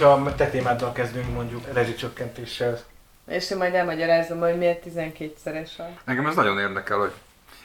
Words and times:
És 0.00 0.06
a 0.06 0.34
te 0.36 0.46
témáddal 0.46 0.92
kezdünk 0.92 1.32
mondjuk 1.32 1.72
rezsicsökkentéssel. 1.72 2.80
És 3.28 3.50
én 3.50 3.56
majd 3.56 3.74
elmagyarázom, 3.74 4.40
hogy 4.40 4.56
miért 4.56 4.84
12-szeres 4.86 5.70
a... 5.78 5.82
Engem 6.04 6.26
ez 6.26 6.34
nagyon 6.34 6.58
érdekel, 6.58 6.98
hogy 6.98 7.12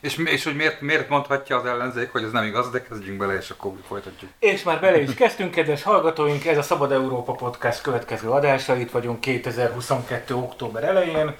és, 0.02 0.18
és 0.18 0.44
hogy 0.44 0.55
miért, 0.55 0.82
miért 0.82 1.09
mondhatja 1.09 1.58
az 1.58 1.66
ellenzék, 1.66 2.12
hogy 2.12 2.23
ez 2.23 2.32
nem 2.32 2.44
igaz, 2.44 2.71
de 2.71 2.82
kezdjünk 2.82 3.18
bele, 3.18 3.34
és 3.34 3.50
akkor 3.50 3.71
folytatjuk. 3.88 4.32
És 4.40 4.63
már 4.63 4.80
bele 4.80 5.02
is 5.02 5.13
kezdtünk, 5.13 5.52
kedves 5.52 5.84
hallgatóink, 5.84 6.45
ez 6.45 6.58
a 6.58 6.62
Szabad 6.62 6.91
Európa 6.91 7.32
Podcast 7.32 7.82
következő 7.82 8.30
adása, 8.30 8.76
itt 8.76 8.91
vagyunk 8.91 9.20
2022. 9.20 10.36
október 10.36 10.84
elején. 10.84 11.36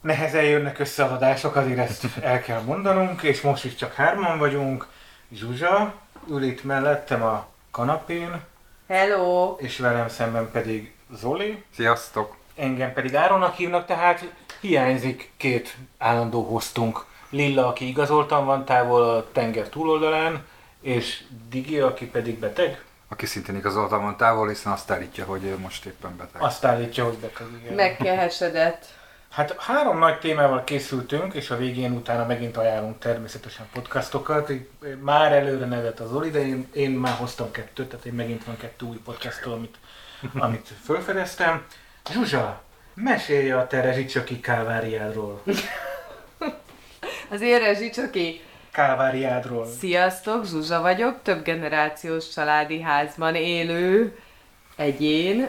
Nehezen 0.00 0.44
jönnek 0.44 0.78
össze 0.78 1.04
az 1.04 1.10
adások, 1.10 1.56
azért 1.56 1.78
ezt 1.78 2.06
el 2.20 2.40
kell 2.40 2.60
mondanunk, 2.60 3.22
és 3.22 3.40
most 3.40 3.64
is 3.64 3.74
csak 3.74 3.94
hárman 3.94 4.38
vagyunk. 4.38 4.86
Zsuzsa 5.32 5.94
ül 6.30 6.42
itt 6.42 6.64
mellettem 6.64 7.22
a 7.22 7.46
kanapén, 7.70 8.40
Hello! 8.88 9.56
és 9.58 9.78
velem 9.78 10.08
szemben 10.08 10.50
pedig 10.50 10.94
Zoli, 11.14 11.64
Sziasztok! 11.74 12.36
engem 12.56 12.92
pedig 12.92 13.14
Áronnak 13.14 13.54
hívnak, 13.54 13.86
tehát 13.86 14.32
hiányzik 14.60 15.30
két 15.36 15.76
állandó 15.98 16.42
hoztunk. 16.42 17.04
Lilla, 17.30 17.66
aki 17.66 17.88
igazoltan 17.88 18.44
van 18.44 18.64
távol 18.64 19.02
a 19.02 19.32
tenger 19.32 19.68
túloldalán, 19.68 20.46
és 20.80 21.22
Digi, 21.48 21.80
aki 21.80 22.06
pedig 22.06 22.38
beteg. 22.38 22.84
Aki 23.08 23.26
szintén 23.26 23.56
igazoltan 23.56 24.02
van 24.02 24.16
távol, 24.16 24.48
hiszen 24.48 24.72
azt 24.72 24.90
állítja, 24.90 25.24
hogy 25.24 25.44
ő 25.44 25.58
most 25.58 25.84
éppen 25.84 26.16
beteg. 26.16 26.42
Azt 26.42 26.64
állítja, 26.64 27.04
hogy 27.04 27.16
beteg, 27.16 27.46
igen. 27.62 27.74
Megkehesedett. 27.74 28.86
Hát 29.36 29.60
három 29.60 29.98
nagy 29.98 30.18
témával 30.18 30.64
készültünk, 30.64 31.34
és 31.34 31.50
a 31.50 31.56
végén 31.56 31.92
utána 31.92 32.26
megint 32.26 32.56
ajánlunk 32.56 32.98
természetesen 32.98 33.68
podcastokat. 33.72 34.50
Így 34.50 34.68
Már 35.00 35.32
előre 35.32 35.66
nevet 35.66 36.00
az 36.00 36.12
Oli, 36.12 36.30
de 36.30 36.46
én, 36.46 36.68
én 36.72 36.90
már 36.90 37.16
hoztam 37.16 37.50
kettőt, 37.50 37.88
tehát 37.88 38.04
én 38.04 38.12
megint 38.12 38.44
van 38.44 38.56
kettő 38.56 38.86
új 38.86 38.96
podcastról, 39.04 39.54
amit, 39.54 39.76
amit 40.34 40.68
felfedeztem. 40.82 41.64
Zsuzsa, 42.12 42.62
mesélj 42.94 43.50
a 43.50 43.66
te 43.66 43.80
rezsicsöki 43.80 44.40
káváriádról. 44.40 45.42
Az 47.30 47.40
én 47.40 47.58
rezsicsoki. 47.58 48.40
Káváriádról. 48.70 49.66
Sziasztok, 49.66 50.46
Zsuzsa 50.46 50.80
vagyok, 50.80 51.18
több 51.22 51.42
generációs 51.42 52.28
családi 52.28 52.80
házban 52.80 53.34
élő 53.34 54.18
egyén, 54.76 55.46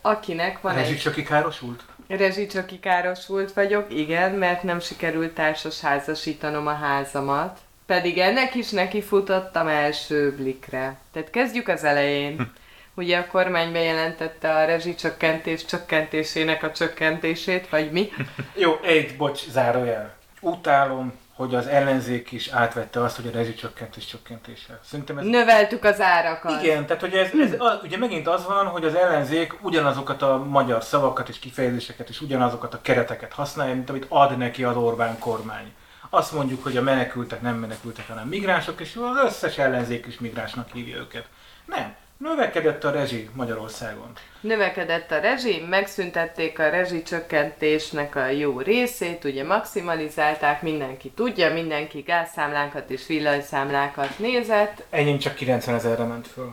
akinek 0.00 0.60
van 0.60 0.72
egy 0.72 0.78
Rezsicsöki 0.78 1.22
károsult? 1.22 1.84
Rezsicsoki 2.08 2.80
károsult 2.80 3.52
vagyok, 3.52 3.94
igen, 3.94 4.32
mert 4.32 4.62
nem 4.62 4.80
sikerült 4.80 5.34
társas 5.34 5.80
házasítanom 5.80 6.66
a 6.66 6.74
házamat. 6.74 7.58
Pedig 7.86 8.18
ennek 8.18 8.54
is 8.54 8.70
neki 8.70 9.02
futottam 9.02 9.68
első 9.68 10.34
blikre. 10.36 10.96
Tehát 11.12 11.30
kezdjük 11.30 11.68
az 11.68 11.84
elején. 11.84 12.52
Ugye 12.94 13.18
a 13.18 13.26
kormány 13.26 13.72
bejelentette 13.72 14.54
a 14.54 14.64
rezsicsökkentés 14.64 15.64
csökkentésének 15.64 16.62
a 16.62 16.72
csökkentését, 16.72 17.68
vagy 17.68 17.90
mi? 17.90 18.08
Jó, 18.54 18.72
egy, 18.82 19.16
bocs, 19.16 19.48
zárójel. 19.48 20.14
Utálom, 20.40 21.12
hogy 21.36 21.54
az 21.54 21.66
ellenzék 21.66 22.32
is 22.32 22.48
átvette 22.48 23.02
azt, 23.02 23.16
hogy 23.16 23.26
a 23.26 23.30
rezsicsökkentés 23.30 24.06
csökkentése. 24.06 24.80
Szerintem 24.84 25.18
ez 25.18 25.24
Növeltük 25.24 25.84
az 25.84 26.00
árakat. 26.00 26.62
Igen, 26.62 26.86
tehát 26.86 27.02
hogy 27.02 27.12
ez, 27.12 27.30
ez 27.40 27.60
a, 27.60 27.80
ugye 27.82 27.96
megint 27.98 28.28
az 28.28 28.46
van, 28.46 28.66
hogy 28.66 28.84
az 28.84 28.94
ellenzék 28.94 29.64
ugyanazokat 29.64 30.22
a 30.22 30.44
magyar 30.44 30.84
szavakat 30.84 31.28
és 31.28 31.38
kifejezéseket 31.38 32.08
és 32.08 32.20
ugyanazokat 32.20 32.74
a 32.74 32.80
kereteket 32.80 33.32
használja, 33.32 33.74
mint 33.74 33.90
amit 33.90 34.06
ad 34.08 34.36
neki 34.36 34.64
az 34.64 34.76
Orbán 34.76 35.18
kormány. 35.18 35.72
Azt 36.10 36.32
mondjuk, 36.32 36.62
hogy 36.62 36.76
a 36.76 36.82
menekültek 36.82 37.40
nem 37.40 37.56
menekültek, 37.56 38.08
hanem 38.08 38.28
migránsok, 38.28 38.80
és 38.80 38.96
az 38.96 39.24
összes 39.24 39.58
ellenzék 39.58 40.06
is 40.06 40.18
migránsnak 40.18 40.70
hívja 40.72 40.96
őket. 40.96 41.26
Nem. 41.64 41.94
Növekedett 42.18 42.84
a 42.84 42.90
rezsi 42.90 43.28
Magyarországon. 43.32 44.12
Növekedett 44.40 45.10
a 45.10 45.18
rezsi, 45.20 45.64
megszüntették 45.70 46.58
a 46.58 46.68
rezsicsökkentésnek 46.70 48.14
a 48.16 48.26
jó 48.26 48.60
részét, 48.60 49.24
ugye 49.24 49.44
maximalizálták, 49.44 50.62
mindenki 50.62 51.10
tudja, 51.10 51.52
mindenki 51.52 52.00
gázszámlánkat 52.00 52.90
és 52.90 53.06
villanyszámlákat 53.06 54.18
nézett. 54.18 54.82
Enyém 54.90 55.18
csak 55.18 55.34
90 55.34 55.74
ezerre 55.74 56.04
ment 56.04 56.26
föl. 56.26 56.50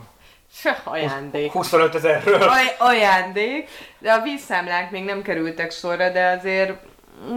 Ajándék. 0.84 1.52
25 1.52 1.94
ezerről. 1.94 2.42
Aj- 2.42 2.74
ajándék, 2.78 3.68
de 3.98 4.12
a 4.12 4.22
vízszámlák 4.22 4.90
még 4.90 5.04
nem 5.04 5.22
kerültek 5.22 5.70
sorra, 5.70 6.10
de 6.10 6.26
azért 6.38 6.72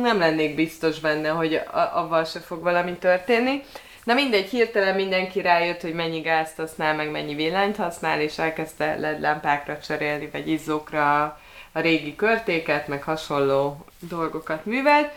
nem 0.01 0.19
lennék 0.19 0.55
biztos 0.55 0.99
benne, 0.99 1.29
hogy 1.29 1.53
a- 1.53 1.91
avval 1.93 2.23
se 2.25 2.39
fog 2.39 2.61
valami 2.61 2.93
történni. 2.97 3.63
Na 4.07 4.13
mindegy, 4.13 4.49
hirtelen 4.49 4.95
mindenki 4.95 5.41
rájött, 5.41 5.81
hogy 5.81 5.93
mennyi 5.93 6.19
gázt 6.19 6.55
használ, 6.55 6.95
meg 6.95 7.11
mennyi 7.11 7.35
villanyt 7.35 7.75
használ, 7.75 8.21
és 8.21 8.37
elkezdte 8.37 8.95
LED 8.95 9.19
lámpákra 9.19 9.79
cserélni, 9.79 10.29
vagy 10.31 10.47
izzókra 10.47 11.23
a 11.71 11.79
régi 11.79 12.15
körtéket, 12.15 12.87
meg 12.87 13.03
hasonló 13.03 13.85
dolgokat 13.99 14.65
művelt. 14.65 15.11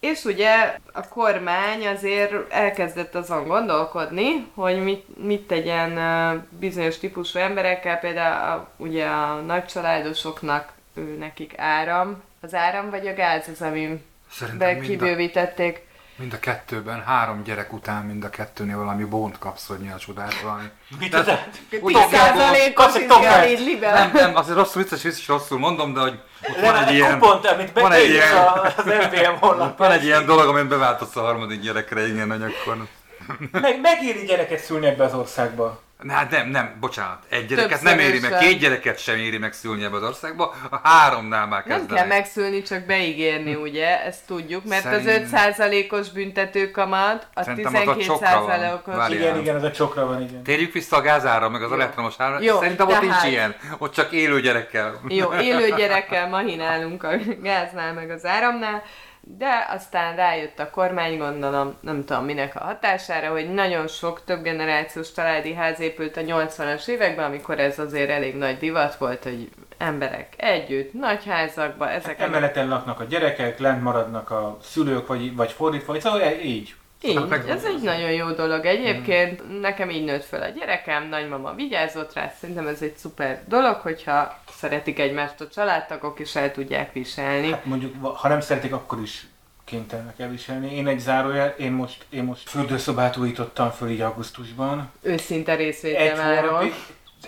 És 0.00 0.24
ugye 0.24 0.76
a 0.92 1.08
kormány 1.08 1.86
azért 1.86 2.52
elkezdett 2.52 3.14
azon 3.14 3.46
gondolkodni, 3.46 4.46
hogy 4.54 4.82
mit, 4.82 5.24
mit 5.24 5.46
tegyen 5.46 5.98
bizonyos 6.58 6.98
típusú 6.98 7.38
emberekkel, 7.38 7.98
például 7.98 8.60
a, 8.60 8.68
ugye 8.76 9.06
a 9.06 9.40
nagycsaládosoknak, 9.40 10.72
ő 10.94 11.16
nekik 11.18 11.58
áram. 11.58 12.22
Az 12.40 12.54
áram 12.54 12.90
vagy 12.90 13.06
a 13.06 13.14
gáz 13.14 13.48
az, 13.48 13.62
ami 13.62 14.02
Szerintem 14.30 14.68
be 14.68 14.72
mind 14.72 14.84
a, 14.84 14.86
kibővítették. 14.86 15.85
Mind 16.16 16.32
a 16.32 16.38
kettőben, 16.38 17.02
három 17.04 17.42
gyerek 17.42 17.72
után 17.72 18.04
mind 18.04 18.24
a 18.24 18.30
kettőnél 18.30 18.76
valami 18.76 19.04
bónt 19.04 19.38
kapsz, 19.38 19.66
hogy 19.66 19.78
mi 19.78 19.90
a 19.90 19.96
csodát 19.96 20.40
valami. 20.40 20.64
Mit 20.98 21.10
Tehát- 21.10 21.48
tudod? 21.70 21.92
10%-os 21.92 22.72
kapsz 22.74 22.94
egy 22.94 23.02
izé 23.02 23.06
a 23.06 23.14
toppert. 23.14 23.48
Lidliben. 23.48 23.92
Nem, 23.94 24.10
nem, 24.12 24.36
azért 24.36 24.56
rosszul, 24.56 24.82
vicces, 24.82 25.02
vicces, 25.02 25.28
rosszul 25.28 25.58
mondom, 25.58 25.94
de 25.94 26.00
hogy 26.00 26.20
ott 26.48 26.60
van 26.60 26.76
egy 26.76 26.94
ilyen, 26.94 27.18
kupont, 27.18 27.46
amit 27.46 27.72
van 27.80 27.92
egy 27.92 28.10
ilyen- 28.10 28.36
az 28.76 28.84
MVM 28.84 29.34
honlap. 29.40 29.78
van 29.78 29.90
egy 29.90 30.04
ilyen 30.04 30.26
dolog, 30.26 30.48
amit 30.48 30.68
beváltasz 30.68 31.16
a 31.16 31.20
harmadik 31.20 31.60
gyerekre, 31.60 32.06
igen, 32.08 32.30
hogy 32.30 32.42
akkor... 32.42 32.86
Meg, 33.52 33.80
megéri 33.80 34.24
gyereket 34.24 34.58
szülni 34.64 34.86
ebbe 34.86 35.04
az 35.04 35.14
országba. 35.14 35.82
Hát 36.08 36.30
nem, 36.30 36.48
nem, 36.48 36.76
bocsánat, 36.80 37.18
egy 37.28 37.46
gyereket 37.46 37.82
nem 37.82 37.98
éri 37.98 38.20
meg, 38.20 38.38
két 38.38 38.58
gyereket 38.58 38.98
sem 38.98 39.16
éri 39.16 39.38
meg 39.38 39.52
szülni 39.52 39.84
ebbe 39.84 39.96
az 39.96 40.02
országba, 40.02 40.54
a 40.70 40.88
háromnál 40.88 41.46
már 41.46 41.64
Nem 41.66 41.78
kezdenek. 41.78 41.96
kell 41.96 42.18
megszülni, 42.18 42.62
csak 42.62 42.84
beígérni, 42.84 43.54
ugye? 43.54 44.04
Ezt 44.04 44.26
tudjuk, 44.26 44.64
mert 44.64 44.82
Szerint- 44.82 45.32
az 45.32 45.32
5%-os 45.32 46.10
büntetőkamat, 46.10 47.26
a 47.34 47.42
Szerintem 47.42 47.74
az 47.74 47.88
a 47.88 47.96
csokra 47.96 48.40
van. 48.40 48.50
12%-os... 48.50 48.94
Várjál. 48.94 49.20
Igen, 49.20 49.40
igen, 49.40 49.56
ez 49.56 49.62
a 49.62 49.70
csokra 49.70 50.06
van, 50.06 50.22
igen. 50.22 50.42
Térjük 50.42 50.72
vissza 50.72 50.96
a 50.96 51.00
gázára, 51.00 51.48
meg 51.48 51.62
az 51.62 51.70
Jó. 51.70 51.76
elektromos 51.76 52.14
ára. 52.18 52.40
Jó, 52.40 52.58
Szerintem 52.58 52.88
ott 52.88 53.00
nincs 53.00 53.24
ilyen. 53.24 53.54
Ott 53.78 53.92
csak 53.92 54.12
élő 54.12 54.40
gyerekkel. 54.40 55.00
Jó, 55.08 55.32
élő 55.34 55.74
gyerekkel 55.76 56.28
mahinálunk 56.28 57.02
a 57.02 57.10
gáznál, 57.42 57.92
meg 57.92 58.10
az 58.10 58.24
áramnál, 58.24 58.82
de 59.28 59.66
aztán 59.70 60.16
rájött 60.16 60.58
a 60.58 60.70
kormány, 60.70 61.18
gondolom, 61.18 61.76
nem 61.80 62.04
tudom 62.04 62.24
minek 62.24 62.56
a 62.56 62.64
hatására, 62.64 63.30
hogy 63.30 63.52
nagyon 63.52 63.86
sok 63.86 64.24
több 64.24 64.42
generációs 64.42 65.12
családi 65.12 65.54
ház 65.54 65.80
épült 65.80 66.16
a 66.16 66.20
80-as 66.20 66.88
években, 66.88 67.24
amikor 67.24 67.58
ez 67.58 67.78
azért 67.78 68.10
elég 68.10 68.36
nagy 68.36 68.58
divat 68.58 68.96
volt, 68.96 69.22
hogy 69.22 69.50
emberek 69.78 70.34
együtt, 70.36 70.92
nagy 70.92 71.24
házakban, 71.24 71.88
ezek 71.88 72.20
Emeleten 72.20 72.68
laknak 72.68 73.00
a 73.00 73.04
gyerekek, 73.04 73.58
lent 73.58 73.82
maradnak 73.82 74.30
a 74.30 74.56
szülők, 74.62 75.06
vagy, 75.06 75.36
vagy 75.36 75.52
fordítva, 75.52 75.92
vagy 75.92 76.00
szóval 76.00 76.20
így. 76.42 76.74
Így, 77.06 77.48
ez 77.48 77.64
egy 77.64 77.82
nagyon 77.82 78.10
jó 78.10 78.30
dolog 78.30 78.64
egyébként. 78.64 79.60
Nekem 79.60 79.90
így 79.90 80.04
nőtt 80.04 80.24
fel 80.24 80.42
a 80.42 80.48
gyerekem, 80.48 81.08
nagymama 81.08 81.54
vigyázott 81.54 82.12
rá, 82.12 82.32
szerintem 82.40 82.66
ez 82.66 82.82
egy 82.82 82.96
szuper 82.96 83.42
dolog, 83.48 83.74
hogyha 83.74 84.38
szeretik 84.50 84.98
egymást 84.98 85.40
a 85.40 85.48
családtagok, 85.48 86.18
és 86.20 86.36
el 86.36 86.52
tudják 86.52 86.92
viselni. 86.92 87.50
Hát 87.50 87.64
mondjuk, 87.64 88.06
ha 88.16 88.28
nem 88.28 88.40
szeretik, 88.40 88.72
akkor 88.72 89.00
is 89.00 89.26
kénytelenek 89.64 90.18
elviselni. 90.20 90.74
Én 90.76 90.86
egy 90.86 90.98
zárójel, 90.98 91.54
én 91.58 91.72
most, 91.72 92.04
én 92.10 92.22
most 92.24 92.48
fürdőszobát 92.48 93.16
újítottam 93.16 93.70
föl 93.70 93.88
így 93.88 94.00
augusztusban. 94.00 94.90
Őszinte 95.02 95.52
Egy 95.52 95.58
részvételáról. 95.58 96.48
hónapig. 96.50 96.74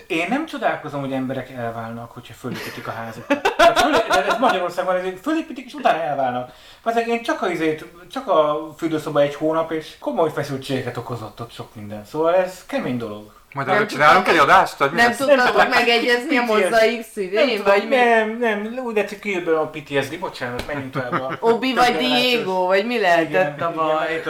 Én 0.07 0.25
nem 0.29 0.45
csodálkozom, 0.45 0.99
hogy 0.99 1.11
emberek 1.11 1.49
elválnak, 1.49 2.11
hogyha 2.11 2.33
fölépítik 2.33 2.87
a 2.87 2.91
föl, 2.91 3.91
de 3.91 4.25
ez 4.25 4.37
Magyarországon, 4.39 4.95
ez 4.95 5.19
fölépítik 5.21 5.65
és 5.65 5.73
utána 5.73 6.01
elválnak. 6.01 6.51
Azért 6.83 7.07
én 7.07 7.23
csak 7.23 7.41
a, 7.41 7.49
izét, 7.49 7.85
csak 8.11 8.27
a 8.27 8.69
fürdőszoba 8.77 9.21
egy 9.21 9.35
hónap, 9.35 9.71
és 9.71 9.95
komoly 9.99 10.31
feszültségeket 10.31 10.97
okozott 10.97 11.41
ott 11.41 11.51
sok 11.51 11.75
minden. 11.75 12.05
Szóval 12.05 12.35
ez 12.35 12.65
kemény 12.65 12.97
dolog. 12.97 13.38
Majd 13.53 13.67
Nem 13.67 13.75
arra 13.75 13.85
csinálunk 13.85 14.27
egy 14.27 14.37
adást, 14.37 14.77
vagy 14.77 14.91
Nem 14.91 15.15
tudtatok 15.15 15.69
megegyezni 15.69 16.37
a 16.37 16.43
mozaik 16.43 17.05
tudom, 17.13 17.63
vagy 17.63 17.87
mi? 17.87 17.95
nem, 17.95 18.37
nem, 18.39 18.79
úgy 18.83 18.93
tetszik 18.93 19.19
kijön 19.19 19.47
a 19.47 19.69
PTSD, 19.69 20.19
bocsánat, 20.19 20.67
menjünk 20.67 20.91
tovább. 20.91 21.37
Obi 21.53 21.73
vagy 21.73 21.97
Diego, 21.97 22.65
vagy 22.65 22.85
mi 22.85 22.99
lehetett 22.99 23.61
a 23.61 23.71
baj? 23.71 24.21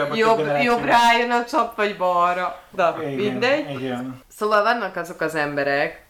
Jobb, 0.62 0.84
rájön 0.84 1.30
a 1.30 1.44
csap, 1.44 1.76
vagy 1.76 1.96
balra? 1.96 2.62
Na, 2.76 2.96
Igen, 3.00 3.12
mindegy. 3.12 3.70
Igen. 3.70 4.22
Szóval 4.36 4.62
vannak 4.62 4.96
azok 4.96 5.20
az 5.20 5.34
emberek, 5.34 6.02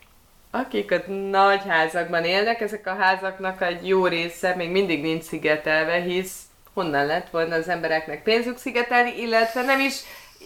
akik 0.51 0.93
a 0.93 1.11
nagy 1.31 1.61
házakban 1.69 2.25
élnek, 2.25 2.61
ezek 2.61 2.87
a 2.87 2.97
házaknak 2.99 3.63
egy 3.63 3.89
jó 3.89 4.07
része 4.07 4.55
még 4.57 4.71
mindig 4.71 5.03
nincs 5.03 5.23
szigetelve, 5.23 6.01
hisz 6.01 6.39
honnan 6.75 7.07
lett 7.07 7.31
volna 7.31 7.55
az 7.55 7.69
embereknek 7.69 8.23
pénzük 8.23 8.59
szigetelni, 8.59 9.21
illetve 9.21 9.63
nem 9.63 9.81
is 9.81 9.95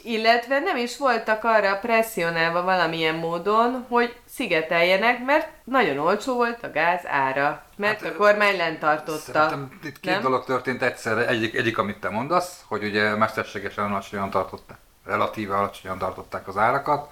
illetve 0.04 0.58
nem 0.58 0.76
is 0.76 0.96
voltak 0.96 1.44
arra 1.44 1.78
presszionálva 1.78 2.62
valamilyen 2.62 3.14
módon, 3.14 3.86
hogy 3.88 4.16
szigeteljenek, 4.24 5.24
mert 5.24 5.48
nagyon 5.64 5.98
olcsó 5.98 6.34
volt 6.34 6.62
a 6.62 6.70
gáz 6.70 7.06
ára, 7.06 7.64
mert 7.76 8.02
hát, 8.02 8.12
a 8.12 8.16
kormány 8.16 8.56
lent 8.56 8.78
tartotta. 8.78 9.32
Szerintem 9.32 9.78
itt 9.82 10.00
két 10.00 10.12
nem? 10.12 10.22
dolog 10.22 10.44
történt 10.44 10.82
egyszerre. 10.82 11.26
Egyik, 11.26 11.54
egyik, 11.54 11.78
amit 11.78 11.98
te 11.98 12.08
mondasz, 12.08 12.64
hogy 12.68 12.84
ugye 12.84 13.14
mesterségesen 13.14 13.84
alacsonyan 13.84 14.30
tartották, 14.30 14.78
relatíve 15.04 15.56
alacsonyan 15.56 15.98
tartották 15.98 16.48
az 16.48 16.56
árakat, 16.56 17.10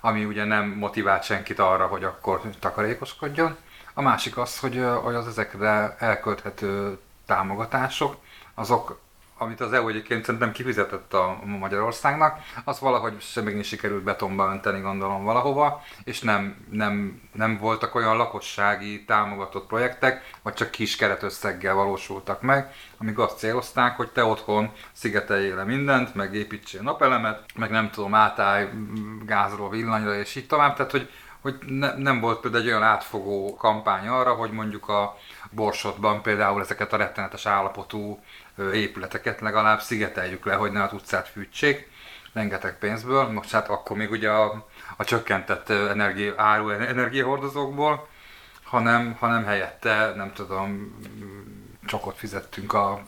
ami 0.00 0.24
ugye 0.24 0.44
nem 0.44 0.68
motivált 0.68 1.24
senkit 1.24 1.58
arra, 1.58 1.86
hogy 1.86 2.04
akkor 2.04 2.40
takarékoskodjon. 2.60 3.56
A 3.94 4.02
másik 4.02 4.36
az, 4.36 4.58
hogy, 4.58 4.84
hogy 5.02 5.14
az 5.14 5.26
ezekre 5.26 5.96
elkölthető 5.98 6.98
támogatások, 7.26 8.16
azok 8.54 9.00
amit 9.38 9.60
az 9.60 9.72
EU 9.72 9.88
egyébként 9.88 10.24
szerintem 10.24 10.52
kifizetett 10.52 11.14
a 11.14 11.38
Magyarországnak, 11.44 12.38
az 12.64 12.80
valahogy 12.80 13.24
még 13.44 13.64
sikerült 13.64 14.02
betonba 14.02 14.50
önteni, 14.50 14.80
gondolom 14.80 15.24
valahova, 15.24 15.82
és 16.04 16.20
nem, 16.20 16.66
nem, 16.70 17.20
nem 17.32 17.58
voltak 17.58 17.94
olyan 17.94 18.16
lakossági 18.16 19.04
támogatott 19.04 19.66
projektek, 19.66 20.34
vagy 20.42 20.54
csak 20.54 20.70
kis 20.70 20.96
keretösszeggel 20.96 21.74
valósultak 21.74 22.42
meg, 22.42 22.72
amik 22.98 23.18
azt 23.18 23.38
célozták, 23.38 23.96
hogy 23.96 24.10
te 24.10 24.24
otthon 24.24 24.70
szigeteljél 24.92 25.54
le 25.54 25.64
mindent, 25.64 26.14
meg 26.14 26.34
építsél 26.34 26.82
napelemet, 26.82 27.44
meg 27.54 27.70
nem 27.70 27.90
tudom, 27.90 28.14
átállj 28.14 28.68
gázról 29.24 29.70
villanyra, 29.70 30.14
és 30.14 30.36
így 30.36 30.46
tovább. 30.46 30.76
Tehát, 30.76 30.90
hogy, 30.90 31.10
hogy 31.40 31.58
ne, 31.66 31.94
nem 31.96 32.20
volt 32.20 32.40
például 32.40 32.62
egy 32.62 32.68
olyan 32.68 32.82
átfogó 32.82 33.54
kampány 33.54 34.06
arra, 34.06 34.34
hogy 34.34 34.50
mondjuk 34.50 34.88
a 34.88 35.16
Borsotban 35.50 36.22
például 36.22 36.60
ezeket 36.60 36.92
a 36.92 36.96
rettenetes 36.96 37.46
állapotú 37.46 38.20
épületeket 38.72 39.40
legalább 39.40 39.80
szigeteljük 39.80 40.44
le, 40.44 40.54
hogy 40.54 40.72
ne 40.72 40.82
az 40.82 40.92
utcát 40.92 41.28
fűtsék, 41.28 41.90
rengeteg 42.32 42.78
pénzből. 42.78 43.28
Most 43.28 43.50
hát 43.50 43.68
akkor 43.68 43.96
még 43.96 44.10
ugye 44.10 44.30
a, 44.30 44.66
a 44.96 45.04
csökkentett 45.04 45.68
energia, 45.68 46.34
áru 46.36 46.70
energiahordozókból, 46.70 48.08
hanem, 48.62 49.16
hanem 49.18 49.44
helyette, 49.44 50.12
nem 50.16 50.32
tudom, 50.32 50.98
csokot 51.86 52.16
fizettünk 52.16 52.72
a 52.72 53.02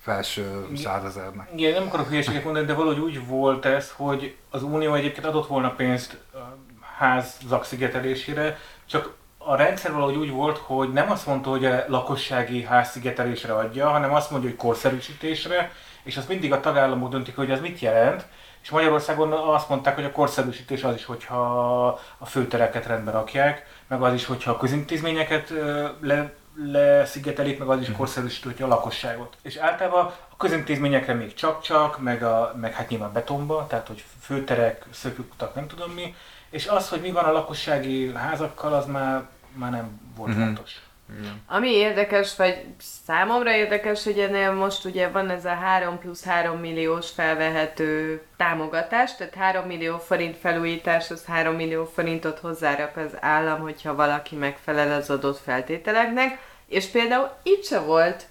felső 0.00 0.66
százezernek. 0.76 1.48
Igen, 1.56 1.72
nem 1.72 1.86
akarok 1.86 2.08
hülyeséget 2.08 2.44
mondani, 2.44 2.66
de 2.66 2.74
valahogy 2.74 2.98
úgy 2.98 3.26
volt 3.26 3.64
ez, 3.64 3.92
hogy 3.96 4.36
az 4.50 4.62
Unió 4.62 4.94
egyébként 4.94 5.26
adott 5.26 5.46
volna 5.46 5.70
pénzt 5.70 6.18
ház 6.98 7.38
szigetelésére, 7.62 8.58
csak 8.86 9.14
a 9.46 9.56
rendszer 9.56 9.92
valahogy 9.92 10.16
úgy 10.16 10.30
volt, 10.30 10.58
hogy 10.58 10.92
nem 10.92 11.10
azt 11.10 11.26
mondta, 11.26 11.50
hogy 11.50 11.64
a 11.64 11.84
lakossági 11.88 12.62
házszigetelésre 12.62 13.54
adja, 13.54 13.88
hanem 13.88 14.14
azt 14.14 14.30
mondja, 14.30 14.48
hogy 14.48 14.58
korszerűsítésre, 14.58 15.72
és 16.02 16.16
azt 16.16 16.28
mindig 16.28 16.52
a 16.52 16.60
tagállamok 16.60 17.10
döntik, 17.10 17.36
hogy 17.36 17.50
ez 17.50 17.60
mit 17.60 17.78
jelent. 17.78 18.26
És 18.62 18.70
Magyarországon 18.70 19.32
azt 19.32 19.68
mondták, 19.68 19.94
hogy 19.94 20.04
a 20.04 20.12
korszerűsítés 20.12 20.82
az 20.82 20.94
is, 20.94 21.04
hogyha 21.04 21.86
a 22.18 22.26
főtereket 22.26 22.86
rendbe 22.86 23.10
rakják, 23.10 23.66
meg 23.86 24.02
az 24.02 24.12
is, 24.12 24.24
hogyha 24.24 24.50
a 24.50 24.56
közintézményeket 24.56 25.52
le, 26.00 26.32
leszigetelik, 26.62 27.58
meg 27.58 27.68
az 27.68 27.80
is 27.80 27.88
mhm. 27.88 27.96
korszerűsítő, 27.96 28.48
hogyha 28.48 28.64
a 28.64 28.68
lakosságot. 28.68 29.36
És 29.42 29.56
általában 29.56 30.12
a 30.28 30.36
közintézményekre 30.36 31.14
még 31.14 31.34
csak-csak, 31.34 31.98
meg, 31.98 32.22
a, 32.22 32.54
meg 32.60 32.72
hát 32.72 32.88
nyilván 32.88 33.12
betonba, 33.12 33.66
tehát 33.66 33.86
hogy 33.86 34.04
főterek, 34.20 34.86
szökőkutak, 34.90 35.54
nem 35.54 35.66
tudom 35.66 35.90
mi, 35.90 36.14
és 36.50 36.66
az, 36.66 36.88
hogy 36.88 37.00
mi 37.00 37.10
van 37.10 37.24
a 37.24 37.32
lakossági 37.32 38.12
házakkal, 38.14 38.72
az 38.72 38.86
már 38.86 39.22
már 39.54 39.70
nem 39.70 40.00
volt 40.16 40.30
uh-huh. 40.30 40.44
fontos. 40.44 40.82
Igen. 41.18 41.42
Ami 41.46 41.68
érdekes, 41.68 42.36
vagy 42.36 42.64
számomra 42.78 43.54
érdekes, 43.54 44.04
hogy 44.04 44.18
ennél 44.18 44.52
most 44.52 44.84
ugye 44.84 45.08
van 45.08 45.30
ez 45.30 45.44
a 45.44 45.54
3 45.54 45.98
plusz 45.98 46.24
3 46.24 46.58
milliós 46.58 47.10
felvehető 47.10 48.22
támogatás, 48.36 49.16
tehát 49.16 49.34
3 49.34 49.66
millió 49.66 49.98
forint 49.98 50.36
felújítás, 50.36 51.10
az 51.10 51.24
3 51.24 51.54
millió 51.54 51.84
forintot 51.84 52.38
hozzárak 52.38 52.96
az 52.96 53.16
állam, 53.20 53.60
hogyha 53.60 53.94
valaki 53.94 54.36
megfelel 54.36 54.92
az 54.92 55.10
adott 55.10 55.38
feltételeknek, 55.38 56.38
és 56.66 56.86
például 56.86 57.30
itt 57.42 57.64
se 57.64 57.78
volt 57.78 58.26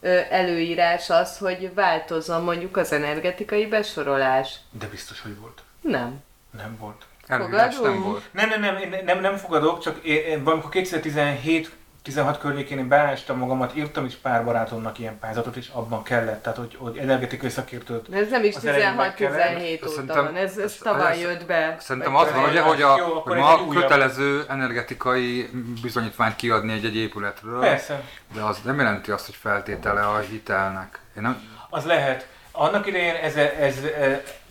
ö, 0.00 0.20
előírás 0.30 1.10
az, 1.10 1.38
hogy 1.38 1.74
változzon 1.74 2.42
mondjuk 2.42 2.76
az 2.76 2.92
energetikai 2.92 3.66
besorolás. 3.66 4.56
De 4.70 4.86
biztos, 4.86 5.20
hogy 5.20 5.38
volt. 5.38 5.62
Nem. 5.80 6.22
Nem 6.50 6.76
volt. 6.78 7.06
Előírás 7.28 7.78
nem 7.78 8.02
volt. 8.02 8.28
Nem, 8.32 8.48
nem, 8.48 8.60
nem, 8.60 8.74
nem, 8.90 9.04
nem, 9.04 9.20
nem 9.20 9.36
fogadok, 9.36 9.80
csak 9.80 10.04
én, 10.04 10.24
én 10.24 10.44
valamikor 10.44 10.70
2017 10.70 11.70
16 12.08 12.38
környékén 12.38 12.78
én 12.78 12.88
beástam 12.88 13.38
magamat, 13.38 13.76
írtam 13.76 14.04
is 14.04 14.14
pár 14.14 14.44
barátomnak 14.44 14.98
ilyen 14.98 15.18
pályázatot, 15.18 15.56
és 15.56 15.68
abban 15.72 16.02
kellett, 16.02 16.42
tehát 16.42 16.58
hogy, 16.58 16.76
hogy 16.78 16.96
energetikai 16.96 17.50
szakértőt. 17.50 18.14
Ez 18.14 18.30
nem 18.30 18.44
is 18.44 18.54
16-17 18.62 20.00
óta 20.00 20.22
van, 20.22 20.36
ez, 20.36 20.56
ez 20.56 20.76
tavaly 20.82 21.18
jött 21.18 21.46
be. 21.46 21.76
Szerintem 21.80 22.16
az 22.16 22.32
van, 22.32 22.44
ugye, 22.44 22.60
hogy, 22.60 22.82
a, 22.82 22.96
jó, 22.98 23.20
hogy 23.20 23.36
ma 23.36 23.68
kötelező 23.68 24.44
energetikai 24.48 25.50
bizonyítványt 25.82 26.36
kiadni 26.36 26.72
egy, 26.72 26.84
egy 26.84 26.96
épületről. 26.96 27.60
Persze. 27.60 28.02
De 28.34 28.40
az 28.40 28.58
nem 28.64 28.78
jelenti 28.78 29.10
azt, 29.10 29.26
hogy 29.26 29.34
feltétele 29.34 30.00
a 30.00 30.18
hitelnek. 30.18 31.00
Én 31.16 31.22
nem... 31.22 31.42
Az 31.70 31.84
lehet. 31.84 32.28
Annak 32.60 32.86
idején 32.86 33.14
ez, 33.14 33.36
ez, 33.36 33.52
ez, 33.58 33.78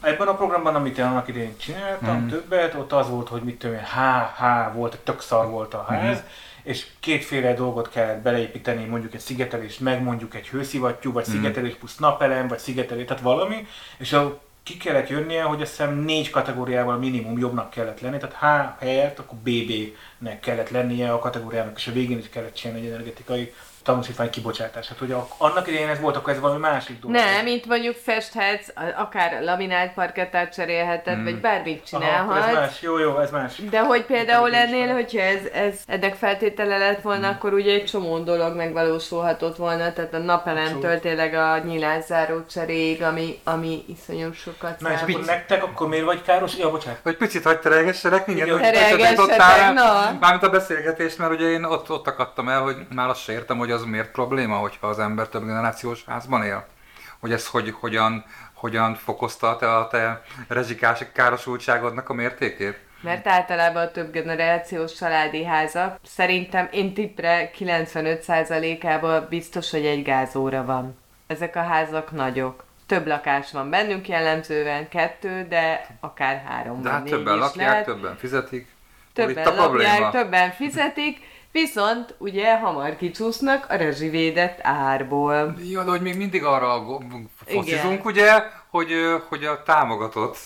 ebben 0.02 0.28
a 0.28 0.36
programban, 0.36 0.76
amit 0.76 0.98
én 0.98 1.06
annak 1.06 1.28
idején 1.28 1.58
csináltam, 1.58 2.20
mm. 2.20 2.28
többet, 2.28 2.74
ott 2.74 2.92
az 2.92 3.10
volt, 3.10 3.28
hogy 3.28 3.42
mit 3.42 3.60
tudom 3.60 3.76
én, 3.76 3.82
HH 3.82 4.74
volt, 4.74 4.98
tök 5.04 5.22
szar 5.22 5.50
volt 5.50 5.74
a 5.74 5.86
ház, 5.88 6.18
mm. 6.18 6.26
és 6.64 6.88
kétféle 7.00 7.54
dolgot 7.54 7.90
kellett 7.90 8.22
beleépíteni, 8.22 8.86
mondjuk 8.86 9.14
egy 9.14 9.20
szigetelést, 9.20 9.80
meg 9.80 10.04
mondjuk 10.04 10.36
egy 10.36 10.48
hőszivattyú, 10.48 11.12
vagy 11.12 11.26
mm. 11.30 11.32
szigetelés 11.32 11.74
plusz 11.74 11.98
napelem, 11.98 12.48
vagy 12.48 12.60
szigetelés, 12.60 13.06
tehát 13.06 13.24
valami, 13.24 13.68
és 13.98 14.14
a 14.14 14.40
ki 14.64 14.78
kellett 14.78 15.10
jönnie, 15.10 15.44
hogy 15.44 15.62
azt 15.62 15.70
hiszem 15.70 16.00
négy 16.00 16.30
kategóriával 16.30 16.98
minimum 16.98 17.38
jobbnak 17.38 17.70
kellett 17.70 18.00
lenni, 18.00 18.18
tehát 18.18 18.76
H 18.80 18.84
helyett 18.84 19.20
akkor 19.20 19.38
BB-nek 19.38 20.40
kellett 20.40 20.70
lennie 20.70 21.14
a 21.14 21.20
kategóriának, 21.20 21.78
és 21.78 21.88
a 21.88 21.92
végén 21.92 22.18
is 22.18 22.30
kellett 22.30 22.54
csinálni 22.54 22.86
egy 22.86 22.92
energetikai 22.92 23.54
tanúsítvány 23.88 24.30
kibocsátását. 24.30 24.98
Hogy 24.98 25.12
a, 25.12 25.28
annak 25.38 25.68
idején 25.68 25.88
ez 25.88 26.00
volt, 26.00 26.16
akkor 26.16 26.34
ez 26.34 26.40
valami 26.40 26.60
másik 26.60 27.00
dolog. 27.00 27.16
Nem, 27.18 27.44
mint 27.44 27.66
mondjuk 27.66 27.96
festhetsz, 27.96 28.68
akár 28.98 29.44
laminált 29.44 29.94
parkettát 29.94 30.54
cserélheted, 30.54 31.14
hmm. 31.14 31.24
vagy 31.24 31.40
bármit 31.40 31.86
csinálhatsz. 31.86 32.38
Aha, 32.38 32.48
ez 32.48 32.56
más, 32.56 32.82
jó, 32.82 32.98
jó, 32.98 33.20
ez 33.20 33.32
más. 33.32 33.62
De 33.70 33.80
hogy 33.80 34.06
például 34.06 34.56
ennél, 34.56 34.94
hogyha 34.94 35.22
ez, 35.22 35.40
ez 35.54 35.80
ennek 35.86 36.16
feltétele 36.16 36.78
lett 36.78 37.02
volna, 37.02 37.28
hmm. 37.28 37.36
akkor 37.36 37.54
ugye 37.54 37.74
egy 37.74 37.86
csomó 37.86 38.20
dolog 38.20 38.56
megvalósulhatott 38.56 39.56
volna, 39.56 39.94
tehát 39.94 40.14
a 40.14 40.18
napelemtől 40.18 41.00
tényleg 41.00 41.34
a 41.34 41.58
nyilászáró 41.58 42.46
cseréig, 42.46 43.04
ami, 43.04 43.40
ami 43.44 43.84
iszonyú 43.88 44.34
sokat 44.34 44.80
Na 44.80 44.92
és 44.92 45.02
akkor 45.02 45.26
nektek 45.26 45.64
akkor 45.64 45.88
miért 45.88 46.06
vagy 46.06 46.22
káros? 46.22 46.58
Ja, 46.58 46.72
bocsánat. 46.72 47.00
Hogy 47.04 47.18
picit 47.18 47.44
hagyd 47.44 47.60
terelgessenek 47.60 48.28
minket, 48.28 48.50
hogy 48.50 48.62
terelgessetek, 48.62 49.74
na. 49.74 50.18
Mármint 50.20 50.44
a 50.44 50.50
beszélgetést, 50.50 51.18
mert 51.18 51.32
ugye 51.32 51.50
én 51.50 51.64
ott, 51.64 51.90
ott 51.90 52.08
akadtam 52.08 52.50
el, 52.50 52.62
hogy 52.62 52.76
már 52.96 53.10
azt 53.10 53.30
értem, 53.30 53.58
hogy 53.58 53.72
az 53.78 53.84
miért 53.84 54.12
probléma, 54.12 54.56
hogyha 54.56 54.88
az 54.88 55.00
ember 55.00 55.28
több 55.28 55.46
generációs 55.46 56.04
házban 56.06 56.44
él? 56.44 56.66
Hogy 57.20 57.32
ez 57.32 57.48
hogy, 57.48 57.72
hogyan, 57.80 58.26
hogyan 58.54 58.96
fokozta 58.96 59.56
te 59.56 59.76
a 59.76 59.88
te 59.88 60.24
rezsikás 60.48 61.04
károsultságodnak 61.14 62.10
a 62.10 62.14
mértékét? 62.14 62.80
Mert 63.02 63.28
általában 63.28 63.84
a 63.84 63.92
több 63.92 64.12
generációs 64.12 64.94
családi 64.94 65.46
házak 65.46 66.00
szerintem 66.04 66.68
én 66.72 66.94
tippre 66.94 67.52
95%-ában 67.60 69.26
biztos, 69.30 69.72
hogy 69.72 69.86
egy 69.86 70.04
gázóra 70.04 70.66
van. 70.66 70.98
Ezek 71.28 71.56
a 71.56 71.64
házak 71.64 72.12
nagyok. 72.12 72.64
Több 72.86 73.08
lakás 73.08 73.52
van 73.52 73.70
bennünk 73.70 74.08
jellemzően, 74.08 74.90
kettő, 74.90 75.46
de 75.50 75.88
akár 76.00 76.44
három 76.48 76.82
de 76.82 76.90
hát 76.90 77.04
többen 77.04 77.38
lakják, 77.38 77.70
lehet. 77.70 77.86
többen 77.86 78.18
fizetik. 78.18 78.68
Többen 79.14 79.56
lakják, 79.56 80.12
többen 80.12 80.52
fizetik, 80.52 81.20
Viszont 81.58 82.16
ugye 82.18 82.58
hamar 82.58 82.96
kicsúsznak 82.96 83.66
a 83.70 83.76
rezsivédett 83.76 84.60
árból. 84.62 85.56
De 85.74 85.82
hogy 85.82 86.02
még 86.02 86.18
mindig 86.18 86.44
arra 86.44 86.86
focizunk, 87.46 88.06
ugye, 88.06 88.44
hogy, 88.78 89.22
hogy 89.30 89.44
a 89.44 89.64
támogatott 89.64 90.38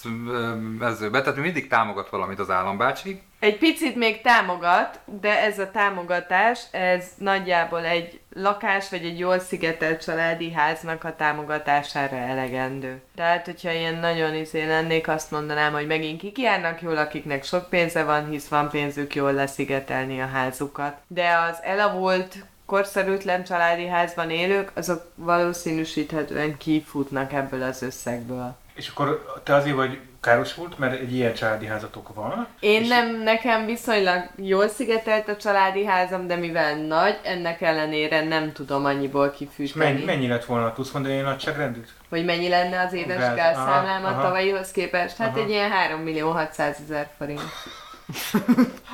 mezőbe, 0.79 1.21
tehát 1.21 1.39
mindig 1.39 1.67
támogat 1.67 2.09
valamit 2.09 2.39
az 2.39 2.49
állambácsi. 2.49 3.21
Egy 3.39 3.57
picit 3.57 3.95
még 3.95 4.21
támogat, 4.21 4.99
de 5.05 5.41
ez 5.41 5.59
a 5.59 5.71
támogatás, 5.71 6.61
ez 6.71 7.05
nagyjából 7.17 7.85
egy 7.85 8.19
lakás 8.33 8.89
vagy 8.89 9.05
egy 9.05 9.19
jól 9.19 9.39
szigetelt 9.39 10.03
családi 10.03 10.51
háznak 10.51 11.03
a 11.03 11.15
támogatására 11.15 12.15
elegendő. 12.15 13.01
Tehát, 13.15 13.45
hogyha 13.45 13.71
ilyen 13.71 13.95
nagyon 13.95 14.35
izé 14.35 14.65
lennék, 14.65 15.07
azt 15.07 15.31
mondanám, 15.31 15.73
hogy 15.73 15.87
megint 15.87 16.19
kik 16.19 16.37
járnak 16.37 16.81
jól, 16.81 16.97
akiknek 16.97 17.43
sok 17.43 17.69
pénze 17.69 18.03
van, 18.03 18.29
hisz 18.29 18.47
van 18.47 18.69
pénzük 18.69 19.15
jól 19.15 19.33
leszigetelni 19.33 20.21
a 20.21 20.27
házukat. 20.27 20.97
De 21.07 21.37
az 21.49 21.59
elavult 21.61 22.35
korszerűtlen 22.71 23.43
családi 23.43 23.87
házban 23.87 24.29
élők, 24.29 24.71
azok 24.73 25.03
valószínűsíthetően 25.15 26.57
kifutnak 26.57 27.33
ebből 27.33 27.63
az 27.63 27.81
összegből. 27.81 28.55
És 28.73 28.87
akkor 28.87 29.39
te 29.43 29.55
azért 29.55 29.75
vagy 29.75 29.99
károsult, 30.21 30.77
mert 30.77 30.99
egy 30.99 31.13
ilyen 31.13 31.33
családi 31.33 31.65
házatok 31.65 32.15
van. 32.15 32.47
Én 32.59 32.81
és 32.81 32.87
nem, 32.87 33.21
nekem 33.23 33.65
viszonylag 33.65 34.29
jól 34.35 34.67
szigetelt 34.67 35.27
a 35.27 35.37
családi 35.37 35.85
házam, 35.85 36.27
de 36.27 36.35
mivel 36.35 36.75
nagy, 36.75 37.19
ennek 37.23 37.61
ellenére 37.61 38.23
nem 38.23 38.51
tudom 38.51 38.85
annyiból 38.85 39.27
És 39.27 39.37
kifűteni. 39.37 39.85
mennyi, 39.85 40.05
mennyi 40.05 40.27
lett 40.27 40.45
volna, 40.45 40.73
tudsz 40.73 40.91
mondani 40.91 41.15
egy 41.15 41.23
nagyságrendűt? 41.23 41.89
Hogy 42.09 42.25
mennyi 42.25 42.49
lenne 42.49 42.81
az 42.81 42.93
éves 42.93 43.17
Gáz, 43.17 43.35
gázszámlám 43.35 44.05
a 44.05 44.21
tavalyihoz 44.21 44.71
képest? 44.71 45.17
Hát 45.17 45.29
Aha. 45.29 45.39
egy 45.39 45.49
ilyen 45.49 45.71
3 45.71 45.99
millió 45.99 46.31
600 46.31 46.77
ezer 46.83 47.09
forint. 47.17 47.41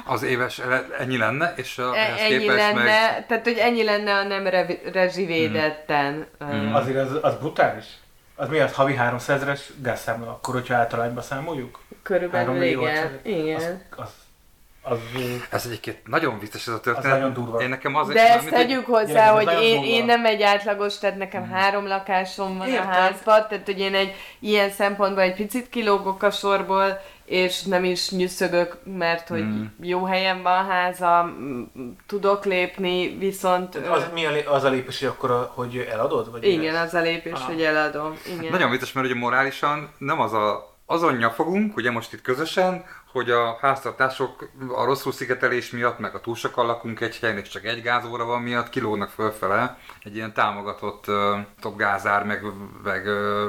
Az 0.05 0.23
éves 0.23 0.61
ennyi 0.99 1.17
lenne, 1.17 1.53
és 1.55 1.77
a, 1.77 1.95
E- 1.95 2.15
ennyi 2.19 2.45
lenne, 2.45 2.83
meg... 2.83 3.25
tehát 3.27 3.43
hogy 3.43 3.57
ennyi 3.57 3.83
lenne 3.83 4.13
a 4.13 4.23
nem 4.23 4.47
revi- 4.47 4.81
rezsivédetten. 4.93 6.27
Mm. 6.45 6.47
Mm. 6.55 6.73
Azért 6.73 6.97
az, 6.97 7.17
az 7.21 7.35
brutális. 7.35 7.85
Az 8.35 8.49
mi 8.49 8.59
az 8.59 8.73
havi 8.73 8.95
300 8.95 9.35
ezeres 9.35 9.69
gázszámla, 9.81 10.29
akkor 10.29 10.53
hogyha 10.53 10.75
általányba 10.75 11.21
számoljuk? 11.21 11.79
Körülbelül 12.03 12.63
igen. 12.63 13.19
igen. 13.23 13.81
Az, 13.95 14.09
az, 14.81 14.89
az 14.91 14.97
Ez 15.49 15.65
egyébként 15.65 16.07
nagyon 16.07 16.39
vicces 16.39 16.67
ez 16.67 16.73
a 16.73 16.79
történet. 16.79 17.11
nagyon 17.17 17.33
durva. 17.33 17.61
Én 17.61 17.69
nekem 17.69 17.95
az, 17.95 18.07
De 18.07 18.33
ezt 18.33 18.49
tegyük 18.49 18.85
hozzá, 18.85 19.31
hogy 19.31 19.61
én, 19.61 19.83
én 19.83 20.05
nem 20.05 20.25
egy 20.25 20.41
átlagos, 20.41 20.97
tehát 20.97 21.17
nekem 21.17 21.49
három 21.51 21.87
lakásom 21.87 22.57
van 22.57 22.67
Értem. 22.67 22.87
a 22.87 22.91
házban, 22.91 23.45
tehát 23.49 23.65
hogy 23.65 23.79
én 23.79 23.95
egy 23.95 24.15
ilyen 24.39 24.69
szempontból 24.69 25.23
egy 25.23 25.35
picit 25.35 25.69
kilógok 25.69 26.23
a 26.23 26.31
sorból, 26.31 27.01
és 27.27 27.63
nem 27.63 27.83
is 27.83 28.09
nyüszögök, 28.11 28.77
mert 28.97 29.27
hogy 29.27 29.43
Mm. 29.43 29.63
jó 29.81 30.03
helyen 30.05 30.41
van 30.43 30.53
a 30.65 30.69
házam, 30.71 31.27
m- 31.27 31.97
tudok 32.05 32.45
lépni, 32.45 33.17
viszont... 33.17 33.75
az, 33.75 34.05
mi 34.13 34.25
a, 34.25 34.53
az 34.53 34.63
a 34.63 34.69
lépés, 34.69 34.99
hogy 34.99 35.07
akkor 35.07 35.31
a, 35.31 35.51
hogy 35.55 35.87
eladod? 35.91 36.31
Vagy 36.31 36.43
igen, 36.45 36.75
az 36.75 36.93
a 36.93 37.01
lépés, 37.01 37.33
Ah. 37.33 37.39
hogy 37.39 37.61
eladom. 37.61 38.17
Igen. 38.37 38.51
Nagyon 38.51 38.69
vicces, 38.69 38.91
mert 38.91 39.05
ugye 39.07 39.15
morálisan 39.15 39.89
nem 39.97 40.19
az 40.19 40.33
a, 40.33 40.75
azon 40.85 41.15
nyafogunk, 41.15 41.75
ugye 41.77 41.91
most 41.91 42.13
itt 42.13 42.21
közösen, 42.21 42.85
hogy 43.11 43.31
a 43.31 43.57
háztartások 43.61 44.49
a 44.75 44.85
rosszul 44.85 45.11
szigetelés 45.11 45.69
miatt, 45.71 45.99
meg 45.99 46.15
a 46.15 46.19
túl 46.21 46.35
sokan 46.35 46.65
lakunk 46.65 46.99
egy 47.01 47.19
helyen, 47.19 47.37
és 47.37 47.47
csak 47.47 47.65
egy 47.65 47.81
gázóra 47.81 48.25
van 48.25 48.41
miatt, 48.41 48.69
kilógnak 48.69 49.09
fölfele 49.09 49.77
egy 50.03 50.15
ilyen 50.15 50.33
támogatott 50.33 51.07
uh, 51.07 51.15
top 51.61 51.77
gázár, 51.77 52.23
meg, 52.25 52.41
meg, 52.83 53.03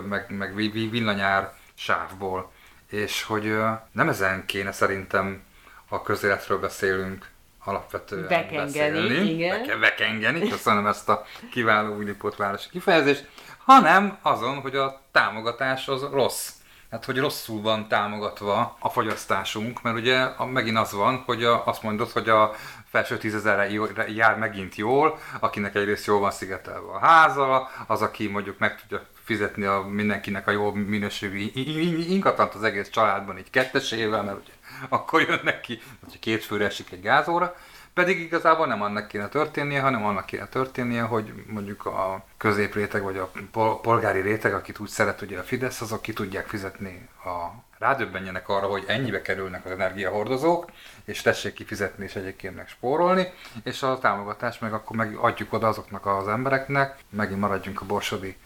meg, 0.09 0.27
meg 0.39 0.55
vi- 0.55 0.73
vi- 0.73 0.91
villanyár 0.91 1.53
sávból. 1.75 2.51
És 2.91 3.23
hogy 3.23 3.57
nem 3.93 4.09
ezen 4.09 4.47
kéne 4.47 4.73
szerintem, 4.73 5.43
ha 5.89 6.03
közéletről 6.03 6.59
beszélünk, 6.59 7.27
alapvetően 7.65 8.29
Vekengeni, 8.29 9.09
beszélni. 9.09 9.31
igen. 9.31 9.59
Veke- 9.61 9.79
vekengeni, 9.79 10.49
köszönöm 10.49 10.87
ezt 10.87 11.09
a 11.09 11.25
kiváló 11.51 11.95
Újlipót 11.97 12.37
városi 12.37 12.69
kifejezést, 12.71 13.29
hanem 13.65 14.19
azon, 14.23 14.61
hogy 14.61 14.77
a 14.77 15.01
támogatás 15.13 15.89
az 15.89 16.03
rossz. 16.13 16.51
Hát, 16.91 17.05
hogy 17.05 17.19
rosszul 17.19 17.63
van 17.63 17.89
támogatva 17.89 18.77
a 18.81 18.89
fogyasztásunk, 18.89 19.83
mert 19.83 19.97
ugye 19.97 20.21
a, 20.21 20.47
megint 20.47 20.79
az 20.79 20.93
van, 20.93 21.23
hogy 21.27 21.45
a, 21.45 21.67
azt 21.67 21.83
mondod, 21.83 22.11
hogy 22.11 22.29
a 22.29 22.55
felső 22.91 23.17
tízezerre 23.19 23.69
jár 24.15 24.37
megint 24.39 24.75
jól, 24.77 25.19
akinek 25.41 25.75
egyrészt 25.75 26.07
jól 26.07 26.21
van 26.21 26.31
szigetelve 26.31 26.93
a 26.93 26.99
háza, 26.99 27.71
az, 27.87 28.03
aki 28.03 28.27
mondjuk 28.27 28.59
meg 28.59 28.81
tudja 28.81 29.07
fizetni 29.25 29.65
a 29.65 29.81
mindenkinek 29.81 30.47
a 30.47 30.51
jó 30.51 30.73
minőségű 30.73 31.39
i- 31.39 31.53
i- 31.55 31.99
i- 31.99 32.13
ingatlant 32.13 32.55
az 32.55 32.63
egész 32.63 32.89
családban 32.91 33.39
így 33.39 33.51
kettesével, 33.51 34.23
mert 34.23 34.39
ugye 34.39 34.53
akkor 34.89 35.21
jön 35.21 35.41
neki, 35.45 35.81
hogyha 36.05 36.19
két 36.21 36.45
főre 36.45 36.65
esik 36.65 36.93
egy 36.93 37.01
gázóra, 37.03 37.57
pedig 37.95 38.21
igazából 38.21 38.67
nem 38.67 38.83
annak 38.83 39.09
kéne 39.09 39.29
történnie, 39.29 39.81
hanem 39.81 40.05
annak 40.05 40.27
kéne 40.27 40.47
történnie, 40.47 41.03
hogy 41.03 41.33
mondjuk 41.47 41.87
a 41.87 42.25
középréteg 42.37 43.03
vagy 43.03 43.17
a 43.17 43.31
pol- 43.53 43.81
polgári 43.81 44.21
réteg, 44.21 44.55
akit 44.55 44.79
úgy 44.79 44.89
szeret 44.89 45.23
ugye 45.23 45.39
a 45.39 45.43
Fidesz, 45.43 45.81
azok 45.81 46.03
ki 46.03 46.13
tudják 46.13 46.47
fizetni 46.47 47.09
a 47.25 47.67
rádöbbenjenek 47.79 48.49
arra, 48.49 48.67
hogy 48.67 48.85
ennyibe 48.87 49.23
kerülnek 49.23 49.65
az 49.65 49.71
energiahordozók, 49.71 50.71
és 51.05 51.23
tessék 51.23 51.53
kifizetni 51.53 52.05
és 52.05 52.17
egyébként 52.17 52.57
meg 52.57 52.69
spórolni, 52.69 53.33
és 53.65 53.83
a 53.83 53.99
támogatást 53.99 54.61
meg 54.61 54.73
akkor 54.73 54.97
meg 54.97 55.15
adjuk 55.15 55.53
oda 55.53 55.69
azoknak 55.69 56.07
az 56.07 56.29
embereknek, 56.29 56.97
megint 57.11 57.41
maradjunk 57.41 57.81
a 57.81 57.85
borsodi, 57.87 58.37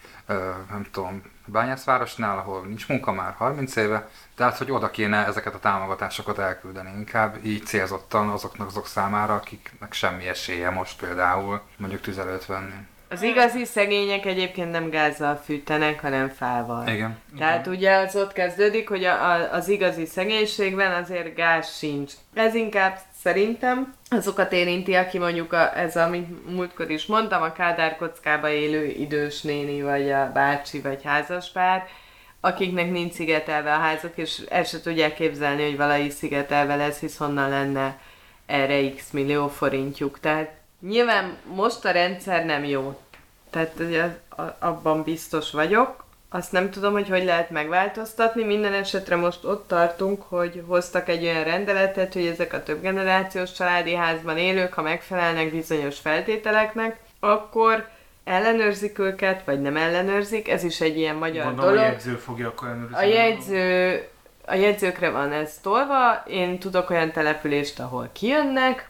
nem 0.69 0.85
tudom, 0.91 1.21
bányászvárosnál, 1.45 2.37
ahol 2.37 2.61
nincs 2.65 2.87
munka 2.87 3.11
már 3.11 3.33
30 3.33 3.75
éve, 3.75 4.09
tehát 4.35 4.57
hogy 4.57 4.71
oda 4.71 4.89
kéne 4.89 5.25
ezeket 5.25 5.53
a 5.53 5.59
támogatásokat 5.59 6.39
elküldeni, 6.39 6.91
inkább 6.97 7.45
így 7.45 7.65
célzottan 7.65 8.29
azoknak 8.29 8.67
azok 8.67 8.87
számára, 8.87 9.35
akiknek 9.35 9.93
semmi 9.93 10.27
esélye 10.27 10.69
most 10.69 10.99
például 10.99 11.61
mondjuk 11.77 12.01
tüzelőt 12.01 12.45
venni. 12.45 12.87
Az 13.13 13.21
igazi 13.21 13.65
szegények 13.65 14.25
egyébként 14.25 14.71
nem 14.71 14.89
gázzal 14.89 15.35
fűtenek, 15.35 16.01
hanem 16.01 16.29
fával. 16.29 16.87
Igen. 16.87 17.17
Tehát 17.37 17.67
ugye 17.67 17.95
az 17.95 18.15
ott 18.15 18.33
kezdődik, 18.33 18.89
hogy 18.89 19.03
a, 19.03 19.31
a, 19.31 19.53
az 19.53 19.69
igazi 19.69 20.05
szegénységben 20.05 21.03
azért 21.03 21.35
gáz 21.35 21.77
sincs. 21.77 22.13
Ez 22.33 22.55
inkább 22.55 22.99
szerintem 23.21 23.93
azokat 24.09 24.51
érinti, 24.51 24.93
aki 24.93 25.17
mondjuk 25.17 25.53
a, 25.53 25.77
ez, 25.77 25.95
amit 25.95 26.51
múltkor 26.55 26.91
is 26.91 27.05
mondtam, 27.05 27.41
a 27.41 27.51
Kádár 27.51 27.95
kockába 27.95 28.49
élő 28.49 28.85
idős 28.85 29.41
néni, 29.41 29.81
vagy 29.81 30.11
a 30.11 30.31
bácsi, 30.33 30.81
vagy 30.81 31.03
házaspár, 31.03 31.87
akiknek 32.39 32.91
nincs 32.91 33.13
szigetelve 33.13 33.73
a 33.73 33.79
házak, 33.79 34.17
és 34.17 34.41
el 34.49 34.63
se 34.63 34.81
tudják 34.81 35.13
képzelni, 35.13 35.63
hogy 35.63 35.77
valahogy 35.77 36.11
szigetelve 36.11 36.75
lesz, 36.75 36.99
hisz 36.99 37.17
honnan 37.17 37.49
lenne 37.49 37.99
erre 38.45 38.89
x 38.89 39.11
millió 39.11 39.47
forintjuk. 39.47 40.19
Tehát 40.19 40.61
nyilván 40.87 41.37
most 41.43 41.85
a 41.85 41.91
rendszer 41.91 42.45
nem 42.45 42.63
jó. 42.63 42.99
Tehát 43.49 43.73
ugye, 43.79 44.03
a- 44.29 44.55
abban 44.59 45.03
biztos 45.03 45.51
vagyok. 45.51 46.01
Azt 46.29 46.51
nem 46.51 46.69
tudom, 46.69 46.93
hogy 46.93 47.09
hogy 47.09 47.23
lehet 47.23 47.49
megváltoztatni. 47.49 48.43
Minden 48.43 48.73
esetre 48.73 49.15
most 49.15 49.43
ott 49.43 49.67
tartunk, 49.67 50.21
hogy 50.27 50.63
hoztak 50.67 51.09
egy 51.09 51.23
olyan 51.23 51.43
rendeletet, 51.43 52.13
hogy 52.13 52.25
ezek 52.25 52.53
a 52.53 52.63
több 52.63 52.81
generációs 52.81 53.51
családi 53.51 53.93
házban 53.95 54.37
élők, 54.37 54.73
ha 54.73 54.81
megfelelnek 54.81 55.51
bizonyos 55.51 55.99
feltételeknek, 55.99 56.97
akkor 57.19 57.87
ellenőrzik 58.23 58.99
őket, 58.99 59.41
vagy 59.45 59.61
nem 59.61 59.77
ellenőrzik. 59.77 60.49
Ez 60.49 60.63
is 60.63 60.81
egy 60.81 60.97
ilyen 60.97 61.15
magyar 61.15 61.43
Gondolom, 61.45 61.69
a 61.69 61.73
dolog. 61.73 61.89
jegyző 61.91 62.15
fogja 62.15 62.47
akkor 62.47 62.67
ellenőrizni. 62.67 62.97
A 62.97 63.05
jegyző, 63.07 64.07
a 64.45 64.53
jegyzőkre 64.55 65.09
van 65.09 65.31
ez 65.31 65.57
tolva, 65.61 66.23
én 66.27 66.59
tudok 66.59 66.89
olyan 66.89 67.11
települést, 67.11 67.79
ahol 67.79 68.09
kijönnek, 68.13 68.89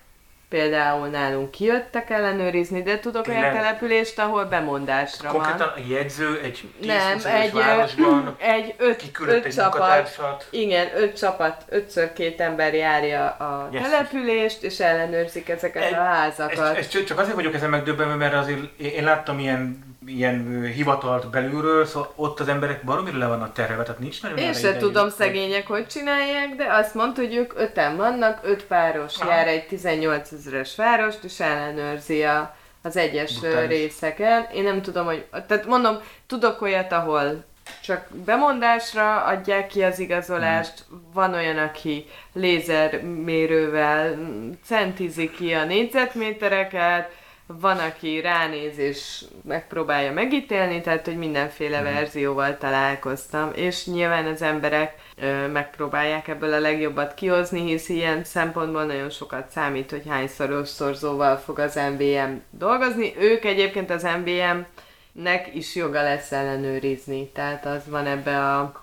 például 0.53 1.07
nálunk 1.07 1.51
kijöttek 1.51 2.09
ellenőrizni, 2.09 2.81
de 2.83 2.99
tudok 2.99 3.27
olyan 3.27 3.41
Tényleg? 3.41 3.61
települést, 3.61 4.19
ahol 4.19 4.45
bemondásra 4.45 5.29
Konkrétan 5.29 5.57
van. 5.75 5.83
a 5.83 5.87
jegyző 5.93 6.39
egy 6.43 6.63
10 6.81 6.87
Nem, 6.89 7.33
egy, 7.41 7.53
városban 7.53 8.35
egy 8.57 8.73
öt, 8.77 9.03
öt 9.27 9.45
egy 9.45 9.53
csapat, 9.53 10.47
igen, 10.49 10.87
öt 10.95 11.17
csapat, 11.17 11.65
ötször 11.69 12.13
két 12.13 12.41
ember 12.41 12.73
járja 12.73 13.25
a 13.29 13.69
Yes. 13.71 13.81
települést, 13.83 14.63
és 14.63 14.79
ellenőrzik 14.79 15.49
ezeket 15.49 15.83
Egy- 15.83 15.93
a 15.93 16.03
házakat. 16.03 16.77
Ez, 16.77 16.87
ez 16.95 17.03
csak- 17.05 17.19
azért 17.19 17.35
vagyok 17.35 17.53
ezen 17.53 17.69
megdöbbenve, 17.69 18.15
mert 18.15 18.33
azért 18.33 18.79
én 18.79 19.03
láttam 19.03 19.39
ilyen, 19.39 19.79
ilyen 20.05 20.63
hivatalt 20.65 21.29
belülről, 21.29 21.85
szóval 21.85 22.13
ott 22.15 22.39
az 22.39 22.47
emberek 22.47 22.83
baromira 22.83 23.17
le 23.17 23.27
vannak 23.27 23.53
terhelve, 23.53 23.83
tehát 23.83 23.99
nincs 23.99 24.21
nagyon 24.21 24.37
Én 24.37 24.53
se 24.53 24.77
tudom 24.77 25.09
szegények, 25.09 25.67
hogy 25.67 25.87
csinálják, 25.87 26.55
de 26.55 26.73
azt 26.73 26.93
mondta, 26.93 27.21
hogy 27.21 27.35
ők 27.35 27.53
öten 27.55 27.95
vannak, 27.95 28.39
öt 28.43 28.63
páros 28.63 29.19
Aha. 29.19 29.29
jár 29.29 29.47
egy 29.47 29.67
18 29.67 30.31
ezeres 30.31 30.75
várost, 30.75 31.23
és 31.23 31.39
ellenőrzi 31.39 32.23
a, 32.23 32.55
az 32.81 32.97
egyes. 32.97 33.39
Brutális. 33.39 33.69
részeken. 33.69 34.47
Én 34.53 34.63
nem 34.63 34.81
tudom, 34.81 35.05
hogy... 35.05 35.25
Tehát 35.47 35.65
mondom, 35.65 35.97
tudok 36.27 36.61
olyat, 36.61 36.91
ahol 36.91 37.43
csak 37.83 38.07
bemondásra 38.25 39.23
adják 39.23 39.67
ki 39.67 39.83
az 39.83 39.99
igazolást, 39.99 40.85
van 41.13 41.33
olyan, 41.33 41.57
aki 41.57 42.05
lézermérővel 42.33 44.15
mm, 44.15 44.51
centizi 44.63 45.31
ki 45.31 45.53
a 45.53 45.65
négyzetmétereket, 45.65 47.11
van, 47.47 47.77
aki 47.77 48.21
ránéz 48.21 48.77
és 48.77 49.23
megpróbálja 49.43 50.11
megítélni, 50.11 50.81
tehát 50.81 51.05
hogy 51.05 51.17
mindenféle 51.17 51.81
verzióval 51.81 52.57
találkoztam, 52.57 53.51
és 53.55 53.85
nyilván 53.85 54.25
az 54.25 54.41
emberek 54.41 54.95
ö, 55.17 55.47
megpróbálják 55.47 56.27
ebből 56.27 56.53
a 56.53 56.59
legjobbat 56.59 57.13
kihozni, 57.13 57.61
hisz 57.61 57.89
ilyen 57.89 58.23
szempontból 58.23 58.83
nagyon 58.83 59.09
sokat 59.09 59.49
számít, 59.49 59.89
hogy 59.89 60.03
hányszoros 60.07 60.67
szorzóval 60.67 61.37
fog 61.37 61.59
az 61.59 61.79
MVM 61.91 62.33
dolgozni. 62.49 63.13
Ők 63.17 63.45
egyébként 63.45 63.89
az 63.89 64.03
MVM-nek 64.03 65.55
is 65.55 65.75
joga 65.75 66.01
lesz 66.01 66.31
ellenőrizni, 66.31 67.27
tehát 67.27 67.65
az 67.65 67.81
van 67.89 68.05
ebbe 68.05 68.39
a 68.39 68.81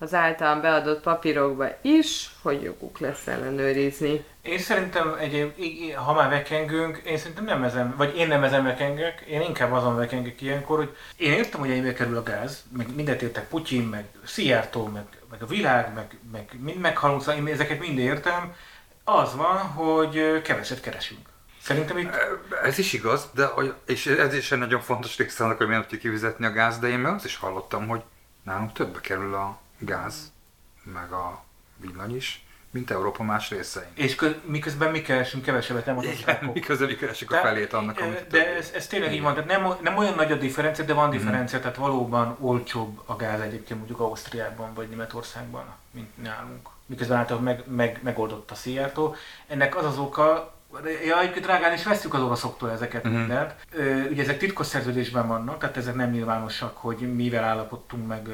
az 0.00 0.14
általán 0.14 0.60
beadott 0.60 1.02
papírokba 1.02 1.66
is, 1.82 2.30
hogy 2.42 2.62
joguk 2.62 2.98
lesz 2.98 3.26
ellenőrizni. 3.26 4.24
Én 4.48 4.58
szerintem 4.58 5.14
egy, 5.18 5.52
ha 5.96 6.12
már 6.12 6.30
vekengünk, 6.30 6.96
én 6.96 7.18
szerintem 7.18 7.44
nem 7.44 7.62
ezen, 7.62 7.94
vagy 7.96 8.16
én 8.16 8.28
nem 8.28 8.44
ezen 8.44 8.64
vekengek, 8.64 9.20
én 9.20 9.40
inkább 9.40 9.72
azon 9.72 9.96
vekengek 9.96 10.40
ilyenkor, 10.40 10.76
hogy 10.76 10.96
én 11.16 11.32
értem, 11.32 11.60
hogy 11.60 11.70
ennyibe 11.70 11.92
kerül 11.92 12.16
a 12.16 12.22
gáz, 12.22 12.64
meg 12.76 12.94
mindent 12.94 13.22
értek 13.22 13.48
Putyin, 13.48 13.82
meg 13.82 14.04
Szijjártó, 14.24 14.86
meg, 14.86 15.04
meg 15.30 15.42
a 15.42 15.46
világ, 15.46 15.94
meg, 15.94 16.18
meg 16.32 16.48
mind 16.60 16.78
meghalunk, 16.78 17.20
szóval 17.20 17.36
én 17.36 17.54
ezeket 17.54 17.80
mind 17.80 17.98
értem. 17.98 18.54
Az 19.04 19.36
van, 19.36 19.58
hogy 19.58 20.42
keveset 20.42 20.80
keresünk. 20.80 21.28
Szerintem 21.60 21.98
itt 21.98 22.14
Ez 22.62 22.78
is 22.78 22.92
igaz, 22.92 23.30
de 23.34 23.48
és 23.86 24.06
ez 24.06 24.34
is 24.34 24.52
egy 24.52 24.58
nagyon 24.58 24.80
fontos 24.80 25.16
része 25.16 25.44
annak, 25.44 25.56
hogy 25.56 25.66
miért 25.66 25.82
tudjuk 25.82 26.00
kifizetni 26.00 26.46
a 26.46 26.52
gáz, 26.52 26.78
de 26.78 26.88
én 26.88 26.98
meg 26.98 27.12
azt 27.12 27.24
is 27.24 27.36
hallottam, 27.36 27.88
hogy 27.88 28.02
nálunk 28.42 28.72
többbe 28.72 29.00
kerül 29.00 29.34
a 29.34 29.60
gáz, 29.78 30.32
meg 30.82 31.12
a 31.12 31.44
villany 31.76 32.16
is, 32.16 32.46
mint 32.78 32.90
Európa 32.90 33.22
más 33.22 33.50
részein. 33.50 33.86
És 33.94 34.14
köz, 34.14 34.34
miközben 34.44 34.90
mi 34.90 35.00
keresünk 35.02 35.44
kevesebbet, 35.44 35.86
nem 35.86 35.98
az 35.98 36.06
osztrákok. 36.06 36.54
miközben 36.54 36.88
mi 36.88 36.94
keresik 36.94 37.28
a 37.28 37.30
Tehát, 37.30 37.46
felét 37.46 37.72
annak, 37.72 38.00
eh, 38.00 38.06
amit 38.06 38.26
De 38.26 38.56
ez, 38.56 38.70
ez 38.74 38.86
tényleg 38.86 39.12
így 39.12 39.22
van, 39.22 39.34
tehát 39.34 39.48
nem, 39.48 39.72
nem 39.82 39.96
olyan 39.96 40.14
nagy 40.14 40.32
a 40.32 40.36
differencia, 40.36 40.84
de 40.84 40.92
van 40.92 41.10
differencia, 41.10 41.60
tehát 41.60 41.76
valóban 41.76 42.36
olcsóbb 42.40 43.00
a 43.06 43.16
gáz 43.16 43.40
egyébként 43.40 43.78
mondjuk 43.78 44.00
Ausztriában 44.00 44.74
vagy 44.74 44.88
Németországban, 44.88 45.64
mint 45.90 46.22
nálunk. 46.22 46.68
Miközben 46.86 47.18
általában 47.18 47.44
meg, 47.44 47.62
meg, 47.76 48.00
megoldott 48.02 48.50
a 48.50 48.54
Szijjártó. 48.54 49.14
Ennek 49.46 49.76
az 49.76 49.84
az 49.84 49.98
oka, 49.98 50.56
Ja, 51.06 51.20
egyébként 51.20 51.44
drágán 51.44 51.72
is 51.72 51.84
veszük 51.84 52.14
az 52.14 52.20
oroszoktól 52.22 52.70
ezeket 52.70 53.04
Mhm. 53.04 53.14
mindent. 53.14 53.54
Ö, 53.72 54.02
ugye 54.08 54.22
ezek 54.22 54.38
titkos 54.38 54.66
szerződésben 54.66 55.26
vannak, 55.28 55.58
tehát 55.58 55.76
ezek 55.76 55.94
nem 55.94 56.10
nyilvánosak, 56.10 56.76
hogy 56.76 57.14
mivel 57.14 57.44
állapodtunk 57.44 58.06
meg, 58.06 58.26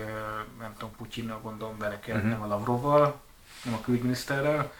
nem 0.60 0.72
tudom, 0.78 0.94
Putyinnal 0.96 1.40
gondolom 1.42 1.76
kell, 2.00 2.16
Mhm. 2.18 2.28
nem 2.28 2.42
a 2.42 2.46
Lavrovval, 2.46 3.20
nem 3.64 3.75
a 3.75 3.80
külügyminiszterrel, 3.80 4.73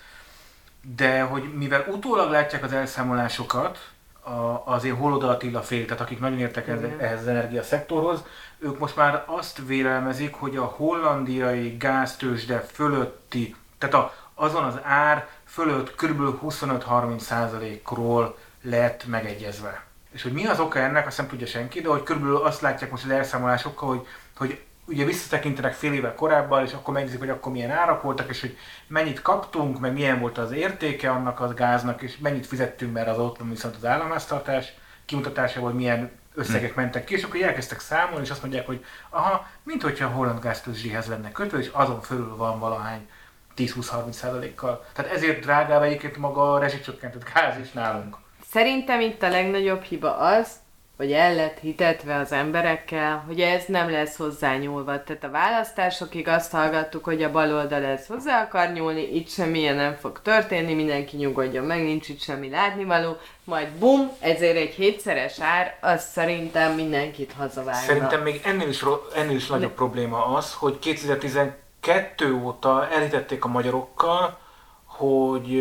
de 0.97 1.23
hogy 1.23 1.55
mivel 1.55 1.85
utólag 1.89 2.31
látják 2.31 2.65
az 2.65 2.73
elszámolásokat, 2.73 3.93
a, 4.21 4.63
az 4.65 4.85
én 4.85 4.95
Holoda 4.95 5.29
Attila 5.29 5.63
fél, 5.63 5.85
tehát 5.85 6.03
akik 6.03 6.21
nagyon 6.21 6.39
értek 6.39 6.69
ez, 6.69 6.79
ehhez 6.99 7.21
az 7.21 7.27
energiaszektorhoz, 7.27 8.25
ők 8.59 8.79
most 8.79 8.97
már 8.97 9.25
azt 9.27 9.61
vélelmezik, 9.67 10.35
hogy 10.35 10.57
a 10.57 10.65
hollandiai 10.65 11.77
gáztősde 11.77 12.61
fölötti, 12.61 13.57
tehát 13.79 13.95
a, 13.95 14.15
azon 14.35 14.65
az 14.65 14.79
ár 14.83 15.29
fölött 15.45 15.95
kb. 15.95 16.39
25-30%-ról 16.43 18.39
lett 18.63 19.07
megegyezve. 19.07 19.85
És 20.11 20.23
hogy 20.23 20.33
mi 20.33 20.47
az 20.47 20.61
oka 20.61 20.79
ennek, 20.79 21.07
azt 21.07 21.19
nem 21.19 21.29
tudja 21.29 21.47
senki, 21.47 21.81
de 21.81 21.89
hogy 21.89 22.03
körülbelül 22.03 22.37
azt 22.37 22.61
látják 22.61 22.91
most 22.91 23.05
az 23.05 23.11
elszámolásokkal, 23.11 23.89
hogy, 23.89 24.07
hogy 24.37 24.63
ugye 24.87 25.05
visszatekintenek 25.05 25.73
fél 25.73 25.93
évvel 25.93 26.15
korábban, 26.15 26.65
és 26.65 26.73
akkor 26.73 26.95
megnézik, 26.95 27.19
hogy 27.19 27.29
akkor 27.29 27.53
milyen 27.53 27.71
árak 27.71 28.03
voltak, 28.03 28.29
és 28.29 28.41
hogy 28.41 28.57
mennyit 28.87 29.23
kaptunk, 29.23 29.81
meg 29.81 29.93
milyen 29.93 30.21
volt 30.21 30.39
az 30.39 30.53
értéke 30.53 31.11
annak 31.11 31.41
az 31.41 31.55
gáznak, 31.55 32.03
és 32.03 32.19
mennyit 32.19 32.47
fizettünk, 32.47 32.93
mert 32.93 33.09
az 33.09 33.19
ott 33.19 33.39
viszont 33.49 33.77
az 33.77 33.85
államháztartás 33.85 34.73
kimutatásából 35.05 35.73
milyen 35.73 36.11
összegek 36.35 36.75
mentek 36.75 37.05
ki, 37.05 37.15
és 37.15 37.23
akkor 37.23 37.43
elkezdtek 37.43 37.81
számolni, 37.81 38.25
és 38.25 38.31
azt 38.31 38.43
mondják, 38.43 38.67
hogy 38.67 38.85
aha, 39.11 39.47
mint 39.63 39.83
hogyha 39.83 40.07
a 40.07 40.11
holland 40.11 40.41
gáztőzsdéhez 40.41 41.07
lenne 41.07 41.33
kötve, 41.33 41.59
és 41.59 41.71
azon 41.73 42.01
fölül 42.01 42.37
van 42.37 42.59
valahány 42.59 43.09
10-20-30 43.57 44.11
százalékkal. 44.11 44.85
Tehát 44.93 45.13
ezért 45.13 45.41
drágább 45.41 45.83
egyébként 45.83 46.17
maga 46.17 46.53
a 46.53 46.59
rezsicsökkentett 46.59 47.33
gáz 47.35 47.59
is 47.59 47.73
nálunk. 47.73 48.17
Szerintem 48.51 49.01
itt 49.01 49.23
a 49.23 49.29
legnagyobb 49.29 49.83
hiba 49.83 50.17
az, 50.17 50.49
hogy 50.97 51.13
el 51.13 51.35
lett 51.35 51.59
hitetve 51.59 52.17
az 52.17 52.33
emberekkel, 52.33 53.23
hogy 53.27 53.41
ez 53.41 53.65
nem 53.67 53.91
lesz 53.91 54.17
hozzányúlva. 54.17 55.03
Tehát 55.03 55.25
a 55.25 55.31
választásokig 55.31 56.29
azt 56.29 56.53
hallgattuk, 56.53 57.05
hogy 57.05 57.23
a 57.23 57.31
baloldal 57.31 57.85
ez 57.85 58.07
hozzá 58.07 58.43
akar 58.43 58.73
nyúlni, 58.73 59.17
itt 59.17 59.29
semmilyen 59.29 59.77
nem 59.77 59.95
fog 59.95 60.21
történni, 60.23 60.75
mindenki 60.75 61.17
nyugodjon 61.17 61.65
meg, 61.65 61.83
nincs 61.83 62.09
itt 62.09 62.21
semmi 62.21 62.49
látnivaló, 62.49 63.17
majd 63.45 63.69
bum, 63.69 64.11
ezért 64.21 64.57
egy 64.57 64.75
hétszeres 64.75 65.41
ár, 65.41 65.79
az 65.81 66.03
szerintem 66.13 66.75
mindenkit 66.75 67.33
hazavágna. 67.33 67.81
Szerintem 67.81 68.23
még 68.23 68.41
ennél 68.45 68.69
is, 68.69 68.85
ennél 69.15 69.37
is 69.37 69.47
nagyobb 69.47 69.75
probléma 69.75 70.25
az, 70.25 70.55
hogy 70.55 70.79
2012 70.79 72.33
óta 72.33 72.89
elhitették 72.89 73.45
a 73.45 73.49
magyarokkal, 73.49 74.39
hogy 74.85 75.61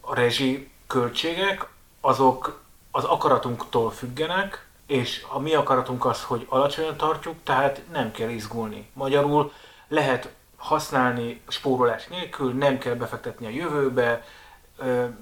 a 0.00 0.14
rezsi 0.14 0.70
költségek 0.86 1.66
azok 2.00 2.60
az 2.90 3.04
akaratunktól 3.04 3.90
függenek, 3.90 4.70
és 4.86 5.24
a 5.32 5.38
mi 5.38 5.54
akaratunk 5.54 6.04
az, 6.04 6.22
hogy 6.22 6.46
alacsonyan 6.48 6.96
tartjuk, 6.96 7.36
tehát 7.44 7.82
nem 7.92 8.10
kell 8.10 8.28
izgulni. 8.28 8.88
Magyarul 8.92 9.52
lehet 9.88 10.32
használni 10.56 11.40
spórolás 11.48 12.06
nélkül, 12.06 12.52
nem 12.52 12.78
kell 12.78 12.94
befektetni 12.94 13.46
a 13.46 13.50
jövőbe, 13.50 14.24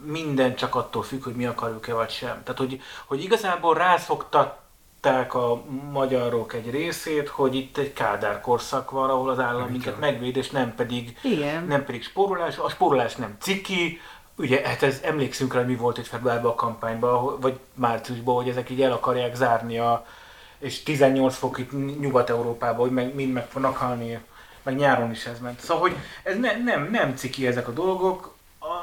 minden 0.05 0.55
csak 0.55 0.75
attól 0.75 1.02
függ, 1.02 1.23
hogy 1.25 1.35
mi 1.35 1.47
akarjuk-e 1.47 1.95
vagy 1.95 2.11
sem. 2.11 2.43
Tehát, 2.43 2.59
hogy, 2.59 2.81
hogy 3.07 3.23
igazából 3.23 3.75
rászoktatták 3.75 5.35
a 5.35 5.62
magyarok 5.93 6.55
egy 6.55 6.71
részét, 6.71 7.29
hogy 7.29 7.54
itt 7.54 7.78
egy 7.78 7.93
kádár 7.93 8.41
korszak 8.41 8.91
van, 8.91 9.11
ahol 9.11 9.30
az 9.30 9.39
állam 9.39 9.69
minket 9.69 10.00
megvéd, 10.00 10.37
és 10.37 10.50
nem 10.50 10.75
pedig, 10.75 11.19
Igen. 11.23 11.65
nem 11.65 11.84
pedig 11.84 12.02
spórolás. 12.02 12.58
A 12.58 12.69
spórolás 12.69 13.15
nem 13.15 13.37
ciki, 13.41 14.00
Ugye, 14.36 14.69
hát 14.69 14.82
ez 14.82 15.00
emlékszünk 15.02 15.54
rá, 15.54 15.62
mi 15.62 15.76
volt 15.76 15.99
itt 15.99 16.06
februárban 16.06 16.50
a 16.50 16.54
kampányban, 16.54 17.40
vagy 17.40 17.58
márciusban, 17.75 18.34
hogy 18.34 18.49
ezek 18.49 18.71
így 18.71 18.82
el 18.82 18.93
akarják 18.93 19.34
zárni 19.34 19.78
a, 19.78 20.06
és 20.58 20.82
18 20.82 21.36
fok 21.36 21.58
itt 21.58 22.00
Nyugat-Európában, 22.00 22.80
hogy 22.80 22.90
meg, 22.90 23.14
mind 23.14 23.32
meg 23.32 23.47
fognak 23.47 23.76
halni, 23.76 24.21
meg 24.62 24.76
nyáron 24.76 25.10
is 25.10 25.26
ez 25.26 25.40
ment. 25.40 25.60
Szóval, 25.60 25.82
hogy 25.82 25.97
ez 26.23 26.38
ne, 26.38 26.56
nem, 26.56 26.88
nem 26.90 27.16
ciki 27.16 27.47
ezek 27.47 27.69
a 27.69 27.73
dolgok, 27.73 28.34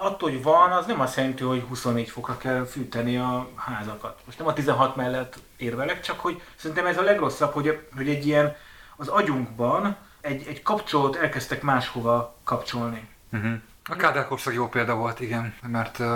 attól, 0.01 0.29
hogy 0.29 0.43
van, 0.43 0.71
az 0.71 0.85
nem 0.85 0.99
azt 0.99 1.15
jelenti, 1.15 1.43
hogy 1.43 1.65
24 1.67 2.09
fokra 2.09 2.37
kell 2.37 2.65
fűteni 2.65 3.17
a 3.17 3.49
házakat. 3.55 4.19
Most 4.25 4.37
nem 4.37 4.47
a 4.47 4.53
16 4.53 4.95
mellett 4.95 5.39
érvelek, 5.57 6.01
csak 6.01 6.19
hogy 6.19 6.41
szerintem 6.55 6.85
ez 6.85 6.97
a 6.97 7.01
legrosszabb, 7.01 7.53
hogy, 7.53 7.79
hogy 7.95 8.09
egy 8.09 8.25
ilyen 8.25 8.55
az 8.95 9.07
agyunkban 9.07 9.97
egy, 10.21 10.45
egy 10.47 10.61
kapcsolót 10.61 11.15
elkezdtek 11.15 11.61
máshova 11.61 12.35
kapcsolni. 12.43 13.07
Uh-huh. 13.31 13.53
A 13.89 13.95
Kádár 13.95 14.27
korszak 14.27 14.53
jó 14.53 14.67
példa 14.67 14.95
volt, 14.95 15.19
igen, 15.19 15.55
mert 15.67 15.99
uh, 15.99 16.07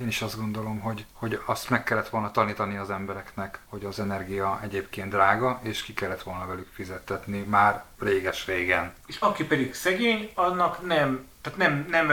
én 0.00 0.06
is 0.06 0.22
azt 0.22 0.36
gondolom, 0.36 0.80
hogy, 0.80 1.04
hogy 1.12 1.40
azt 1.46 1.70
meg 1.70 1.84
kellett 1.84 2.08
volna 2.08 2.30
tanítani 2.30 2.76
az 2.76 2.90
embereknek, 2.90 3.58
hogy 3.68 3.84
az 3.84 4.00
energia 4.00 4.60
egyébként 4.62 5.10
drága, 5.10 5.60
és 5.62 5.82
ki 5.82 5.94
kellett 5.94 6.22
volna 6.22 6.46
velük 6.46 6.68
fizettetni 6.72 7.38
már 7.38 7.84
réges-régen. 7.98 8.92
És 9.06 9.16
aki 9.18 9.44
pedig 9.44 9.74
szegény, 9.74 10.30
annak 10.34 10.86
nem, 10.86 11.26
tehát 11.40 11.58
nem, 11.58 11.86
nem, 11.90 12.06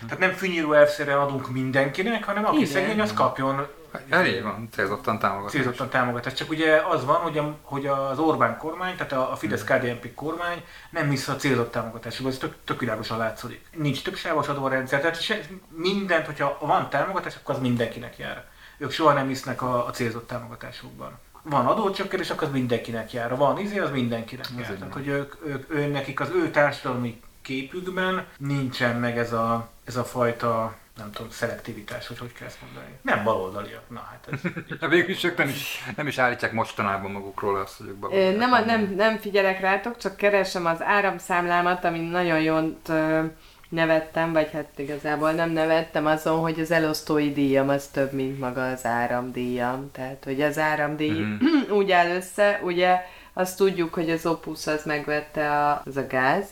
tehát 0.00 0.18
nem 0.18 0.32
fűnyíró 0.32 0.72
elvszerre 0.72 1.20
adunk 1.20 1.50
mindenkinek, 1.50 2.24
hanem 2.24 2.44
aki 2.44 2.56
Igen. 2.56 2.68
szegény, 2.68 3.00
az 3.00 3.12
kapjon 3.12 3.66
Elég 4.08 4.42
van, 4.42 4.68
célzottan 4.72 5.18
támogatás. 5.18 5.52
célzottan 5.52 5.88
támogatást. 5.88 6.36
Csak 6.36 6.50
ugye 6.50 6.82
az 6.88 7.04
van, 7.04 7.16
hogy, 7.16 7.38
a, 7.38 7.56
hogy 7.62 7.86
az 7.86 8.18
Orbán 8.18 8.58
kormány, 8.58 8.96
tehát 8.96 9.12
a, 9.12 9.32
a 9.32 9.36
Fidesz-KDNP 9.36 10.14
kormány 10.14 10.64
nem 10.90 11.08
vissza 11.08 11.32
a 11.32 11.36
célzott 11.36 11.70
támogatásba, 11.70 12.28
ez 12.28 12.38
tök, 12.38 12.54
tök 12.64 12.80
világosan 12.80 13.18
látszik. 13.18 13.60
Nincs 13.74 14.02
többsávos 14.02 14.48
adórendszer, 14.48 15.00
tehát 15.00 15.22
se, 15.22 15.40
mindent, 15.68 16.26
hogyha 16.26 16.58
van 16.60 16.90
támogatás, 16.90 17.36
akkor 17.36 17.54
az 17.54 17.60
mindenkinek 17.60 18.18
jár. 18.18 18.44
Ők 18.78 18.90
soha 18.90 19.12
nem 19.12 19.26
hisznek 19.26 19.62
a, 19.62 19.86
a 19.86 19.90
célzott 19.90 20.26
támogatásokban. 20.26 21.18
Van 21.42 21.66
adócsökkentés, 21.66 22.30
akkor 22.30 22.46
az 22.46 22.52
mindenkinek 22.52 23.12
jár. 23.12 23.36
Van 23.36 23.58
izé, 23.58 23.78
az 23.78 23.90
mindenkinek 23.90 24.46
jár. 24.58 24.72
Tehát, 24.72 24.92
hogy 24.92 25.06
ők, 25.06 25.34
ők, 25.46 25.70
ő, 25.70 25.86
nekik 25.86 26.20
az 26.20 26.30
ő 26.34 26.50
társadalmi 26.50 27.20
képükben 27.42 28.26
nincsen 28.38 28.96
meg 28.96 29.18
ez 29.18 29.32
a, 29.32 29.68
ez 29.84 29.96
a 29.96 30.04
fajta 30.04 30.76
nem 30.96 31.10
tudom, 31.12 31.30
szelektivitás, 31.30 32.06
hogy 32.06 32.18
hogy 32.18 32.32
kell 32.32 32.46
ezt 32.46 32.62
mondani. 32.62 32.98
Nem 33.02 33.24
baloldaliak. 33.24 33.82
Na 33.88 34.08
hát 34.10 34.28
ez... 34.32 34.40
De 34.80 34.88
végül 34.96 35.10
is 35.10 35.24
ők 35.24 35.36
nem 35.36 35.48
is, 35.48 35.84
nem 35.96 36.06
is 36.06 36.18
állítják 36.18 36.52
mostanában 36.52 37.10
magukról 37.10 37.56
azt, 37.56 37.76
hogy 37.76 37.86
ők 37.86 37.96
baloldaliak. 37.96 38.38
Nem, 38.38 38.64
nem, 38.64 38.94
nem 38.96 39.18
figyelek 39.18 39.60
rátok, 39.60 39.98
csak 39.98 40.16
keresem 40.16 40.66
az 40.66 40.82
áramszámlámat, 40.82 41.84
amin 41.84 42.02
nagyon 42.02 42.40
jót 42.40 42.88
ö, 42.88 43.24
nevettem, 43.68 44.32
vagy 44.32 44.50
hát 44.52 44.68
igazából 44.76 45.32
nem 45.32 45.50
nevettem 45.50 46.06
azon, 46.06 46.40
hogy 46.40 46.60
az 46.60 46.70
elosztói 46.70 47.32
díjam 47.32 47.68
az 47.68 47.86
több, 47.86 48.12
mint 48.12 48.38
maga 48.38 48.70
az 48.70 48.84
áramdíjam. 48.84 49.90
Tehát, 49.90 50.24
hogy 50.24 50.42
az 50.42 50.58
áramdíj 50.58 51.20
Mhm. 51.20 51.72
úgy 51.78 51.90
áll 51.90 52.10
össze, 52.10 52.60
ugye 52.62 53.04
azt 53.32 53.56
tudjuk, 53.56 53.94
hogy 53.94 54.10
az 54.10 54.26
Opus 54.26 54.66
az 54.66 54.84
megvette 54.84 55.50
a, 55.50 55.82
az 55.84 55.96
a 55.96 56.06
gáz. 56.06 56.46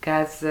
Gáz, 0.00 0.46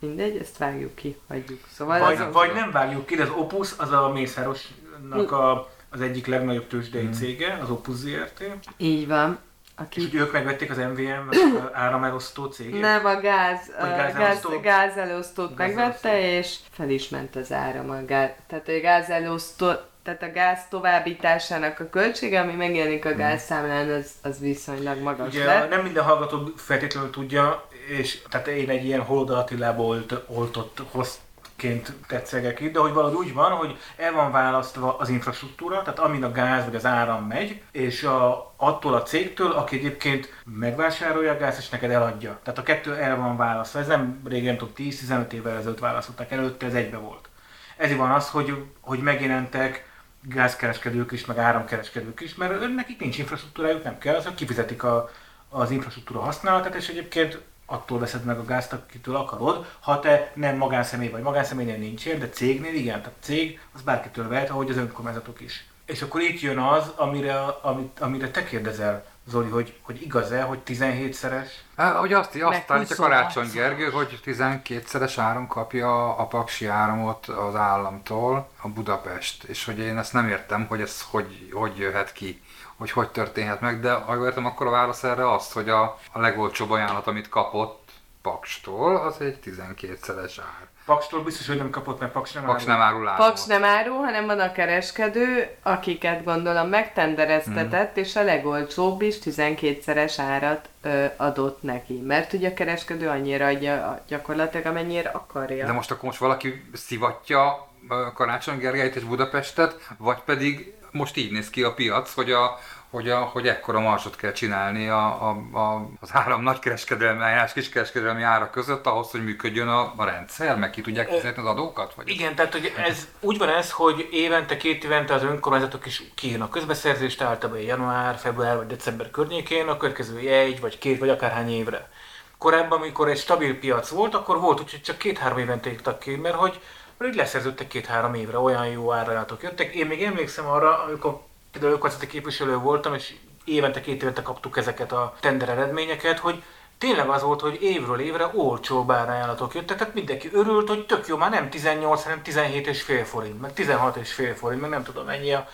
mindegy, 0.00 0.36
ezt 0.36 0.58
vágjuk 0.58 0.94
ki, 0.94 1.16
hagyjuk. 1.28 1.60
Szóval 1.72 1.98
Vagy, 1.98 2.16
az, 2.20 2.32
vagy 2.32 2.52
nem 2.52 2.70
vágjuk 2.70 3.06
ki, 3.06 3.14
de 3.16 3.22
az 3.22 3.30
Opus 3.30 3.72
az 3.76 3.92
a 3.92 4.08
Mészárosnak 4.08 5.32
a, 5.32 5.68
az 5.90 6.00
egyik 6.00 6.26
legnagyobb 6.26 6.66
tőzsdei 6.66 7.08
cége, 7.10 7.58
az 7.62 7.70
Opus 7.70 7.94
ZRT, 7.94 8.44
így 8.76 9.06
van. 9.06 9.38
és 9.64 9.84
Aki 9.84 10.00
hogy 10.00 10.14
ők 10.14 10.32
megvették 10.32 10.70
az 10.70 10.76
MVM 10.76 11.28
áramelosztó 11.72 12.44
cégét. 12.44 12.80
Nem, 12.80 13.04
a 13.06 13.20
gáz, 13.20 13.60
a 13.80 13.84
gáz, 13.86 14.14
gázelosztó? 14.14 14.60
gázelosztót 14.60 15.56
Gázelosztó. 15.56 15.56
megvette, 15.56 16.36
és 16.38 16.56
fel 16.70 16.90
is 16.90 17.08
ment 17.08 17.36
az 17.36 17.52
áram 17.52 17.90
a 17.90 18.04
gáz. 18.04 18.30
Tehát 18.46 18.68
a 18.68 18.80
gázelosztó, 18.80 19.72
tehát 20.02 20.22
a 20.22 20.32
gáz 20.32 20.58
továbbításának 20.70 21.80
a 21.80 21.88
költsége, 21.90 22.40
ami 22.40 22.52
megjelenik 22.52 23.04
a 23.04 23.14
gázszámlán, 23.14 23.90
az, 23.90 24.10
az 24.22 24.38
viszonylag 24.40 24.98
magas 24.98 25.34
Ugye 25.34 25.44
lett. 25.44 25.70
nem 25.70 25.82
minden 25.82 26.04
hallgató 26.04 26.52
feltétlenül 26.56 27.10
tudja, 27.10 27.68
és 27.88 28.22
tehát 28.28 28.46
én 28.46 28.68
egy 28.68 28.84
ilyen 28.84 29.02
Holda 29.02 29.36
Attilából 29.36 29.86
olt, 29.86 30.22
oltott 30.26 30.82
hoztként 30.90 31.92
tetszegek 32.06 32.60
itt, 32.60 32.72
de 32.72 32.78
hogy 32.78 32.92
valahogy 32.92 33.16
úgy 33.26 33.34
van, 33.34 33.50
hogy 33.50 33.76
el 33.96 34.12
van 34.12 34.30
választva 34.30 34.96
az 34.98 35.08
infrastruktúra, 35.08 35.82
tehát 35.82 35.98
amin 35.98 36.24
a 36.24 36.32
gáz 36.32 36.64
vagy 36.64 36.74
az 36.74 36.86
áram 36.86 37.24
megy, 37.24 37.62
és 37.72 38.02
a, 38.02 38.52
attól 38.56 38.94
a 38.94 39.02
cégtől, 39.02 39.52
aki 39.52 39.76
egyébként 39.76 40.42
megvásárolja 40.44 41.32
a 41.32 41.38
gáz, 41.38 41.58
és 41.58 41.68
neked 41.68 41.90
eladja. 41.90 42.38
Tehát 42.42 42.58
a 42.58 42.62
kettő 42.62 42.94
el 42.94 43.16
van 43.16 43.36
választva. 43.36 43.78
Ez 43.78 43.86
nem 43.86 44.20
régen, 44.24 44.56
nem 44.56 44.56
tudom, 44.56 44.74
10-15 44.76 45.32
évvel 45.32 45.56
ezelőtt 45.56 45.78
választották, 45.78 46.30
előtte 46.30 46.66
ez 46.66 46.74
egybe 46.74 46.96
volt. 46.96 47.28
Ezért 47.76 47.98
van 47.98 48.10
az, 48.10 48.28
hogy, 48.28 48.64
hogy 48.80 48.98
megjelentek 48.98 49.86
gázkereskedők 50.22 51.12
is, 51.12 51.24
meg 51.24 51.38
áramkereskedők 51.38 52.20
is, 52.20 52.34
mert 52.34 52.74
nekik 52.74 53.00
nincs 53.00 53.18
infrastruktúrájuk, 53.18 53.84
nem 53.84 53.98
kell, 53.98 54.14
azok 54.14 54.34
kifizetik 54.34 54.82
a, 54.82 55.10
az 55.48 55.70
infrastruktúra 55.70 56.20
használatát, 56.20 56.74
és 56.74 56.88
egyébként 56.88 57.40
attól 57.70 57.98
veszed 57.98 58.24
meg 58.24 58.38
a 58.38 58.44
gázt, 58.44 58.72
akitől 58.72 59.16
akarod, 59.16 59.66
ha 59.80 60.00
te 60.00 60.32
nem 60.34 60.56
magánszemély 60.56 61.08
vagy. 61.08 61.22
Magánszemélynél 61.22 61.78
nincs 61.78 62.06
ér, 62.06 62.18
de 62.18 62.28
cégnél 62.28 62.74
igen, 62.74 63.00
tehát 63.02 63.18
cég 63.20 63.60
az 63.74 63.82
bárkitől 63.82 64.28
vehet, 64.28 64.50
ahogy 64.50 64.70
az 64.70 64.76
önkormányzatok 64.76 65.40
is. 65.40 65.66
És 65.86 66.02
akkor 66.02 66.20
itt 66.20 66.40
jön 66.40 66.58
az, 66.58 66.92
amire, 66.96 67.40
amit, 67.40 68.00
amire 68.00 68.30
te 68.30 68.44
kérdezel, 68.44 69.04
Zoli, 69.28 69.48
hogy, 69.48 69.78
hogy 69.82 70.02
igaz-e, 70.02 70.42
hogy 70.42 70.58
17-szeres? 70.66 71.48
Hát, 71.76 71.96
hogy 71.96 72.12
azt, 72.12 72.42
azt 72.42 72.70
állítja 72.70 72.96
Karácsony 72.96 73.44
26. 73.44 73.52
Gergő, 73.52 73.90
hogy 73.90 74.20
12-szeres 74.24 75.14
áron 75.16 75.46
kapja 75.46 76.16
a 76.16 76.26
paksi 76.26 76.66
áramot 76.66 77.26
az 77.26 77.54
államtól 77.54 78.48
a 78.60 78.68
Budapest, 78.68 79.44
és 79.44 79.64
hogy 79.64 79.78
én 79.78 79.98
ezt 79.98 80.12
nem 80.12 80.28
értem, 80.28 80.66
hogy 80.66 80.80
ez 80.80 81.02
hogy, 81.10 81.50
hogy 81.52 81.78
jöhet 81.78 82.12
ki, 82.12 82.42
hogy 82.76 82.90
hogy 82.90 83.10
történhet 83.10 83.60
meg, 83.60 83.80
de 83.80 83.92
ha 83.92 84.24
értem, 84.24 84.46
akkor 84.46 84.66
a 84.66 84.70
válasz 84.70 85.04
erre 85.04 85.32
az, 85.32 85.52
hogy 85.52 85.68
a, 85.68 85.98
a 86.12 86.20
legolcsóbb 86.20 86.70
ajánlat, 86.70 87.06
amit 87.06 87.28
kapott 87.28 87.90
Pakstól, 88.22 88.96
az 88.96 89.20
egy 89.20 89.38
12-szeres 89.44 90.36
ár. 90.40 90.68
Pakstól 90.88 91.22
biztos, 91.22 91.46
hogy 91.46 91.56
nem 91.56 91.70
kapott, 91.70 92.00
mert 92.00 92.12
Paks 92.12 92.32
nem 92.32 92.44
Paks 92.44 92.66
árul. 92.66 92.74
nem 92.74 92.82
árul. 92.82 93.26
Paks 93.26 93.44
nem 93.44 93.64
árul, 93.64 93.96
hanem 93.96 94.26
van 94.26 94.40
a 94.40 94.52
kereskedő, 94.52 95.56
akiket 95.62 96.24
gondolom 96.24 96.68
megtendereztetett, 96.68 97.96
és 97.96 98.16
a 98.16 98.22
legolcsóbb 98.22 99.02
is 99.02 99.16
12-szeres 99.24 100.14
árat 100.16 100.68
ö, 100.82 101.04
adott 101.16 101.62
neki. 101.62 102.00
Mert 102.06 102.32
ugye 102.32 102.48
a 102.48 102.54
kereskedő 102.54 103.08
annyira 103.08 103.46
adja 103.46 104.04
gyakorlatilag, 104.06 104.66
amennyire 104.66 105.08
akarja. 105.08 105.66
De 105.66 105.72
most 105.72 105.90
akkor 105.90 106.04
most 106.04 106.18
valaki 106.18 106.70
szivatja 106.72 107.68
Karácsony 108.14 108.58
Gergelyt 108.58 108.96
és 108.96 109.04
Budapestet, 109.04 109.76
vagy 109.98 110.18
pedig 110.24 110.74
most 110.90 111.16
így 111.16 111.32
néz 111.32 111.50
ki 111.50 111.62
a 111.62 111.74
piac, 111.74 112.14
hogy, 112.14 112.32
a, 112.32 112.58
hogy, 112.90 113.10
a, 113.10 113.18
hogy 113.18 113.48
ekkora 113.48 113.80
marsot 113.80 114.16
kell 114.16 114.32
csinálni 114.32 114.88
a, 114.88 115.28
a, 115.28 115.28
a, 115.58 115.88
az 116.00 116.08
áram 116.12 116.42
nagykereskedelmi 116.42 117.22
eljárás 117.22 117.52
kiskereskedelmi 117.52 118.22
ára 118.22 118.50
között 118.50 118.86
ahhoz, 118.86 119.10
hogy 119.10 119.24
működjön 119.24 119.68
a, 119.68 119.92
a 119.96 120.04
rendszer, 120.04 120.56
meg 120.56 120.70
ki 120.70 120.80
tudják 120.80 121.08
fizetni 121.08 121.42
az 121.42 121.48
adókat? 121.48 121.94
Vagy 121.94 122.08
Igen, 122.08 122.34
tehát 122.34 122.52
hogy 122.52 122.72
ez 122.76 123.08
úgy 123.20 123.38
van 123.38 123.48
ez, 123.48 123.70
hogy 123.70 124.08
évente, 124.10 124.56
két 124.56 124.84
évente 124.84 125.14
az 125.14 125.22
önkormányzatok 125.22 125.86
is 125.86 126.02
kiírnak 126.14 126.50
közbeszerzést, 126.50 127.22
általában 127.22 127.62
január, 127.62 128.16
február 128.16 128.56
vagy 128.56 128.66
december 128.66 129.10
környékén, 129.10 129.68
a 129.68 129.76
következő 129.76 130.18
egy, 130.18 130.60
vagy 130.60 130.78
két, 130.78 130.98
vagy 130.98 131.08
akárhány 131.08 131.50
évre. 131.50 131.90
Korábban, 132.38 132.78
amikor 132.78 133.08
egy 133.08 133.18
stabil 133.18 133.58
piac 133.58 133.88
volt, 133.88 134.14
akkor 134.14 134.40
volt 134.40 134.60
úgy, 134.60 134.70
hogy 134.70 134.82
csak 134.82 134.98
két-három 134.98 135.38
évente 135.38 135.70
írtak 135.70 135.98
ki, 135.98 136.16
mert 136.16 136.34
hogy 136.34 136.60
mert 136.98 137.12
így 137.12 137.18
leszerződtek 137.18 137.66
két-három 137.66 138.14
évre, 138.14 138.38
olyan 138.38 138.66
jó 138.66 138.92
árajánlatok 138.92 139.42
jöttek. 139.42 139.74
Én 139.74 139.86
még 139.86 140.02
emlékszem 140.02 140.46
arra, 140.46 140.82
amikor 140.82 141.20
például 141.52 141.72
önkormányzati 141.72 142.06
képviselő 142.10 142.56
voltam, 142.56 142.94
és 142.94 143.14
évente, 143.44 143.80
két 143.80 144.02
évente 144.02 144.22
kaptuk 144.22 144.56
ezeket 144.56 144.92
a 144.92 145.14
tender 145.20 145.48
eredményeket, 145.48 146.18
hogy 146.18 146.42
tényleg 146.78 147.08
az 147.08 147.22
volt, 147.22 147.40
hogy 147.40 147.62
évről 147.62 148.00
évre 148.00 148.30
olcsóbb 148.34 148.90
árajánlatok 148.90 149.54
jöttek, 149.54 149.76
tehát 149.78 149.94
mindenki 149.94 150.28
örült, 150.32 150.68
hogy 150.68 150.86
tök 150.86 151.06
jó, 151.06 151.16
már 151.16 151.30
nem 151.30 151.50
18, 151.50 152.02
hanem 152.02 152.20
17,5 152.24 153.02
forint, 153.04 153.40
meg 153.40 153.50
16,5 153.56 154.34
forint, 154.36 154.60
meg 154.60 154.70
nem 154.70 154.82
tudom 154.82 155.04
mennyi 155.04 155.32
a 155.32 155.48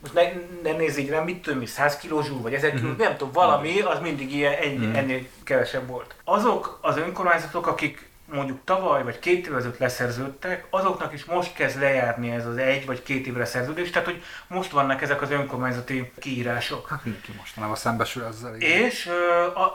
most 0.00 0.14
ne, 0.14 0.22
ne 0.70 0.76
nézz 0.76 0.96
így 0.96 1.08
rám, 1.08 1.24
mit 1.24 1.42
tudom, 1.42 1.58
mi, 1.58 1.66
100 1.66 1.96
kiló 1.96 2.22
zsúr, 2.22 2.40
vagy 2.42 2.54
1000 2.54 2.74
kiló, 2.74 2.88
Mhm. 2.88 3.00
nem 3.00 3.16
tudom, 3.16 3.32
valami, 3.32 3.80
az 3.80 3.98
mindig 4.00 4.34
ilyen, 4.34 4.52
ennyi, 4.52 4.98
ennél 4.98 5.20
kevesebb 5.44 5.88
volt. 5.88 6.14
Azok 6.24 6.78
az 6.82 6.96
önkormányzatok, 6.96 7.66
akik 7.66 8.09
mondjuk 8.32 8.58
tavaly 8.64 9.02
vagy 9.02 9.18
két 9.18 9.46
évvel 9.46 9.58
ezelőtt 9.58 9.78
leszerződtek, 9.78 10.66
azoknak 10.70 11.12
is 11.12 11.24
most 11.24 11.52
kezd 11.54 11.80
lejárni 11.80 12.30
ez 12.30 12.46
az 12.46 12.56
egy 12.56 12.86
vagy 12.86 13.02
két 13.02 13.26
évre 13.26 13.44
szerződés, 13.44 13.90
tehát 13.90 14.08
hogy 14.08 14.22
most 14.46 14.70
vannak 14.70 15.02
ezek 15.02 15.22
az 15.22 15.30
önkormányzati 15.30 16.12
kiírások. 16.18 16.88
Hát 16.88 17.04
mindenki 17.04 17.32
mostanában 17.36 17.76
szembesül 17.76 18.24
ezzel. 18.24 18.56
igen. 18.56 18.82
És, 18.82 19.10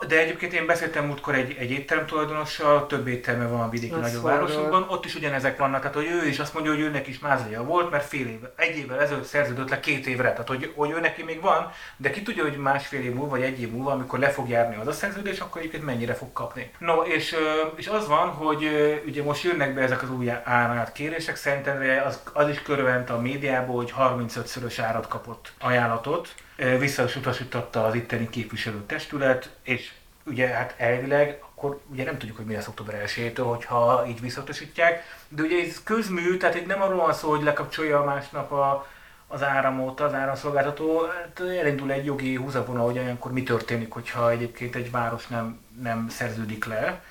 de 0.07 0.19
egyébként 0.19 0.53
én 0.53 0.65
beszéltem 0.65 1.05
múltkor 1.05 1.35
egy, 1.35 1.55
egy 1.59 1.71
étterem 1.71 2.05
tulajdonossal, 2.05 2.87
több 2.87 3.07
étterme 3.07 3.47
van 3.47 3.61
a 3.61 3.69
vidéki 3.69 3.93
Az 3.93 3.99
nagyobb 3.99 4.21
forró. 4.21 4.35
városokban, 4.35 4.85
ott 4.89 5.05
is 5.05 5.15
ugyanezek 5.15 5.57
vannak, 5.57 5.79
tehát 5.79 5.95
hogy 5.95 6.07
ő 6.23 6.27
is 6.27 6.39
azt 6.39 6.53
mondja, 6.53 6.71
hogy 6.71 6.81
őnek 6.81 7.07
is 7.07 7.19
mázlia 7.19 7.63
volt, 7.63 7.91
mert 7.91 8.05
fél 8.07 8.27
év, 8.27 8.39
egy 8.55 8.77
évvel 8.77 9.01
ezelőtt 9.01 9.23
szerződött 9.25 9.69
le 9.69 9.79
két 9.79 10.07
évre, 10.07 10.31
tehát 10.31 10.47
hogy, 10.47 10.71
hogy 10.75 10.89
ő 10.89 10.99
neki 10.99 11.23
még 11.23 11.41
van, 11.41 11.71
de 11.97 12.09
ki 12.09 12.21
tudja, 12.21 12.43
hogy 12.43 12.57
másfél 12.57 13.01
év 13.01 13.13
múlva, 13.13 13.29
vagy 13.29 13.41
egy 13.41 13.61
év 13.61 13.71
múlva, 13.71 13.91
amikor 13.91 14.19
le 14.19 14.29
fog 14.29 14.49
járni 14.49 14.75
az 14.75 14.87
a 14.87 14.91
szerződés, 14.91 15.39
akkor 15.39 15.61
egyébként 15.61 15.85
mennyire 15.85 16.13
fog 16.13 16.33
kapni. 16.33 16.71
No, 16.77 17.01
és, 17.01 17.35
és 17.75 17.87
az 17.87 18.07
van, 18.07 18.29
hogy 18.29 18.44
ö, 18.63 18.95
ugye 19.05 19.23
most 19.23 19.43
jönnek 19.43 19.73
be 19.73 19.81
ezek 19.81 20.03
az 20.03 20.11
új 20.11 20.31
árat 20.43 20.91
kérések, 20.91 21.35
szerintem 21.35 22.05
az, 22.05 22.19
az 22.33 22.49
is 22.49 22.61
körülment 22.61 23.09
a 23.09 23.19
médiából, 23.19 23.75
hogy 23.75 23.93
35-szörös 23.99 24.75
árat 24.81 25.07
kapott 25.07 25.51
ajánlatot, 25.59 26.35
Ö, 26.57 26.77
vissza 26.77 27.03
is 27.03 27.15
utasította 27.15 27.85
az 27.85 27.95
itteni 27.95 28.29
képviselőtestület, 28.29 29.49
és 29.63 29.91
ugye 30.25 30.47
hát 30.47 30.75
elvileg 30.77 31.39
akkor 31.55 31.79
ugye 31.91 32.03
nem 32.03 32.17
tudjuk, 32.17 32.37
hogy 32.37 32.45
mi 32.45 32.53
lesz 32.53 32.67
október 32.67 33.09
1 33.17 33.33
hogyha 33.37 34.05
így 34.07 34.21
visszautasítják, 34.21 35.03
de 35.29 35.43
ugye 35.43 35.65
ez 35.65 35.83
közmű, 35.83 36.37
tehát 36.37 36.55
itt 36.55 36.65
nem 36.65 36.81
arról 36.81 36.97
van 36.97 37.13
szó, 37.13 37.29
hogy 37.29 37.43
lekapcsolja 37.43 38.03
másnap 38.03 38.51
a, 38.51 38.87
az 39.27 39.43
áramot, 39.43 39.99
az 39.99 40.13
áramszolgáltató, 40.13 41.01
hát 41.01 41.39
elindul 41.39 41.91
egy 41.91 42.05
jogi 42.05 42.35
húzavona, 42.35 42.81
hogy 42.81 42.97
olyankor 42.97 43.31
mi 43.31 43.43
történik, 43.43 43.91
hogyha 43.91 44.31
egyébként 44.31 44.75
egy 44.75 44.91
város 44.91 45.27
nem, 45.27 45.59
nem 45.81 46.09
szerződik 46.09 46.65
le, 46.65 47.03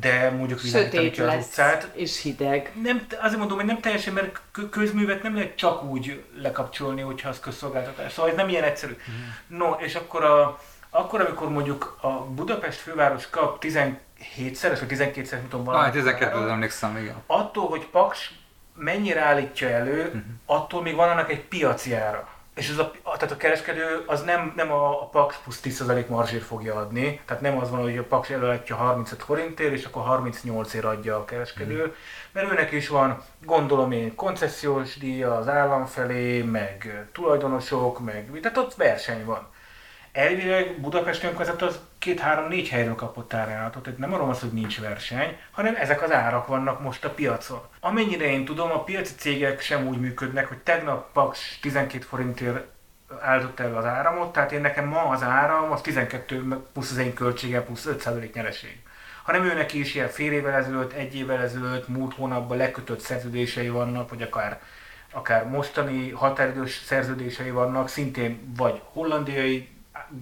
de 0.00 0.30
mondjuk 0.30 0.60
világítani 0.60 1.36
az 1.36 1.44
utcát, 1.44 1.88
és 1.92 2.22
hideg. 2.22 2.72
nem, 2.82 3.06
azért 3.20 3.38
mondom, 3.38 3.56
hogy 3.56 3.66
nem 3.66 3.80
teljesen, 3.80 4.12
mert 4.14 4.40
kö- 4.52 4.70
közművet 4.70 5.22
nem 5.22 5.34
lehet 5.34 5.56
csak 5.56 5.84
úgy 5.84 6.24
lekapcsolni, 6.40 7.00
hogyha 7.00 7.28
az 7.28 7.40
közszolgáltatás. 7.40 8.12
Szóval 8.12 8.30
ez 8.30 8.36
nem 8.36 8.48
ilyen 8.48 8.62
egyszerű. 8.64 8.96
No, 9.46 9.70
és 9.72 9.94
akkor, 9.94 10.24
a, 10.24 10.58
akkor 10.90 11.20
amikor 11.20 11.50
mondjuk 11.50 11.98
a 12.00 12.08
Budapest 12.08 12.78
főváros 12.78 13.30
kap 13.30 13.64
17-szeres, 13.64 14.78
vagy 14.80 14.88
12-szeres, 14.90 15.30
nem 15.30 15.48
tudom, 15.48 15.68
Ah, 15.68 15.72
valami 15.74 15.90
12 15.90 16.36
árat, 16.36 16.50
emlékszem, 16.50 16.96
igen. 16.96 17.14
attól, 17.26 17.68
hogy 17.68 17.86
Paks 17.86 18.32
mennyire 18.74 19.20
állítja 19.20 19.68
elő, 19.68 20.24
attól 20.46 20.82
még 20.82 20.94
van 20.94 21.08
annak 21.08 21.30
egy 21.30 21.44
piaci 21.44 21.94
ára. 21.94 22.28
És 22.58 22.68
ez 22.68 22.78
a, 22.78 22.90
tehát 23.04 23.30
a 23.30 23.36
kereskedő 23.36 24.02
az 24.06 24.22
nem, 24.22 24.52
nem 24.56 24.72
a, 24.72 25.02
a 25.02 25.06
Paks 25.06 25.36
plusz 25.36 25.60
10% 25.64 26.06
marzsért 26.06 26.42
fogja 26.42 26.74
adni, 26.74 27.20
tehát 27.26 27.42
nem 27.42 27.58
az 27.58 27.70
van, 27.70 27.80
hogy 27.80 27.98
a 27.98 28.04
Paks 28.04 28.30
előadja 28.30 28.76
35 28.76 29.22
forintért, 29.22 29.72
és 29.72 29.84
akkor 29.84 30.02
38 30.02 30.74
ér 30.74 30.84
adja 30.84 31.16
a 31.16 31.24
kereskedő, 31.24 31.94
mert 32.32 32.50
őnek 32.50 32.72
is 32.72 32.88
van, 32.88 33.22
gondolom 33.44 33.92
én, 33.92 34.14
koncesziós 34.14 34.98
díja 34.98 35.36
az 35.36 35.48
állam 35.48 35.86
felé, 35.86 36.42
meg 36.42 37.06
tulajdonosok, 37.12 38.04
meg, 38.04 38.38
tehát 38.42 38.56
ott 38.58 38.74
verseny 38.74 39.24
van. 39.24 39.46
Elvileg 40.12 40.80
Budapest 40.80 41.22
önkormányzat 41.22 41.62
az 41.62 41.80
két-három-négy 41.98 42.68
helyről 42.68 42.94
kapott 42.94 43.34
árajánlatot, 43.34 43.82
tehát 43.82 43.98
nem 43.98 44.12
arról 44.12 44.26
van 44.26 44.34
hogy 44.40 44.52
nincs 44.52 44.80
verseny, 44.80 45.36
hanem 45.50 45.74
ezek 45.74 46.02
az 46.02 46.12
árak 46.12 46.46
vannak 46.46 46.82
most 46.82 47.04
a 47.04 47.10
piacon. 47.10 47.60
Amennyire 47.80 48.24
én 48.24 48.44
tudom, 48.44 48.70
a 48.70 48.84
piaci 48.84 49.14
cégek 49.14 49.60
sem 49.60 49.86
úgy 49.86 50.00
működnek, 50.00 50.46
hogy 50.46 50.58
tegnap 50.58 51.12
Paks 51.12 51.58
12 51.60 52.04
forintért 52.04 52.66
áldotta 53.20 53.62
el 53.62 53.76
az 53.76 53.84
áramot, 53.84 54.32
tehát 54.32 54.52
én 54.52 54.60
nekem 54.60 54.88
ma 54.88 55.02
az 55.02 55.22
áram, 55.22 55.72
az 55.72 55.80
12 55.80 56.62
plusz 56.72 56.90
az 56.90 56.98
én 56.98 57.14
költségem 57.14 57.64
plusz 57.64 57.88
5% 57.88 58.32
nyereség. 58.32 58.82
Hanem 59.22 59.44
őnek 59.44 59.72
is 59.72 59.94
ilyen 59.94 60.08
fél 60.08 60.32
évvel 60.32 60.54
ezelőtt, 60.54 60.92
egy 60.92 61.16
évvel 61.16 61.42
ezelőtt, 61.42 61.88
múlt 61.88 62.14
hónapban 62.14 62.56
lekötött 62.56 63.00
szerződései 63.00 63.68
vannak, 63.68 64.08
vagy 64.08 64.22
akár 64.22 64.60
akár 65.12 65.48
mostani 65.48 66.10
határidős 66.10 66.82
szerződései 66.84 67.50
vannak, 67.50 67.88
szintén 67.88 68.52
vagy 68.56 68.80
hollandiai 68.92 69.68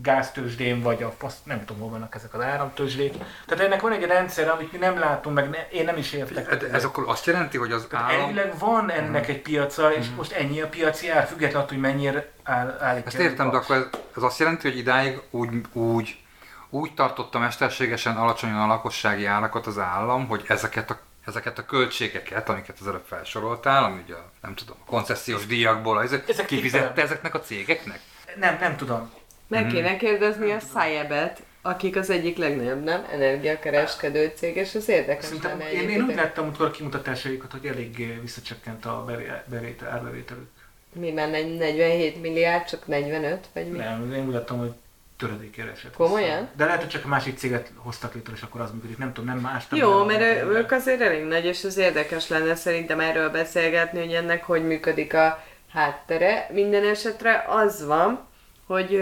gáztőzsdén, 0.03 0.83
vagy 0.83 1.03
a 1.03 1.15
fasz, 1.19 1.37
nem 1.45 1.65
tudom, 1.65 1.83
hol 1.83 1.91
vannak 1.91 2.15
ezek 2.15 2.35
az 2.35 2.41
áramtőzsdék. 2.41 3.15
Tehát 3.47 3.65
ennek 3.65 3.81
van 3.81 3.93
egy 3.93 4.03
rendszer, 4.05 4.49
amit 4.49 4.73
mi 4.73 4.79
nem 4.79 4.99
látunk, 4.99 5.37
meg 5.37 5.51
ne, 5.51 5.69
én 5.69 5.85
nem 5.85 5.97
is 5.97 6.13
értek. 6.13 6.49
Hát 6.49 6.63
Ez 6.63 6.85
akkor 6.85 7.05
azt 7.07 7.27
jelenti, 7.27 7.57
hogy 7.59 7.73
az 7.73 7.87
állam... 7.91 8.21
elvileg 8.21 8.59
van 8.59 8.91
ennek 8.91 9.29
egy 9.29 9.43
piaca, 9.43 9.93
és 9.93 10.07
most 10.17 10.33
ennyi 10.33 10.61
a 10.61 10.69
piaci 10.69 11.11
ár, 11.11 11.27
függetlenül 11.27 11.59
attól, 11.61 11.79
hogy 11.79 11.93
mennyire 11.93 12.33
áll, 12.43 12.79
állítja. 12.81 13.07
Ezt 13.07 13.19
értem, 13.19 13.51
de 13.51 13.57
akkor 13.57 13.77
ez, 13.77 13.85
ez 14.17 14.23
azt 14.23 14.39
jelenti, 14.39 14.69
hogy 14.69 14.79
idáig 14.79 15.21
úgy, 15.31 15.51
úgy, 15.73 16.19
úgy 16.71 16.95
tartotta 16.95 17.39
mesterségesen 17.39 18.17
alacsonyan 18.17 18.61
a 18.61 18.67
lakossági 18.67 19.25
árakat 19.25 19.67
az 19.67 19.79
állam, 19.79 20.27
hogy 20.27 20.45
ezeket 20.49 20.91
a 20.91 20.99
ezeket 21.27 21.59
a 21.59 21.65
költségeket, 21.65 22.49
amiket 22.49 22.77
az 22.81 22.87
előbb 22.87 23.05
felsoroltál, 23.09 23.85
ami 23.85 24.03
ugye 24.05 24.15
a, 24.15 24.31
nem 24.43 24.55
tudom, 24.55 24.77
a 24.81 24.91
koncesziós 24.91 25.47
díjakból, 25.47 26.03
ezek, 26.03 26.29
Ezek 26.29 26.47
kifizette 26.47 26.87
kifele- 26.87 27.05
ezeknek 27.05 27.35
a 27.35 27.41
cégeknek? 27.41 28.01
Nem, 28.37 28.57
nem 28.61 28.77
tudom. 28.77 29.13
Meg 29.49 29.67
kéne 29.67 29.97
kérdezni 29.97 30.51
a 30.51 30.61
Szájebet, 30.61 31.43
akik 31.63 31.97
az 31.97 32.11
egyik 32.11 32.37
legnagyobb, 32.37 32.83
nem? 32.85 33.07
Energiakereskedő 33.13 34.33
cég, 34.37 34.57
és 34.57 34.75
az 34.75 34.89
érdekes 34.89 35.25
Szerintem 35.25 35.59
lenne 35.59 35.73
én, 35.73 35.89
én 35.89 36.03
úgy 36.03 36.15
láttam 36.15 36.45
amikor 36.45 36.67
a 36.67 36.71
kimutatásaikat, 36.71 37.53
hogy 37.53 37.67
elég 37.67 38.21
visszacsökkent 38.21 38.85
a 38.85 39.05
bevé- 39.07 39.43
bevétel, 39.47 39.91
árbevételük. 39.91 40.49
Mi 40.93 41.11
már 41.11 41.31
negy- 41.31 41.59
47 41.59 42.21
milliárd, 42.21 42.65
csak 42.65 42.87
45, 42.87 43.47
vagy 43.53 43.71
mi? 43.71 43.79
Nem, 43.79 44.13
én 44.13 44.27
úgy 44.27 44.33
láttam, 44.33 44.59
hogy 44.59 44.73
töredékére 45.19 45.71
esett. 45.71 45.95
Komolyan? 45.95 46.39
vissza. 46.41 46.51
De 46.57 46.65
lehet, 46.65 46.81
hogy 46.81 46.89
csak 46.91 47.05
a 47.05 47.09
másik 47.09 47.39
céget 47.39 47.71
hoztak 47.77 48.15
létre, 48.15 48.33
és 48.35 48.43
akkor 48.43 48.61
az 48.61 48.71
működik. 48.71 48.99
Nem 48.99 49.13
tudom, 49.13 49.29
nem 49.35 49.39
más. 49.39 49.69
nem 49.69 49.81
Jó, 49.81 50.05
mert 50.05 50.21
ő- 50.21 50.51
ők 50.57 50.71
azért 50.73 51.01
elég 51.01 51.25
nagy, 51.25 51.45
és 51.45 51.65
az 51.65 51.77
érdekes 51.77 52.29
lenne 52.29 52.55
szerintem 52.55 53.01
erről 53.01 53.31
beszélgetni, 53.31 53.99
hogy 53.99 54.13
ennek 54.13 54.45
hogy 54.45 54.67
működik 54.67 55.15
a 55.15 55.45
háttere. 55.73 56.49
Minden 56.53 56.85
esetre 56.85 57.45
az 57.49 57.87
van, 57.87 58.27
hogy 58.67 59.01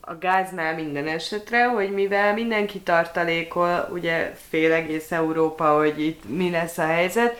a 0.00 0.14
gáznál 0.20 0.74
minden 0.74 1.06
esetre, 1.06 1.64
hogy 1.66 1.92
mivel 1.92 2.34
mindenki 2.34 2.80
tartalékol, 2.80 3.88
ugye 3.92 4.34
fél 4.48 4.72
egész 4.72 5.12
Európa, 5.12 5.76
hogy 5.76 6.04
itt 6.04 6.28
mi 6.28 6.50
lesz 6.50 6.78
a 6.78 6.86
helyzet, 6.86 7.38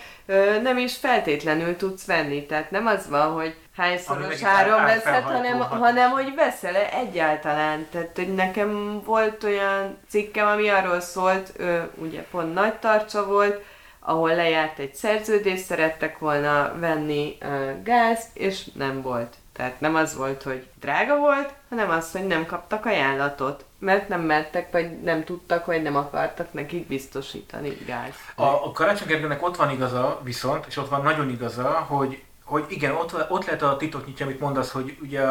nem 0.63 0.79
is 0.79 0.97
feltétlenül 0.97 1.77
tudsz 1.77 2.07
venni. 2.07 2.47
Tehát 2.47 2.71
nem 2.71 2.87
az 2.87 3.09
van, 3.09 3.33
hogy 3.33 3.55
hányszoros 3.77 4.43
ár- 4.43 4.85
veszed, 4.85 5.23
hanem, 5.23 5.59
hanem 5.59 6.11
hogy 6.11 6.35
veszel-e 6.35 6.89
egyáltalán. 6.93 7.87
Tehát, 7.91 8.11
hogy 8.15 8.35
nekem 8.35 9.03
volt 9.05 9.45
olyan 9.45 9.99
cikkem, 10.09 10.47
ami 10.47 10.69
arról 10.69 11.01
szólt, 11.01 11.53
ugye 11.95 12.23
pont 12.31 12.55
nagy 12.55 12.75
tartsa 12.75 13.27
volt, 13.27 13.65
ahol 14.01 14.35
lejárt 14.35 14.79
egy 14.79 14.95
szerződés, 14.95 15.61
szerettek 15.61 16.19
volna 16.19 16.73
venni 16.79 17.39
gázt, 17.83 18.37
és 18.37 18.65
nem 18.75 19.03
volt. 19.03 19.35
Tehát 19.57 19.81
nem 19.81 19.95
az 19.95 20.17
volt, 20.17 20.43
hogy 20.43 20.67
drága 20.81 21.17
volt, 21.17 21.53
hanem 21.69 21.91
az, 21.91 22.13
hogy 22.13 22.27
nem 22.27 22.47
kaptak 22.47 22.87
ajánlatot, 22.87 23.65
mert 23.79 24.09
nem 24.09 24.21
mertek, 24.21 24.73
vagy 24.73 25.01
nem 25.03 25.25
tudtak, 25.25 25.67
vagy 25.67 25.83
nem 25.83 25.97
akartak 25.97 26.53
nekik 26.53 26.87
biztosítani 26.87 27.77
gáz. 27.87 28.15
A, 28.35 28.43
a 28.43 28.73
Karácsony 28.73 29.37
ott 29.41 29.57
van 29.57 29.71
igaza 29.71 30.21
viszont, 30.23 30.67
és 30.67 30.77
ott 30.77 30.89
van 30.89 31.03
nagyon 31.03 31.31
igaza, 31.31 31.69
hogy 31.69 32.23
hogy 32.47 32.65
igen, 32.69 32.95
ott, 32.95 33.31
ott 33.31 33.45
lehet 33.45 33.63
a 33.63 33.77
titok 33.77 34.07
nyitja, 34.07 34.27
amit 34.27 34.41
mondasz, 34.41 34.71
hogy 34.71 34.99
ugye 35.03 35.25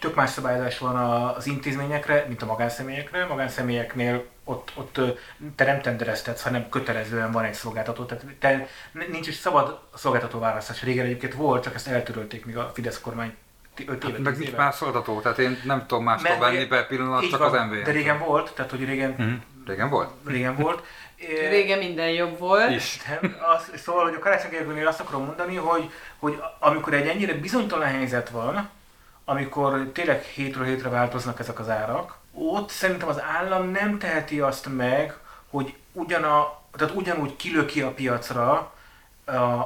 tök 0.00 0.14
más 0.14 0.30
szabályozás 0.30 0.78
van 0.78 0.96
az 0.96 1.46
intézményekre, 1.46 2.24
mint 2.28 2.42
a 2.42 2.46
magánszemélyekre. 2.46 3.26
Magánszemélyeknél 3.26 4.24
ott, 4.44 4.72
ott 4.74 5.00
te 5.54 5.64
nem 5.64 5.80
tendereztetsz, 5.80 6.42
hanem 6.42 6.68
kötelezően 6.68 7.32
van 7.32 7.44
egy 7.44 7.54
szolgáltató. 7.54 8.04
Tehát 8.04 8.24
te, 8.38 8.66
nincs 9.10 9.26
is 9.26 9.34
szabad 9.34 9.80
szolgáltató 9.94 10.38
választás. 10.38 10.82
Régen 10.82 11.04
egyébként 11.04 11.34
volt, 11.34 11.62
csak 11.62 11.74
ezt 11.74 11.88
eltörölték 11.88 12.44
még 12.44 12.56
a 12.56 12.70
Fidesz 12.74 13.00
kormány 13.00 13.36
5 13.86 14.04
éve, 14.04 14.18
Meg 14.18 14.32
10 14.32 14.38
nincs 14.42 14.56
más 14.56 14.74
szolgáltató, 14.74 15.20
tehát 15.20 15.38
én 15.38 15.60
nem 15.64 15.86
tudom 15.86 16.04
mástól 16.04 16.30
Mert 16.36 16.52
venni 16.52 16.66
per 16.66 16.86
pillanat, 16.86 17.28
csak 17.28 17.38
van, 17.38 17.58
az 17.58 17.66
MVM. 17.66 17.82
De 17.84 17.90
régen 17.90 18.18
volt, 18.18 18.52
tehát 18.54 18.70
hogy 18.70 18.84
régen, 18.84 19.14
Mhm. 19.18 19.32
Régen 19.66 19.90
volt? 19.90 20.10
régen 20.26 20.56
volt. 20.56 20.84
É, 21.16 21.48
Régen 21.48 21.78
minden 21.78 22.10
jobb 22.10 22.38
volt. 22.38 22.70
Is. 22.70 22.98
Nem, 23.20 23.36
az, 23.56 23.70
szóval, 23.80 24.04
hogy 24.04 24.14
a 24.14 24.18
Karácsony 24.18 24.50
Gergőnél 24.50 24.86
azt 24.86 25.00
akarom 25.00 25.24
mondani, 25.24 25.56
hogy, 25.56 25.90
hogy 26.18 26.42
amikor 26.58 26.94
egy 26.94 27.06
ennyire 27.08 27.34
bizonytalan 27.34 27.88
helyzet 27.88 28.30
van, 28.30 28.68
amikor 29.24 29.90
tényleg 29.92 30.22
hétről 30.22 30.64
hétre 30.64 30.88
változnak 30.88 31.38
ezek 31.40 31.58
az 31.58 31.68
árak, 31.68 32.16
ott 32.34 32.70
szerintem 32.70 33.08
az 33.08 33.20
állam 33.20 33.70
nem 33.70 33.98
teheti 33.98 34.40
azt 34.40 34.76
meg, 34.76 35.14
hogy 35.50 35.74
ugyana, 35.92 36.58
tehát 36.76 36.94
ugyanúgy 36.94 37.36
kilöki 37.36 37.80
a 37.80 37.90
piacra 37.90 38.73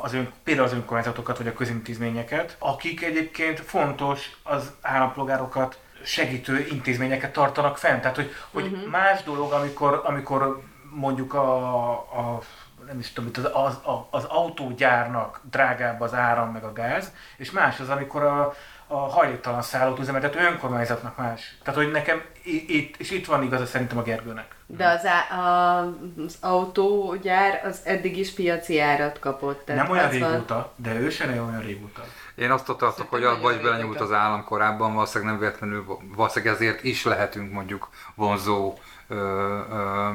az 0.03 0.15
ön, 0.15 0.33
például 0.45 0.67
az 0.67 0.73
önkormányzatokat 0.73 1.39
vagy 1.39 1.47
a 1.47 1.53
közintézményeket, 1.53 2.57
akik 2.59 3.03
egyébként 3.03 3.61
fontos 3.61 4.39
az 4.43 4.73
állampolgárokat 4.81 5.79
segítő 6.05 6.67
intézményeket 6.71 7.33
tartanak 7.33 7.79
fent. 7.79 8.01
Tehát, 8.01 8.17
hogy, 8.17 8.33
hogy 8.51 8.65
uh-huh. 8.65 8.91
más 8.91 9.23
dolog, 9.23 9.53
amikor, 9.53 10.03
amikor 10.05 10.63
mondjuk 10.91 11.35
a, 11.35 11.91
a 11.93 12.41
nem 12.87 12.99
is 12.99 13.13
tudom, 13.13 13.31
az, 13.53 13.79
az, 13.83 14.01
az 14.11 14.25
autógyárnak 14.25 15.41
drágább 15.51 16.01
az 16.01 16.15
áram 16.15 16.51
meg 16.53 16.65
a 16.65 16.73
gáz, 16.73 17.13
és 17.37 17.51
más 17.51 17.81
az, 17.81 17.89
amikor 17.89 18.23
a, 18.23 18.55
a 18.87 18.97
hajléktalan 18.97 19.63
szállót 19.63 19.99
üzemeltető 19.99 20.39
önkormányzatnak 20.39 21.17
más. 21.17 21.57
Tehát, 21.63 21.81
hogy 21.81 21.91
nekem 21.91 22.23
itt, 22.67 22.97
és 22.97 23.11
itt 23.11 23.27
van 23.27 23.43
igaza 23.43 23.67
szerintem 23.67 23.99
a 23.99 24.03
Gergőnek. 24.03 24.57
De 24.71 24.87
az, 24.89 25.01
á, 25.07 25.39
a, 25.39 25.79
az 26.27 26.37
autógyár 26.41 27.61
az 27.65 27.81
eddig 27.85 28.19
is 28.19 28.33
piaci 28.35 28.81
árat 28.81 29.19
kapott. 29.19 29.65
Tehát 29.65 29.83
nem 29.83 29.91
olyan 29.93 30.05
az 30.09 30.19
van- 30.19 30.31
régóta, 30.31 30.73
de 30.77 30.95
ő 31.01 31.11
se 31.11 31.27
ne 31.27 31.33
olyan 31.43 31.61
régóta. 31.61 32.03
Én 32.35 32.51
azt 32.51 32.65
tartok, 32.67 33.11
hogy 33.11 33.25
abba 33.25 33.53
is 33.53 33.59
belenyúlt 33.59 33.95
az 34.01 34.09
régóta. 34.09 34.17
állam 34.19 34.45
korábban, 34.45 34.95
valószínűleg 34.95 35.33
nem 35.33 35.41
véletlenül, 35.43 35.85
valószínűleg 36.17 36.55
ezért 36.55 36.85
is 36.85 37.05
lehetünk 37.05 37.53
mondjuk 37.53 37.89
vonzó 38.15 38.75
ö, 39.09 39.15
ö, 39.73 40.09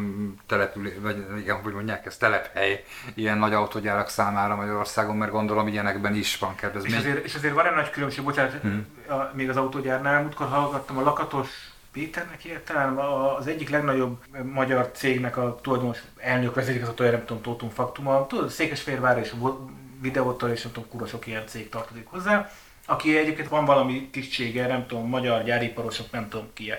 település, 0.47 0.93
vagy 1.01 1.25
igen, 1.39 1.61
hogy 1.61 1.73
mondják 1.73 2.05
ezt, 2.05 2.19
telephely 2.19 2.83
ilyen 3.13 3.37
nagy 3.37 3.53
autógyárak 3.53 4.09
számára 4.09 4.55
Magyarországon, 4.55 5.15
mert 5.15 5.31
gondolom 5.31 5.67
ilyenekben 5.67 6.15
is 6.15 6.37
van 6.37 6.51
És 6.55 6.59
kedvezmény. 6.61 6.95
azért, 6.97 7.25
és 7.25 7.35
azért 7.35 7.53
van 7.53 7.65
egy 7.65 7.75
nagy 7.75 7.89
különbség, 7.89 8.23
bocsánat, 8.23 8.53
Hmm. 8.61 8.85
a, 9.09 9.31
még 9.33 9.49
az 9.49 9.57
autógyárnál, 9.57 10.21
múltkor 10.21 10.47
hallgattam 10.47 10.97
a 10.97 11.01
Lakatos 11.01 11.47
Péternek 11.93 12.45
a- 12.97 13.38
az 13.38 13.47
egyik 13.47 13.69
legnagyobb 13.69 14.23
magyar 14.43 14.91
cégnek 14.93 15.38
a 15.38 15.60
tulajdonos 15.62 16.03
elnök 16.17 16.56
vezérigazgatója, 16.56 17.12
nem 17.12 17.25
tudom, 17.25 17.41
Tótum 17.41 17.69
Faktuma, 17.69 18.27
tudod, 18.27 18.49
Székesfehérvár 18.49 19.17
és 19.17 19.34
videóttal 20.01 20.49
és 20.49 20.62
nem 20.63 20.71
tudom, 20.71 20.89
kurva 20.89 21.06
ilyen 21.25 21.47
cég 21.47 21.69
tartozik 21.69 22.08
hozzá, 22.08 22.51
aki 22.86 23.17
egyébként 23.17 23.47
van 23.47 23.65
valami 23.65 24.10
tisztsége, 24.12 24.67
nem 24.67 24.88
tudom, 24.88 25.10
magyar 25.10 25.43
gyáriparosok, 25.43 26.12
nem 26.12 26.29
tudom 26.29 26.49
ki. 26.53 26.73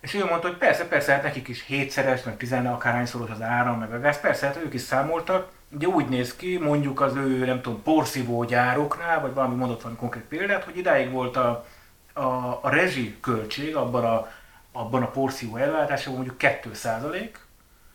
És 0.00 0.14
ő 0.14 0.24
mondta, 0.24 0.48
hogy 0.48 0.56
persze, 0.56 0.88
persze, 0.88 1.12
hát 1.12 1.22
nekik 1.22 1.48
is 1.48 1.64
hétszeres, 1.66 2.22
meg 2.22 2.36
tizen 2.36 2.66
akárhányszoros 2.66 3.30
az 3.30 3.42
áram, 3.42 3.78
meg 3.78 3.92
a 3.92 4.00
gáz, 4.00 4.20
persze, 4.20 4.46
hát 4.46 4.56
ők 4.64 4.74
is 4.74 4.80
számoltak. 4.80 5.48
Ugye 5.70 5.86
úgy 5.86 6.08
néz 6.08 6.36
ki, 6.36 6.58
mondjuk 6.58 7.00
az 7.00 7.16
ő, 7.16 7.44
nem 7.44 7.60
tudom, 7.62 7.82
porszívó 7.82 8.44
gyároknál, 8.44 9.20
vagy 9.20 9.34
valami 9.34 9.54
mondott 9.54 9.80
valami 9.80 9.98
konkrét 9.98 10.22
példát, 10.22 10.64
hogy 10.64 10.76
idáig 10.78 11.10
volt 11.10 11.36
a, 11.36 11.66
a, 12.14 12.58
a 12.62 12.68
rezsi 12.68 13.16
költség 13.20 13.76
abban 13.76 14.04
a, 14.04 14.28
abban 14.72 15.02
a 15.02 15.10
porszívó 15.10 15.56
ellátásában 15.56 16.14
mondjuk 16.14 16.38
2 16.38 16.70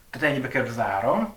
tehát 0.09 0.29
ennyibe 0.29 0.47
került 0.47 0.69
az 0.69 0.79
áram, 0.79 1.35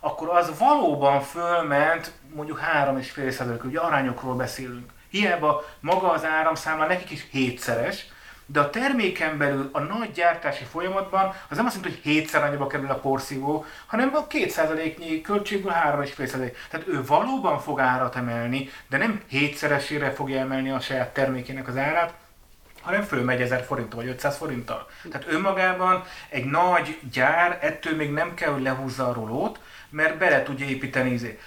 akkor 0.00 0.28
az 0.28 0.58
valóban 0.58 1.20
fölment 1.20 2.12
mondjuk 2.34 2.60
3,5 2.84 3.30
százalék, 3.30 3.64
ugye 3.64 3.80
arányokról 3.80 4.34
beszélünk. 4.34 4.90
Hiába 5.08 5.64
maga 5.80 6.10
az 6.10 6.24
áramszámla 6.24 6.86
nekik 6.86 7.10
is 7.10 7.26
hétszeres, 7.30 8.06
de 8.46 8.60
a 8.60 8.70
terméken 8.70 9.38
belül 9.38 9.68
a 9.72 9.80
nagy 9.80 10.10
gyártási 10.10 10.64
folyamatban 10.64 11.34
az 11.48 11.56
nem 11.56 11.66
azt 11.66 11.76
jelenti, 11.76 11.96
hogy 11.96 12.12
hétszer 12.12 12.42
annyiba 12.42 12.66
kerül 12.66 12.90
a 12.90 12.98
porszívó, 12.98 13.64
hanem 13.86 14.14
a 14.14 14.26
2%-nyi 14.26 15.20
költségből 15.20 15.72
3,5%. 15.72 16.52
Tehát 16.70 16.86
ő 16.86 17.04
valóban 17.04 17.60
fog 17.60 17.80
árat 17.80 18.16
emelni, 18.16 18.68
de 18.88 18.96
nem 18.96 19.22
hétszeresére 19.26 20.10
fogja 20.10 20.38
emelni 20.38 20.70
a 20.70 20.80
saját 20.80 21.12
termékének 21.12 21.68
az 21.68 21.76
árát, 21.76 22.14
hanem 22.84 23.02
fölmegy 23.02 23.40
1000 23.40 23.62
forinttal 23.62 24.00
vagy 24.00 24.08
500 24.08 24.36
forinttal. 24.36 24.86
Tehát 25.10 25.26
önmagában 25.28 26.04
egy 26.28 26.44
nagy 26.44 26.98
gyár 27.12 27.58
ettől 27.62 27.96
még 27.96 28.10
nem 28.10 28.34
kell, 28.34 28.52
hogy 28.52 28.62
lehúzza 28.62 29.08
a 29.08 29.12
rolót, 29.12 29.60
mert 29.90 30.18
bele 30.18 30.42
tudja 30.42 30.66
építeni 30.66 31.10
izé. 31.10 31.38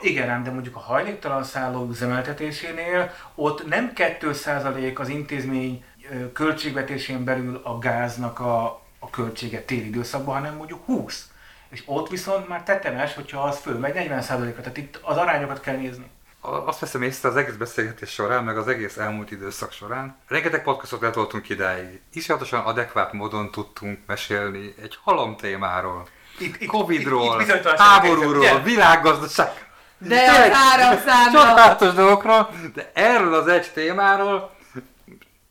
Igen 0.00 0.28
ám, 0.30 0.42
de 0.42 0.50
mondjuk 0.50 0.76
a 0.76 0.80
hajléktalan 0.80 1.44
szálló 1.44 1.88
üzemeltetésénél 1.88 3.10
ott 3.34 3.68
nem 3.68 3.92
2% 3.94 4.98
az 4.98 5.08
intézmény 5.08 5.84
költségvetésén 6.32 7.24
belül 7.24 7.60
a 7.64 7.78
gáznak 7.78 8.40
a, 8.40 8.64
a 8.98 9.10
költsége 9.10 9.60
téli 9.60 9.86
időszakban, 9.86 10.34
hanem 10.34 10.56
mondjuk 10.56 10.84
20. 10.84 11.30
És 11.68 11.82
ott 11.86 12.08
viszont 12.08 12.48
már 12.48 12.62
tetemes, 12.62 13.14
hogyha 13.14 13.42
az 13.42 13.58
fölmegy 13.58 13.94
40%-ra, 13.96 14.60
tehát 14.60 14.76
itt 14.76 14.98
az 15.02 15.16
arányokat 15.16 15.60
kell 15.60 15.76
nézni. 15.76 16.10
Azt 16.44 16.78
veszem 16.78 17.02
észre 17.02 17.28
az 17.28 17.36
egész 17.36 17.54
beszélgetés 17.54 18.10
során, 18.10 18.44
meg 18.44 18.58
az 18.58 18.68
egész 18.68 18.96
elmúlt 18.96 19.30
időszak 19.30 19.72
során. 19.72 20.16
Rengeteg 20.28 20.62
podcastot 20.62 21.00
letoltunk 21.00 21.48
idáig. 21.48 22.00
Iszonyatosan 22.12 22.60
adekvát 22.60 23.12
módon 23.12 23.50
tudtunk 23.50 23.98
mesélni 24.06 24.74
egy 24.82 24.98
halom 25.04 25.36
témáról. 25.36 26.06
Itt, 26.38 26.60
itt, 26.60 26.68
Covidról, 26.68 27.40
itt, 27.40 27.54
itt 27.54 27.66
háborúról, 27.68 28.60
világgazdaság. 28.60 29.70
De 29.98 30.30
az 30.30 30.50
áramszámla- 30.72 31.48
Csodálatos 31.48 31.92
dolgokról, 31.92 32.50
de 32.74 32.90
erről 32.94 33.34
az 33.34 33.46
egy 33.46 33.70
témáról 33.72 34.50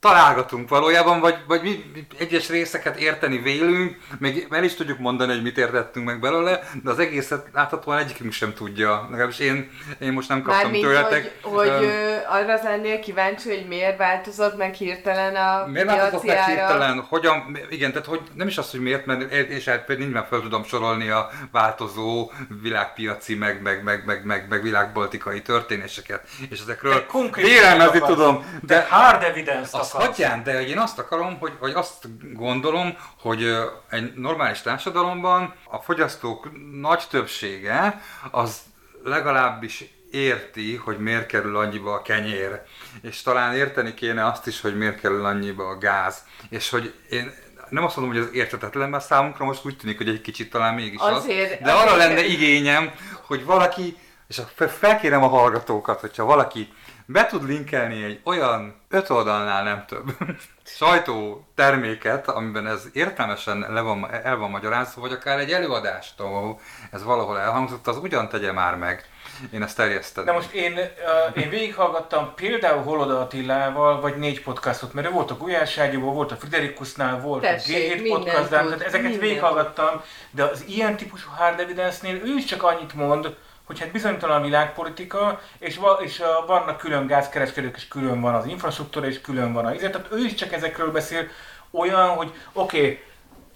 találgatunk 0.02 0.70
valójában, 0.70 1.20
vagy, 1.20 1.36
vagy 1.48 1.62
mi, 1.62 1.84
mi 1.94 2.08
egyes 2.18 2.50
részeket 2.50 3.00
érteni 3.00 3.38
vélünk, 3.38 3.98
még 4.20 4.48
el 4.50 4.64
is 4.64 4.74
tudjuk 4.74 5.00
mondani, 5.00 5.32
hogy 5.32 5.42
mit 5.42 5.58
értettünk 5.58 6.06
meg 6.06 6.20
belőle, 6.20 6.60
de 6.84 6.90
az 6.90 7.00
egészet 7.00 7.48
láthatóan 7.54 7.98
egyikünk 7.98 8.32
sem 8.32 8.54
tudja. 8.54 9.08
Legalábbis 9.10 9.40
én, 9.40 9.72
én 10.00 10.12
most 10.12 10.30
nem 10.30 10.42
kaptam 10.42 10.62
Mármint, 10.62 10.84
tőletek. 10.84 11.38
hogy, 11.42 11.70
hogy 11.70 11.84
ö, 11.84 12.16
arra 12.30 12.60
lennél 12.64 13.00
kíváncsi, 13.00 13.50
hogy 13.50 13.66
miért 13.68 13.98
változott 13.98 14.58
meg 14.58 14.74
hirtelen 14.74 15.36
a 15.36 15.66
Miért 15.68 15.88
változott 15.88 16.24
meg 16.24 16.46
hirtelen? 16.46 17.06
Hogyan, 17.10 17.58
igen, 17.70 17.92
tehát 17.92 18.08
hogy 18.08 18.22
nem 18.34 18.48
is 18.48 18.58
az, 18.58 18.72
hogy 18.72 18.80
miért, 18.80 19.06
mert 19.06 19.32
és 19.32 19.66
hát 19.66 19.86
például 19.86 20.08
nyilván 20.08 20.28
fel 20.30 20.40
tudom 20.40 20.64
sorolni 20.64 21.10
a 21.10 21.30
változó 21.52 22.32
világpiaci, 22.62 23.36
meg, 23.36 23.62
meg, 23.62 23.84
meg, 23.84 24.06
meg, 24.06 24.26
meg, 24.26 24.46
meg 24.50 24.62
világpolitikai 24.62 25.42
történéseket, 25.42 26.28
és 26.50 26.60
ezekről 26.62 27.06
vélelmezni 27.36 28.00
tudom, 28.00 28.60
De 28.62 28.76
de 28.82 28.88
hard 28.90 29.24
evidence-t 29.24 29.91
azt 29.94 30.04
akarsz. 30.04 30.18
hagyján, 30.18 30.44
de 30.44 30.56
hogy 30.58 30.70
én 30.70 30.78
azt 30.78 31.00
akarom, 31.00 31.38
hogy, 31.40 31.54
vagy 31.60 31.74
azt 31.74 32.08
gondolom, 32.34 32.98
hogy 33.20 33.56
egy 33.90 34.14
normális 34.14 34.62
társadalomban 34.62 35.54
a 35.70 35.78
fogyasztók 35.78 36.50
nagy 36.82 37.04
többsége 37.10 38.02
az 38.32 38.60
legalábbis 39.04 39.84
érti, 40.12 40.76
hogy 40.76 41.00
miért 41.00 41.26
kerül 41.26 41.58
annyiba 41.58 41.94
a 41.94 42.02
kenyér. 42.02 42.62
És 43.02 43.22
talán 43.22 43.56
érteni 43.56 43.94
kéne 43.94 44.26
azt 44.26 44.48
is, 44.48 44.62
hogy 44.62 44.78
miért 44.78 45.00
kerül 45.00 45.26
annyiba 45.26 45.68
a 45.68 45.78
gáz. 45.78 46.24
És 46.50 46.70
hogy 46.70 46.94
én 47.10 47.34
nem 47.70 47.84
azt 47.84 47.96
mondom, 47.98 48.16
hogy 48.16 48.24
ez 48.24 48.34
értetetlen, 48.34 48.90
mert 48.90 49.06
számunkra 49.06 49.46
most 49.46 49.66
úgy 49.66 49.78
tűnik, 49.78 49.98
hogy 49.98 50.10
egy 50.10 50.22
kicsit 50.22 50.50
talán 50.50 50.74
mégis 50.74 51.00
Azért- 51.00 51.60
az. 51.62 51.66
De 51.66 51.72
arra 51.72 51.92
azért- 51.92 52.08
lenne 52.08 52.26
igényem, 52.26 52.92
hogy 53.28 53.46
valaki, 53.46 53.98
és 54.28 54.42
felkérem 54.80 55.24
a 55.24 55.28
hallgatókat, 55.28 56.00
hogyha 56.00 56.26
valaki 56.26 56.74
be 57.12 57.26
tud 57.26 57.48
linkelni 57.48 58.04
egy 58.04 58.20
olyan 58.24 58.76
öt 58.90 59.10
oldalnál 59.10 59.64
nem 59.64 59.86
több 59.88 60.12
sajtó 60.64 61.46
terméket, 61.56 62.28
amiben 62.28 62.68
ez 62.68 62.84
értelmesen 62.94 63.66
le 63.70 63.82
van, 63.82 64.12
el 64.24 64.38
van 64.38 64.50
magyarázva, 64.50 65.02
vagy 65.02 65.12
akár 65.12 65.40
egy 65.40 65.52
előadást, 65.52 66.20
ahol 66.20 66.60
ez 66.92 67.04
valahol 67.04 67.40
elhangzott, 67.40 67.88
az 67.88 67.98
ugyan 67.98 68.30
tegye 68.30 68.52
már 68.52 68.76
meg. 68.76 69.06
Én 69.54 69.64
ezt 69.64 69.76
terjesztem. 69.76 70.26
De 70.26 70.32
most 70.32 70.52
én, 70.52 70.74
uh, 70.74 71.42
én 71.44 71.50
végighallgattam 71.50 72.34
például 72.36 72.84
Holoda 72.84 73.20
Attilával, 73.20 74.02
vagy 74.02 74.18
négy 74.18 74.42
podcastot, 74.42 74.94
mert 74.94 75.08
ő 75.08 75.12
volt 75.12 75.32
a 75.32 75.38
Gulyáságyúban, 75.38 76.14
volt 76.14 76.32
a 76.32 76.36
Friderikusnál, 76.36 77.20
volt 77.20 77.42
Tessék, 77.42 77.76
a 77.76 77.96
G7 77.96 78.02
mindent 78.02 78.24
podcastnál, 78.24 78.64
tehát 78.64 78.82
ezeket 78.82 79.02
mindent 79.02 79.22
végighallgattam, 79.22 80.02
de 80.32 80.44
az 80.44 80.64
ilyen 80.68 80.98
típusú 80.98 81.30
hard 81.30 81.60
evidence-nél 81.60 82.16
ő 82.16 82.36
is 82.36 82.46
csak 82.46 82.64
annyit 82.64 82.94
mond, 82.94 83.36
hogy 83.64 83.80
hát 83.80 83.92
bizonytalan 83.92 84.42
a 84.42 84.44
világpolitika, 84.44 85.42
és, 85.60 85.78
va, 85.78 85.92
és 85.92 86.22
vannak 86.48 86.78
külön 86.78 87.08
gázkereskedők, 87.08 87.76
és 87.76 87.88
külön 87.88 88.22
van 88.22 88.34
az 88.34 88.46
infrastruktúra, 88.46 89.08
és 89.08 89.22
külön 89.22 89.54
van 89.54 89.66
a 89.66 89.74
izé, 89.74 89.90
tehát 89.90 90.12
ő 90.12 90.26
is 90.26 90.34
csak 90.34 90.54
ezekről 90.54 90.92
beszél 90.92 91.28
olyan, 91.72 92.08
hogy 92.08 92.34
oké, 92.54 92.78
okay, 92.78 93.04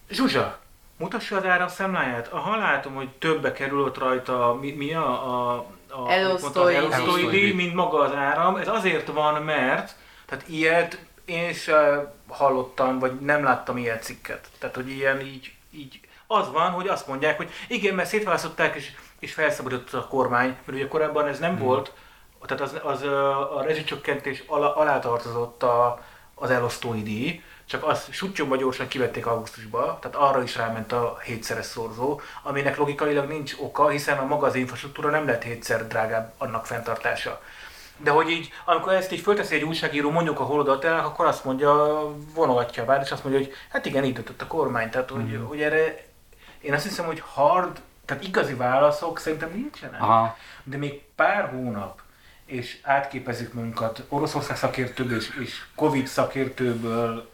Zsuzsa, 0.09 0.59
mutassa 0.97 1.37
az 1.37 1.45
áramszámláját. 1.45 2.27
Aha, 2.27 2.57
látom, 2.57 2.95
hogy 2.95 3.09
többe 3.09 3.51
kerül 3.51 3.81
ott 3.81 3.97
rajta, 3.97 4.57
mi, 4.61 4.71
mi 4.71 4.93
a, 4.93 5.33
a, 5.33 5.65
a 5.89 6.11
Elosztói 6.11 7.25
díj. 7.29 7.53
mint 7.53 7.73
maga 7.73 7.99
az 7.99 8.13
áram. 8.13 8.55
Ez 8.55 8.67
azért 8.67 9.07
van, 9.07 9.41
mert, 9.41 9.95
tehát 10.25 10.47
ilyet 10.47 11.05
én 11.25 11.53
sem 11.53 12.11
hallottam, 12.27 12.99
vagy 12.99 13.19
nem 13.19 13.43
láttam 13.43 13.77
ilyen 13.77 14.01
cikket. 14.01 14.47
Tehát, 14.59 14.75
hogy 14.75 14.89
ilyen 14.89 15.21
így, 15.21 15.53
így 15.71 15.99
az 16.27 16.51
van, 16.51 16.71
hogy 16.71 16.87
azt 16.87 17.07
mondják, 17.07 17.37
hogy 17.37 17.49
igen, 17.67 17.95
mert 17.95 18.09
szétválasztották, 18.09 18.75
és, 18.75 18.91
és 19.25 19.33
felszabadított 19.33 19.93
a 19.93 20.07
kormány, 20.07 20.47
mert 20.47 20.77
ugye 20.77 20.87
korábban 20.87 21.27
ez 21.27 21.39
nem 21.39 21.55
hmm. 21.55 21.65
volt, 21.65 21.91
tehát 22.45 22.63
az, 22.63 22.79
az 22.83 23.01
a 23.57 23.63
rezsicsökkentés 23.67 24.43
alá, 24.47 24.67
alá 24.67 24.99
tartozott 24.99 25.63
a, 25.63 26.03
az 26.35 26.49
elosztói 26.49 27.03
díj, 27.03 27.43
csak 27.65 27.83
azt 27.83 28.13
sutyomba 28.13 28.55
gyorsan 28.55 28.87
kivették 28.87 29.25
augusztusba, 29.25 29.97
tehát 30.01 30.17
arra 30.17 30.43
is 30.43 30.55
ráment 30.55 30.91
a 30.91 31.17
hétszeres 31.23 31.65
szorzó, 31.65 32.21
aminek 32.43 32.77
logikailag 32.77 33.27
nincs 33.27 33.53
oka, 33.59 33.89
hiszen 33.89 34.17
a 34.17 34.25
maga 34.25 34.45
az 34.45 34.55
infrastruktúra 34.55 35.09
nem 35.09 35.25
lehet 35.25 35.43
hétszer 35.43 35.87
drágább 35.87 36.33
annak 36.37 36.65
fenntartása. 36.65 37.41
De 37.97 38.11
hogy 38.11 38.29
így, 38.29 38.49
amikor 38.65 38.93
ezt 38.93 39.11
így 39.11 39.19
fölteszi 39.19 39.55
egy 39.55 39.63
újságíró 39.63 40.09
mondjuk 40.09 40.39
a 40.39 40.43
holodatának, 40.43 41.05
akkor 41.05 41.25
azt 41.25 41.43
mondja, 41.43 42.01
vonogatja 42.33 42.83
a 42.83 42.85
vád, 42.85 43.01
és 43.03 43.11
azt 43.11 43.23
mondja, 43.23 43.41
hogy 43.41 43.53
hát 43.69 43.85
igen, 43.85 44.03
így 44.03 44.13
döntött 44.13 44.41
a 44.41 44.47
kormány. 44.47 44.89
Tehát, 44.89 45.09
hogy, 45.09 45.23
Mhm. 45.23 45.43
hogy 45.43 45.61
erre, 45.61 46.05
én 46.61 46.73
azt 46.73 46.83
hiszem, 46.83 47.05
hogy 47.05 47.23
hard, 47.33 47.81
tehát 48.05 48.23
igazi 48.23 48.53
válaszok 48.53 49.19
szerintem 49.19 49.51
nincsenek. 49.53 50.01
Aha. 50.01 50.37
De 50.63 50.77
még 50.77 51.01
pár 51.15 51.49
hónap, 51.49 52.01
és 52.45 52.77
átképezzük 52.83 53.53
magunkat 53.53 54.03
Oroszország 54.09 54.57
szakértőből 54.57 55.17
és, 55.17 55.29
és 55.41 55.61
Covid 55.75 56.07
szakértőből 56.07 57.33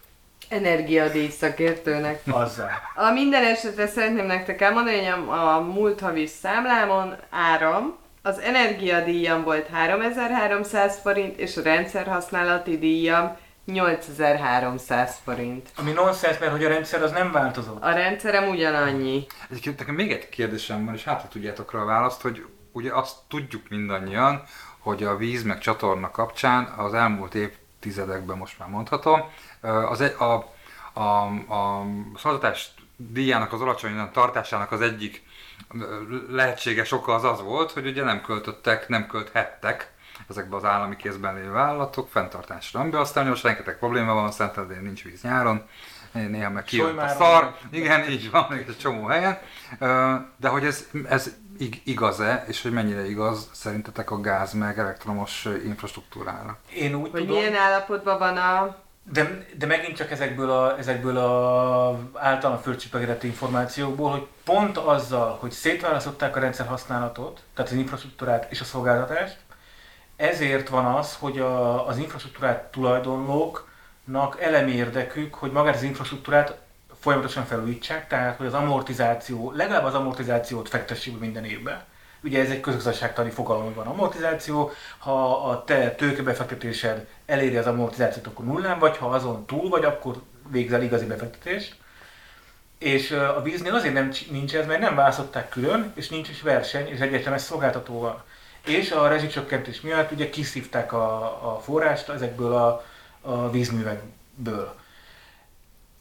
Energiadíj 0.50 1.30
szakértőnek. 1.30 2.22
azzal. 2.30 2.70
A 2.96 3.12
minden 3.12 3.44
esetre 3.44 3.88
szeretném 3.88 4.26
nektek 4.26 4.62
elmondani, 4.62 5.06
hogy 5.06 5.28
a, 5.28 5.56
a 5.56 5.60
múlt 5.62 6.00
havi 6.00 6.26
számlámon 6.26 7.16
áram, 7.30 7.98
az 8.22 8.40
energiadíjam 8.40 9.44
volt 9.44 9.68
3300 9.68 11.00
forint, 11.02 11.40
és 11.40 11.58
a 11.58 11.62
rendszerhasználati 11.62 12.78
díjam 12.78 13.38
8300 13.65 15.15
forint. 15.24 15.69
Ami 15.76 15.91
nonsens, 15.91 16.38
mert 16.38 16.52
hogy 16.52 16.63
a 16.63 16.67
rendszer 16.67 17.04
az 17.04 17.12
nem 17.12 17.32
változott. 17.32 17.84
A 17.84 17.91
rendszerem 17.91 18.50
ugyanannyi. 18.50 19.26
Egyébként 19.50 19.80
nekem 19.80 19.95
még 19.95 20.12
egy 20.12 20.30
kérdésem 20.30 20.86
van, 20.86 20.93
és 20.93 21.04
hát 21.04 21.21
ha 21.21 21.28
tudjátok 21.28 21.74
rá 21.74 21.80
a 21.80 21.86
választ, 21.86 22.21
hogy 22.21 22.45
ugye 22.71 22.93
azt 22.93 23.15
tudjuk 23.28 23.69
mindannyian, 23.69 24.43
hogy 24.80 25.04
a 25.04 25.17
víz 25.17 25.43
meg 25.43 25.60
csatorna 25.60 26.12
kapcsán 26.12 26.65
az 26.78 26.93
elmúlt 26.93 27.36
évtizedekben 27.36 28.38
most 28.38 28.60
már 28.60 28.69
mondhatom, 28.69 29.21
az 29.62 30.02
egy, 30.02 30.15
a, 30.19 30.54
a, 31.00 31.26
a 31.54 31.86
szolgáltatás 32.15 32.71
díjának 32.95 33.54
az 33.54 33.62
alacsony 33.62 34.10
tartásának 34.12 34.71
az 34.71 34.82
egyik 34.82 35.24
lehetséges 36.30 36.91
oka 36.91 37.13
az 37.13 37.24
az 37.24 37.41
volt, 37.41 37.71
hogy 37.71 37.88
ugye 37.88 38.04
nem 38.04 38.21
költöttek, 38.21 38.88
nem 38.88 39.08
költhettek 39.08 39.91
ezekbe 40.32 40.56
az 40.56 40.65
állami 40.65 40.96
kézben 40.96 41.36
lévő 41.36 41.52
vállalatok 41.52 42.10
fenntartásra. 42.10 42.80
Amiben 42.80 43.00
aztán 43.00 43.28
most 43.28 43.44
rengeteg 43.44 43.78
probléma 43.78 44.13
van, 44.13 44.32
Szentendrén 44.32 44.82
nincs 44.82 45.04
víz 45.04 45.22
nyáron, 45.22 45.67
néha 46.12 46.50
meg 46.50 46.63
kijött 46.63 46.98
a 46.98 47.08
szar, 47.08 47.44
meg. 47.44 47.82
igen, 47.82 48.10
így 48.10 48.32
van, 48.32 48.46
még 48.50 48.65
egy 48.67 48.78
csomó 48.78 49.06
helyen, 49.06 49.38
de 50.38 50.48
hogy 50.48 50.65
ez, 50.65 50.88
ez 51.10 51.32
ig- 51.58 51.82
igaz-e, 51.84 52.44
és 52.48 52.62
hogy 52.62 52.72
mennyire 52.72 53.10
igaz 53.10 53.50
szerintetek 53.54 54.12
a 54.12 54.20
gáz 54.22 54.54
meg 54.54 54.80
elektromos 54.80 55.48
infrastruktúrára? 55.65 56.58
Én 56.74 56.94
úgy 56.94 57.12
Hogy 57.12 57.22
tudom, 57.22 57.36
milyen 57.38 57.56
állapotban 57.56 58.17
van 58.20 58.38
a... 58.38 58.76
de, 59.04 59.46
de 59.58 59.65
megint 59.65 59.96
csak 59.96 60.12
ezekből 60.12 60.50
a, 60.52 60.78
ezekből 60.78 61.17
a 61.17 62.00
általán 62.13 62.62
fölcsipegedett 62.62 63.24
információkból, 63.24 64.12
hogy 64.12 64.28
pont 64.44 64.78
azzal, 64.78 65.38
hogy 65.39 65.52
szétválasztották 65.52 66.36
a 66.36 66.39
rendszer 66.39 66.67
használatot, 66.67 67.41
tehát 67.56 67.72
az 67.72 67.78
infrastruktúrát 67.78 68.52
és 68.52 68.62
a 68.62 68.63
szolgáltatást, 68.63 69.38
ezért 70.22 70.70
van 70.70 70.86
az, 70.86 71.16
hogy 71.20 71.40
a, 71.40 71.88
az 71.88 71.98
infrastruktúrát 71.98 72.64
tulajdonlóknak 72.64 74.42
elemi 74.42 74.72
érdekük, 74.72 75.34
hogy 75.34 75.52
magát 75.52 75.76
az 75.76 75.84
infrastruktúrát 75.84 76.58
folyamatosan 77.00 77.46
felújítsák, 77.46 78.08
tehát 78.08 78.38
hogy 78.38 78.46
az 78.46 78.54
amortizáció, 78.54 79.52
legalább 79.52 79.84
az 79.84 79.94
amortizációt 79.94 80.70
fektessék 80.70 81.14
be 81.14 81.20
minden 81.20 81.46
évben. 81.46 81.84
Ugye 82.24 82.42
ez 82.42 82.50
egy 82.50 82.60
közgazdaságtani 82.60 83.30
fogalom, 83.30 83.64
hogy 83.64 83.76
van 83.76 83.88
amortizáció, 83.88 84.72
ha 84.98 85.46
a 85.50 85.64
te 85.64 85.92
tőkebefektetésed 85.92 87.08
eléri 87.26 87.58
az 87.58 87.68
amortizációt, 87.68 88.28
akkor 88.28 88.46
nullán 88.46 88.80
vagy, 88.80 88.98
ha 88.98 89.10
azon 89.10 89.46
túl 89.46 89.70
vagy, 89.70 89.84
akkor 89.84 90.22
végzel 90.50 90.84
igazi 90.84 91.06
befektetést. 91.06 91.76
És 92.78 93.12
a 93.12 93.42
víznél 93.42 93.74
azért 93.76 93.94
nem, 93.94 94.12
nincs 94.30 94.56
ez, 94.56 94.66
mert 94.66 94.80
nem 94.80 94.96
választották 94.96 95.50
külön, 95.50 95.92
és 95.96 96.10
nincs 96.10 96.30
is 96.30 96.42
verseny, 96.42 96.88
és 96.88 97.00
egyetemes 97.00 97.42
szolgáltatóval. 97.42 98.24
És 98.65 98.91
a 98.91 99.08
rezsicsökkentés 99.08 99.82
miatt 99.82 100.12
ugye 100.12 100.30
kiszívták 100.30 100.93
a, 100.93 101.24
a 101.56 101.60
forrást 101.60 102.10
ezekből 102.10 102.54
a, 102.54 102.84
a 103.21 103.50
vízművekből. 103.50 104.76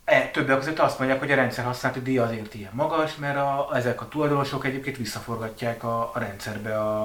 E, 0.04 0.28
többek 0.32 0.56
között 0.58 0.78
azt 0.78 0.98
mondják, 0.98 1.20
hogy 1.20 1.30
a 1.32 1.34
rendszer 1.34 1.64
használati 1.64 2.00
díj 2.02 2.18
azért 2.18 2.54
ilyen 2.54 2.70
magas, 2.74 3.16
mert 3.16 3.36
a, 3.36 3.70
ezek 3.74 4.00
a 4.00 4.08
tulajdonosok 4.08 4.64
egyébként 4.64 4.96
visszaforgatják 4.96 5.84
a, 5.84 6.10
a 6.14 6.18
rendszerbe 6.18 6.78
a, 6.80 7.02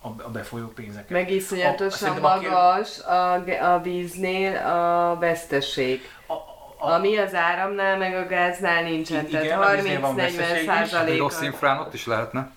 a, 0.00 0.08
a 0.22 0.28
befolyó 0.30 0.66
pénzeket. 0.66 1.10
Meg 1.10 1.26
A- 1.28 1.30
iszonyatosan 1.30 2.16
a 2.16 2.20
magas 2.20 2.98
a, 2.98 3.32
a 3.74 3.80
víznél 3.82 4.56
a 4.56 5.16
veszteség. 5.18 6.00
A, 6.26 6.32
a, 6.32 6.92
Ami 6.92 7.16
az 7.16 7.34
áramnál 7.34 7.96
meg 7.98 8.14
a 8.14 8.26
gáznál 8.26 8.82
nincsen, 8.82 9.26
Igen, 9.26 9.58
a 9.58 9.60
tehát 9.60 9.74
víznél 9.74 10.00
van 10.00 10.14
30-40 10.14 10.16
veszteség 10.16 10.62
is. 10.62 10.92
Egy 10.92 11.18
rossz 11.18 11.32
százalék. 11.32 11.52
infrán 11.52 11.78
ott 11.80 11.94
is 11.94 12.06
lehetne. 12.06 12.50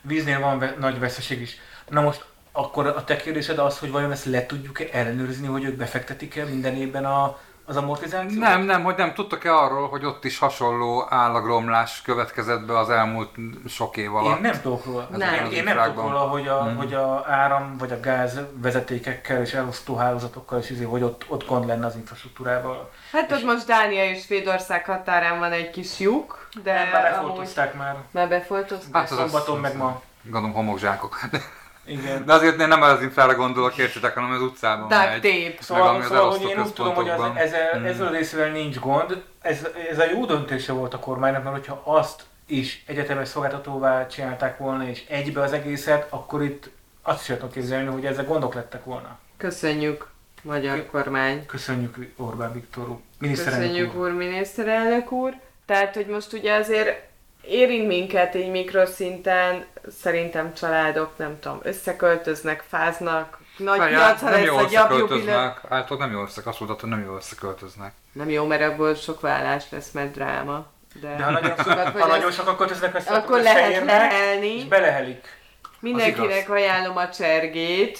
víznél 0.00 0.40
van 0.40 0.58
ve- 0.58 0.78
nagy 0.78 0.98
veszeség 0.98 1.40
is. 1.40 1.56
Na 1.88 2.00
most 2.00 2.24
akkor 2.52 2.86
a 2.86 3.04
te 3.04 3.16
kérdésed 3.16 3.58
az, 3.58 3.78
hogy 3.78 3.90
vajon 3.90 4.12
ezt 4.12 4.24
le 4.24 4.46
tudjuk-e 4.46 4.84
ellenőrizni, 4.92 5.46
hogy 5.46 5.64
ők 5.64 5.76
befektetik-e 5.76 6.44
minden 6.44 6.74
évben 6.74 7.04
a, 7.04 7.38
az 7.64 7.76
amortizációt? 7.76 8.40
Nem, 8.40 8.62
nem, 8.62 8.82
hogy 8.84 8.94
nem 8.96 9.14
tudtak-e 9.14 9.54
arról, 9.56 9.88
hogy 9.88 10.04
ott 10.04 10.24
is 10.24 10.38
hasonló 10.38 11.06
állagromlás 11.10 12.02
következett 12.02 12.60
be 12.66 12.78
az 12.78 12.90
elmúlt 12.90 13.30
sok 13.68 13.96
év 13.96 14.14
alatt? 14.14 14.34
Én 14.36 14.40
nem 14.42 14.60
tudok 14.60 14.84
róla. 14.84 15.08
Nem. 15.16 15.34
Én, 15.34 15.50
én 15.50 15.64
nem 15.64 15.76
tudok 15.82 16.02
róla, 16.02 16.18
hogy 16.20 16.48
a, 16.48 16.62
Mhm. 16.62 16.76
hogy 16.76 16.94
a 16.94 17.24
áram 17.28 17.76
vagy 17.78 17.92
a 17.92 18.00
gáz 18.00 18.40
vezetékekkel 18.52 19.40
és 19.40 19.52
elosztó 19.52 19.96
hálózatokkal 19.96 20.58
és 20.58 20.70
izé, 20.70 20.84
hogy 20.84 21.02
ott, 21.02 21.24
ott 21.28 21.46
gond 21.46 21.66
lenne 21.66 21.86
az 21.86 21.96
infrastruktúrával. 21.96 22.90
Hát 23.12 23.32
ott 23.32 23.44
most 23.44 23.66
Dánia 23.66 24.04
és 24.04 24.22
Svédország 24.22 24.84
határán 24.84 25.38
van 25.38 25.52
egy 25.52 25.70
kis 25.70 25.98
lyuk, 25.98 26.48
de 26.62 26.72
De 26.72 26.88
már 26.92 27.04
amúgy 27.04 27.20
befoltozták 27.28 27.74
már. 27.74 27.96
már 28.10 28.28
befoltozták. 28.28 28.94
Hát 28.94 29.10
az- 29.10 29.16
Szombaton 29.18 29.58
meg 29.60 29.76
ma. 29.76 30.00
Gondolom 30.22 30.52
homokzsákok. 30.52 31.18
Igen. 31.88 32.24
De 32.26 32.32
azért 32.32 32.60
én 32.60 32.68
nem 32.68 32.82
az 32.82 33.02
infrára 33.02 33.34
gondolok, 33.34 33.78
értsétek, 33.78 34.14
hanem 34.14 34.30
az 34.30 34.40
utcában 34.42 34.88
Duct 34.88 35.08
megy. 35.08 35.20
tape. 35.20 35.62
Szóval, 35.62 36.02
szóval 36.02 36.30
hogy 36.30 36.48
én 36.48 36.60
úgy 36.60 36.72
tudom, 36.72 36.94
hogy 36.94 37.08
az, 37.08 37.14
központokban. 37.16 37.42
ezzel, 37.44 37.78
Mm. 37.78 37.84
ezzel 37.84 38.06
a 38.06 38.10
részével 38.10 38.50
nincs 38.50 38.78
gond. 38.78 39.22
Ez, 39.40 39.66
ez 39.90 39.98
a 39.98 40.04
jó 40.12 40.24
döntése 40.24 40.72
volt 40.72 40.94
a 40.94 40.98
kormánynak, 40.98 41.42
mert 41.44 41.56
hogyha 41.56 41.82
azt 41.84 42.22
is 42.46 42.84
egyetemes 42.86 43.28
szolgáltatóvá 43.28 44.06
csinálták 44.06 44.58
volna, 44.58 44.88
és 44.88 45.02
egybe 45.08 45.40
az 45.42 45.52
egészet, 45.52 46.06
akkor 46.10 46.42
itt 46.42 46.70
azt 47.02 47.20
is 47.28 47.34
tudom 47.36 47.50
képzelni, 47.50 47.86
hogy 47.86 48.04
ezzel 48.06 48.24
gondok 48.24 48.54
lettek 48.54 48.84
volna. 48.84 49.18
Köszönjük, 49.36 50.06
magyar 50.42 50.86
kormány. 50.90 51.46
Köszönjük 51.46 51.96
Orbán 52.16 52.52
Viktor 52.52 52.88
úr, 52.88 52.96
miniszterelnök 53.18 53.68
Köszönjük 53.68 53.94
úr. 53.94 54.00
úr, 54.08 54.12
miniszterelnök 54.12 55.12
úr. 55.12 55.32
Tehát, 55.66 55.94
hogy 55.94 56.06
most 56.06 56.32
ugye 56.32 56.54
azért 56.54 57.06
érint 57.42 57.86
minket 57.86 58.34
egy 58.34 58.50
mikroszinten, 58.50 59.64
szerintem 60.02 60.54
családok, 60.54 61.10
nem 61.16 61.38
tudom, 61.40 61.58
összeköltöznek, 61.62 62.64
fáznak, 62.68 63.38
nagy 63.56 63.78
Várjál, 63.78 64.00
piac, 64.00 64.20
ha 64.20 64.24
nem 64.30 64.34
lesz 64.34 64.44
jól 64.48 64.66
pillanat. 64.66 64.90
összeköltöznek. 64.90 65.60
Állítólag 65.68 66.02
nem 66.02 66.12
jól 66.12 66.24
összek, 66.26 66.46
azt 66.46 66.60
mondtad, 66.60 66.80
hogy 66.80 66.90
nem 66.90 67.04
jól 67.04 67.16
összeköltöznek. 67.16 67.92
Nem 68.12 68.30
jó, 68.30 68.44
mert 68.46 68.62
abból 68.62 68.94
sok 68.94 69.20
vállás 69.20 69.64
lesz, 69.70 69.90
mert 69.90 70.12
dráma. 70.12 70.66
De, 71.00 71.14
De 71.16 71.22
ha 71.24 71.30
nagyon, 71.30 71.56
Sokat 71.64 71.84
ha 71.84 71.92
vagy 71.98 72.08
nagyon 72.08 72.28
ez- 72.28 72.34
sokan 72.34 72.56
költöznek 72.56 72.94
össze, 72.96 73.14
akkor 73.14 73.40
lehet 73.40 73.84
lehelni. 73.84 74.46
és 74.56 74.64
belehelik. 74.64 75.36
Mindenkinek 75.80 76.50
ajánlom 76.50 76.96
a 76.96 77.08
csergét, 77.10 77.98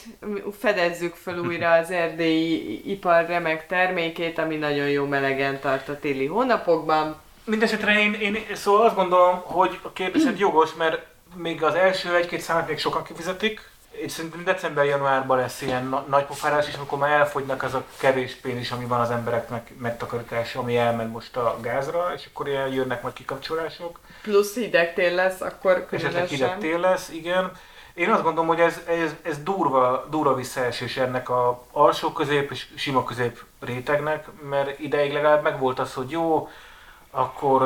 fedezzük 0.58 1.14
fel 1.14 1.38
újra 1.38 1.72
az 1.72 1.90
erdélyi 1.90 2.82
ipar 2.90 3.26
remek 3.26 3.66
termékét, 3.66 4.38
ami 4.38 4.56
nagyon 4.56 4.88
jó 4.88 5.04
melegen 5.06 5.60
tart 5.60 5.88
a 5.88 5.98
téli 5.98 6.26
hónapokban. 6.26 7.16
Mindenesetre 7.44 7.98
én, 8.00 8.12
én 8.14 8.36
szóval 8.54 8.86
azt 8.86 8.94
gondolom, 8.94 9.40
hogy 9.44 9.78
a 9.82 9.92
kérdésed 9.92 10.38
jogos, 10.38 10.74
mert 10.74 11.06
még 11.34 11.62
az 11.62 11.74
első 11.74 12.14
egy-két 12.16 12.40
számot 12.40 12.68
még 12.68 12.78
sokan 12.78 13.02
kifizetik, 13.02 13.70
és 13.90 14.12
szerintem 14.12 14.44
december-januárban 14.44 15.36
lesz 15.38 15.62
ilyen 15.62 15.86
na- 15.86 16.04
nagy 16.08 16.24
pofárás 16.24 16.68
is, 16.68 16.74
amikor 16.74 16.98
már 16.98 17.10
elfogynak 17.10 17.62
az 17.62 17.74
a 17.74 17.84
kevés 17.98 18.34
pénz 18.34 18.60
is, 18.60 18.70
ami 18.70 18.84
van 18.84 19.00
az 19.00 19.10
embereknek 19.10 19.70
megtakarítása, 19.78 20.58
ami 20.60 20.76
elment 20.76 21.12
most 21.12 21.36
a 21.36 21.56
gázra, 21.60 22.12
és 22.16 22.28
akkor 22.32 22.48
ilyen 22.48 22.68
jönnek 22.68 23.02
majd 23.02 23.14
kikapcsolások. 23.14 23.98
Plusz 24.22 24.54
hideg 24.54 24.94
tél 24.94 25.14
lesz, 25.14 25.40
akkor 25.40 25.86
Esetleg 25.90 26.26
hideg 26.26 26.28
különösen. 26.28 26.58
tél 26.58 26.78
lesz, 26.80 27.08
igen. 27.08 27.52
Én 27.94 28.10
azt 28.10 28.22
gondolom, 28.22 28.48
hogy 28.48 28.60
ez, 28.60 28.80
ez, 28.86 29.14
ez 29.22 29.42
durva, 29.42 30.06
durva 30.10 30.34
visszaesés 30.34 30.96
ennek 30.96 31.28
a 31.28 31.64
alsó 31.72 32.12
közép 32.12 32.50
és 32.50 32.66
sima 32.76 33.04
közép 33.04 33.42
rétegnek, 33.60 34.26
mert 34.48 34.78
ideig 34.78 35.12
legalább 35.12 35.42
megvolt 35.42 35.78
az, 35.78 35.94
hogy 35.94 36.10
jó, 36.10 36.48
akkor 37.10 37.62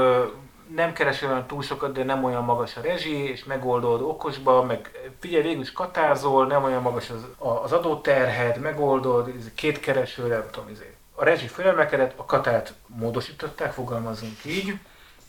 nem 0.75 0.93
keresel 0.93 1.31
olyan 1.31 1.47
túl 1.47 1.63
sokat, 1.63 1.93
de 1.93 2.05
nem 2.05 2.25
olyan 2.25 2.45
magas 2.45 2.77
a 2.77 2.81
rezsi, 2.81 3.31
és 3.31 3.45
megoldod 3.45 4.01
okosba, 4.01 4.63
meg 4.63 4.91
figyelj, 5.21 5.43
végül 5.43 5.63
is 5.63 5.73
katázol, 5.73 6.47
nem 6.47 6.65
olyan 6.65 6.83
magas 6.83 7.11
az, 7.11 7.27
az 7.63 7.73
adóterhed, 7.73 8.59
megoldod, 8.59 9.29
ez 9.39 9.45
két 9.55 9.81
kereső, 9.81 10.27
nem 10.27 10.45
tudom, 10.51 10.69
izé. 10.69 10.95
A 11.15 11.25
rezsi 11.25 11.47
fölemelkedett, 11.47 12.13
a 12.17 12.25
katát 12.25 12.75
módosították, 12.87 13.73
fogalmazunk 13.73 14.45
így. 14.45 14.75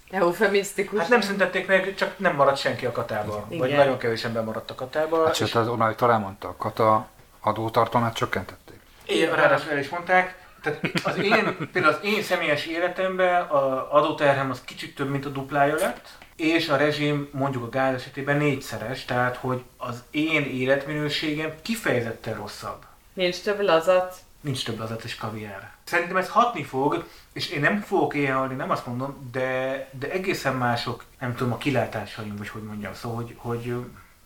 Eufemisztikus. 0.09 0.99
Hát 0.99 1.09
nem 1.09 1.21
szüntették 1.21 1.67
meg, 1.67 1.95
csak 1.95 2.19
nem 2.19 2.35
maradt 2.35 2.57
senki 2.57 2.85
a 2.85 2.91
katába. 2.91 3.45
Vagy 3.49 3.67
Igen. 3.67 3.77
nagyon 3.77 3.97
kevés 3.97 4.23
ember 4.23 4.43
maradt 4.43 4.71
a 4.71 4.75
katába. 4.75 5.25
Hát 5.25 5.35
sőt, 5.35 5.55
az 5.55 5.67
Onai 5.67 5.95
talán 5.95 6.21
mondta, 6.21 6.47
a 6.47 6.55
kata 6.57 7.07
adótartalmát 7.39 8.13
csökkentették. 8.13 8.79
Én, 9.05 9.35
ráadásul 9.35 9.71
el 9.71 9.77
is 9.77 9.89
mondták, 9.89 10.42
tehát 10.63 10.81
az 11.03 11.17
én, 11.17 11.57
például 11.71 11.93
az 11.93 11.99
én 12.03 12.23
személyes 12.23 12.65
életemben 12.65 13.41
a 13.41 13.93
adóterhem 13.93 14.49
az 14.49 14.61
kicsit 14.65 14.95
több, 14.95 15.09
mint 15.09 15.25
a 15.25 15.29
duplája 15.29 15.75
lett, 15.75 16.07
és 16.35 16.69
a 16.69 16.77
rezsim 16.77 17.29
mondjuk 17.31 17.63
a 17.63 17.69
gáz 17.69 17.93
esetében 17.93 18.37
négyszeres, 18.37 19.05
tehát 19.05 19.35
hogy 19.37 19.63
az 19.77 20.03
én 20.11 20.43
életminőségem 20.43 21.53
kifejezetten 21.61 22.35
rosszabb. 22.35 22.85
Nincs 23.13 23.41
több 23.41 23.61
lazac. 23.61 24.17
Nincs 24.41 24.65
több 24.65 24.79
lazat 24.79 25.03
és 25.03 25.15
kaviár. 25.15 25.71
Szerintem 25.83 26.17
ez 26.17 26.29
hatni 26.29 26.63
fog, 26.63 27.07
és 27.33 27.49
én 27.49 27.59
nem 27.59 27.79
fogok 27.79 28.13
éjjelni, 28.13 28.55
nem 28.55 28.69
azt 28.69 28.85
mondom, 28.85 29.29
de, 29.31 29.89
de 29.99 30.11
egészen 30.11 30.55
mások, 30.55 31.03
nem 31.19 31.35
tudom, 31.35 31.53
a 31.53 31.57
kilátásaim, 31.57 32.35
vagy 32.35 32.49
hogy 32.49 32.63
mondjam, 32.63 32.93
szóval, 32.93 33.17
hogy, 33.17 33.33
hogy 33.37 33.75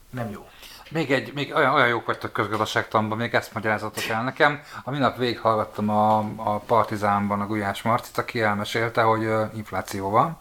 nem 0.10 0.30
jó. 0.32 0.50
Még 0.90 1.12
egy, 1.12 1.34
még 1.34 1.56
olyan, 1.56 1.74
olyan 1.74 1.88
jók 1.88 2.06
vagytok 2.06 2.34
közgazdaságtanban, 2.34 3.18
még 3.18 3.34
ezt 3.34 3.54
magyarázatok 3.54 4.04
el 4.04 4.24
nekem. 4.24 4.62
A 4.84 4.92
minap 4.92 5.18
végighallgattam 5.18 5.90
a, 5.90 6.18
a 6.36 6.58
Partizánban 6.58 7.42
a 7.42 7.48
Gulyás 7.48 7.82
Marcit, 7.82 8.18
aki 8.18 8.42
elmesélte, 8.42 9.02
hogy 9.02 9.30
infláció 9.56 10.10
van, 10.10 10.38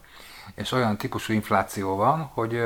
és 0.55 0.73
olyan 0.73 0.97
típusú 0.97 1.33
infláció 1.33 1.97
van, 1.97 2.31
hogy, 2.35 2.63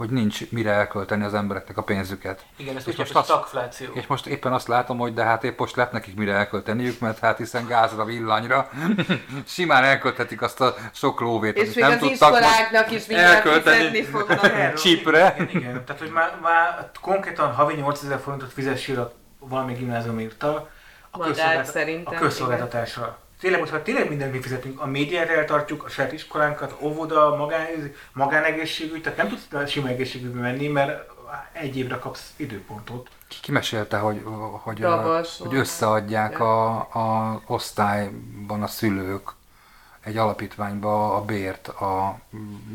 hogy 0.00 0.10
nincs 0.10 0.50
mire 0.50 0.70
elkölteni 0.70 1.24
az 1.24 1.34
embereknek 1.34 1.76
a 1.76 1.82
pénzüket. 1.82 2.42
Igen, 2.56 2.76
ez 2.76 2.88
És 2.88 2.96
most 2.96 3.14
azt- 3.14 3.24
stagfláció. 3.28 3.86
És 3.92 4.06
most 4.06 4.26
éppen 4.26 4.52
azt 4.52 4.68
látom, 4.68 4.98
hogy 4.98 5.14
de 5.14 5.24
hát 5.24 5.44
épp 5.44 5.58
most 5.58 5.76
lett 5.76 5.92
nekik 5.92 6.16
mire 6.16 6.32
elkölteniük, 6.32 7.00
mert 7.00 7.18
hát 7.18 7.36
hiszen 7.38 7.66
gázra, 7.66 8.04
villanyra 8.04 8.68
simán 9.46 9.84
elkölthetik 9.84 10.42
azt 10.42 10.60
a 10.60 10.74
sok 10.92 11.20
lóvét, 11.20 11.56
És 11.56 11.62
amit 11.62 11.74
még 11.74 11.84
nem 11.84 11.92
az 11.92 11.98
tudtak 11.98 12.12
iskoláknak 12.32 12.90
is 12.90 13.06
elkölteni. 13.06 14.02
fognak. 14.02 14.74
Csípre. 14.82 15.34
Igen, 15.38 15.48
igen, 15.60 15.84
tehát 15.84 16.00
hogy 16.02 16.10
már, 16.10 16.38
már 16.42 16.90
konkrétan 17.00 17.52
havi 17.54 17.74
8000 17.74 18.18
forintot 18.18 18.52
fizessél 18.52 19.00
a 19.00 19.12
valami 19.38 19.72
gimnázium 19.72 20.20
írta 20.20 20.68
a, 21.10 21.18
közszolgáltat- 21.18 21.66
szerintem, 21.72 22.14
a 22.14 22.18
közszolgáltatásra. 22.20 23.18
Tényleg 23.40 23.60
most 23.60 23.72
már 23.72 23.80
tényleg 23.80 24.08
mindent 24.08 24.32
mi 24.32 24.40
fizetünk, 24.40 24.80
a 24.80 24.86
médiát 24.86 25.28
eltartjuk, 25.28 25.84
a 25.84 25.88
saját 25.88 26.12
iskolánkat, 26.12 26.76
óvoda, 26.80 27.36
magán, 27.36 27.66
magánegészségügy, 28.12 29.02
tehát 29.02 29.18
nem 29.18 29.28
tudsz 29.28 29.70
sima 29.70 29.88
egészségügybe 29.88 30.40
menni, 30.40 30.68
mert 30.68 31.10
egy 31.52 31.76
évre 31.76 31.98
kapsz 31.98 32.32
időpontot. 32.36 33.08
Ki, 33.28 33.36
ki 33.42 33.52
mesélte, 33.52 33.96
hogy, 33.96 34.22
hogy, 34.62 34.80
Gavas 34.80 35.38
hogy 35.38 35.54
összeadják 35.54 36.40
a, 36.40 36.76
a 36.78 37.40
osztályban 37.46 38.62
a 38.62 38.66
szülők 38.66 39.38
egy 40.04 40.16
alapítványba 40.16 41.14
a 41.14 41.24
bért, 41.24 41.68
a, 41.68 42.18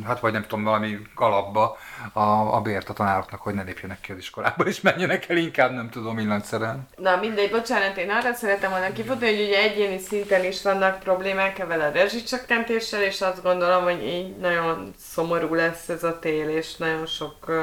hát 0.05 0.19
vagy 0.19 0.31
nem 0.31 0.41
tudom, 0.41 0.63
valami 0.63 0.99
alapba 1.15 1.77
a, 2.13 2.55
a 2.55 2.61
bért 2.61 2.89
a 2.89 2.93
tanároknak, 2.93 3.41
hogy 3.41 3.53
ne 3.53 3.63
lépjenek 3.63 4.01
ki 4.01 4.11
az 4.11 4.17
iskolába, 4.17 4.63
és 4.63 4.81
menjenek 4.81 5.29
el 5.29 5.37
inkább, 5.37 5.71
nem 5.73 5.89
tudom, 5.89 6.15
villanyszeren. 6.15 6.87
Na 6.95 7.15
mindegy, 7.15 7.51
bocsánat, 7.51 7.97
én 7.97 8.09
arra 8.09 8.33
szeretem 8.33 8.69
volna 8.69 8.91
kifutni, 8.91 9.25
hogy 9.25 9.45
ugye 9.45 9.61
egyéni 9.61 9.97
szinten 9.97 10.43
is 10.43 10.61
vannak 10.61 10.99
problémák 10.99 11.59
ezzel 11.59 11.81
a 11.81 11.91
rezsicsökkentéssel, 11.91 13.01
és 13.01 13.21
azt 13.21 13.43
gondolom, 13.43 13.83
hogy 13.83 14.03
így 14.03 14.35
nagyon 14.37 14.93
szomorú 14.97 15.53
lesz 15.53 15.89
ez 15.89 16.03
a 16.03 16.19
tél, 16.19 16.49
és 16.49 16.75
nagyon 16.75 17.05
sok 17.05 17.35
uh, 17.47 17.55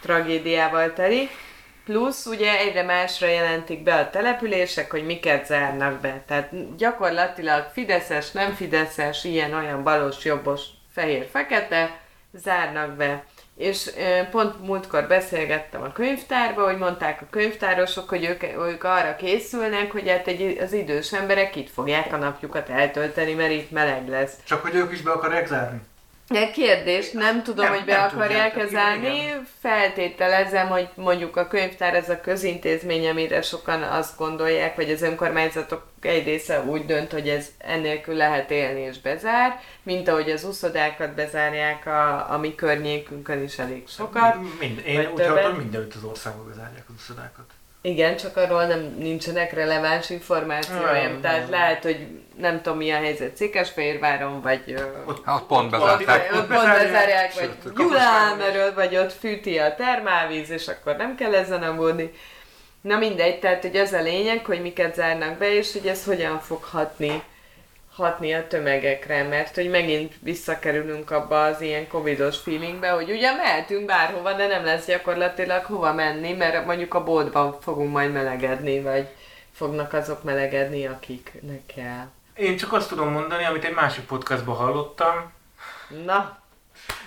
tragédiával 0.00 0.92
teli. 0.92 1.28
Plusz 1.88 2.26
ugye 2.26 2.58
egyre 2.58 2.82
másra 2.82 3.26
jelentik 3.26 3.82
be 3.82 3.94
a 3.94 4.10
települések, 4.10 4.90
hogy 4.90 5.04
miket 5.04 5.46
zárnak 5.46 6.00
be. 6.00 6.22
Tehát 6.26 6.76
gyakorlatilag 6.76 7.66
fideszes, 7.72 8.30
nem 8.30 8.54
fideszes, 8.54 9.24
ilyen-olyan 9.24 9.82
balos, 9.82 10.24
jobbos, 10.24 10.62
fehér, 10.92 11.28
fekete 11.30 12.00
zárnak 12.32 12.96
be. 12.96 13.24
És 13.56 13.90
pont 14.30 14.66
múltkor 14.66 15.06
beszélgettem 15.06 15.82
a 15.82 15.92
könyvtárba, 15.92 16.64
hogy 16.64 16.78
mondták 16.78 17.20
a 17.20 17.26
könyvtárosok, 17.30 18.08
hogy 18.08 18.24
ők, 18.24 18.42
ők 18.42 18.84
arra 18.84 19.16
készülnek, 19.16 19.92
hogy 19.92 20.08
hát 20.08 20.26
egy, 20.26 20.58
az 20.60 20.72
idős 20.72 21.12
emberek 21.12 21.56
itt 21.56 21.70
fogják 21.70 22.12
a 22.12 22.16
napjukat 22.16 22.68
eltölteni, 22.68 23.34
mert 23.34 23.52
itt 23.52 23.70
meleg 23.70 24.08
lesz. 24.08 24.34
Csak 24.44 24.62
hogy 24.62 24.74
ők 24.74 24.92
is 24.92 25.02
be 25.02 25.10
akarják 25.10 25.46
zárni. 25.46 25.80
De 26.28 26.50
kérdés, 26.50 27.10
nem 27.10 27.42
tudom, 27.42 27.64
Nem, 27.64 27.74
hogy 27.74 27.84
be 27.84 27.96
nem 27.96 28.04
akarják 28.04 28.56
igen. 28.70 29.46
Feltételezem, 29.60 30.68
hogy 30.68 30.88
mondjuk 30.94 31.36
a 31.36 31.48
könyvtár 31.48 31.94
ez 31.94 32.08
a 32.08 32.20
közintézmény, 32.20 33.08
amire 33.08 33.42
sokan 33.42 33.82
azt 33.82 34.16
gondolják, 34.16 34.76
vagy 34.76 34.90
az 34.90 35.02
önkormányzatok 35.02 35.86
egy 36.00 36.24
része 36.24 36.60
úgy 36.60 36.86
dönt, 36.86 37.12
hogy 37.12 37.28
ez 37.28 37.46
ennélkül 37.58 38.14
lehet 38.14 38.50
élni 38.50 38.80
és 38.80 39.00
bezár, 39.00 39.60
mint 39.82 40.08
ahogy 40.08 40.30
az 40.30 40.44
uszodákat 40.44 41.14
bezárják 41.14 41.86
a, 41.86 42.32
a 42.32 42.38
mi 42.38 42.54
környékünkön 42.54 43.42
is 43.42 43.58
elég 43.58 43.88
sokat. 43.88 44.36
Mind, 44.58 44.82
én 44.86 45.10
úgy 45.12 45.26
hallottam, 45.26 45.56
mindenütt 45.56 45.94
az 45.94 46.04
országban 46.04 46.48
bezárják 46.48 46.84
az 46.88 46.94
uszodákat. 46.98 47.57
Igen, 47.82 48.16
csak 48.16 48.36
arról 48.36 48.64
nem 48.66 48.94
nincsenek 48.98 49.52
releváns 49.52 50.10
információim, 50.10 50.82
Nem, 51.10 51.20
tehát 51.20 51.40
nem. 51.40 51.50
lehet, 51.50 51.82
hogy 51.82 52.06
nem 52.36 52.62
tudom 52.62 52.78
mi 52.78 52.90
a 52.90 52.96
helyzet 52.96 53.36
Székesfehérváron, 53.36 54.40
vagy 54.40 54.74
Ott, 55.06 55.24
Hát 55.24 55.42
pont 55.42 55.72
ott, 55.74 55.80
bezárták. 55.80 56.32
ott 56.32 56.46
pont 56.46 56.64
bezárják, 56.64 57.34
vagy 57.34 57.50
sőt, 57.62 57.74
Gyulán, 57.76 58.40
vagy 58.74 58.96
ott 58.96 59.12
fűti 59.12 59.58
a 59.58 59.74
termálvíz, 59.74 60.50
és 60.50 60.68
akkor 60.68 60.96
nem 60.96 61.14
kell 61.14 61.34
ezen 61.34 61.62
aggódni. 61.62 62.12
Na 62.80 62.98
mindegy, 62.98 63.38
tehát 63.38 63.62
hogy 63.62 63.76
az 63.76 63.92
a 63.92 64.00
lényeg, 64.02 64.44
hogy 64.44 64.62
miket 64.62 64.94
zárnak 64.94 65.38
be, 65.38 65.54
és 65.54 65.72
hogy 65.72 65.86
ez 65.86 66.04
hogyan 66.04 66.40
fog 66.40 66.62
hatni, 66.62 67.22
hatni 67.98 68.34
a 68.34 68.46
tömegekre, 68.46 69.22
mert 69.22 69.54
hogy 69.54 69.70
megint 69.70 70.14
visszakerülünk 70.20 71.10
abba 71.10 71.44
az 71.44 71.60
ilyen 71.60 71.88
covidos 71.88 72.36
feelingbe, 72.38 72.90
hogy 72.90 73.10
ugye 73.10 73.32
mehetünk 73.36 73.86
bárhova, 73.86 74.32
de 74.32 74.46
nem 74.46 74.64
lesz 74.64 74.86
gyakorlatilag 74.86 75.64
hova 75.64 75.92
menni, 75.92 76.32
mert 76.32 76.66
mondjuk 76.66 76.94
a 76.94 77.04
boltban 77.04 77.60
fogunk 77.60 77.92
majd 77.92 78.12
melegedni, 78.12 78.80
vagy 78.80 79.08
fognak 79.52 79.92
azok 79.92 80.22
melegedni, 80.22 80.86
akiknek 80.86 81.60
kell. 81.74 82.06
Én 82.34 82.56
csak 82.56 82.72
azt 82.72 82.88
tudom 82.88 83.08
mondani, 83.12 83.44
amit 83.44 83.64
egy 83.64 83.74
másik 83.74 84.04
podcastban 84.04 84.56
hallottam, 84.56 85.32
Na, 86.04 86.38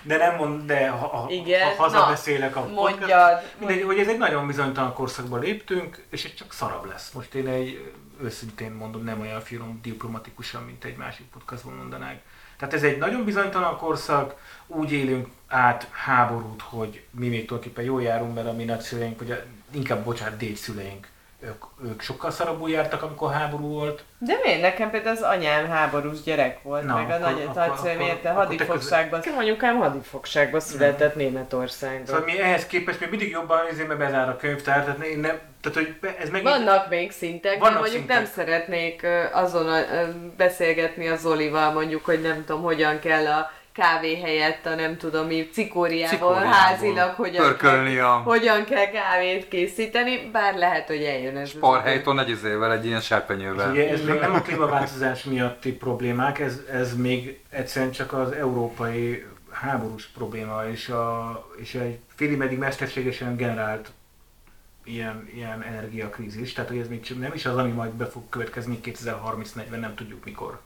de 0.02 0.16
nem 0.16 0.34
mond, 0.36 0.62
de 0.66 0.88
ha, 0.88 1.06
ha, 1.06 1.26
Igen, 1.30 1.68
ha 1.76 1.82
hazabeszélek 1.82 2.56
a 2.56 2.60
na, 2.60 2.66
podcast, 2.66 2.98
mondjad. 2.98 3.42
mindegy, 3.58 3.82
hogy 3.82 3.98
ez 3.98 4.08
egy 4.08 4.18
nagyon 4.18 4.46
bizonytalan 4.46 4.94
korszakba 4.94 5.36
léptünk, 5.38 6.04
és 6.10 6.24
ez 6.24 6.34
csak 6.34 6.52
szarabb 6.52 6.84
lesz. 6.84 7.10
Most 7.10 7.34
én 7.34 7.46
egy 7.46 7.92
őszintén 8.22 8.72
mondom, 8.72 9.04
nem 9.04 9.20
olyan 9.20 9.40
finom 9.40 9.78
diplomatikusan, 9.82 10.62
mint 10.62 10.84
egy 10.84 10.96
másik 10.96 11.26
podcastban 11.26 11.74
mondanák. 11.74 12.22
Tehát 12.56 12.74
ez 12.74 12.82
egy 12.82 12.98
nagyon 12.98 13.24
bizonytalan 13.24 13.76
korszak, 13.76 14.34
úgy 14.66 14.92
élünk 14.92 15.28
át 15.48 15.88
háborút, 15.90 16.62
hogy 16.62 17.04
mi 17.10 17.28
még 17.28 17.46
tulajdonképpen 17.46 17.84
jól 17.84 18.02
járunk, 18.02 18.34
mert 18.34 18.46
a 18.46 18.52
mi 18.52 18.64
nagyszüleink, 18.64 19.18
vagy 19.18 19.30
a, 19.30 19.36
inkább, 19.70 20.04
bocsánat, 20.04 20.38
dédszüleink, 20.38 21.08
ők, 21.44 21.64
ők 21.84 22.00
sokkal 22.02 22.30
szarabbul 22.30 22.70
jártak, 22.70 23.02
amikor 23.02 23.32
háború 23.32 23.68
volt. 23.68 24.04
De 24.18 24.34
miért? 24.44 24.60
Nekem 24.60 24.90
például 24.90 25.16
az 25.16 25.22
anyám 25.22 25.68
háborús 25.68 26.22
gyerek 26.22 26.62
volt, 26.62 26.84
Na, 26.84 26.94
meg 26.94 27.10
a 27.10 27.18
nagy 27.18 27.48
akkor- 27.54 28.00
érte 28.00 28.30
hadifogságban. 28.30 29.20
Mondjuk 29.34 29.62
ám 29.62 29.76
hadifogságban 29.76 30.60
született 30.60 31.14
Németországban. 31.14 32.06
Szóval 32.06 32.24
mi 32.24 32.40
ehhez 32.40 32.66
képest 32.66 33.00
még 33.00 33.10
mindig 33.10 33.30
jobban 33.30 33.58
nézünk, 33.70 33.88
mert 33.88 34.00
bezár 34.00 34.28
a 34.28 34.36
könyvtár, 34.36 34.84
tehát 34.84 35.04
én 35.04 35.18
nem, 35.18 35.38
tehát 35.60 35.78
hogy 35.78 35.94
ez 36.20 36.28
meg 36.30 36.42
Vannak 36.42 36.88
még 36.88 37.12
szintek, 37.12 37.58
Vannak 37.58 37.72
de 37.74 37.78
mondjuk 37.80 37.98
szintek. 38.00 38.16
nem 38.16 38.26
szeretnék 38.26 39.06
azon 39.32 39.68
a, 39.68 39.78
beszélgetni 40.36 41.08
az 41.08 41.20
Zolival, 41.20 41.72
mondjuk, 41.72 42.04
hogy 42.04 42.20
nem 42.20 42.44
tudom, 42.44 42.62
hogyan 42.62 42.98
kell 43.00 43.26
a 43.26 43.50
kávé 43.72 44.20
helyett 44.20 44.66
a 44.66 44.74
nem 44.74 44.96
tudom 44.96 45.26
mi 45.26 45.48
cikóriából, 45.52 46.18
Cikóriából. 46.18 46.50
házilag 46.52 47.14
hogyan 47.14 47.42
Pörkölni 47.46 47.94
kell, 47.94 48.04
a- 48.04 48.16
hogyan 48.16 48.64
kell 48.64 48.86
kávét 48.90 49.48
készíteni, 49.48 50.30
bár 50.32 50.54
lehet, 50.54 50.86
hogy 50.86 51.02
eljön 51.02 51.36
ez. 51.36 51.50
az 51.54 51.58
Parhelyton 51.60 52.18
egy 52.18 52.28
izével, 52.28 52.72
egy 52.72 52.86
ilyen 52.86 53.00
serpenyővel. 53.00 53.70
ugye 53.70 53.90
ez 53.90 54.04
még 54.04 54.18
nem 54.20 54.34
a 54.34 54.40
klímaváltozás 54.40 55.24
miatti 55.24 55.72
problémák, 55.72 56.38
ez, 56.38 56.60
ez 56.72 56.96
még 56.96 57.40
egyszerűen 57.50 57.90
csak 57.92 58.12
az 58.12 58.32
európai 58.32 59.26
háborús 59.50 60.06
probléma, 60.06 60.62
és, 60.70 60.88
a, 60.88 61.32
és 61.56 61.74
egy 61.74 61.98
félig 62.14 62.36
meddig 62.36 62.58
mesterségesen 62.58 63.36
generált 63.36 63.88
ilyen, 64.84 65.28
ilyen 65.34 65.62
energiakrízis. 65.62 66.52
Tehát, 66.52 66.70
hogy 66.70 66.78
ez 66.78 66.88
még 66.88 67.06
nem 67.20 67.32
is 67.34 67.46
az, 67.46 67.56
ami 67.56 67.70
majd 67.70 67.90
be 67.90 68.06
fog 68.06 68.22
következni 68.28 68.80
2030-40, 68.84 69.78
nem 69.80 69.94
tudjuk 69.94 70.24
mikor. 70.24 70.60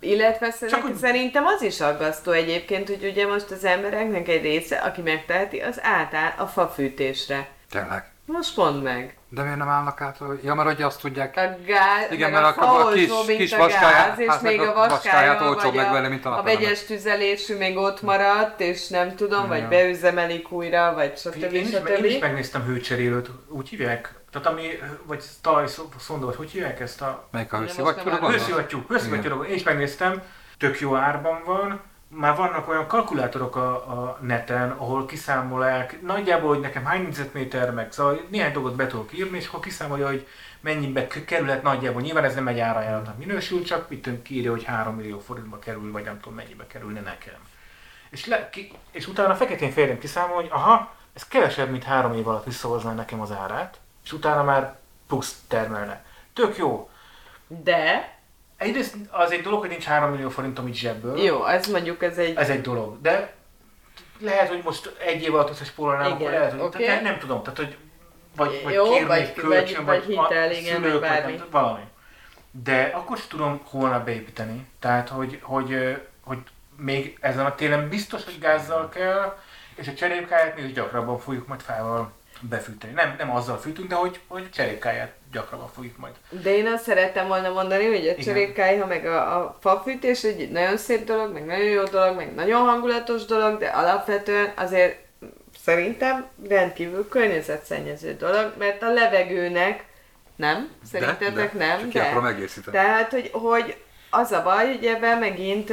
Illetve 0.00 0.50
szerint, 0.50 0.80
hogy- 0.80 0.94
szerintem 0.94 1.46
az 1.46 1.62
is 1.62 1.80
aggasztó 1.80 2.30
egyébként, 2.32 2.88
hogy 2.88 3.04
ugye 3.10 3.26
most 3.26 3.50
az 3.50 3.64
embereknek 3.64 4.28
egy 4.28 4.42
része, 4.42 4.76
aki 4.76 5.00
megteheti, 5.00 5.58
az 5.60 5.80
átáll 5.82 6.32
a 6.38 6.46
fafűtésre. 6.46 7.48
Tényleg. 7.70 8.04
Most 8.26 8.56
mondd 8.56 8.82
meg. 8.82 9.18
De 9.28 9.42
miért 9.42 9.56
nem 9.56 9.68
állnak 9.68 10.00
át? 10.00 10.18
Ja, 10.44 10.54
mert 10.54 10.72
ugye 10.72 10.86
azt 10.86 11.00
tudják, 11.00 11.36
A 11.36 11.40
gáz, 11.66 12.10
Igen, 12.10 12.30
mert 12.30 12.44
a 12.44 12.52
fa 12.52 12.86
a 12.86 12.92
kis- 12.92 13.36
kis 13.36 13.52
a 13.52 13.66
gáz, 13.66 14.18
és 14.18 14.26
hát 14.28 14.42
még 14.42 14.60
a 14.60 14.70
a 14.84 14.88
vaskáját 14.88 15.40
olcsóbb 15.40 15.74
megvenni, 15.74 16.06
a, 16.06 16.08
mint 16.08 16.24
a 16.24 16.38
a 16.38 16.42
vegyes 16.42 16.84
tüzelésű 16.84 17.56
még 17.56 17.76
ott 17.76 18.02
maradt, 18.02 18.60
és 18.60 18.88
nem 18.88 19.16
tudom, 19.16 19.48
vagy 19.48 19.68
beüzemelik 19.68 20.52
újra, 20.52 20.94
vagy 20.94 21.18
stb. 21.18 21.42
Én 21.54 21.64
is, 21.64 21.70
én 21.72 22.04
is 22.04 22.12
stb. 22.14 22.20
megnéztem 22.22 22.64
hőcserélőt, 22.64 23.30
úgy 23.48 23.68
hívják, 23.68 24.14
tehát 24.30 24.46
ami, 24.46 24.68
vagy 25.04 25.24
talajszonda, 25.40 26.26
vagy 26.26 26.36
hogy 26.36 26.50
hívják 26.50 26.80
ezt 26.80 27.02
a 27.02 27.28
melyik 27.30 27.52
a 27.52 27.58
hőszivattyúra 27.58 28.10
gondolsz? 28.10 28.34
Hőszivattyú, 28.34 28.84
hőszivattyúra, 28.88 29.44
én 29.46 29.54
is 29.54 29.62
megnéztem, 29.62 30.22
tök 30.58 30.80
jó 30.80 30.94
árban 30.94 31.42
van, 31.44 31.80
már 32.08 32.36
vannak 32.36 32.68
olyan 32.68 32.86
kalkulátorok 32.86 33.56
a, 33.56 33.72
a 33.72 34.18
neten, 34.20 34.70
ahol 34.70 35.06
kiszámolják 35.06 36.02
nagyjából, 36.02 36.48
hogy 36.48 36.60
nekem 36.60 36.84
hány 36.84 37.02
négyzetméter, 37.02 37.70
meg 37.70 37.92
szóval 37.92 38.20
néhány 38.30 38.52
dolgot 38.52 38.76
be 38.76 38.86
tudok 38.86 39.18
írni, 39.18 39.36
és 39.36 39.46
akkor 39.46 39.60
kiszámolja, 39.60 40.06
hogy 40.06 40.26
mennyibe 40.60 41.06
kerülhet 41.06 41.62
nagyjából. 41.62 42.00
Nyilván 42.00 42.24
ez 42.24 42.34
nem 42.34 42.48
egy 42.48 42.58
árajánlatnak 42.58 43.18
minősül, 43.18 43.64
csak 43.64 43.88
mit 43.88 44.02
tudom, 44.02 44.22
kiírja, 44.22 44.50
hogy 44.50 44.64
3 44.64 44.94
millió 44.94 45.18
forintba 45.18 45.58
kerül, 45.58 45.92
vagy 45.92 46.04
nem 46.04 46.20
tudom 46.20 46.34
mennyibe 46.34 46.66
kerülne 46.66 47.00
nekem. 47.00 47.38
És, 48.10 48.26
le, 48.26 48.50
ki, 48.50 48.72
és 48.90 49.06
utána 49.06 49.34
feketén 49.34 49.70
félrem 49.70 49.98
kiszámol, 49.98 50.34
hogy 50.34 50.48
aha, 50.50 50.94
ez 51.12 51.28
kevesebb, 51.28 51.70
mint 51.70 51.84
három 51.84 52.12
év 52.12 52.28
alatt 52.28 52.44
visszahozná 52.44 52.92
nekem 52.92 53.20
az 53.20 53.32
árát, 53.32 53.80
és 54.04 54.12
utána 54.12 54.42
már 54.42 54.76
plusz 55.08 55.36
termelne. 55.48 56.04
Tök 56.34 56.56
jó. 56.56 56.90
De, 57.46 58.14
Egyrészt 58.56 58.94
az 59.10 59.30
egy 59.30 59.42
dolog, 59.42 59.60
hogy 59.60 59.68
nincs 59.68 59.84
3 59.84 60.10
millió 60.10 60.28
forintom 60.28 60.68
így 60.68 60.76
zsebből. 60.76 61.18
jó, 61.18 61.44
ez 61.46 61.66
mondjuk 61.66 62.02
ez 62.02 62.18
egy... 62.18 62.36
Ez 62.36 62.48
egy 62.50 62.60
dolog. 62.60 63.00
De 63.00 63.34
lehet, 64.18 64.48
hogy 64.48 64.60
most 64.64 64.94
egy 64.98 65.22
év 65.22 65.34
alatt 65.34 65.50
összespórolnám, 65.50 66.06
Igen, 66.06 66.16
akkor 66.16 66.30
lehet, 66.30 66.50
hogy 66.52 66.60
oké. 66.60 66.84
tehát 66.84 67.02
nem, 67.02 67.18
tudom. 67.18 67.42
Tehát, 67.42 67.58
hogy 67.58 67.76
vagy, 68.36 68.60
vagy 68.64 68.72
Jó, 68.72 68.84
kérni 68.90 69.06
vagy- 69.06 69.32
kölcsön, 69.32 69.84
vagy- 69.84 70.06
vagy 70.06 70.16
hitel, 70.16 70.50
igen, 70.52 70.74
szülők, 70.74 70.90
vagy 70.92 71.00
vagy 71.00 71.08
bármi. 71.08 71.32
nem, 71.36 71.46
valami. 71.50 71.82
De 72.50 72.90
akkor 72.94 73.16
is 73.16 73.26
tudom 73.26 73.60
holnap 73.64 74.04
beépíteni. 74.04 74.66
Tehát, 74.78 75.08
hogy, 75.08 75.38
hogy, 75.42 76.00
hogy 76.24 76.38
még 76.76 77.18
ezen 77.20 77.46
a 77.46 77.54
télen 77.54 77.88
biztos, 77.88 78.24
hogy 78.24 78.38
gázzal 78.38 78.88
kell, 78.88 79.38
és 79.74 79.88
a 79.88 79.94
cserépkáját 79.94 80.56
még 80.56 80.74
gyakrabban 80.74 81.18
fogjuk 81.18 81.46
majd 81.46 81.60
fával 81.60 82.12
befűteni. 82.40 82.92
Nem, 82.92 83.14
nem 83.18 83.30
azzal 83.30 83.58
fűtünk, 83.58 83.88
de 83.88 83.94
hogy, 83.94 84.20
hogy 84.26 84.50
cserépkáját 84.50 85.12
gyakrabban 85.32 85.70
fogjuk 85.74 85.96
majd. 85.96 86.14
De 86.42 86.56
én 86.56 86.66
azt 86.66 86.84
szerettem 86.84 87.26
volna 87.26 87.52
mondani, 87.52 87.86
hogy 87.86 88.08
a 88.08 88.22
cserépkályha 88.22 88.86
meg 88.86 89.06
a, 89.06 89.38
a 89.38 89.58
fafűtés 89.60 90.22
egy 90.22 90.50
nagyon 90.50 90.76
szép 90.76 91.04
dolog, 91.04 91.32
meg 91.32 91.44
nagyon 91.44 91.66
jó 91.66 91.82
dolog, 91.82 92.16
meg 92.16 92.34
nagyon 92.34 92.66
hangulatos 92.66 93.24
dolog, 93.24 93.58
de 93.58 93.66
alapvetően 93.66 94.52
azért 94.56 94.96
szerintem 95.64 96.26
rendkívül 96.48 97.08
környezetszennyező 97.08 98.14
dolog, 98.14 98.52
mert 98.58 98.82
a 98.82 98.92
levegőnek 98.92 99.84
nem, 100.36 100.70
szerintetek 100.90 101.52
de, 101.52 101.66
nem, 101.66 101.78
Csak 101.78 101.88
ki 101.88 101.98
de. 101.98 102.04
akarom 102.04 102.24
egészíteni. 102.24 102.76
Tehát, 102.76 103.10
hogy, 103.10 103.30
hogy 103.32 103.76
az 104.10 104.32
a 104.32 104.42
baj, 104.42 104.66
hogy 104.66 104.84
ebben 104.84 105.18
megint 105.18 105.68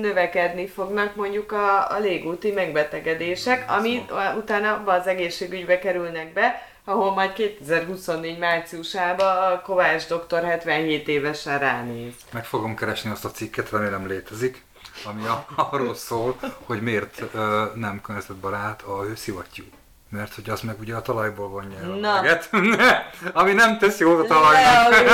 növekedni 0.00 0.66
fognak 0.66 1.14
mondjuk 1.14 1.52
a, 1.52 1.90
a 1.90 1.98
légúti 1.98 2.50
megbetegedések, 2.50 3.70
ami 3.70 4.04
utána 4.36 4.82
az 4.84 5.06
egészségügybe 5.06 5.78
kerülnek 5.78 6.32
be, 6.32 6.68
ahol 6.84 7.12
majd 7.12 7.32
2024 7.32 8.38
márciusában 8.38 9.52
a 9.52 9.60
Kovács 9.60 10.06
doktor 10.06 10.42
77 10.42 11.08
évesen 11.08 11.58
ránéz. 11.58 12.12
Meg 12.32 12.44
fogom 12.44 12.76
keresni 12.76 13.10
azt 13.10 13.24
a 13.24 13.30
cikket, 13.30 13.70
remélem 13.70 14.06
létezik, 14.06 14.64
ami 15.04 15.22
arról 15.56 15.94
szól, 15.94 16.36
hogy 16.64 16.82
miért 16.82 17.22
ö, 17.34 17.64
nem 17.74 18.00
környezetbarát 18.00 18.82
a 18.82 19.02
hőszivattyú. 19.02 19.64
Mert 20.10 20.34
hogy 20.34 20.50
az 20.50 20.60
meg 20.60 20.80
ugye 20.80 20.94
a 20.94 21.02
talajból 21.02 21.48
vonja 21.48 21.78
el 21.78 21.90
a 21.90 21.94
Na. 21.94 22.00
meleget, 22.00 22.50
ami 23.40 23.52
nem 23.52 23.78
tesz 23.78 23.98
jót 23.98 24.20
a 24.20 24.22
a 24.22 24.26
talajnak. 24.26 25.06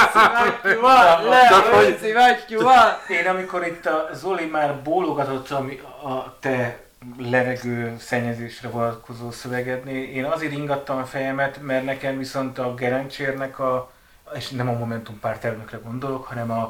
Le 1.22 1.49
a 1.49 1.76
hőszivattyúval! 1.76 3.01
Én 3.09 3.26
amikor 3.26 3.66
itt 3.66 3.86
a 3.86 4.09
Zoli 4.12 4.47
már 4.47 4.82
bólogatott 4.82 5.51
ami 5.51 5.80
a 6.03 6.38
te 6.40 6.84
levegő 7.18 7.97
szennyezésre 7.99 8.68
vonatkozó 8.68 9.30
szövegednél, 9.30 10.03
én 10.03 10.24
azért 10.24 10.53
ingattam 10.53 10.99
a 10.99 11.05
fejemet, 11.05 11.62
mert 11.62 11.84
nekem 11.84 12.18
viszont 12.18 12.59
a 12.59 12.74
Gerencsérnek 12.74 13.59
a, 13.59 13.90
és 14.34 14.49
nem 14.49 14.68
a 14.68 14.72
Momentum 14.72 15.20
párt 15.20 15.45
elnökre 15.45 15.78
gondolok, 15.84 16.26
hanem 16.26 16.51
a, 16.51 16.62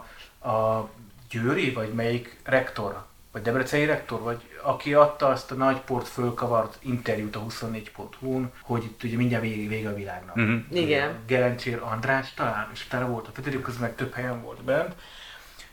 a 0.49 0.89
Győri, 1.31 1.73
vagy 1.73 1.93
melyik 1.93 2.41
rektor, 2.45 3.05
vagy 3.33 3.43
Debreceni 3.43 3.85
rektor, 3.85 4.21
vagy 4.21 4.43
aki 4.65 4.95
adta 4.95 5.27
azt 5.27 5.51
a 5.51 5.55
nagy 5.55 5.81
port 5.81 6.09
fölkavart 6.09 6.77
interjút 6.81 7.37
a 7.37 7.41
24.hu-n, 7.41 8.53
hogy 8.63 8.85
itt 8.85 9.03
ugye 9.03 9.17
mindjárt 9.17 9.43
vége, 9.43 9.69
vége 9.69 9.89
a 9.89 9.95
világnak. 9.95 10.35
Mhm. 10.35 10.57
Igen. 10.71 11.19
Gerencsér 11.27 11.81
András 11.83 12.35
talán, 12.35 12.69
és 12.73 12.85
utána 12.87 13.07
volt 13.07 13.29
a 13.29 13.31
Federico, 13.35 13.63
közben 13.63 13.89
meg 13.89 13.97
több 13.97 14.13
helyen 14.13 14.43
volt 14.43 14.63
bent, 14.63 14.95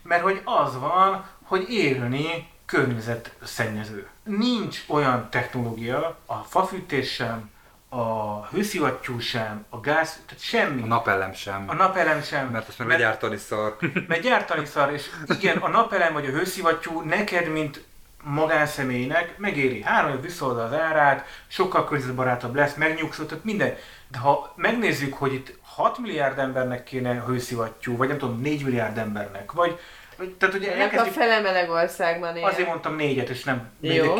mert 0.02 0.22
hogy 0.22 0.40
az 0.44 0.78
van, 0.78 1.24
hogy 1.42 1.70
élni 1.70 2.50
környezetszennyező. 2.66 4.08
Nincs 4.24 4.84
olyan 4.88 5.30
technológia, 5.30 6.18
a 6.26 6.34
fafűtés 6.34 7.12
sem, 7.12 7.50
a 7.88 8.46
hőszivattyú 8.46 9.18
sem, 9.18 9.64
a 9.68 9.80
gáz, 9.80 10.20
tehát 10.26 10.42
semmi. 10.42 10.82
A 10.82 10.86
napelem 10.86 11.32
sem. 11.32 11.64
a 11.66 11.74
napelem 11.74 12.22
sem. 12.22 12.48
Mert 12.48 12.68
azt 12.68 12.78
meg 12.78 12.88
legyártani 12.88 13.36
szar. 13.36 13.76
Mert 14.08 14.22
gyártani 14.22 14.66
szar, 14.66 14.92
és 14.92 15.10
igen, 15.28 15.56
a 15.56 15.68
napelem 15.68 16.12
vagy 16.12 16.26
a 16.26 16.30
hőszivattyú 16.30 17.00
neked, 17.00 17.48
mint 17.48 17.84
magánszemélynek 18.22 19.38
megéri. 19.38 19.82
Három 19.82 20.12
év 20.12 20.20
visszaad 20.20 20.58
az 20.58 20.72
árát, 20.72 21.26
sokkal 21.46 21.84
környezetbarátabb 21.84 22.54
lesz, 22.54 22.74
megnyugszol, 22.74 23.26
tehát 23.26 23.44
minden. 23.44 23.74
De 24.08 24.18
ha 24.18 24.52
megnézzük, 24.56 25.14
hogy 25.14 25.32
itt 25.32 25.58
6 25.62 25.98
milliárd 25.98 26.38
embernek 26.38 26.84
kéne 26.84 27.22
hőszivattyú, 27.26 27.96
vagy 27.96 28.08
nem 28.08 28.18
tudom, 28.18 28.40
4 28.40 28.64
milliárd 28.64 28.98
embernek, 28.98 29.52
vagy, 29.52 29.78
tehát 30.38 30.54
ugye 30.54 30.72
Ennek 30.72 30.80
a 30.80 30.82
elkezdjük, 30.82 31.14
fele 31.14 31.40
meleg 31.40 31.70
országban 31.70 32.36
él. 32.36 32.44
azért 32.44 32.68
mondtam 32.68 32.96
négyet, 32.96 33.28
és 33.28 33.44
nem 33.44 33.70
Jó. 33.80 34.14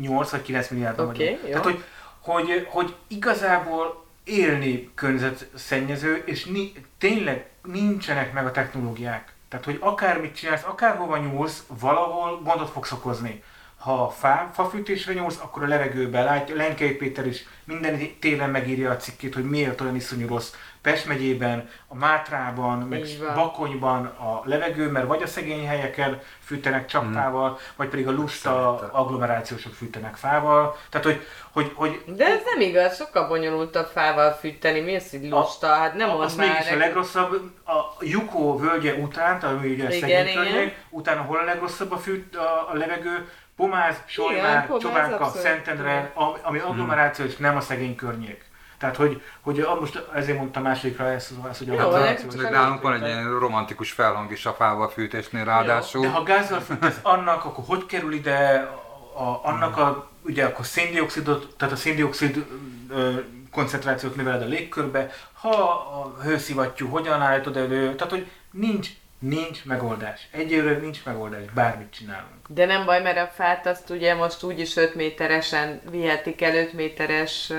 8 0.00 0.30
vagy 0.30 0.42
9 0.42 0.68
milliárd 0.68 1.00
Oké, 1.00 1.24
vagyunk. 1.24 1.40
jó. 1.42 1.48
Tehát, 1.48 1.64
hogy, 1.64 1.84
hogy, 2.20 2.66
hogy 2.70 2.94
igazából 3.08 4.04
élni 4.24 4.90
környezetszennyező, 4.94 6.22
és 6.26 6.44
ni, 6.44 6.72
tényleg 6.98 7.46
nincsenek 7.64 8.32
meg 8.32 8.46
a 8.46 8.50
technológiák. 8.50 9.34
Tehát, 9.58 9.70
hogy 9.80 9.88
akármit 9.92 10.36
csinálsz, 10.36 10.64
akárhova 10.64 11.16
nyúlsz, 11.16 11.64
valahol 11.80 12.40
gondot 12.42 12.70
fogsz 12.70 12.92
okozni. 12.92 13.42
Ha 13.78 14.10
fá, 14.10 14.50
fafűtésre 14.52 15.12
nyúlsz, 15.12 15.38
akkor 15.42 15.62
a 15.62 15.66
levegőbe 15.66 16.22
látja, 16.22 16.56
Lenkei 16.56 16.94
Péter 16.94 17.26
is 17.26 17.46
minden 17.64 18.00
télen 18.20 18.50
megírja 18.50 18.90
a 18.90 18.96
cikkét, 18.96 19.34
hogy 19.34 19.44
miért 19.44 19.80
olyan 19.80 19.96
iszonyú 19.96 20.26
rossz 20.26 20.52
Pest 20.86 21.06
megyében, 21.06 21.68
a 21.88 21.94
Mátrában, 21.94 22.78
meg 22.78 22.98
Így. 22.98 23.24
Bakonyban 23.34 24.04
a 24.06 24.42
levegő, 24.44 24.90
mert 24.90 25.06
vagy 25.06 25.22
a 25.22 25.26
szegény 25.26 25.66
helyeken 25.66 26.20
fűtenek 26.44 26.86
csak 26.86 27.12
fával, 27.12 27.58
vagy 27.76 27.88
pedig 27.88 28.08
a 28.08 28.10
lusta 28.10 28.78
agglomerációsok 28.92 29.72
fűtenek 29.72 30.14
fával. 30.14 30.76
Tehát, 30.90 31.06
hogy, 31.06 31.26
hogy, 31.52 31.72
hogy 31.74 32.02
De 32.06 32.26
ez 32.26 32.40
nem 32.44 32.60
igaz, 32.60 32.96
sokkal 32.96 33.28
bonyolultabb 33.28 33.86
fával 33.86 34.32
fűteni, 34.32 34.80
mi 34.80 34.96
az, 34.96 35.10
hogy 35.10 35.28
lusta, 35.28 35.66
hát 35.66 35.94
nem 35.94 36.10
a- 36.10 36.18
az 36.18 36.24
az 36.24 36.34
már. 36.36 36.48
mégis 36.48 36.70
a 36.70 36.76
legrosszabb, 36.76 37.32
a 37.66 38.04
Jukó 38.04 38.58
völgye 38.58 38.92
után, 38.94 39.40
ami 39.40 39.72
ugye 39.72 39.86
a 39.86 39.90
szegény 39.90 40.26
igen. 40.26 40.34
környék, 40.34 40.76
utána 40.90 41.22
hol 41.22 41.38
a 41.38 41.44
legrosszabb 41.44 41.92
a, 41.92 41.96
fűt, 41.98 42.36
a, 42.36 42.70
a 42.70 42.74
levegő, 42.74 43.28
Pomáz, 43.56 44.02
Solymár, 44.06 44.68
Csobánka. 44.80 45.28
Szentendre, 45.28 46.10
ami, 46.14 46.38
ami 46.42 46.58
agglomeráció, 46.58 47.24
és 47.24 47.36
nem 47.36 47.56
a 47.56 47.60
szegény 47.60 47.94
környék. 47.94 48.44
Tehát, 48.78 48.96
hogy, 48.96 49.22
hogy 49.40 49.60
a- 49.60 49.80
most 49.80 50.02
ezért 50.14 50.38
mondtam 50.38 50.62
másodikra 50.62 51.10
ezt, 51.10 51.32
ezt 51.50 51.58
hogy 51.58 51.66
Jó, 51.66 51.74
agglomeráció. 51.78 52.28
de- 52.28 52.36
Csak 52.42 52.50
nálunk 52.50 52.82
van 52.82 52.94
egy 52.94 53.02
ilyen 53.06 53.38
romantikus 53.38 53.92
felhang 53.92 54.32
is 54.32 54.46
a 54.46 54.52
fával 54.52 54.88
fűtésnél 54.88 55.44
ráadásul. 55.44 56.02
De 56.02 56.08
ha 56.08 56.22
gázzal 56.22 56.60
fűtesz 56.60 56.98
annak, 57.02 57.44
akkor 57.44 57.64
hogy 57.66 57.86
kerül 57.86 58.12
ide 58.12 58.68
a, 59.14 59.40
annak 59.48 59.76
a, 59.76 60.10
ugye 60.22 60.44
akkor 60.44 60.64
széndiokszidot, 60.64 61.54
tehát 61.56 61.74
a 61.74 61.76
széndiokszid 61.76 62.46
ö, 62.90 63.12
koncentrációt 63.52 64.16
növeled 64.16 64.42
a 64.42 64.46
légkörbe, 64.46 65.10
ha 65.32 65.50
a 65.70 66.22
hőszivattyú 66.22 66.88
hogyan 66.88 67.20
állítod 67.22 67.56
elő, 67.56 67.94
tehát 67.94 68.12
hogy 68.12 68.26
nincs 68.50 68.88
Nincs 69.18 69.64
megoldás. 69.64 70.28
Egyelőre 70.30 70.78
nincs 70.78 71.04
megoldás, 71.04 71.40
bármit 71.54 71.90
csinálunk. 71.92 72.46
De 72.48 72.64
nem 72.66 72.84
baj, 72.84 73.02
mert 73.02 73.18
a 73.18 73.30
fát 73.34 73.66
azt 73.66 73.90
ugye 73.90 74.14
most 74.14 74.42
úgyis 74.42 74.76
5 74.76 74.94
méteresen 74.94 75.80
vihetik 75.90 76.42
el 76.42 76.54
5 76.56 76.72
méteres 76.72 77.52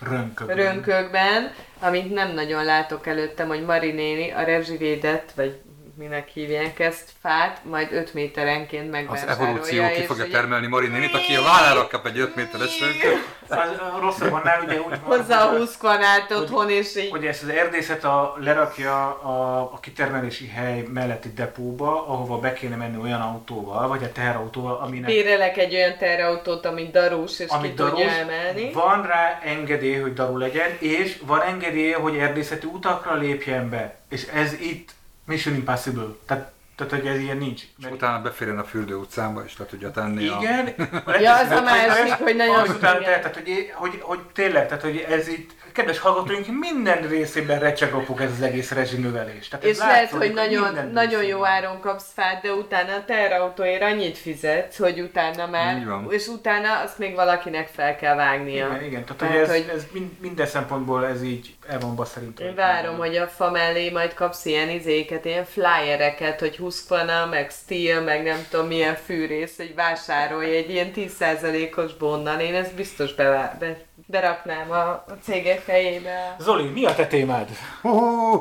Rönkökben. 0.00 0.56
rönkökben, 0.56 1.52
amit 1.80 2.14
nem 2.14 2.32
nagyon 2.34 2.64
látok 2.64 3.06
előttem, 3.06 3.48
hogy 3.48 3.64
Mari 3.64 3.92
néni 3.92 4.30
a 4.30 4.42
rezsivédet, 4.42 5.32
vagy 5.34 5.60
minek 5.98 6.28
hívják 6.28 6.78
ezt, 6.78 7.10
fát, 7.22 7.60
majd 7.64 7.92
5 7.92 8.14
méterenként 8.14 8.84
Az 8.84 8.90
megvásárolja. 8.90 9.48
evolúció 9.48 9.88
ki 9.94 10.02
fogja 10.02 10.28
termelni 10.28 10.66
Marinénit, 10.66 11.14
aki 11.14 11.34
a 11.34 11.42
vállára 11.42 11.86
kap 11.86 12.06
egy 12.06 12.18
5 12.18 12.34
méteres 12.36 12.80
rönköt. 12.80 13.24
Az, 13.48 13.58
a 13.58 13.98
rosszabb 14.00 14.32
annál 14.32 14.62
ugye 14.64 14.76
úgy 14.80 15.00
van, 15.04 15.18
Hozzá 15.18 15.44
a 15.44 15.48
hogy- 15.48 15.58
20 15.58 15.76
kvanát 15.76 16.30
otthon, 16.30 16.70
és 16.70 16.96
így 16.96 17.10
hogy 17.10 17.26
ezt 17.26 17.42
az 17.42 17.48
erdészet 17.48 18.04
a, 18.04 18.34
lerakja 18.40 19.06
a, 19.08 19.60
a 19.60 19.78
kitermelési 19.80 20.46
hely 20.48 20.84
melletti 20.92 21.32
depóba, 21.32 22.06
ahova 22.08 22.38
be 22.38 22.52
kéne 22.52 22.76
menni 22.76 23.02
olyan 23.02 23.20
autóval, 23.20 23.88
vagy 23.88 24.02
a 24.04 24.12
teherautóval, 24.12 24.76
aminek 24.76 25.06
bérelek 25.10 25.56
egy 25.56 25.74
olyan 25.74 25.96
terautót, 25.98 26.66
amit 26.66 26.90
darús, 26.90 27.38
és 27.38 27.48
amit 27.48 27.70
ki 27.70 27.76
tudja 27.76 27.94
darús, 27.94 28.12
emelni. 28.16 28.72
van 28.72 29.06
rá 29.06 29.40
engedély, 29.44 29.96
hogy 30.00 30.12
daru 30.14 30.36
legyen, 30.38 30.76
és 30.78 31.18
van 31.26 31.42
engedély, 31.42 31.92
hogy 31.92 32.16
erdészeti 32.16 32.66
utakra 32.66 33.14
lépjen 33.14 33.70
be. 33.70 33.94
És 34.08 34.26
ez 34.34 34.52
itt 34.60 34.90
Mission 35.26 35.54
Impossible. 35.54 36.06
Tehát, 36.26 36.52
tehát 36.76 36.92
hogy 36.92 37.06
ez 37.06 37.18
ilyen 37.18 37.36
nincs. 37.36 37.62
És 37.78 37.86
utána 37.90 38.22
beférjen 38.22 38.58
a 38.58 38.64
fürdő 38.64 38.94
utcába, 38.94 39.44
és 39.44 39.58
le 39.58 39.64
tudja 39.66 39.90
tenni 39.90 40.26
a... 40.28 40.38
Igen. 40.40 40.74
Ja, 41.20 41.38
az 41.38 41.50
a 41.50 41.60
másik, 41.62 42.12
hogy 42.12 42.36
nagyon- 42.36 42.56
Az 42.56 42.68
utána, 42.70 43.00
igen. 43.00 43.20
tehát, 43.20 43.34
hogy, 43.34 43.70
hogy, 43.74 43.98
hogy, 44.02 44.18
tényleg, 44.34 44.66
tehát, 44.68 44.82
hogy 44.82 44.96
ez 45.08 45.28
itt, 45.28 45.50
kedves 45.76 45.98
hallgatóink, 45.98 46.46
minden 46.60 47.08
részében 47.08 47.58
recsegapok 47.58 48.20
ez 48.20 48.30
az 48.30 48.42
egész 48.42 48.70
rezsinövelés. 48.70 49.48
Tehát 49.48 49.64
És 49.64 49.78
lehet, 49.78 50.10
hogy 50.10 50.32
nagyon, 50.32 50.90
nagyon 50.92 51.24
jó 51.24 51.44
áron 51.44 51.80
kapsz 51.80 52.12
fát, 52.14 52.42
de 52.42 52.52
utána 52.52 52.94
a 52.94 53.04
terautóért 53.04 53.82
annyit 53.82 54.18
fizetsz, 54.18 54.78
hogy 54.78 55.00
utána 55.00 55.46
már, 55.46 55.86
és 56.08 56.26
utána 56.26 56.80
azt 56.84 56.98
még 56.98 57.14
valakinek 57.14 57.68
fel 57.68 57.96
kell 57.96 58.14
vágnia. 58.14 58.66
Igen, 58.66 58.84
igen. 58.84 59.04
Tehát, 59.04 59.16
Tehát, 59.16 59.36
ez, 59.36 59.50
hogy- 59.50 59.72
ez 59.74 59.86
mind, 59.92 60.10
minden 60.20 60.46
szempontból 60.46 61.06
ez 61.06 61.22
így 61.22 61.54
el 61.68 61.78
van 61.78 62.04
szerintem. 62.04 62.46
Én 62.46 62.54
várom, 62.54 62.96
hogy 62.96 63.16
a 63.16 63.26
fa 63.26 63.50
mellé 63.50 63.90
majd 63.90 64.14
kapsz 64.14 64.44
ilyen 64.44 64.68
izéket, 64.68 65.24
ilyen 65.24 65.44
flyereket, 65.44 66.40
hogy 66.40 66.56
Husqvarna, 66.56 67.26
meg 67.26 67.50
Steel, 67.50 68.00
meg 68.00 68.22
nem 68.22 68.46
tudom 68.50 68.66
milyen 68.66 68.94
fűrész, 68.94 69.56
hogy 69.56 69.74
vásárolj 69.74 70.56
egy 70.56 70.70
ilyen 70.70 70.90
10%-os 70.94 71.94
bonnan. 71.96 72.40
Én 72.40 72.54
ezt 72.54 72.74
biztos 72.74 73.14
be, 73.14 73.56
be, 73.58 73.85
beraknám 74.08 74.70
a, 74.70 74.88
a 74.90 75.04
cégek 75.22 75.64
helyébe. 75.66 76.36
Zoli, 76.38 76.68
mi 76.68 76.84
a 76.84 76.94
te 76.94 77.06
témád? 77.06 77.48
Hú, 77.80 78.40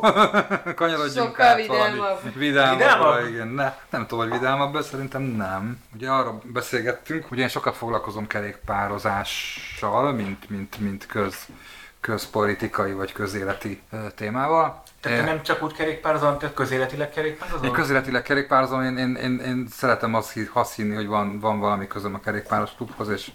kanyarodjunk 0.76 1.28
Sokkal 1.28 1.46
át 1.46 1.56
vidámabb. 1.56 2.34
vidámabbra, 2.36 2.76
Vidámabb? 2.78 3.28
igen. 3.28 3.48
Ne, 3.48 3.74
nem 3.90 4.08
tudom, 4.08 4.30
hogy 4.30 4.40
vidámabb, 4.40 4.74
de 4.74 4.82
szerintem 4.82 5.22
nem. 5.22 5.82
Ugye 5.96 6.10
arra 6.10 6.40
beszélgettünk, 6.44 7.32
ugye 7.32 7.42
én 7.42 7.48
sokat 7.48 7.76
foglalkozom 7.76 8.28
kerékpározással, 8.28 10.12
mint, 10.12 10.50
mint, 10.50 10.80
mint 10.80 11.06
köz, 11.06 11.36
közpolitikai 12.00 12.94
vagy 12.94 13.12
közéleti 13.12 13.82
témával. 14.16 14.84
Tehát 15.02 15.18
te 15.20 15.24
Én- 15.24 15.34
nem 15.36 15.44
csak 15.44 15.64
úgy 15.64 15.74
kerékpározol, 15.74 16.38
te 16.38 16.54
közéletileg 16.54 17.10
kerékpározol? 17.10 17.66
én 17.66 17.72
közéletileg 17.72 18.22
kerékpározom, 18.22 18.82
én, 18.84 18.98
én, 18.98 19.16
én, 19.16 19.40
én 19.46 19.68
szeretem 19.72 20.14
azt, 20.14 20.40
azt 20.54 20.76
hinni, 20.76 20.96
hogy 20.96 21.08
van, 21.08 21.40
van 21.40 21.60
valami 21.60 21.88
közöm 21.88 22.14
a 22.14 22.20
kerékpáros 22.20 22.70
klubhoz, 22.78 23.10
és, 23.10 23.32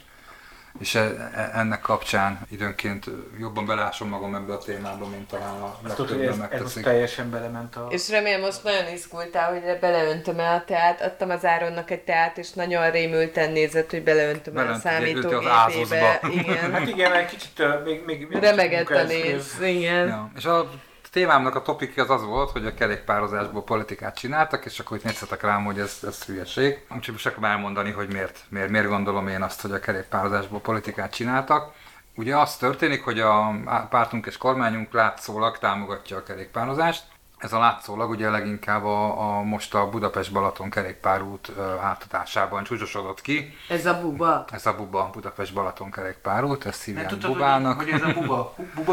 és 0.79 0.95
e- 0.95 1.31
e- 1.35 1.51
ennek 1.55 1.81
kapcsán 1.81 2.41
időnként 2.51 3.07
jobban 3.39 3.67
belásom 3.67 4.09
magam 4.09 4.35
ebbe 4.35 4.53
a 4.53 4.59
témába, 4.59 5.07
mint 5.07 5.29
talán 5.29 5.61
a 5.61 5.79
legtöbben 5.87 6.21
ez, 6.21 6.29
ez 6.29 6.37
most 6.37 6.51
megteszik. 6.51 6.85
teljesen 6.85 7.31
belement 7.31 7.77
a... 7.77 7.87
És 7.91 8.11
remélem 8.11 8.41
most 8.41 8.65
nagyon 8.65 8.93
izgultál, 8.93 9.51
hogy 9.53 9.79
beleöntöm 9.81 10.39
el 10.39 10.57
a 10.57 10.65
teát. 10.65 11.01
Adtam 11.01 11.31
az 11.31 11.45
Áronnak 11.45 11.91
egy 11.91 12.01
teát, 12.01 12.39
és 12.39 12.53
nagyon 12.53 12.91
rémülten 12.91 13.53
nézett, 13.53 13.91
hogy 13.91 14.03
beleöntöm 14.03 14.57
el 14.57 14.73
a 14.73 14.79
számítógépébe. 14.79 16.21
Igen. 16.31 16.73
Hát 16.73 16.89
igen, 16.89 17.13
egy 17.13 17.27
kicsit 17.27 17.63
még, 17.85 18.03
még, 18.07 18.27
még 18.29 18.43
Remegett 18.43 18.89
a 18.91 19.03
néz. 19.03 19.57
Igen. 19.61 20.07
Ja. 20.07 20.31
És 20.37 20.45
a 20.45 20.71
témámnak 21.11 21.55
a 21.55 21.63
topik 21.63 21.99
az 21.99 22.11
az 22.11 22.25
volt, 22.25 22.51
hogy 22.51 22.67
a 22.67 22.75
kerékpározásból 22.75 23.65
politikát 23.65 24.19
csináltak, 24.19 24.65
és 24.65 24.79
akkor 24.79 24.97
itt 24.97 25.05
nézzetek 25.05 25.43
rám, 25.43 25.65
hogy 25.65 25.79
ez, 25.79 25.99
ez 26.07 26.25
hülyeség. 26.25 26.85
Úgyhogy 26.97 27.13
most 27.13 27.27
akarom 27.27 27.45
elmondani, 27.45 27.91
hogy 27.91 28.09
miért, 28.13 28.45
miért, 28.49 28.71
miért 28.71 28.89
gondolom 28.89 29.29
én 29.29 29.43
azt, 29.43 29.61
hogy 29.61 29.73
a 29.73 29.81
kerékpározásból 29.81 30.61
politikát 30.61 31.15
csináltak. 31.15 31.73
Ugye 32.15 32.37
az 32.37 32.57
történik, 32.57 33.05
hogy 33.05 33.21
a 33.21 33.55
pártunk 33.91 34.27
és 34.27 34.37
kormányunk 34.37 34.93
látszólag 34.93 35.59
támogatja 35.59 36.17
a 36.17 36.23
kerékpározást. 36.23 37.03
Ez 37.39 37.53
a 37.53 37.59
látszólag 37.59 38.11
ugye 38.11 38.31
leginkább 38.31 38.85
a, 38.85 39.21
a 39.37 39.43
most 39.43 39.75
a 39.75 39.89
Budapest-Balaton 39.89 40.71
kerékpárút 40.71 41.53
átadásában 41.83 42.65
csúcsosodott 42.65 43.21
ki. 43.21 43.57
Ez 43.69 43.87
a 43.87 44.01
buba. 44.01 44.45
Ez 44.51 44.67
a 44.67 44.75
Buba, 44.75 45.11
Budapest-Balaton 45.13 45.91
kerékpárút, 45.91 46.67
ezt 46.67 46.87
Nem 46.87 46.95
hívják 46.95 47.11
tudtad, 47.11 47.33
Bubának. 47.33 47.77
hogy, 47.77 47.91
hogy 47.91 48.01
ez 48.01 48.17
a 48.17 48.21
buba? 48.21 48.55
Hu- 48.75 48.85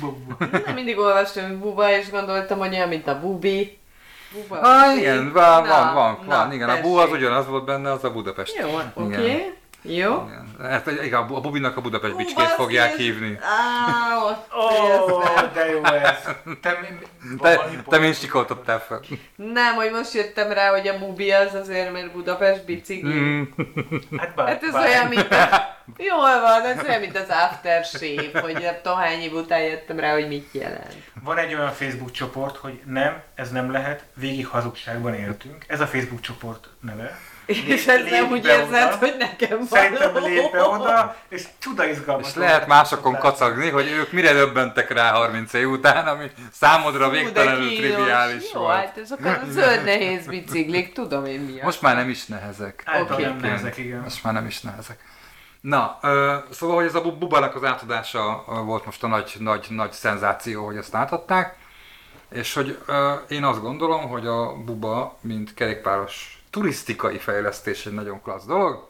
Buba, 0.00 0.16
buba. 0.38 0.58
Nem 0.66 0.74
mindig 0.74 0.98
olvastam, 0.98 1.46
hogy 1.46 1.56
buba, 1.56 1.90
és 1.90 2.10
gondoltam, 2.10 2.58
hogy 2.58 2.74
olyan, 2.74 2.88
mint 2.88 3.06
a 3.08 3.20
bubi. 3.20 3.78
Buba, 4.32 4.60
Ah, 4.60 4.96
igen, 4.96 5.32
van, 5.32 5.62
Na, 5.62 5.68
van, 5.68 5.94
van, 5.94 6.18
na, 6.26 6.36
van, 6.36 6.52
igen, 6.52 6.68
a 6.68 6.72
tessék. 6.72 6.90
Bu 6.90 6.96
az 6.96 7.10
ugyanaz 7.10 7.46
volt 7.46 7.64
benne, 7.64 7.92
az 7.92 8.04
a 8.04 8.12
Budapest. 8.12 8.56
Jó, 8.56 8.80
oké. 8.94 9.52
Jó. 9.86 10.24
Igen. 10.26 10.70
Hát, 10.70 10.86
igen, 10.86 11.20
a 11.22 11.40
Bubinak 11.40 11.76
a 11.76 11.80
Budapest 11.80 12.16
bicskét 12.16 12.46
fogják 12.48 12.94
hívni. 12.96 13.38
Á, 13.40 14.16
ott 14.16 14.48
Ó, 14.56 15.12
oh. 15.12 15.52
de 15.52 15.70
jó 15.70 15.84
ez. 15.84 16.22
Te, 16.62 16.78
mi- 16.80 16.98
mi- 17.20 17.36
Te, 17.40 17.56
te 17.56 17.98
mi 17.98 18.04
pont- 18.04 18.18
sikoltottál 18.18 18.80
fel? 18.80 19.00
Nem, 19.36 19.74
hogy 19.74 19.90
most 19.90 20.12
jöttem 20.14 20.52
rá, 20.52 20.70
hogy 20.70 20.88
a 20.88 20.98
bubi 20.98 21.30
az 21.30 21.54
azért, 21.54 21.92
mert 21.92 22.12
Budapest 22.12 22.64
bicikli. 22.64 23.12
Mm. 23.14 23.42
Hát, 24.16 24.34
bár, 24.34 24.48
Hát 24.48 24.62
ez 24.62 24.72
bár. 24.72 24.86
olyan, 24.88 25.06
mint 25.06 25.32
a... 25.32 25.72
Jól 25.96 26.40
van, 26.40 26.62
ez 26.62 26.84
olyan, 26.84 27.00
mint 27.00 27.16
az 27.18 27.28
aftershave, 27.28 28.40
hogy 28.40 28.52
nem 28.52 28.74
tudom 28.82 28.98
hány 28.98 29.20
év 29.20 29.32
után 29.34 29.60
jöttem 29.62 29.98
rá, 29.98 30.12
hogy 30.12 30.28
mit 30.28 30.48
jelent. 30.52 30.96
Van 31.22 31.38
egy 31.38 31.54
olyan 31.54 31.72
Facebook 31.72 32.10
csoport, 32.10 32.56
hogy 32.56 32.80
nem, 32.86 33.22
ez 33.34 33.50
nem 33.50 33.70
lehet, 33.72 34.04
végig 34.14 34.46
hazugságban 34.46 35.14
éltünk. 35.14 35.64
Ez 35.68 35.80
a 35.80 35.86
Facebook 35.86 36.20
csoport 36.20 36.68
neve. 36.80 37.18
És 37.46 37.86
ez 37.86 38.10
nem 38.10 38.30
úgy 38.30 38.46
érzed, 38.46 38.86
oda. 38.86 38.96
hogy 38.96 39.14
nekem 39.18 39.66
Szerintem 39.70 40.12
való. 40.12 40.26
lép 40.26 40.52
be 40.52 40.62
oda, 40.62 41.16
és 41.28 41.44
csuda 41.58 41.88
izgalmas. 41.88 42.28
És 42.28 42.34
lehet 42.34 42.66
másokon 42.66 43.18
kacagni, 43.18 43.68
hogy 43.70 43.86
ők 43.90 44.12
mire 44.12 44.32
döbbentek 44.32 44.90
rá 44.90 45.10
30 45.12 45.52
év 45.52 45.70
után, 45.70 46.06
ami 46.06 46.30
számodra 46.52 47.08
végtelenül 47.08 47.68
triviális 47.76 48.52
Jó, 48.52 48.60
volt. 48.60 48.74
hát 48.76 48.98
azok 49.02 49.24
a 49.24 49.40
zöld 49.48 49.84
nehéz 49.84 50.26
biciklik, 50.26 50.92
tudom 50.92 51.24
én 51.24 51.40
mi. 51.40 51.58
Most 51.62 51.82
már 51.82 51.96
nem 51.96 52.08
is 52.08 52.26
nehezek. 52.26 52.82
Által 52.84 53.14
Oké. 53.14 53.22
nem 53.24 53.36
nehezek, 53.36 53.76
igen. 53.76 54.00
Most 54.00 54.24
már 54.24 54.32
nem 54.32 54.46
is 54.46 54.60
nehezek. 54.60 54.98
Na, 55.60 55.98
ö, 56.02 56.34
szóval, 56.50 56.76
hogy 56.76 56.84
ez 56.84 56.94
a 56.94 57.00
bu- 57.00 57.18
Bubának 57.18 57.54
az 57.54 57.64
átadása 57.64 58.44
volt 58.64 58.84
most 58.84 59.02
a 59.04 59.06
nagy, 59.06 59.34
nagy, 59.38 59.66
nagy 59.68 59.92
szenzáció, 59.92 60.64
hogy 60.64 60.76
ezt 60.76 60.94
átadták, 60.94 61.56
és 62.32 62.54
hogy 62.54 62.78
ö, 62.86 63.12
én 63.28 63.44
azt 63.44 63.60
gondolom, 63.60 64.08
hogy 64.08 64.26
a 64.26 64.52
Buba, 64.64 65.18
mint 65.20 65.54
kerékpáros 65.54 66.38
turisztikai 66.54 67.18
fejlesztés 67.18 67.86
egy 67.86 67.92
nagyon 67.92 68.22
klassz 68.22 68.46
dolog, 68.46 68.88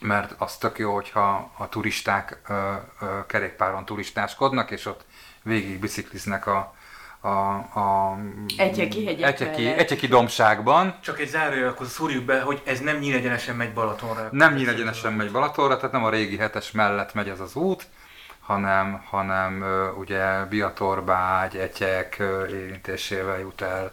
mert 0.00 0.34
az 0.38 0.56
tök 0.56 0.78
jó, 0.78 0.94
hogyha 0.94 1.52
a 1.58 1.68
turisták 1.68 2.40
ö, 2.48 2.72
ö, 3.00 3.06
kerékpáron 3.26 3.84
turistáskodnak, 3.84 4.70
és 4.70 4.86
ott 4.86 5.04
végig 5.42 5.80
bicikliznek 5.80 6.46
a, 6.46 6.74
a, 7.20 7.28
a 7.28 8.18
Egyeki 8.56 9.22
Egyeki. 9.22 9.66
Egyeki 9.66 10.06
dombságban, 10.06 10.98
Csak 11.00 11.20
egy 11.20 11.28
zárójel, 11.28 11.68
akkor 11.68 11.86
szúrjuk 11.86 12.24
be, 12.24 12.40
hogy 12.40 12.62
ez 12.64 12.80
nem 12.80 12.96
nyílegyenesen 12.96 13.56
megy 13.56 13.72
Balatonra. 13.72 14.28
Nem 14.30 14.54
nyílegyenesen 14.54 15.12
megy 15.12 15.30
Balatonra, 15.30 15.76
tehát 15.76 15.92
nem 15.92 16.04
a 16.04 16.10
régi 16.10 16.36
hetes 16.36 16.70
mellett 16.70 17.14
megy 17.14 17.28
ez 17.28 17.40
az 17.40 17.54
út, 17.54 17.86
hanem, 18.40 19.02
hanem 19.10 19.64
ugye 19.98 20.44
Biatorbágy, 20.44 21.56
Etyek 21.56 22.16
ö, 22.18 22.46
érintésével 22.46 23.38
jut 23.38 23.60
el 23.60 23.92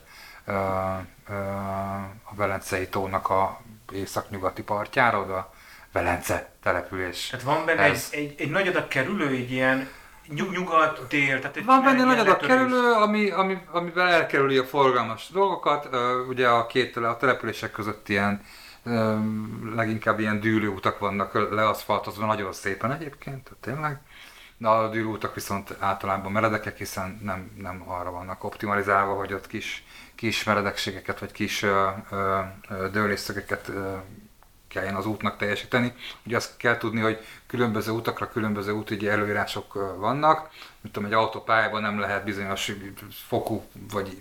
a 2.23 2.35
Velencei 2.35 2.87
tónak 2.87 3.29
a 3.29 3.61
északnyugati 3.93 4.63
partjára, 4.63 5.19
oda 5.19 5.53
Velence 5.91 6.51
település. 6.63 7.27
Tehát 7.27 7.45
van 7.45 7.65
benne 7.65 7.83
egy, 7.83 7.91
Ez. 7.91 8.07
egy, 8.11 8.35
egy 8.37 8.49
nagy 8.49 8.67
adag 8.67 8.87
kerülő, 8.87 9.27
egy 9.27 9.51
ilyen 9.51 9.89
nyug, 10.27 10.51
nyugat, 10.51 11.07
dél, 11.07 11.39
tehát 11.39 11.57
egy 11.57 11.65
Van 11.65 11.83
benne 11.83 11.99
egy 11.99 12.05
nagy 12.05 12.19
adag 12.19 12.39
kerülő, 12.39 12.91
ami, 12.91 13.29
ami, 13.29 13.57
amivel 13.71 14.07
elkerüli 14.07 14.57
a 14.57 14.65
forgalmas 14.65 15.29
dolgokat. 15.29 15.89
Ugye 16.27 16.47
a 16.47 16.65
két 16.65 16.97
a 16.97 17.17
települések 17.17 17.71
között 17.71 18.09
ilyen 18.09 18.41
leginkább 19.75 20.19
ilyen 20.19 20.39
dűlőutak 20.39 20.99
vannak 20.99 21.51
leaszfaltozva 21.51 22.25
nagyon 22.25 22.53
szépen 22.53 22.91
egyébként, 22.91 23.43
tehát 23.43 23.59
tényleg. 23.61 24.01
De 24.63 24.69
a 24.69 24.89
dűlőutak 24.89 25.35
viszont 25.35 25.75
általában 25.79 26.31
meredekek, 26.31 26.77
hiszen 26.77 27.19
nem, 27.23 27.51
nem 27.57 27.83
arra 27.89 28.11
vannak 28.11 28.43
optimalizálva, 28.43 29.13
hogy 29.13 29.33
ott 29.33 29.47
kis, 29.47 29.83
kis 30.15 30.43
meredekségeket 30.43 31.19
vagy 31.19 31.31
kis 31.31 31.61
ö, 31.61 31.89
ö, 32.09 32.39
dőlésszögeket 32.91 33.71
kelljen 34.67 34.95
az 34.95 35.05
útnak 35.05 35.37
teljesíteni. 35.37 35.93
Ugye 36.25 36.35
azt 36.35 36.57
kell 36.57 36.77
tudni, 36.77 37.01
hogy 37.01 37.25
különböző 37.47 37.91
utakra 37.91 38.29
különböző 38.29 38.71
útügyi 38.71 39.07
előírások 39.07 39.73
vannak. 39.97 40.49
mint 40.81 40.93
tudom, 40.93 41.09
egy 41.09 41.15
autópályában 41.15 41.81
nem 41.81 41.99
lehet 41.99 42.23
bizonyos 42.23 42.71
fokú, 43.27 43.63
vagy 43.91 44.17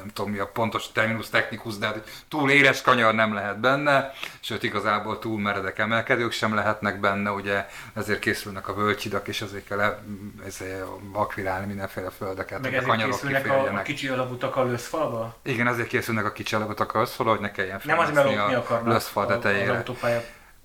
nem 0.00 0.08
tudom 0.12 0.30
mi 0.30 0.38
a 0.38 0.46
pontos 0.46 0.92
terminus 0.92 1.28
technikus, 1.28 1.78
de 1.78 1.86
hát 1.86 2.24
túl 2.28 2.50
éles 2.50 2.82
kanyar 2.82 3.14
nem 3.14 3.34
lehet 3.34 3.60
benne, 3.60 4.12
sőt 4.40 4.62
igazából 4.62 5.18
túl 5.18 5.40
meredek 5.40 5.78
emelkedők 5.78 6.32
sem 6.32 6.54
lehetnek 6.54 7.00
benne, 7.00 7.30
ugye 7.30 7.66
ezért 7.94 8.18
készülnek 8.18 8.68
a 8.68 8.74
völgyidak, 8.74 9.28
és 9.28 9.40
ezért 9.40 9.66
kell 9.66 9.98
ezért 10.46 10.84
akvirálni 11.12 11.66
mindenféle 11.66 12.10
földeket, 12.10 12.60
Meg 12.60 12.74
ezért 12.74 13.04
készülnek 13.04 13.50
a, 13.50 13.74
a 13.74 13.82
kicsi 13.82 14.08
alagutak 14.08 14.56
a 14.56 14.64
löszfalba? 14.64 15.36
Igen, 15.42 15.66
ezért 15.66 15.88
készülnek 15.88 16.24
a 16.24 16.32
kicsi 16.32 16.54
alagutak 16.54 16.94
a 16.94 16.98
löszfalba, 16.98 17.30
hogy 17.30 17.40
ne 17.40 17.50
kelljen 17.50 17.80
Nem 17.84 17.98
az, 17.98 18.10
mert 18.10 18.84
löszfal 18.84 19.26
tetejére. 19.26 19.82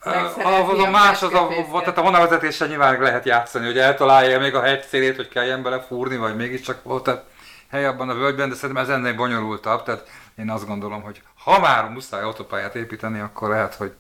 Az 0.06 0.38
a, 0.38 0.82
a 0.82 0.90
más 0.90 1.22
az 1.22 1.34
a, 1.34 1.48
tehát 1.80 1.98
a 1.98 2.02
vonalvezetéssel 2.02 2.68
nyilván 2.68 3.00
lehet 3.00 3.26
játszani, 3.26 3.66
hogy 3.66 3.78
eltalálja 3.78 4.40
még 4.40 4.56
a 4.56 4.62
hegy 4.62 4.84
szélét, 4.84 5.16
hogy 5.16 5.28
kelljen 5.28 5.64
bele 5.64 5.80
fúrni, 5.80 6.18
vagy 6.18 6.36
mégiscsak 6.36 6.84
volt 6.84 7.04
tehát 7.04 7.24
hely 7.70 7.86
abban 7.86 8.10
a 8.10 8.14
völgyben, 8.14 8.50
de 8.50 8.56
szerintem 8.56 8.84
ez 8.84 8.90
ennél 8.90 9.16
bonyolultabb, 9.16 9.84
tehát 9.84 10.10
én 10.38 10.50
azt 10.50 10.68
gondolom, 10.68 11.02
hogy 11.02 11.22
ha 11.44 11.60
már 11.60 11.90
muszáj 11.90 12.22
autópályát 12.22 12.76
építeni, 12.76 13.20
akkor 13.20 13.50
lehet, 13.50 13.76
hogy 13.76 13.94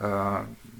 uh, 0.00 0.08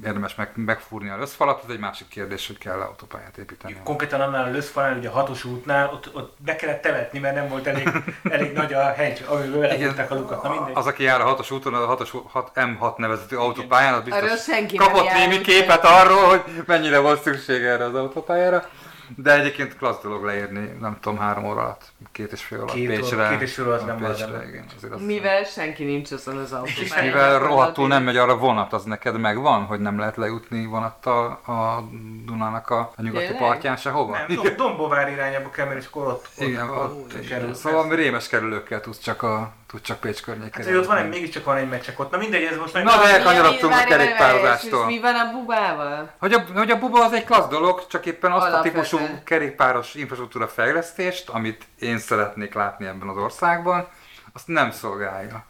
érdemes 0.04 0.34
meg, 0.34 0.50
megfúrni 0.54 1.08
a 1.08 1.16
löszfalat, 1.16 1.62
ez 1.64 1.70
egy 1.70 1.78
másik 1.78 2.08
kérdés, 2.08 2.46
hogy 2.46 2.58
kell 2.58 2.80
autópályát 2.80 3.36
építeni. 3.36 3.76
Konkrétan 3.84 4.20
annál 4.20 4.44
a 4.44 4.50
löszfalnál, 4.50 4.96
ugye 4.98 5.08
a 5.08 5.12
hatos 5.12 5.44
útnál, 5.44 5.90
ott, 5.92 6.14
ott 6.14 6.36
be 6.38 6.56
kellett 6.56 6.82
temetni, 6.82 7.18
mert 7.18 7.34
nem 7.34 7.48
volt 7.48 7.66
elég, 7.66 7.88
elég 8.30 8.52
nagy 8.52 8.72
a 8.72 8.92
hegy, 8.92 9.24
amivel 9.28 9.68
lehettek 9.68 10.10
a 10.10 10.14
lukat. 10.14 10.42
Na 10.42 10.48
mindegy. 10.48 10.76
Az, 10.76 10.86
aki 10.86 11.02
jár 11.02 11.20
a 11.20 11.24
hatos 11.24 11.50
úton, 11.50 11.74
a 11.74 11.86
hatos 11.86 12.14
6, 12.30 12.50
M6 12.54 12.96
nevezetű 12.96 13.36
autópályán, 13.36 13.94
az 13.94 14.02
biztos 14.02 14.46
kapott 14.76 15.12
némi 15.12 15.40
képet 15.40 15.84
arról, 15.84 16.28
hogy 16.28 16.42
mennyire 16.66 16.98
volt 16.98 17.22
szükség 17.22 17.62
erre 17.62 17.84
az 17.84 17.94
autópályára. 17.94 18.68
De 19.16 19.32
egyébként 19.40 19.76
klassz 19.76 20.02
dolog 20.02 20.24
leírni, 20.24 20.76
nem 20.80 20.96
tudom, 21.00 21.18
három 21.18 21.44
óra 21.44 21.60
alatt, 21.60 21.92
két 22.12 22.32
és 22.32 22.42
fél 22.42 22.58
alatt 22.58 22.72
két 22.74 22.88
Pécsre. 22.88 23.28
Két 23.28 23.40
és 23.40 23.54
fél 23.54 23.64
alatt 23.64 23.86
nem 23.86 23.96
Pécsre, 23.96 24.48
igen, 24.48 24.64
azért 24.76 24.92
az 24.92 25.04
Mivel 25.04 25.44
senki 25.44 25.84
nincs 25.84 26.10
azon 26.10 26.36
az 26.36 26.52
autópályán. 26.52 27.04
Mivel 27.06 27.38
rohadtul 27.38 27.88
nem 27.88 28.02
megy 28.02 28.16
arra 28.16 28.36
vonat, 28.36 28.72
az 28.72 28.84
neked 28.84 29.20
megvan, 29.20 29.64
hogy 29.64 29.80
nem 29.80 29.98
lehet 29.98 30.16
lejutni 30.16 30.66
vonattal 30.66 31.26
a 31.46 31.88
Dunának 32.26 32.70
a, 32.70 32.78
a 32.96 33.02
nyugati 33.02 33.24
Tényleg? 33.26 33.42
partján 33.42 33.76
sehova? 33.76 34.16
Nem, 34.16 34.36
Dom- 34.36 34.56
Dombovár 34.56 35.10
irányába 35.10 35.50
kell 35.50 35.66
menni, 35.66 35.78
és 35.80 35.86
akkor 35.86 36.06
ott, 36.06 36.28
ott, 36.38 36.46
igen, 36.46 36.70
ott, 36.70 36.90
ott, 36.90 37.14
ott 37.14 37.26
kerül. 37.26 37.54
Szóval 37.54 37.94
rémes 37.94 38.28
kerülőkkel 38.28 38.80
tudsz 38.80 38.98
csak 38.98 39.22
a 39.22 39.52
tud 39.74 39.82
csak 39.82 40.00
Pécs 40.00 40.22
környékén. 40.22 40.64
Hát, 40.64 40.74
ott 40.74 40.86
van 40.86 40.96
egy, 40.96 41.08
mégiscsak 41.08 41.44
van 41.44 41.56
egy 41.56 41.68
meccsek 41.68 42.00
ott. 42.00 42.10
Na 42.10 42.16
mindegy, 42.16 42.42
ez 42.42 42.56
most 42.56 42.72
meg... 42.72 42.84
Na, 42.84 42.96
de 42.96 43.18
elkanyarodtunk 43.18 43.72
a 43.72 43.84
kerékpározástól. 43.84 44.86
Mi 44.86 45.00
van 45.00 45.14
a 45.14 45.32
bubával? 45.32 46.12
Hogy 46.18 46.32
a, 46.32 46.44
hogy 46.54 46.70
a 46.70 46.78
buba 46.78 47.04
az 47.04 47.12
egy 47.12 47.24
klassz 47.24 47.48
dolog, 47.48 47.86
csak 47.86 48.06
éppen 48.06 48.32
azt 48.32 48.46
Alapvetően. 48.46 48.84
a 48.84 48.88
típusú 48.88 49.18
kerékpáros 49.24 49.94
infrastruktúra 49.94 50.48
fejlesztést, 50.48 51.28
amit 51.28 51.64
én 51.78 51.98
szeretnék 51.98 52.54
látni 52.54 52.86
ebben 52.86 53.08
az 53.08 53.16
országban, 53.16 53.88
azt 54.32 54.46
nem 54.46 54.70
szolgálja. 54.70 55.44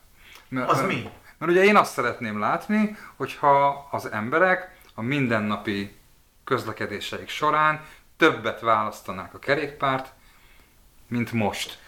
Mert, 0.49 0.71
az 0.71 0.81
mi? 0.81 1.11
Mert 1.39 1.53
ugye 1.53 1.65
én 1.65 1.77
azt 1.77 1.93
szeretném 1.93 2.39
látni, 2.39 2.97
hogyha 3.17 3.89
az 3.91 4.13
emberek 4.13 4.77
a 4.95 5.03
mindennapi 5.03 5.97
közlekedéseik 6.45 7.29
során 7.29 7.81
többet 8.17 8.61
választanák 8.61 9.35
a 9.35 9.39
kerékpárt, 9.39 10.13
mint 11.09 11.33
most. 11.33 11.79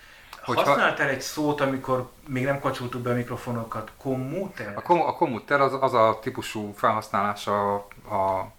Hogyha... 0.47 0.65
Használtál 0.65 1.09
egy 1.09 1.21
szót, 1.21 1.61
amikor 1.61 2.11
még 2.27 2.45
nem 2.45 2.61
kacsoltuk 2.61 3.01
be 3.01 3.11
a 3.11 3.15
mikrofonokat, 3.15 3.93
kommúter? 3.99 4.73
A, 4.77 4.83
kom- 4.83 5.07
a 5.07 5.13
kommúter 5.13 5.61
az, 5.61 5.73
az 5.81 5.95
a 5.95 6.19
típusú 6.23 6.73
felhasználása 6.77 7.75
a 8.11 8.53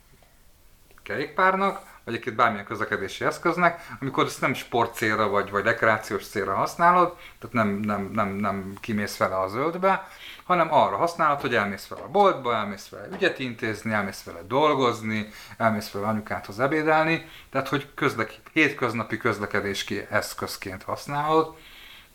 kerékpárnak, 1.04 1.76
vagy 2.04 2.14
egyébként 2.14 2.36
bármilyen 2.36 2.66
közlekedési 2.66 3.26
eszköznek, 3.26 3.88
amikor 4.00 4.26
ezt 4.26 4.42
nem 4.42 4.54
sport 4.54 4.96
célra 4.96 5.28
vagy, 5.28 5.50
vagy 5.50 5.64
rekreációs 5.64 6.28
célra 6.28 6.56
használod, 6.56 7.16
tehát 7.40 7.56
nem, 7.56 7.68
nem, 7.68 8.10
nem, 8.14 8.30
nem 8.30 8.74
kimész 8.80 9.18
vele 9.18 9.40
a 9.40 9.48
zöldbe, 9.48 10.08
hanem 10.44 10.74
arra 10.74 10.96
használod, 10.96 11.42
hogy 11.42 11.56
elmész 11.56 11.88
vele 11.88 12.02
a 12.02 12.10
boltba, 12.10 12.56
elmész 12.56 12.90
vele 12.90 13.08
ügyet 13.14 13.40
intézni, 13.40 13.92
elmész 13.92 14.24
vele 14.24 14.42
dolgozni, 14.48 15.30
elmész 15.58 15.92
vele 15.92 16.08
anyukáthoz 16.08 16.60
ebédelni, 16.60 17.30
tehát 17.50 17.68
hogy 17.68 17.88
közlek, 17.96 18.40
hétköznapi 18.54 19.18
közlekedési 19.18 20.06
eszközként 20.10 20.84
használod, 20.84 21.56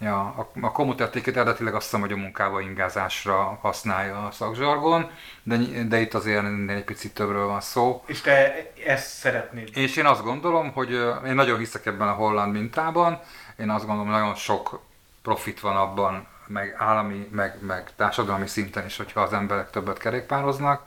Ja, 0.03 0.21
a, 0.21 0.51
a 0.61 0.73
komutertéket 0.73 1.37
eredetileg 1.37 1.75
azt 1.75 1.85
hiszem, 1.85 2.01
hogy 2.01 2.13
a 2.13 2.17
munkába 2.17 2.61
ingázásra 2.61 3.59
használja 3.61 4.27
a 4.27 4.31
szakzsargon, 4.31 5.11
de, 5.43 5.57
de 5.89 6.01
itt 6.01 6.15
azért 6.15 6.45
egy 6.69 6.85
picit 6.85 7.15
többről 7.15 7.47
van 7.47 7.61
szó. 7.61 8.03
És 8.07 8.21
te 8.21 8.55
ezt 8.87 9.09
szeretnéd? 9.09 9.71
És 9.75 9.97
én 9.97 10.07
azt 10.07 10.23
gondolom, 10.23 10.73
hogy 10.73 10.91
én 11.27 11.35
nagyon 11.35 11.59
hiszek 11.59 11.87
ebben 11.87 12.09
a 12.09 12.13
holland 12.13 12.53
mintában, 12.53 13.21
én 13.57 13.71
azt 13.71 13.87
gondolom, 13.87 14.11
hogy 14.11 14.21
nagyon 14.21 14.35
sok 14.35 14.81
profit 15.23 15.61
van 15.61 15.77
abban, 15.77 16.27
meg 16.47 16.77
állami, 16.79 17.29
meg, 17.33 17.57
meg 17.61 17.91
társadalmi 17.97 18.47
szinten 18.47 18.87
is, 18.87 18.97
hogyha 18.97 19.21
az 19.21 19.33
emberek 19.33 19.71
többet 19.71 19.99
kerékpároznak. 19.99 20.87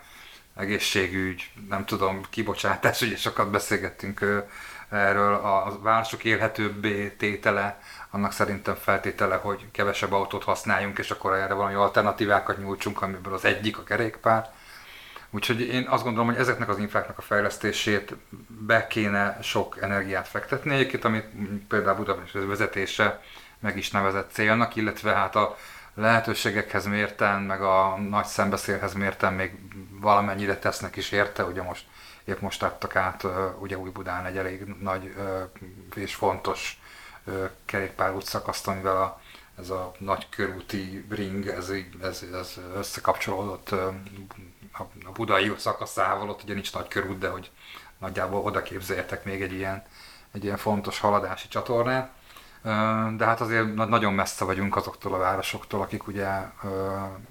Egészségügy, 0.56 1.52
nem 1.70 1.86
tudom, 1.86 2.22
kibocsátás, 2.30 3.02
ugye 3.02 3.16
sokat 3.16 3.50
beszélgettünk 3.52 4.44
erről, 4.90 5.34
a 5.34 5.80
városok 5.82 6.24
élhetőbbé 6.24 7.10
tétele, 7.10 7.80
annak 8.16 8.32
szerintem 8.32 8.76
feltétele, 8.76 9.36
hogy 9.36 9.66
kevesebb 9.72 10.12
autót 10.12 10.44
használjunk, 10.44 10.98
és 10.98 11.12
akkor 11.12 11.34
erre 11.34 11.54
valami 11.54 11.74
alternatívákat 11.74 12.58
nyújtsunk, 12.58 13.02
amiből 13.02 13.34
az 13.34 13.46
egyik 13.46 13.78
a 13.78 13.84
kerékpár. 13.84 14.50
Úgyhogy 15.30 15.62
én 15.62 15.88
azt 15.88 16.04
gondolom, 16.04 16.28
hogy 16.28 16.38
ezeknek 16.38 16.70
az 16.70 16.78
infráknak 16.78 17.18
a 17.18 17.22
fejlesztését 17.22 18.16
be 18.48 18.88
kéne 18.88 19.38
sok 19.42 19.78
energiát 19.82 20.28
fektetni, 20.28 20.74
egyébként, 20.74 21.04
amit 21.06 21.28
például 21.68 21.98
Budapest 21.98 22.34
vezetése 22.34 23.22
meg 23.60 23.78
is 23.78 23.92
nevezett 23.92 24.32
célnak, 24.32 24.76
illetve 24.76 25.14
hát 25.14 25.36
a 25.36 25.58
lehetőségekhez 25.94 26.86
mérten, 26.86 27.42
meg 27.42 27.62
a 27.62 27.98
nagy 28.10 28.26
szembeszélhez 28.26 28.94
mérten 28.94 29.34
még 29.34 29.52
valamennyire 30.02 30.58
tesznek 30.58 30.96
is 30.96 31.12
érte, 31.12 31.44
ugye 31.44 31.62
most 31.62 31.86
épp 32.26 32.40
most 32.40 32.64
adtak 32.64 32.96
át 32.96 33.26
ugye 33.60 33.78
új 33.78 33.90
Budán 33.90 34.26
egy 34.26 34.38
elég 34.38 34.64
nagy 34.82 35.14
és 35.96 36.16
fontos 36.16 36.80
kerékpárút 37.66 38.26
szakaszt, 38.26 38.68
amivel 38.68 38.98
a, 38.98 39.22
ez 39.60 39.70
a 39.70 39.92
nagy 39.98 40.30
körúti 40.30 41.06
ring, 41.10 41.48
ez, 41.48 41.72
ez, 42.02 42.26
ez 42.34 42.60
összekapcsolódott 42.76 43.72
a 45.04 45.12
budai 45.14 45.54
szakaszával, 45.58 46.30
ott 46.30 46.44
ugye 46.44 46.54
nincs 46.54 46.74
nagy 46.74 46.88
körút, 46.88 47.18
de 47.18 47.30
hogy 47.30 47.52
nagyjából 47.98 48.42
oda 48.42 48.62
képzeljetek 48.62 49.26
még 49.26 49.42
egy 49.42 49.54
ilyen, 49.54 49.84
egy 50.32 50.44
ilyen 50.44 50.58
fontos 50.58 51.00
haladási 51.00 51.48
csatornát. 51.48 52.12
De 53.18 53.26
hát 53.26 53.42
azért 53.42 53.74
nagyon 53.74 54.14
messze 54.14 54.46
vagyunk 54.46 54.76
azoktól 54.76 55.14
a 55.14 55.18
városoktól, 55.18 55.82
akik 55.82 56.08
ugye 56.08 56.30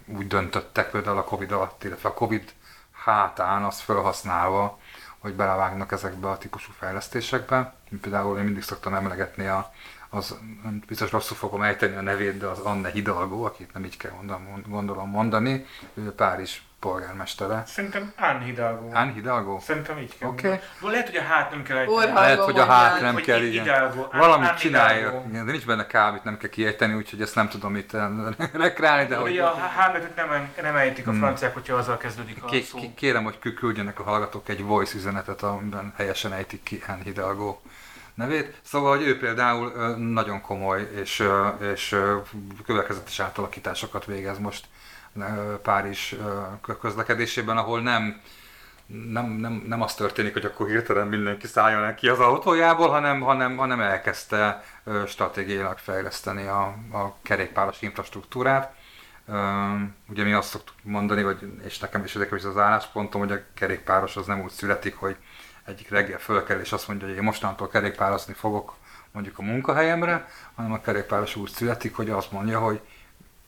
úgy 0.07 0.27
döntöttek 0.27 0.91
például 0.91 1.19
a 1.19 1.25
Covid 1.25 1.53
alatt, 1.53 1.85
illetve 1.85 2.09
a 2.09 2.15
Covid 2.15 2.53
hátán 2.93 3.65
azt 3.65 3.81
felhasználva, 3.81 4.79
hogy 5.25 5.35
belevágnak 5.35 5.93
ezekbe 5.93 6.29
a 6.29 6.39
típusú 6.39 6.73
fejlesztésekbe. 6.79 7.75
Például 8.01 8.39
én 8.39 8.45
mindig 8.45 8.63
szoktam 8.63 8.95
emlegetni 8.95 9.47
a, 9.47 9.73
az, 10.11 10.39
biztos 10.87 11.11
rosszul 11.11 11.37
fogom 11.37 11.63
ejteni 11.63 11.97
a 11.97 12.01
nevét, 12.01 12.39
de 12.39 12.47
az 12.47 12.59
Anne 12.59 12.91
Hidalgo, 12.91 13.45
akit 13.45 13.73
nem 13.73 13.85
így 13.85 13.97
kell 13.97 14.13
gondolom 14.69 15.11
mondani, 15.11 15.67
ő 15.95 16.13
Párizs 16.13 16.61
polgármestere. 16.85 17.63
Szerintem 17.67 18.13
Anne 18.93 19.13
Hidalgo. 19.13 19.61
Szerintem 19.61 19.99
így 19.99 20.19
kell. 20.19 20.29
Oké. 20.29 20.47
Okay. 20.47 20.91
Lehet, 20.91 21.07
hogy 21.07 21.17
a 21.17 21.23
hát 21.23 21.51
nem 21.51 21.63
kell 21.63 21.77
ejteni. 21.77 22.13
Lehet, 22.13 22.39
hogy 22.39 22.59
a 22.59 22.65
hát 22.65 23.01
nem 23.01 23.17
kell, 23.17 23.43
igen. 23.43 23.63
Hidalgo. 23.63 24.07
Valamit 24.13 24.55
csinálja, 24.55 25.23
de 25.33 25.43
nincs 25.43 25.67
benne 25.67 25.87
K, 25.87 25.95
amit 25.95 26.25
nem 26.25 26.37
kell 26.37 26.51
kiejteni, 26.51 26.95
úgyhogy 26.95 27.21
ezt 27.21 27.35
nem 27.35 27.49
tudom 27.49 27.77
itt 27.77 27.93
rekreálni, 28.65 29.07
de 29.07 29.17
hogy... 29.17 29.39
A 29.39 29.51
H 29.51 30.15
nem, 30.17 30.53
nem 30.63 30.77
ejtik 30.77 31.07
a 31.07 31.11
hmm. 31.11 31.19
franciák, 31.19 31.55
hogyha 31.55 31.77
azzal 31.77 31.97
kezdődik 31.97 32.45
a 32.45 32.49
szó. 32.63 32.79
Kérem, 32.95 33.25
hogy 33.25 33.39
küldjenek 33.55 34.01
a 34.01 34.03
hallgatók 34.03 34.49
egy 34.49 34.63
voice 34.63 34.97
üzenetet, 34.97 35.43
amiben 35.43 35.93
helyesen 35.97 36.33
ejtik 36.33 36.63
ki 36.63 36.83
Hidalgo 37.05 37.59
nevét. 38.15 38.55
Szóval, 38.63 38.97
hogy 38.97 39.07
ő 39.07 39.19
például 39.19 39.71
nagyon 39.97 40.41
komoly 40.41 40.89
és, 41.03 41.29
és 41.73 41.97
következetes 42.67 43.21
átalakításokat 43.21 44.05
végez 44.05 44.39
most 44.39 44.65
Párizs 45.63 46.15
közlekedésében, 46.81 47.57
ahol 47.57 47.81
nem, 47.81 48.21
nem, 48.87 49.27
nem, 49.27 49.65
nem 49.67 49.83
az 49.83 49.95
történik, 49.95 50.33
hogy 50.33 50.45
akkor 50.45 50.69
hirtelen 50.69 51.07
mindenki 51.07 51.47
szálljon 51.47 51.95
ki 51.95 52.09
az 52.09 52.19
autójából, 52.19 52.89
hanem, 52.89 53.21
hanem, 53.21 53.57
hanem 53.57 53.81
elkezdte 53.81 54.65
stratégiailag 55.07 55.79
fejleszteni 55.79 56.47
a, 56.47 56.63
a 56.93 57.17
kerékpáros 57.23 57.83
infrastruktúrát. 57.83 58.75
Ugye 60.09 60.25
mi 60.25 60.33
azt 60.33 60.49
szoktuk 60.49 60.75
mondani, 60.83 61.23
vagy, 61.23 61.53
és 61.65 61.79
nekem 61.79 62.05
is 62.05 62.15
érdekes 62.15 62.45
az 62.45 62.59
álláspontom, 62.59 63.21
hogy 63.21 63.33
a 63.33 63.41
kerékpáros 63.55 64.17
az 64.17 64.27
nem 64.27 64.41
úgy 64.41 64.51
születik, 64.51 64.97
hogy 64.97 65.17
egyik 65.65 65.91
reggel 65.91 66.19
fölkel 66.19 66.61
és 66.61 66.73
azt 66.73 66.89
mondja, 66.89 67.07
hogy 67.07 67.17
én 67.17 67.23
mostantól 67.23 67.69
kerékpározni 67.69 68.33
fogok 68.33 68.75
mondjuk 69.13 69.39
a 69.39 69.43
munkahelyemre, 69.43 70.29
hanem 70.55 70.73
a 70.73 70.81
kerékpáros 70.81 71.37
úgy 71.37 71.51
születik, 71.51 71.97
hogy 71.97 72.11
azt 72.11 72.33
mondja, 72.33 72.59
hogy 72.59 72.81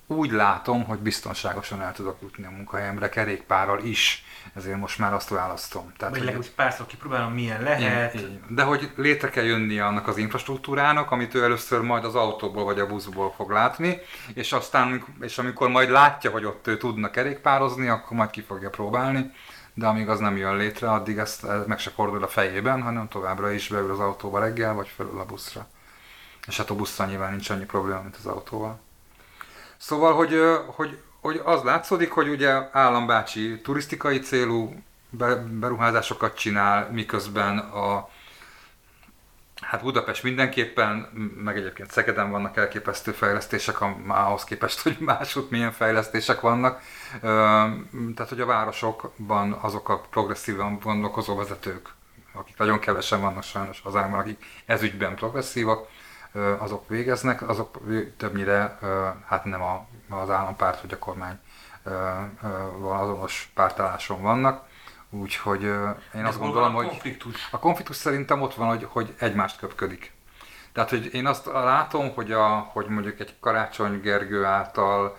úgy 0.07 0.31
látom, 0.31 0.85
hogy 0.85 0.99
biztonságosan 0.99 1.83
el 1.83 1.93
tudok 1.93 2.17
jutni 2.23 2.45
a 2.45 2.51
munkahelyemre 2.51 3.09
kerékpárral 3.09 3.85
is, 3.85 4.25
ezért 4.55 4.79
most 4.79 4.99
már 4.99 5.13
azt 5.13 5.29
választom. 5.29 5.93
Tehát, 5.97 6.15
Vagy 6.15 6.25
legalábbis 6.25 6.51
párszor 6.51 6.87
kipróbálom, 6.87 7.33
milyen 7.33 7.63
lehet. 7.63 8.15
Én, 8.15 8.21
én. 8.21 8.45
De 8.49 8.63
hogy 8.63 8.91
létre 8.97 9.29
kell 9.29 9.45
jönnie 9.45 9.87
annak 9.87 10.09
az 10.09 10.17
infrastruktúrának, 10.17 11.11
amit 11.11 11.35
ő 11.35 11.43
először 11.43 11.81
majd 11.81 12.05
az 12.05 12.15
autóból 12.15 12.65
vagy 12.65 12.79
a 12.79 12.87
buszból 12.87 13.33
fog 13.33 13.51
látni, 13.51 13.99
és 14.35 14.53
aztán, 14.53 15.05
és 15.21 15.39
amikor 15.39 15.69
majd 15.69 15.91
látja, 15.91 16.31
hogy 16.31 16.45
ott 16.45 16.67
ő 16.67 16.77
tudna 16.77 17.11
kerékpározni, 17.11 17.89
akkor 17.89 18.17
majd 18.17 18.31
ki 18.31 18.41
fogja 18.41 18.71
próbálni 18.71 19.33
de 19.79 19.87
amíg 19.87 20.09
az 20.09 20.19
nem 20.19 20.37
jön 20.37 20.57
létre, 20.57 20.91
addig 20.91 21.19
ezt 21.19 21.47
meg 21.67 21.79
se 21.79 21.91
fordul 21.91 22.23
a 22.23 22.29
fejében, 22.29 22.83
hanem 22.83 23.09
továbbra 23.09 23.51
is 23.51 23.69
beül 23.69 23.91
az 23.91 23.99
autóba 23.99 24.39
reggel, 24.39 24.75
vagy 24.75 24.89
felül 24.89 25.19
a 25.21 25.25
buszra. 25.25 25.67
És 26.47 26.57
hát 26.57 26.71
a 26.71 26.75
busszal 26.75 27.07
nyilván 27.07 27.31
nincs 27.31 27.51
annyi 27.51 27.65
probléma, 27.65 28.01
mint 28.01 28.17
az 28.17 28.27
autóval. 28.27 28.81
Szóval, 29.77 30.15
hogy, 30.15 30.41
hogy, 30.67 30.99
hogy 31.21 31.41
az 31.45 31.63
látszódik, 31.63 32.11
hogy 32.11 32.29
ugye 32.29 32.69
állambácsi 32.73 33.61
turisztikai 33.61 34.19
célú 34.19 34.75
beruházásokat 35.51 36.37
csinál, 36.37 36.91
miközben 36.91 37.59
a 37.59 38.09
Hát 39.61 39.83
Budapest 39.83 40.23
mindenképpen, 40.23 40.97
meg 41.45 41.57
egyébként 41.57 41.91
Szegeden 41.91 42.31
vannak 42.31 42.57
elképesztő 42.57 43.13
fejlesztések, 43.13 43.77
ahhoz 44.09 44.45
képest, 44.45 44.81
hogy 44.81 44.97
máshogy 44.99 45.47
milyen 45.51 45.73
fejlesztések 45.73 46.41
vannak. 46.41 46.81
Tehát, 48.15 48.29
hogy 48.29 48.41
a 48.41 48.47
városokban 48.47 49.53
azok 49.53 49.89
a 49.89 50.01
progresszívan 50.01 50.79
gondolkozó 50.83 51.37
vezetők, 51.37 51.89
akik 52.33 52.57
nagyon 52.57 52.79
kevesen 52.79 53.21
vannak 53.21 53.43
sajnos 53.43 53.81
hazánkban, 53.81 54.21
akik 54.21 54.45
ezügyben 54.67 55.15
progresszívak, 55.15 55.89
azok 56.59 56.89
végeznek, 56.89 57.49
azok 57.49 57.79
többnyire 58.17 58.79
hát 59.27 59.45
nem 59.45 59.63
a, 59.63 59.87
az 60.09 60.31
állampárt 60.31 60.81
vagy 60.81 60.93
a 60.93 60.99
kormány 60.99 61.39
azonos 62.83 63.51
pártálláson 63.55 64.23
vannak. 64.23 64.65
Úgyhogy 65.11 65.63
én 66.15 66.25
azt 66.25 66.39
gondolom, 66.39 66.75
hogy 66.75 66.87
konfliktus? 66.87 67.49
a 67.51 67.59
konfliktus 67.59 67.97
szerintem 67.97 68.43
ott 68.43 68.55
van, 68.55 68.69
hogy, 68.69 68.87
hogy 68.91 69.15
egymást 69.19 69.59
köpködik. 69.59 70.13
Tehát, 70.73 70.91
hogy 70.91 71.15
én 71.15 71.27
azt 71.27 71.47
látom, 71.47 72.15
hogy, 72.15 72.33
a, 72.33 72.47
hogy 72.47 72.87
mondjuk 72.87 73.21
egy 73.21 73.35
Karácsony 73.41 74.01
Gergő 74.01 74.45
által 74.45 75.17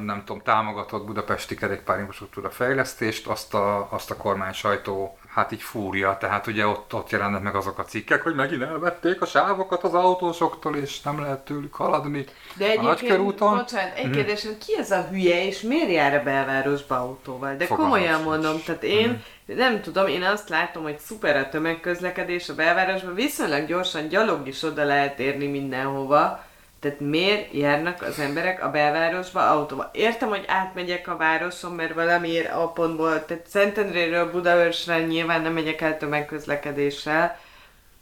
nem 0.00 0.22
tudom, 0.24 0.42
támogatott 0.42 1.04
budapesti 1.04 1.54
kerékpárinfrastruktúra 1.54 2.50
fejlesztést, 2.50 3.26
azt 3.26 3.54
a, 3.54 3.92
azt 3.92 4.10
a 4.10 4.16
kormány 4.16 4.52
sajtó 4.52 5.18
hát 5.34 5.52
így 5.52 5.62
fúrja, 5.62 6.16
tehát 6.20 6.46
ugye 6.46 6.66
ott, 6.66 6.94
ott 6.94 7.10
jelennek 7.10 7.42
meg 7.42 7.54
azok 7.54 7.78
a 7.78 7.84
cikkek, 7.84 8.22
hogy 8.22 8.34
megint 8.34 8.62
elvették 8.62 9.20
a 9.20 9.26
sávokat 9.26 9.82
az 9.82 9.94
autósoktól, 9.94 10.76
és 10.76 11.00
nem 11.00 11.20
lehet 11.20 11.44
tőlük 11.44 11.74
haladni 11.74 12.24
De 12.54 12.74
a 12.78 12.82
nagykörúton. 12.82 13.56
Bocsánat, 13.56 13.96
egy 13.96 14.04
mhm. 14.04 14.14
kérdés, 14.14 14.46
ki 14.66 14.76
ez 14.78 14.90
a 14.90 15.06
hülye, 15.10 15.46
és 15.46 15.60
miért 15.60 15.90
jár 15.90 16.14
a 16.14 16.22
belvárosba 16.22 16.96
autóval? 16.96 17.56
De 17.56 17.66
Fogalmas 17.66 17.92
komolyan 17.92 18.22
mondom, 18.22 18.62
tehát 18.64 18.82
én 18.82 19.08
hmm. 19.46 19.56
nem 19.56 19.80
tudom, 19.80 20.06
én 20.06 20.22
azt 20.22 20.48
látom, 20.48 20.82
hogy 20.82 20.98
szuper 20.98 21.36
a 21.36 21.48
tömegközlekedés 21.48 22.48
a 22.48 22.54
belvárosban, 22.54 23.14
viszonylag 23.14 23.66
gyorsan 23.66 24.08
gyalog 24.08 24.48
is 24.48 24.62
oda 24.62 24.84
lehet 24.84 25.18
érni 25.18 25.46
mindenhova, 25.46 26.44
tehát 26.84 27.00
miért 27.00 27.52
járnak 27.52 28.02
az 28.02 28.18
emberek 28.18 28.64
a 28.64 28.70
belvárosba 28.70 29.50
autóba? 29.50 29.90
Értem, 29.92 30.28
hogy 30.28 30.44
átmegyek 30.46 31.08
a 31.08 31.16
városon, 31.16 31.72
mert 31.72 31.94
valamiért 31.94 32.52
a 32.52 32.68
pontból, 32.68 33.24
tehát 33.24 33.46
Szentendréről 33.46 34.30
Budaörsre 34.30 35.00
nyilván 35.00 35.42
nem 35.42 35.52
megyek 35.52 35.80
el 35.80 35.98
tömegközlekedéssel, 35.98 37.38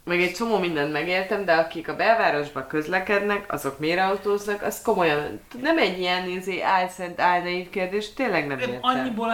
meg 0.05 0.21
egy 0.21 0.33
csomó 0.33 0.57
mindent 0.57 0.91
megértem, 0.91 1.45
de 1.45 1.53
akik 1.53 1.87
a 1.87 1.95
belvárosba 1.95 2.67
közlekednek, 2.67 3.53
azok 3.53 3.79
miért 3.79 3.99
autóznak, 3.99 4.61
az 4.61 4.81
komolyan, 4.81 5.39
nem 5.61 5.77
egy 5.77 5.99
ilyen 5.99 6.29
izé, 6.29 6.61
álszent, 6.61 7.19
álnaív 7.19 7.69
kérdés, 7.69 8.13
tényleg 8.13 8.47
nem 8.47 8.59
értem. 8.59 8.77
Annyiból 8.81 9.29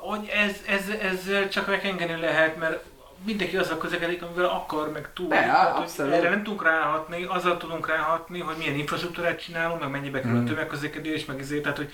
hogy 0.00 0.30
ez, 0.34 0.56
ez, 0.68 0.88
ez 1.02 1.48
csak 1.48 1.66
megengeni 1.66 2.20
lehet, 2.20 2.56
mert 2.56 2.84
mindenki 3.24 3.56
azzal 3.56 3.78
közlekedik, 3.78 4.22
amivel 4.22 4.44
akar, 4.44 4.92
meg 4.92 5.12
tud. 5.14 5.34
Hogy 5.96 6.12
erre 6.12 6.28
nem 6.28 6.42
tudunk 6.42 6.64
ráhatni, 6.64 7.24
azzal 7.24 7.56
tudunk 7.56 7.88
ráhatni, 7.88 8.40
hogy 8.40 8.56
milyen 8.56 8.74
infrastruktúrát 8.74 9.40
csinálunk, 9.40 9.80
meg 9.80 9.90
mennyibe 9.90 10.20
kerül 10.20 10.38
mm. 10.38 10.44
a 10.44 10.48
tömegközlekedés, 10.48 11.24
meg 11.24 11.40
ezért, 11.40 11.62
tehát 11.62 11.76
hogy 11.76 11.92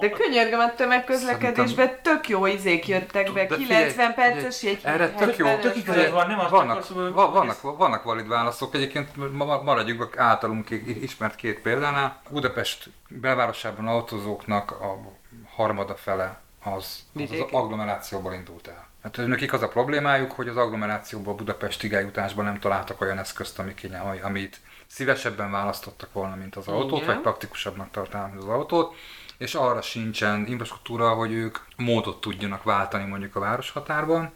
de 0.00 0.10
könyörgöm, 0.10 0.60
a 0.60 0.74
tömegközlekedésben 0.74 1.98
tök 2.02 2.28
jó 2.28 2.46
izék 2.46 2.88
jöttek 2.88 3.32
be, 3.32 3.46
90 3.46 4.14
perces 4.14 4.62
egy 4.62 4.80
Erre 4.82 5.10
tök 5.10 5.36
jó, 5.36 5.46
tök 5.56 5.76
igazad 5.76 6.10
van, 6.10 6.26
nem 6.26 6.38
azt 6.38 6.50
vannak, 6.50 6.70
akarsz, 6.70 6.88
vannak, 7.32 7.60
vannak 7.60 8.02
valid 8.02 8.28
válaszok, 8.28 8.74
egyébként 8.74 9.08
maradjunk 9.64 10.18
általunk 10.18 10.70
ismert 11.00 11.34
két 11.34 11.60
példánál. 11.60 12.20
Budapest 12.30 12.90
belvárosában 13.08 13.86
autózóknak 13.86 14.70
a 14.70 14.98
harmada 15.54 15.94
fele 15.94 16.40
az, 16.72 16.98
az, 17.14 17.30
az 17.30 17.46
agglomerációból 17.50 18.32
indult 18.32 18.66
el. 18.66 18.86
Hát 19.02 19.16
nekik 19.26 19.52
az 19.52 19.62
a 19.62 19.68
problémájuk, 19.68 20.32
hogy 20.32 20.48
az 20.48 20.56
agglomerációból 20.56 21.34
Budapestig 21.34 21.92
eljutásban 21.92 22.44
nem 22.44 22.58
találtak 22.58 23.00
olyan 23.00 23.18
eszközt, 23.18 23.58
ami 23.58 23.74
kényel, 23.74 24.18
amit 24.22 24.60
szívesebben 24.86 25.50
választottak 25.50 26.12
volna, 26.12 26.34
mint 26.34 26.56
az 26.56 26.68
autót, 26.68 27.02
Igen. 27.02 27.14
vagy 27.14 27.22
praktikusabbnak 27.22 27.90
tartanak 27.90 28.38
az 28.38 28.44
autót, 28.44 28.94
és 29.38 29.54
arra 29.54 29.82
sincsen 29.82 30.46
infrastruktúra, 30.46 31.08
hogy 31.08 31.32
ők 31.32 31.58
módot 31.76 32.20
tudjanak 32.20 32.62
váltani 32.62 33.04
mondjuk 33.04 33.36
a 33.36 33.40
városhatárban, 33.40 34.32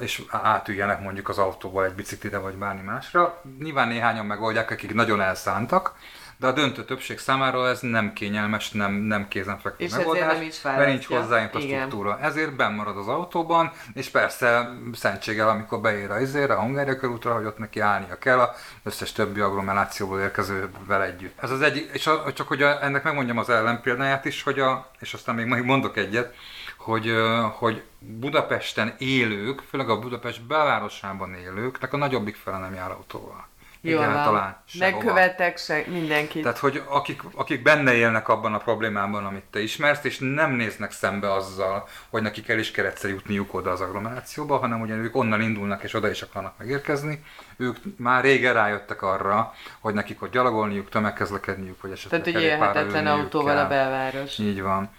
és 0.00 0.22
átüljenek 0.28 1.00
mondjuk 1.00 1.28
az 1.28 1.38
autóba 1.38 1.84
egy 1.84 1.92
biciklire 1.92 2.38
vagy 2.38 2.54
bármi 2.54 2.82
másra. 2.82 3.42
Nyilván 3.58 3.88
néhányan 3.88 4.26
megoldják, 4.26 4.70
akik 4.70 4.94
nagyon 4.94 5.20
elszántak, 5.20 5.96
de 6.42 6.48
a 6.48 6.52
döntő 6.52 6.84
többség 6.84 7.18
számára 7.18 7.68
ez 7.68 7.80
nem 7.80 8.12
kényelmes, 8.12 8.70
nem, 8.70 8.92
nem 8.92 9.28
kézenfekvő 9.28 9.86
megoldás, 9.96 10.32
nem 10.32 10.42
is 10.42 10.62
mert 10.62 10.86
nincs 10.86 11.06
hozzá 11.06 11.40
infrastruktúra. 11.40 12.18
Ezért 12.20 12.56
benn 12.56 12.74
marad 12.74 12.96
az 12.96 13.08
autóban, 13.08 13.72
és 13.94 14.08
persze 14.08 14.70
szentséggel, 14.92 15.48
amikor 15.48 15.80
beér 15.80 16.10
a 16.10 16.20
izére, 16.20 16.54
a 16.54 16.60
Hungária 16.60 16.96
körútra, 16.96 17.34
hogy 17.34 17.44
ott 17.44 17.58
neki 17.58 17.80
állnia 17.80 18.18
kell 18.18 18.38
az 18.38 18.50
összes 18.82 19.12
többi 19.12 19.40
agglomerációból 19.40 20.20
érkezővel 20.20 21.02
együtt. 21.02 21.42
Ez 21.42 21.50
az 21.50 21.60
egyik, 21.60 21.90
és 21.92 22.06
a, 22.06 22.32
csak 22.32 22.48
hogy 22.48 22.62
a, 22.62 22.84
ennek 22.84 23.02
megmondjam 23.02 23.38
az 23.38 23.48
ellenpéldáját 23.48 24.24
is, 24.24 24.42
hogy 24.42 24.58
a, 24.58 24.90
és 25.00 25.14
aztán 25.14 25.34
még 25.34 25.46
majd 25.46 25.64
mondok 25.64 25.96
egyet, 25.96 26.34
hogy, 26.76 27.12
hogy 27.52 27.82
Budapesten 27.98 28.94
élők, 28.98 29.60
főleg 29.68 29.88
a 29.88 29.98
Budapest 29.98 30.46
belvárosában 30.46 31.34
élőknek 31.34 31.92
a 31.92 31.96
nagyobbik 31.96 32.36
fele 32.36 32.58
nem 32.58 32.74
jár 32.74 32.90
autóval. 32.90 33.50
Egyáltalán 33.82 34.56
Ne 34.72 34.98
követek 34.98 35.58
se 35.58 35.84
mindenkit. 35.86 36.42
Tehát, 36.42 36.58
hogy 36.58 36.82
akik, 36.88 37.22
akik 37.34 37.62
benne 37.62 37.92
élnek 37.94 38.28
abban 38.28 38.54
a 38.54 38.58
problémában, 38.58 39.24
amit 39.24 39.44
te 39.50 39.60
ismersz, 39.60 40.04
és 40.04 40.18
nem 40.18 40.52
néznek 40.52 40.92
szembe 40.92 41.32
azzal, 41.32 41.88
hogy 42.08 42.22
nekik 42.22 42.48
el 42.48 42.58
is 42.58 42.70
kell 42.70 42.84
egyszer 42.84 43.10
jutniuk 43.10 43.54
oda 43.54 43.70
az 43.70 43.80
agglomerációba, 43.80 44.56
hanem 44.56 44.80
ugye 44.80 44.94
ők 44.94 45.16
onnan 45.16 45.40
indulnak 45.40 45.82
és 45.82 45.94
oda 45.94 46.10
is 46.10 46.22
akarnak 46.22 46.54
megérkezni, 46.58 47.24
ők 47.56 47.76
már 47.96 48.22
régen 48.22 48.52
rájöttek 48.52 49.02
arra, 49.02 49.54
hogy 49.80 49.94
nekik 49.94 50.22
ott 50.22 50.32
gyalogolniuk, 50.32 50.88
tömegkezlekedniük, 50.88 51.82
vagy 51.82 51.90
esetleg 51.90 52.22
Tehát, 52.22 52.38
hogy 52.38 52.48
élhetetlen 52.48 53.06
autóval 53.06 53.54
kell. 53.54 53.64
a 53.64 53.68
belváros. 53.68 54.38
Így 54.38 54.62
van. 54.62 54.90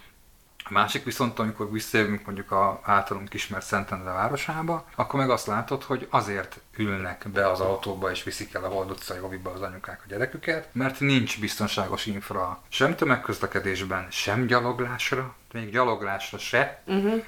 A 0.66 0.72
másik 0.72 1.04
viszont, 1.04 1.38
amikor 1.38 1.72
visszajövünk 1.72 2.24
mondjuk 2.24 2.50
a 2.50 2.80
általunk 2.82 3.34
ismert 3.34 3.64
Szentendre 3.64 4.12
városába, 4.12 4.84
akkor 4.94 5.20
meg 5.20 5.30
azt 5.30 5.46
látod, 5.46 5.82
hogy 5.82 6.06
azért 6.10 6.60
ülnek 6.76 7.26
be 7.32 7.50
az 7.50 7.60
autóba 7.60 8.10
és 8.10 8.22
viszik 8.22 8.54
el 8.54 8.64
a 8.64 8.68
Hold 8.68 8.90
utcai 8.90 9.18
az 9.54 9.60
anyukák 9.60 10.00
a 10.04 10.08
gyereküket, 10.08 10.68
mert 10.72 11.00
nincs 11.00 11.40
biztonságos 11.40 12.06
infra. 12.06 12.62
Sem 12.68 12.96
tömegközlekedésben, 12.96 14.06
sem 14.10 14.46
gyaloglásra, 14.46 15.34
még 15.52 15.70
gyaloglásra 15.70 16.38
se, 16.38 16.82
uh-huh 16.86 17.24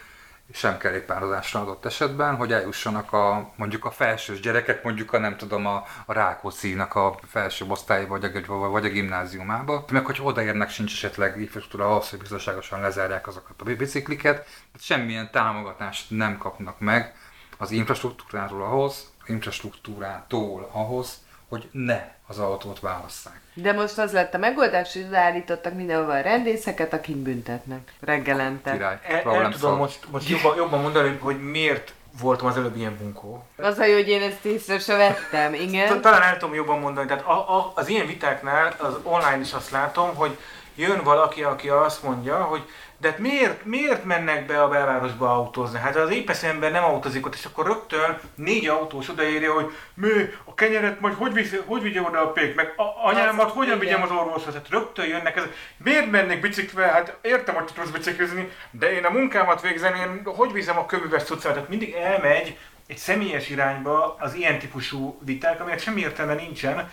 sem 0.52 0.78
kerékpározásra 0.78 1.60
adott 1.60 1.84
esetben, 1.84 2.36
hogy 2.36 2.52
eljussanak 2.52 3.12
a, 3.12 3.52
mondjuk 3.56 3.84
a 3.84 3.90
felsős 3.90 4.40
gyerekek, 4.40 4.82
mondjuk 4.82 5.12
a 5.12 5.18
nem 5.18 5.36
tudom, 5.36 5.66
a, 5.66 5.84
a 6.06 6.12
Rákóczi-nak 6.12 6.94
a 6.94 7.18
felső 7.28 7.64
osztály 7.68 8.06
vagy 8.06 8.24
a, 8.24 8.52
vagy 8.54 8.84
a 8.84 8.88
gimnáziumába, 8.88 9.84
meg 9.90 10.04
hogy 10.06 10.18
odaérnek 10.22 10.70
sincs 10.70 10.92
esetleg 10.92 11.40
infrastruktúra 11.40 11.90
ahhoz, 11.90 12.10
hogy 12.10 12.18
biztonságosan 12.18 12.80
lezárják 12.80 13.26
azokat 13.26 13.60
a 13.60 13.64
bicikliket, 13.64 14.34
tehát 14.34 14.80
semmilyen 14.80 15.30
támogatást 15.30 16.10
nem 16.10 16.38
kapnak 16.38 16.78
meg 16.78 17.14
az 17.58 17.70
infrastruktúráról 17.70 18.62
ahhoz, 18.62 19.12
infrastruktúrától 19.26 20.68
ahhoz, 20.72 21.24
hogy 21.48 21.68
ne 21.72 22.14
az 22.26 22.38
autót 22.38 22.80
válasszák. 22.80 23.40
De 23.58 23.72
most 23.72 23.98
az 23.98 24.12
lett 24.12 24.34
a 24.34 24.38
megoldás, 24.38 24.92
hogy 24.92 25.14
állítottak 25.14 25.74
mindenhova 25.74 26.12
a 26.12 26.20
rendészeket, 26.20 26.92
akik 26.92 27.16
büntetnek 27.16 27.92
reggelente. 28.00 28.72
Király, 28.72 28.98
el, 29.02 29.34
el 29.34 29.52
tudom 29.52 29.76
most, 29.76 29.98
most 30.10 30.28
jobban, 30.28 30.56
jobban 30.56 30.80
mondani, 30.80 31.18
hogy 31.20 31.50
miért 31.50 31.92
voltam 32.20 32.46
az 32.46 32.56
előbb 32.56 32.76
ilyen 32.76 32.96
bunkó. 33.00 33.44
Az 33.56 33.78
a 33.78 33.84
jó, 33.84 33.94
hogy 33.94 34.08
én 34.08 34.22
ezt 34.22 34.44
észre 34.44 34.78
se 34.78 34.96
vettem, 34.96 35.54
igen. 35.54 36.00
Talán 36.00 36.22
el 36.22 36.36
tudom 36.36 36.54
jobban 36.54 36.78
mondani, 36.78 37.06
tehát 37.06 37.24
a, 37.26 37.56
a, 37.56 37.72
az 37.74 37.88
ilyen 37.88 38.06
vitáknál 38.06 38.74
az 38.78 38.98
online 39.02 39.40
is 39.40 39.52
azt 39.52 39.70
látom, 39.70 40.14
hogy 40.14 40.36
jön 40.74 41.02
valaki, 41.02 41.42
aki 41.42 41.68
azt 41.68 42.02
mondja, 42.02 42.42
hogy 42.42 42.62
de 42.98 43.08
hát 43.08 43.18
miért, 43.18 43.64
miért 43.64 44.04
mennek 44.04 44.46
be 44.46 44.62
a 44.62 44.68
belvárosba 44.68 45.34
autózni? 45.34 45.78
Hát 45.78 45.96
az 45.96 46.10
épes 46.10 46.42
ember 46.42 46.72
nem 46.72 46.84
autózik 46.84 47.26
ott, 47.26 47.34
és 47.34 47.44
akkor 47.44 47.66
rögtön 47.66 48.18
négy 48.34 48.66
autós 48.66 49.08
odaírja, 49.08 49.52
hogy 49.52 49.72
mi, 49.94 50.08
a 50.44 50.54
kenyeret 50.54 51.00
majd 51.00 51.14
hogy, 51.14 51.32
viszi, 51.32 51.56
hogy 51.66 51.82
vigye 51.82 52.00
oda 52.00 52.20
a 52.20 52.32
pék, 52.32 52.54
meg 52.54 52.72
a, 52.76 53.08
anyámat 53.08 53.50
hogyan 53.50 53.78
vigyem 53.78 54.02
az 54.02 54.10
orvoshoz? 54.10 54.54
Hát 54.54 54.68
rögtön 54.70 55.06
jönnek 55.06 55.36
ezek. 55.36 55.54
Miért 55.76 56.10
mennek 56.10 56.40
biciklivel? 56.40 56.92
Hát 56.92 57.16
értem, 57.22 57.54
hogy 57.54 57.64
tudsz 57.64 57.90
biciklizni, 57.90 58.50
de 58.70 58.92
én 58.92 59.04
a 59.04 59.10
munkámat 59.10 59.60
végzem, 59.60 59.94
én 59.94 60.22
hogy 60.24 60.52
viszem 60.52 60.78
a 60.78 60.86
kövüves 60.86 61.22
cuccát? 61.22 61.52
Tehát 61.52 61.68
mindig 61.68 61.92
elmegy 61.92 62.58
egy 62.86 62.98
személyes 62.98 63.48
irányba 63.48 64.16
az 64.18 64.34
ilyen 64.34 64.58
típusú 64.58 65.18
viták, 65.24 65.60
amelyek 65.60 65.80
semmi 65.80 66.00
értelme 66.00 66.34
nincsen, 66.34 66.90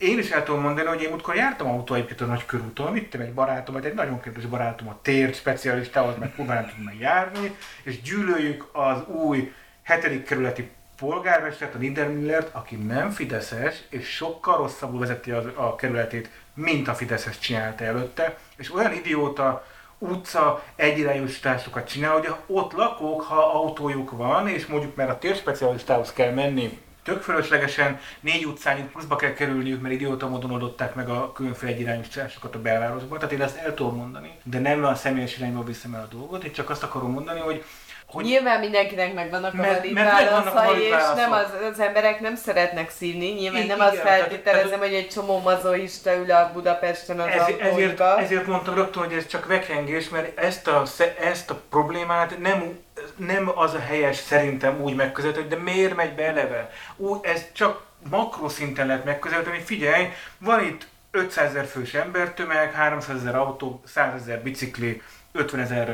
én 0.00 0.18
is 0.18 0.30
el 0.30 0.44
tudom 0.44 0.60
mondani, 0.60 0.88
hogy 0.88 1.02
én 1.02 1.08
múltkor 1.08 1.34
jártam 1.34 1.68
autó 1.68 1.94
a 1.94 2.24
nagy 2.24 2.46
körúton, 2.46 2.92
mit 2.92 3.14
egy 3.14 3.32
barátom, 3.32 3.74
vagy 3.74 3.84
egy 3.84 3.94
nagyon 3.94 4.20
kedves 4.20 4.46
barátom 4.46 4.88
a 4.88 4.98
tért 5.02 5.34
specialistához, 5.34 6.14
meg 6.18 6.34
kurván 6.34 6.72
tudna 6.74 6.92
járni, 7.00 7.56
és 7.82 8.00
gyűlöljük 8.02 8.68
az 8.72 9.06
új 9.06 9.52
hetedik 9.82 10.24
kerületi 10.24 10.70
polgármestert, 10.98 11.74
a 11.74 11.78
Niedermüllert, 11.78 12.54
aki 12.54 12.76
nem 12.76 13.10
Fideszes, 13.10 13.74
és 13.88 14.08
sokkal 14.08 14.56
rosszabbul 14.56 15.00
vezeti 15.00 15.30
a, 15.30 15.52
a 15.54 15.74
kerületét, 15.74 16.30
mint 16.54 16.88
a 16.88 16.94
Fideszes 16.94 17.38
csinálta 17.38 17.84
előtte, 17.84 18.38
és 18.56 18.74
olyan 18.74 18.92
idióta 18.92 19.66
utca 19.98 20.64
egyirányosításokat 20.76 21.88
csinál, 21.88 22.12
hogy 22.12 22.34
ott 22.46 22.72
lakók, 22.72 23.22
ha 23.22 23.52
autójuk 23.52 24.10
van, 24.10 24.48
és 24.48 24.66
mondjuk 24.66 24.96
mert 24.96 25.10
a 25.10 25.18
térspecialistához 25.18 26.12
kell 26.12 26.32
menni 26.32 26.78
tök 27.02 27.22
fölöslegesen 27.22 28.00
négy 28.20 28.46
utcán 28.46 28.90
pluszba 28.90 29.16
kell 29.16 29.32
kerülniük, 29.32 29.80
mert 29.80 29.94
idióta 29.94 30.28
módon 30.28 30.50
oldották 30.50 30.94
meg 30.94 31.08
a 31.08 31.32
különféle 31.32 31.72
egyirányosításokat 31.72 32.54
a 32.54 32.60
belvárosban. 32.60 33.18
Tehát 33.18 33.34
én 33.34 33.42
ezt 33.42 33.56
el 33.56 33.74
tudom 33.74 33.96
mondani, 33.96 34.38
de 34.42 34.58
nem 34.58 34.84
a 34.84 34.94
személyes 34.94 35.36
irányba 35.36 35.64
viszem 35.64 35.94
el 35.94 36.08
a 36.10 36.14
dolgot, 36.14 36.44
én 36.44 36.52
csak 36.52 36.70
azt 36.70 36.82
akarom 36.82 37.12
mondani, 37.12 37.40
hogy 37.40 37.64
hogy 38.12 38.24
Nyilván 38.24 38.60
mindenkinek 38.60 39.14
megvannak 39.14 39.54
a 39.54 39.56
valid 39.56 39.94
válaszai, 39.94 40.82
és 40.82 40.94
nem 41.14 41.32
az, 41.32 41.46
az 41.72 41.80
emberek 41.80 42.20
nem 42.20 42.36
szeretnek 42.36 42.90
szívni. 42.90 43.26
Nyilván 43.26 43.66
nem 43.66 43.80
azt 43.80 43.96
feltételezem, 43.96 44.78
hogy 44.78 44.94
egy 44.94 45.08
csomó 45.08 45.38
mazoista 45.38 46.16
ül 46.16 46.30
a 46.30 46.50
Budapesten 46.52 47.20
az 47.20 47.26
ez, 47.26 47.54
ezért, 47.60 48.00
ezért 48.00 48.46
mondtam 48.46 48.74
rögtön, 48.74 49.02
hogy 49.02 49.12
ez 49.12 49.26
csak 49.26 49.46
vekrengés, 49.46 50.08
mert 50.08 50.38
ezt 50.38 50.68
a, 50.68 50.82
ezt 51.20 51.50
a 51.50 51.60
problémát 51.70 52.38
nem 52.38 52.78
nem 53.16 53.50
az 53.54 53.74
a 53.74 53.78
helyes 53.78 54.16
szerintem 54.16 54.80
úgy 54.80 54.94
megközelíteni, 54.94 55.46
de 55.46 55.56
miért 55.56 55.96
megy 55.96 56.14
be 56.14 56.26
eleve? 56.26 56.70
Úgy, 56.96 57.18
ez 57.22 57.44
csak 57.52 57.82
makroszinten 58.10 58.86
lehet 58.86 59.04
megközelíteni, 59.04 59.58
figyelj, 59.58 60.08
van 60.38 60.64
itt 60.64 60.86
500 61.10 61.48
ezer 61.48 61.66
fős 61.66 61.94
embertömeg, 61.94 62.72
300 62.72 63.16
ezer 63.16 63.34
autó, 63.34 63.82
100 63.84 64.22
ezer 64.22 64.42
bicikli, 64.42 65.02
50 65.32 65.60
ezer, 65.60 65.88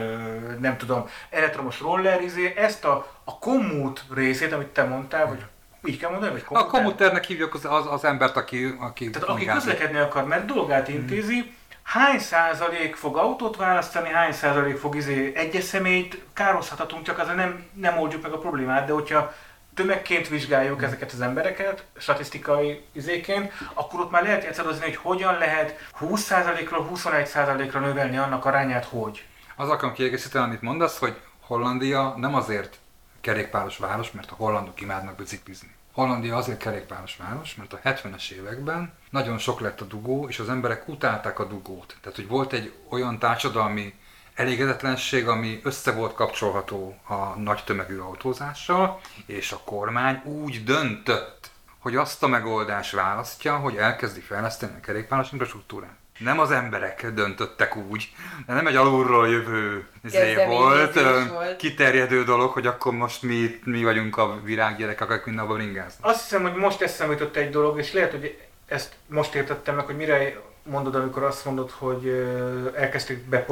nem 0.61 0.77
tudom, 0.77 1.09
elektromos 1.31 1.81
roller, 1.81 2.23
izé, 2.23 2.55
ezt 2.57 2.85
a, 2.85 3.13
a 3.25 3.39
kommút 3.39 4.05
részét, 4.15 4.53
amit 4.53 4.67
te 4.67 4.83
mondtál, 4.85 5.27
vagy 5.27 5.45
így 5.85 5.99
kell 5.99 6.11
mondani, 6.11 6.33
vagy 6.33 6.45
kommutár? 6.45 6.75
A 6.75 6.77
kommutárnak 6.77 7.25
hívjuk 7.25 7.55
az, 7.55 7.65
az, 7.65 7.87
az 7.91 8.05
embert, 8.05 8.37
aki... 8.37 8.77
aki 8.81 9.11
Tehát 9.11 9.29
aki 9.29 9.45
közlekedni 9.45 9.99
akar, 9.99 10.25
mert 10.25 10.45
dolgát 10.45 10.89
intézi, 10.89 11.41
hmm 11.41 11.55
hány 11.87 12.19
százalék 12.19 12.97
fog 12.97 13.17
autót 13.17 13.57
választani, 13.57 14.09
hány 14.09 14.33
százalék 14.33 14.77
fog 14.77 14.97
izé 14.97 15.33
egyes 15.35 15.65
személyt 15.65 16.25
kározhathatunk, 16.33 17.05
csak 17.05 17.19
azért 17.19 17.37
nem, 17.37 17.67
nem 17.73 17.99
oldjuk 17.99 18.23
meg 18.23 18.33
a 18.33 18.39
problémát, 18.39 18.87
de 18.87 18.93
hogyha 18.93 19.33
tömegként 19.75 20.29
vizsgáljuk 20.29 20.83
ezeket 20.83 21.13
az 21.13 21.21
embereket, 21.21 21.85
statisztikai 21.99 22.85
izéként, 22.93 23.53
akkor 23.75 24.01
ott 24.01 24.11
már 24.11 24.23
lehet 24.23 24.45
játszadozni, 24.45 24.85
hogy 24.85 24.97
hogyan 24.97 25.39
lehet 25.39 25.89
20%-ról 26.01 26.91
21%-ra 26.95 27.81
növelni 27.81 28.17
annak 28.17 28.45
arányát, 28.45 28.85
hogy. 28.85 29.27
Az 29.57 29.69
akarom 29.69 29.95
kiegészíteni, 29.95 30.45
amit 30.45 30.63
mondasz, 30.63 30.99
hogy 30.99 31.17
Hollandia 31.41 32.15
nem 32.17 32.35
azért 32.35 32.79
kerékpáros 33.21 33.77
város, 33.77 34.11
mert 34.11 34.31
a 34.31 34.35
hollandok 34.35 34.81
imádnak 34.81 35.17
biciklizni. 35.17 35.76
Hollandia 35.97 36.37
azért 36.37 36.59
kerékpáros 36.59 37.17
város, 37.17 37.55
mert 37.55 37.73
a 37.73 37.81
70-es 37.85 38.31
években 38.31 38.93
nagyon 39.11 39.39
sok 39.39 39.61
lett 39.61 39.81
a 39.81 39.85
dugó, 39.85 40.29
és 40.29 40.39
az 40.39 40.49
emberek 40.49 40.89
utálták 40.89 41.39
a 41.39 41.45
dugót. 41.45 41.97
Tehát, 42.01 42.17
hogy 42.17 42.29
volt 42.29 42.53
egy 42.53 42.73
olyan 42.89 43.19
társadalmi 43.19 43.95
elégedetlenség, 44.35 45.29
ami 45.29 45.61
össze 45.63 45.93
volt 45.93 46.15
kapcsolható 46.15 46.97
a 47.03 47.39
nagy 47.39 47.65
tömegű 47.65 47.99
autózással, 47.99 49.01
és 49.27 49.53
a 49.53 49.61
kormány 49.65 50.23
úgy 50.25 50.65
döntött, 50.65 51.51
hogy 51.79 51.97
azt 51.97 52.23
a 52.23 52.27
megoldást 52.27 52.93
választja, 52.93 53.57
hogy 53.57 53.77
elkezdi 53.77 54.21
fejleszteni 54.21 54.73
a 54.77 54.81
kerékpáros 54.81 55.33
infrastruktúrát. 55.33 55.97
Nem 56.19 56.39
az 56.39 56.51
emberek 56.51 57.07
döntöttek 57.07 57.77
úgy, 57.77 58.13
de 58.47 58.53
nem 58.53 58.67
egy 58.67 58.77
alulról 58.77 59.29
jövő 59.29 59.87
izé 60.05 60.35
volt, 60.47 60.95
volt, 61.29 61.57
kiterjedő 61.57 62.25
dolog, 62.25 62.51
hogy 62.51 62.67
akkor 62.67 62.93
most 62.93 63.23
mi, 63.23 63.59
mi 63.65 63.85
vagyunk 63.85 64.17
a 64.17 64.41
virággyerek, 64.45 65.01
akik 65.01 65.25
mindenhol 65.25 65.57
ringázni. 65.57 65.99
Azt 66.01 66.23
hiszem, 66.23 66.43
hogy 66.43 66.55
most 66.55 66.83
eszembe 66.83 67.13
jutott 67.13 67.37
egy 67.37 67.51
dolog, 67.51 67.79
és 67.79 67.93
lehet, 67.93 68.11
hogy 68.11 68.39
ezt 68.67 68.95
most 69.07 69.35
értettem 69.35 69.75
meg, 69.75 69.85
hogy 69.85 69.97
mire 69.97 70.45
mondod, 70.63 70.95
amikor 70.95 71.23
azt 71.23 71.45
mondod, 71.45 71.71
hogy 71.71 72.31
elkezdték 72.77 73.25
be, 73.25 73.47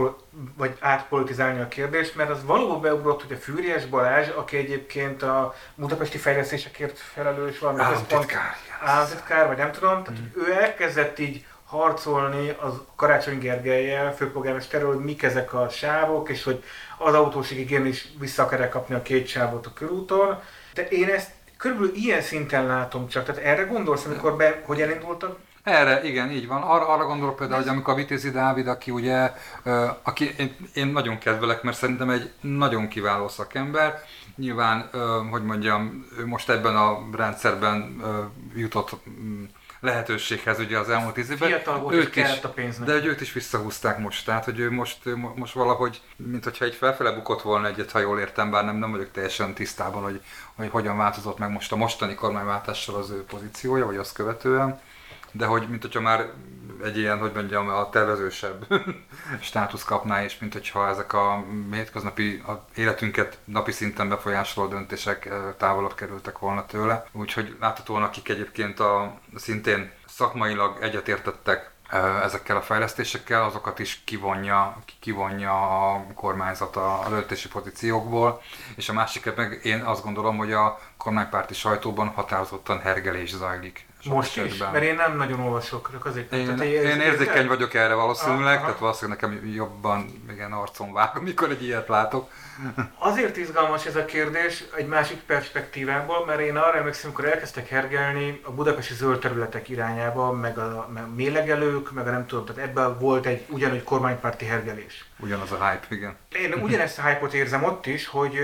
vagy 0.57 0.77
átpolitizálni 0.81 1.61
a 1.61 1.69
kérdést, 1.69 2.17
mert 2.17 2.31
az 2.31 2.45
valóban 2.45 2.81
beugrott, 2.81 3.23
hogy 3.23 3.37
a 3.37 3.41
Fűries 3.41 3.87
Balázs, 3.87 4.29
aki 4.29 4.57
egyébként 4.57 5.23
a 5.23 5.55
budapesti 5.75 6.19
fejlesztésekért 6.19 6.99
felelős 6.99 7.59
valami 7.59 7.81
államtitkár, 7.81 8.57
államtitkár, 8.81 9.47
vagy 9.47 9.57
nem 9.57 9.73
tudom, 9.73 10.03
tehát 10.03 10.21
mm. 10.21 10.43
ő 10.43 10.53
elkezdett 10.53 11.19
így 11.19 11.45
harcolni 11.75 12.57
az 12.61 12.72
Karácsony 12.97 13.39
Gergelyel, 13.39 14.14
főpolgármesterről, 14.14 14.95
hogy 14.95 15.05
mik 15.05 15.22
ezek 15.22 15.55
a 15.55 15.68
sávok, 15.68 16.29
és 16.29 16.45
hogy 16.45 16.62
az 16.99 17.14
autósig 17.14 17.59
igén 17.59 17.87
is 17.87 18.09
vissza 18.18 18.43
akar 18.43 18.68
kapni 18.68 18.95
a 18.95 19.03
két 19.03 19.27
sávot 19.27 19.66
a 19.66 19.72
körúton. 19.72 20.39
De 20.75 20.89
én 20.89 21.09
ezt 21.09 21.31
körülbelül 21.57 21.95
ilyen 21.95 22.20
szinten 22.20 22.66
látom 22.66 23.09
csak. 23.09 23.25
Tehát 23.25 23.43
erre 23.43 23.62
gondolsz, 23.62 24.05
amikor 24.05 24.37
be, 24.37 24.62
hogy 24.66 24.81
elindultak? 24.81 25.39
Erre, 25.62 26.03
igen, 26.03 26.31
így 26.31 26.47
van. 26.47 26.62
Arra, 26.62 26.89
arra 26.89 27.05
gondolok 27.05 27.37
például, 27.37 27.61
hogy 27.61 27.70
amikor 27.70 27.93
a 27.93 27.97
Vitézi 27.97 28.31
Dávid, 28.31 28.66
aki 28.66 28.91
ugye, 28.91 29.33
aki 30.03 30.35
én, 30.39 30.57
én 30.75 30.87
nagyon 30.87 31.18
kedvelek, 31.18 31.62
mert 31.62 31.77
szerintem 31.77 32.11
egy 32.11 32.33
nagyon 32.41 32.89
kiváló 32.89 33.29
szakember, 33.29 34.03
nyilván, 34.37 34.91
hogy 35.31 35.43
mondjam, 35.43 36.07
ő 36.18 36.27
most 36.27 36.51
ebben 36.51 36.77
a 36.77 36.99
rendszerben 37.16 38.03
jutott 38.55 38.91
lehetőséghez 39.85 40.59
ugye 40.59 40.78
az 40.78 40.89
elmúlt 40.89 41.14
tíz 41.14 41.30
évben. 41.30 41.49
Fiatal 41.49 41.78
volt, 41.78 41.95
őt 41.95 42.16
is, 42.16 42.43
a 42.43 42.49
pénznek. 42.49 42.87
De 42.87 42.93
hogy 42.93 43.07
őt 43.07 43.20
is 43.20 43.32
visszahúzták 43.32 43.99
most, 43.99 44.24
tehát 44.24 44.45
hogy 44.45 44.59
ő 44.59 44.70
most, 44.70 44.99
most 45.35 45.53
valahogy, 45.53 46.01
mint 46.16 46.45
hogyha 46.45 46.64
egy 46.64 46.74
felfele 46.74 47.12
bukott 47.12 47.43
volna 47.43 47.66
egyet, 47.66 47.91
ha 47.91 47.99
jól 47.99 48.18
értem, 48.18 48.51
bár 48.51 48.64
nem, 48.64 48.76
nem 48.76 48.91
vagyok 48.91 49.11
teljesen 49.11 49.55
tisztában, 49.55 50.03
hogy, 50.03 50.20
hogy 50.55 50.70
hogyan 50.70 50.97
változott 50.97 51.39
meg 51.39 51.51
most 51.51 51.72
a 51.72 51.76
mostani 51.76 52.14
kormányváltással 52.14 52.95
az 52.95 53.11
ő 53.11 53.24
pozíciója, 53.24 53.87
vagy 53.87 53.97
azt 53.97 54.14
követően 54.14 54.80
de 55.37 55.47
hogy 55.47 55.68
mint 55.68 55.82
hogyha 55.82 56.01
már 56.01 56.30
egy 56.85 56.99
ilyen, 56.99 57.18
hogy 57.18 57.32
mondjam, 57.35 57.68
a 57.68 57.89
tervezősebb 57.91 58.66
státusz 59.41 59.85
kapná, 59.85 60.24
és 60.24 60.39
mint 60.39 60.53
hogyha 60.53 60.89
ezek 60.89 61.12
a 61.12 61.45
hétköznapi 61.72 62.43
a 62.47 62.64
életünket 62.74 63.39
napi 63.45 63.72
szinten 63.72 64.09
befolyásoló 64.09 64.66
döntések 64.66 65.32
távolabb 65.57 65.95
kerültek 65.95 66.39
volna 66.39 66.66
tőle. 66.66 67.07
Úgyhogy 67.12 67.57
láthatóan, 67.61 68.03
akik 68.03 68.28
egyébként 68.28 68.80
a, 68.80 69.18
szintén 69.37 69.91
szakmailag 70.07 70.78
egyetértettek 70.80 71.72
ezekkel 72.22 72.57
a 72.57 72.62
fejlesztésekkel, 72.62 73.45
azokat 73.45 73.78
is 73.78 74.03
kivonja, 74.05 74.76
kivonja 75.01 75.53
a 75.93 76.07
kormányzat 76.14 76.76
a 76.76 77.07
döntési 77.09 77.49
pozíciókból, 77.49 78.43
és 78.76 78.89
a 78.89 78.93
másik 78.93 79.35
meg 79.37 79.61
én 79.62 79.80
azt 79.80 80.05
gondolom, 80.05 80.37
hogy 80.37 80.53
a 80.53 80.78
kormánypárti 80.97 81.55
sajtóban 81.55 82.09
határozottan 82.09 82.80
hergelés 82.80 83.30
zajlik 83.35 83.87
most 84.05 84.36
is, 84.36 84.59
mert 84.59 84.84
én 84.84 84.94
nem 84.94 85.16
nagyon 85.16 85.40
olvasok, 85.40 85.90
csak 85.92 86.07
azért. 86.07 86.32
Én, 86.32 86.44
tehát, 86.44 86.61
én, 86.61 86.82
én 86.82 87.00
érzékeny 87.00 87.46
vagyok 87.46 87.74
erre 87.74 87.94
valószínűleg, 87.94 88.57
aha. 88.57 88.64
tehát 88.64 88.78
valószínűleg 88.78 89.20
nekem 89.20 89.50
jobban 89.55 90.22
igen, 90.30 90.52
arcom 90.52 90.92
vág, 90.92 91.16
amikor 91.16 91.50
egy 91.50 91.62
ilyet 91.62 91.88
látok. 91.88 92.30
Azért 92.98 93.36
izgalmas 93.36 93.86
ez 93.86 93.96
a 93.96 94.05
kérdés 94.05 94.64
egy 94.76 94.86
másik 94.86 95.18
perspektívából, 95.18 96.24
mert 96.26 96.40
én 96.40 96.57
arra 96.57 96.76
emlékszem, 96.76 97.11
amikor 97.11 97.32
elkezdtek 97.32 97.68
hergelni 97.68 98.40
a 98.44 98.50
budapesti 98.50 98.94
zöld 98.94 99.18
területek 99.18 99.68
irányába, 99.68 100.32
meg 100.32 100.59
a, 100.59 100.88
meg 100.92 101.02
a 101.02 101.09
mélegelők, 101.14 101.92
meg 101.92 102.07
a 102.07 102.11
nem 102.11 102.26
tudom, 102.26 102.44
tehát 102.44 102.62
ebben 102.68 102.98
volt 102.98 103.26
egy 103.26 103.44
ugyanúgy 103.48 103.82
kormánypárti 103.82 104.44
hergelés. 104.44 105.05
Ugyanaz 105.18 105.52
a 105.52 105.68
hype, 105.68 105.86
igen. 105.88 106.16
Én 106.32 106.52
ugyanezt 106.52 106.98
a 106.98 107.02
hype-ot 107.02 107.34
érzem 107.34 107.64
ott 107.64 107.86
is, 107.86 108.07
hogy 108.07 108.38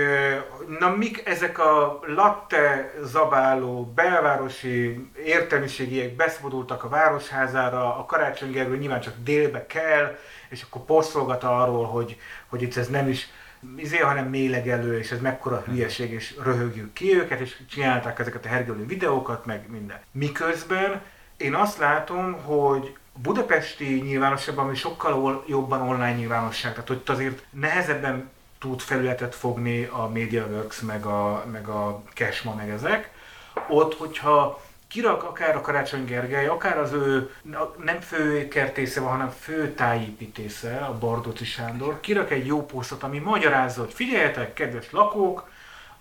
na 0.79 0.95
mik 0.95 1.21
ezek 1.25 1.59
a 1.59 1.99
latte 2.05 2.93
zabáló 3.03 3.85
belvárosi 3.95 5.09
értelmiségiek 5.25 6.15
beszabadultak 6.15 6.83
a 6.83 6.89
városházára, 6.89 7.97
a 7.97 8.05
Karácsony 8.05 8.51
Gergő 8.51 8.77
nyilván 8.77 9.01
csak 9.01 9.13
délbe 9.23 9.65
kell, 9.65 10.17
és 10.49 10.61
akkor 10.61 10.81
posztolgat 10.81 11.43
arról, 11.43 11.85
hogy, 11.85 12.19
hogy 12.47 12.61
itt 12.61 12.77
ez 12.77 12.87
nem 12.87 13.07
is 13.07 13.29
izé, 13.75 13.97
hanem 13.97 14.29
mélegelő, 14.29 14.97
és 14.97 15.11
ez 15.11 15.21
mekkora 15.21 15.63
hülyeség, 15.65 16.11
és 16.11 16.35
röhögjük 16.43 16.93
ki 16.93 17.15
őket, 17.15 17.39
és 17.39 17.57
csinálták 17.69 18.19
ezeket 18.19 18.45
a 18.45 18.47
hergelő 18.47 18.85
videókat, 18.85 19.45
meg 19.45 19.65
minden. 19.69 19.99
Miközben 20.11 21.01
én 21.37 21.53
azt 21.53 21.77
látom, 21.77 22.33
hogy 22.33 22.95
budapesti 23.13 24.01
nyilvánosságban, 24.01 24.65
ami 24.65 24.75
sokkal 24.75 25.43
jobban 25.47 25.81
online 25.81 26.13
nyilvánosság, 26.13 26.71
tehát 26.71 26.87
hogy 26.87 27.01
azért 27.05 27.43
nehezebben 27.49 28.29
tud 28.59 28.79
felületet 28.79 29.35
fogni 29.35 29.83
a 29.83 30.09
MediaWorks, 30.13 30.79
meg 30.79 31.05
a, 31.05 31.45
meg 31.51 31.67
a 31.67 32.03
Cashma, 32.13 32.55
meg 32.55 32.69
ezek. 32.69 33.11
Ott, 33.69 33.97
hogyha 33.97 34.61
kirak 34.91 35.23
akár 35.23 35.55
a 35.55 35.61
Karácsony 35.61 36.05
Gergely, 36.05 36.47
akár 36.47 36.77
az 36.77 36.91
ő 36.93 37.33
nem 37.83 37.99
fő 37.99 38.47
kertésze 38.47 38.99
van, 38.99 39.11
hanem 39.11 39.29
fő 39.29 39.73
tájépítésze, 39.73 40.77
a 40.77 40.97
Bardóci 40.97 41.45
Sándor, 41.45 41.99
kirak 41.99 42.31
egy 42.31 42.45
jó 42.45 42.65
posztot, 42.65 43.03
ami 43.03 43.19
magyarázza, 43.19 43.81
hogy 43.81 43.93
figyeljetek, 43.93 44.53
kedves 44.53 44.91
lakók, 44.91 45.49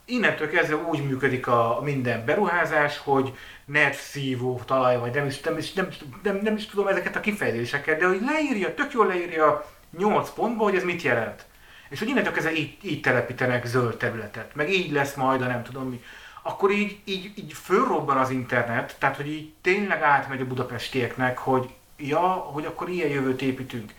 innentől 0.04 0.50
kezdve 0.50 0.76
úgy 0.76 1.06
működik 1.06 1.46
a 1.46 1.80
minden 1.82 2.24
beruházás, 2.24 2.98
hogy 2.98 3.32
net 3.64 3.94
szívó 3.94 4.60
talaj, 4.66 4.98
vagy 4.98 5.14
nem 5.14 5.26
is, 5.26 5.40
nem, 5.40 5.58
is, 5.58 5.72
nem, 5.72 5.88
nem, 6.22 6.38
nem 6.42 6.56
is 6.56 6.66
tudom 6.66 6.86
ezeket 6.86 7.16
a 7.16 7.20
kifejezéseket, 7.20 7.98
de 7.98 8.06
hogy 8.06 8.20
leírja, 8.26 8.74
tök 8.74 8.92
jól 8.92 9.06
leírja 9.06 9.66
8 9.98 10.30
pontba, 10.30 10.62
hogy 10.62 10.74
ez 10.74 10.84
mit 10.84 11.02
jelent. 11.02 11.44
És 11.88 11.98
hogy 11.98 12.08
innentől 12.08 12.32
kezdve 12.32 12.52
így, 12.52 12.76
így 12.82 13.00
telepítenek 13.00 13.66
zöld 13.66 13.96
területet, 13.96 14.54
meg 14.54 14.70
így 14.70 14.92
lesz 14.92 15.14
majd 15.14 15.42
a 15.42 15.46
nem 15.46 15.62
tudom 15.62 15.88
mi 15.88 16.02
akkor 16.42 16.70
így, 16.70 16.98
így, 17.04 17.32
így 17.34 17.52
fölrobban 17.52 18.16
az 18.16 18.30
internet, 18.30 18.96
tehát 18.98 19.16
hogy 19.16 19.28
így 19.28 19.52
tényleg 19.60 20.02
átmegy 20.02 20.40
a 20.40 20.46
budapestieknek, 20.46 21.38
hogy 21.38 21.68
ja, 21.96 22.20
hogy 22.28 22.64
akkor 22.64 22.88
ilyen 22.88 23.08
jövőt 23.08 23.42
építünk. 23.42 23.92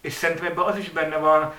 És 0.00 0.12
szerintem 0.12 0.46
ebben 0.46 0.64
az 0.64 0.78
is 0.78 0.90
benne 0.90 1.16
van, 1.16 1.52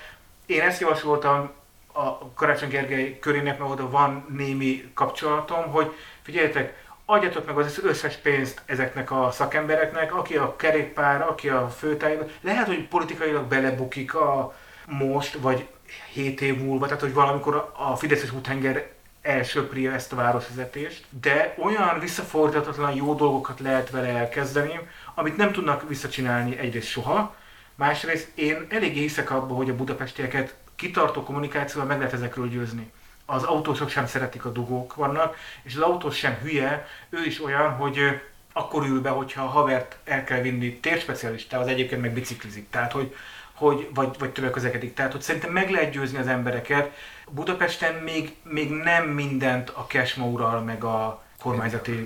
én 0.46 0.62
ezt 0.62 0.82
javasoltam 0.82 1.52
a 1.94 2.34
Karácsony 2.34 2.70
Gergely 2.70 3.20
körének, 3.20 3.60
mert 3.60 3.72
oda 3.72 3.90
van 3.90 4.26
némi 4.30 4.92
kapcsolatom, 4.94 5.72
hogy 5.72 5.96
figyeljetek, 6.22 6.86
adjatok 7.06 7.46
meg 7.46 7.58
az 7.58 7.80
összes 7.84 8.16
pénzt 8.16 8.62
ezeknek 8.66 9.12
a 9.12 9.32
szakembereknek, 9.32 10.16
aki 10.16 10.38
a 10.38 10.56
kerékpár, 10.56 11.22
aki 11.22 11.50
a 11.50 11.70
főtáj, 11.70 12.18
lehet, 12.42 12.68
hogy 12.68 12.88
politikailag 12.88 13.46
belebukik 13.46 14.16
a 14.16 14.56
most, 14.86 15.34
vagy 15.34 15.68
7 16.14 16.42
év 16.42 16.58
múlva, 16.64 16.86
tehát 16.86 17.02
hogy 17.02 17.14
valamikor 17.14 17.72
a 17.78 17.96
Fideszes 17.96 18.32
úthenger 18.32 18.96
elsöpri 19.28 19.88
ezt 19.88 20.14
a 20.14 20.16
városvezetést, 20.16 21.06
de 21.22 21.56
olyan 21.58 22.00
visszafordíthatatlan 22.00 22.96
jó 22.96 23.16
dolgokat 23.16 23.60
lehet 23.60 23.90
vele 23.90 24.08
elkezdeni, 24.08 24.80
amit 25.16 25.38
nem 25.38 25.52
tudnak 25.52 25.88
visszacsinálni 25.88 26.58
egyrészt 26.58 26.88
soha, 26.88 27.36
másrészt 27.76 28.32
én 28.36 28.66
elég 28.70 28.94
hiszek 28.94 29.32
abba, 29.32 29.54
hogy 29.54 29.70
a 29.70 29.76
budapestieket 29.76 30.56
kitartó 30.76 31.24
kommunikációval 31.24 31.88
meg 31.88 31.98
lehet 31.98 32.14
ezekről 32.14 32.50
győzni. 32.50 32.92
Az 33.26 33.44
autósok 33.44 33.90
sem 33.90 34.08
szeretik 34.08 34.46
a 34.46 34.52
dugók 34.52 34.96
vannak, 34.96 35.36
és 35.64 35.76
az 35.76 35.82
autós 35.82 36.18
sem 36.18 36.38
hülye, 36.42 36.88
ő 37.10 37.24
is 37.26 37.44
olyan, 37.44 37.72
hogy 37.72 38.22
akkor 38.54 38.86
ül 38.86 39.02
be, 39.02 39.10
hogyha 39.10 39.44
a 39.44 39.48
havert 39.48 39.98
el 40.04 40.24
kell 40.24 40.42
vinni 40.42 40.74
térspecialistához, 40.74 41.68
egyébként 41.68 42.02
meg 42.02 42.14
biciklizik. 42.14 42.70
Tehát, 42.70 42.92
hogy, 42.92 43.16
hogy 43.58 43.90
vagy, 43.94 44.16
vagy 44.20 44.32
többek 44.32 44.52
közlekedik. 44.52 44.94
Tehát, 44.94 45.12
hogy 45.12 45.22
szerintem 45.22 45.52
meg 45.52 45.70
lehet 45.70 45.92
győzni 45.92 46.18
az 46.18 46.28
embereket, 46.28 46.92
Budapesten 47.30 47.94
még, 47.94 48.36
még 48.44 48.72
nem 48.72 49.06
mindent 49.08 49.70
a 49.70 49.88
Kesma 49.88 50.26
ural, 50.26 50.62
meg 50.62 50.84
a 50.84 51.24
kormányzati 51.40 52.06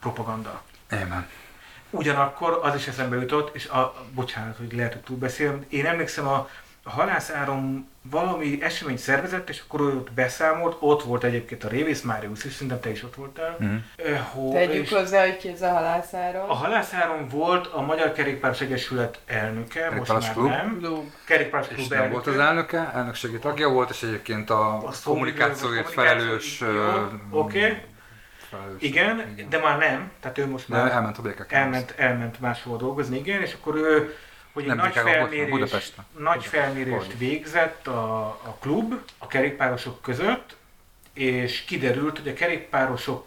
propaganda. 0.00 0.62
Amen. 0.90 1.28
Ugyanakkor 1.90 2.60
az 2.62 2.74
is 2.74 2.86
eszembe 2.86 3.16
jutott, 3.16 3.54
és 3.54 3.66
a, 3.66 3.94
bocsánat, 4.14 4.56
hogy 4.56 4.72
lehet, 4.72 4.92
hogy 4.92 5.02
túlbeszélem, 5.02 5.64
én 5.68 5.86
emlékszem 5.86 6.26
a, 6.26 6.48
a 6.84 6.90
halászáron 6.90 7.90
valami 8.10 8.62
eseményt 8.62 8.98
szervezett, 8.98 9.48
és 9.48 9.62
akkor 9.66 9.80
ő 9.80 9.84
ott 9.84 10.12
beszámolt, 10.12 10.76
ott 10.80 11.02
volt 11.02 11.24
egyébként 11.24 11.64
a 11.64 11.68
Révész 11.68 12.02
Máriusz 12.02 12.44
is, 12.44 12.52
szerintem 12.52 12.80
te 12.80 12.90
is 12.90 13.02
ott 13.02 13.14
voltál. 13.14 13.56
Mm. 13.64 13.76
Uh, 14.34 14.52
Tegyük 14.52 14.88
hozzá, 14.88 15.20
hogy 15.20 15.36
ki 15.36 15.48
ez 15.48 15.62
a 15.62 15.70
halászáron. 15.70 16.48
A 16.48 16.54
halászáron 16.54 17.28
volt 17.28 17.66
a 17.66 17.80
Magyar 17.80 18.12
Kerékpáros 18.12 18.60
Egyesület 18.60 19.20
elnöke, 19.26 19.90
most 19.90 20.12
már 20.12 20.32
Klub. 20.32 20.48
nem. 20.48 20.86
Kerékpáros 21.26 21.66
Klub 21.66 21.90
nem 21.92 22.10
volt 22.10 22.26
az 22.26 22.38
elnöke, 22.38 22.90
elnökségi 22.94 23.38
tagja 23.38 23.68
volt, 23.68 23.90
és 23.90 24.02
egyébként 24.02 24.50
a, 24.50 24.76
a 24.76 24.92
kommunikációért 25.04 25.90
felelős... 25.90 26.62
Oké. 27.30 27.58
Okay. 27.58 27.80
Igen, 28.78 29.30
igen, 29.32 29.48
de 29.48 29.58
már 29.58 29.78
nem, 29.78 30.10
tehát 30.20 30.38
ő 30.38 30.46
most 30.46 30.68
már 30.68 30.90
elment 30.90 31.18
a 31.18 31.22
BKK. 31.22 31.52
Elment, 31.52 31.94
elment 31.96 32.40
máshol 32.40 32.76
dolgozni, 32.76 33.18
igen, 33.18 33.42
és 33.42 33.54
akkor 33.54 33.74
ő 33.76 34.14
hogy 34.52 34.68
egy 34.68 34.74
nagy, 34.74 34.92
felmérés, 34.92 35.92
nagy 36.18 36.44
felmérést 36.44 37.18
végzett 37.18 37.86
a, 37.86 38.24
a 38.26 38.56
klub 38.60 38.94
a 39.18 39.26
kerékpárosok 39.26 40.02
között, 40.02 40.56
és 41.12 41.64
kiderült, 41.64 42.18
hogy 42.18 42.28
a 42.28 42.32
kerékpárosok 42.32 43.26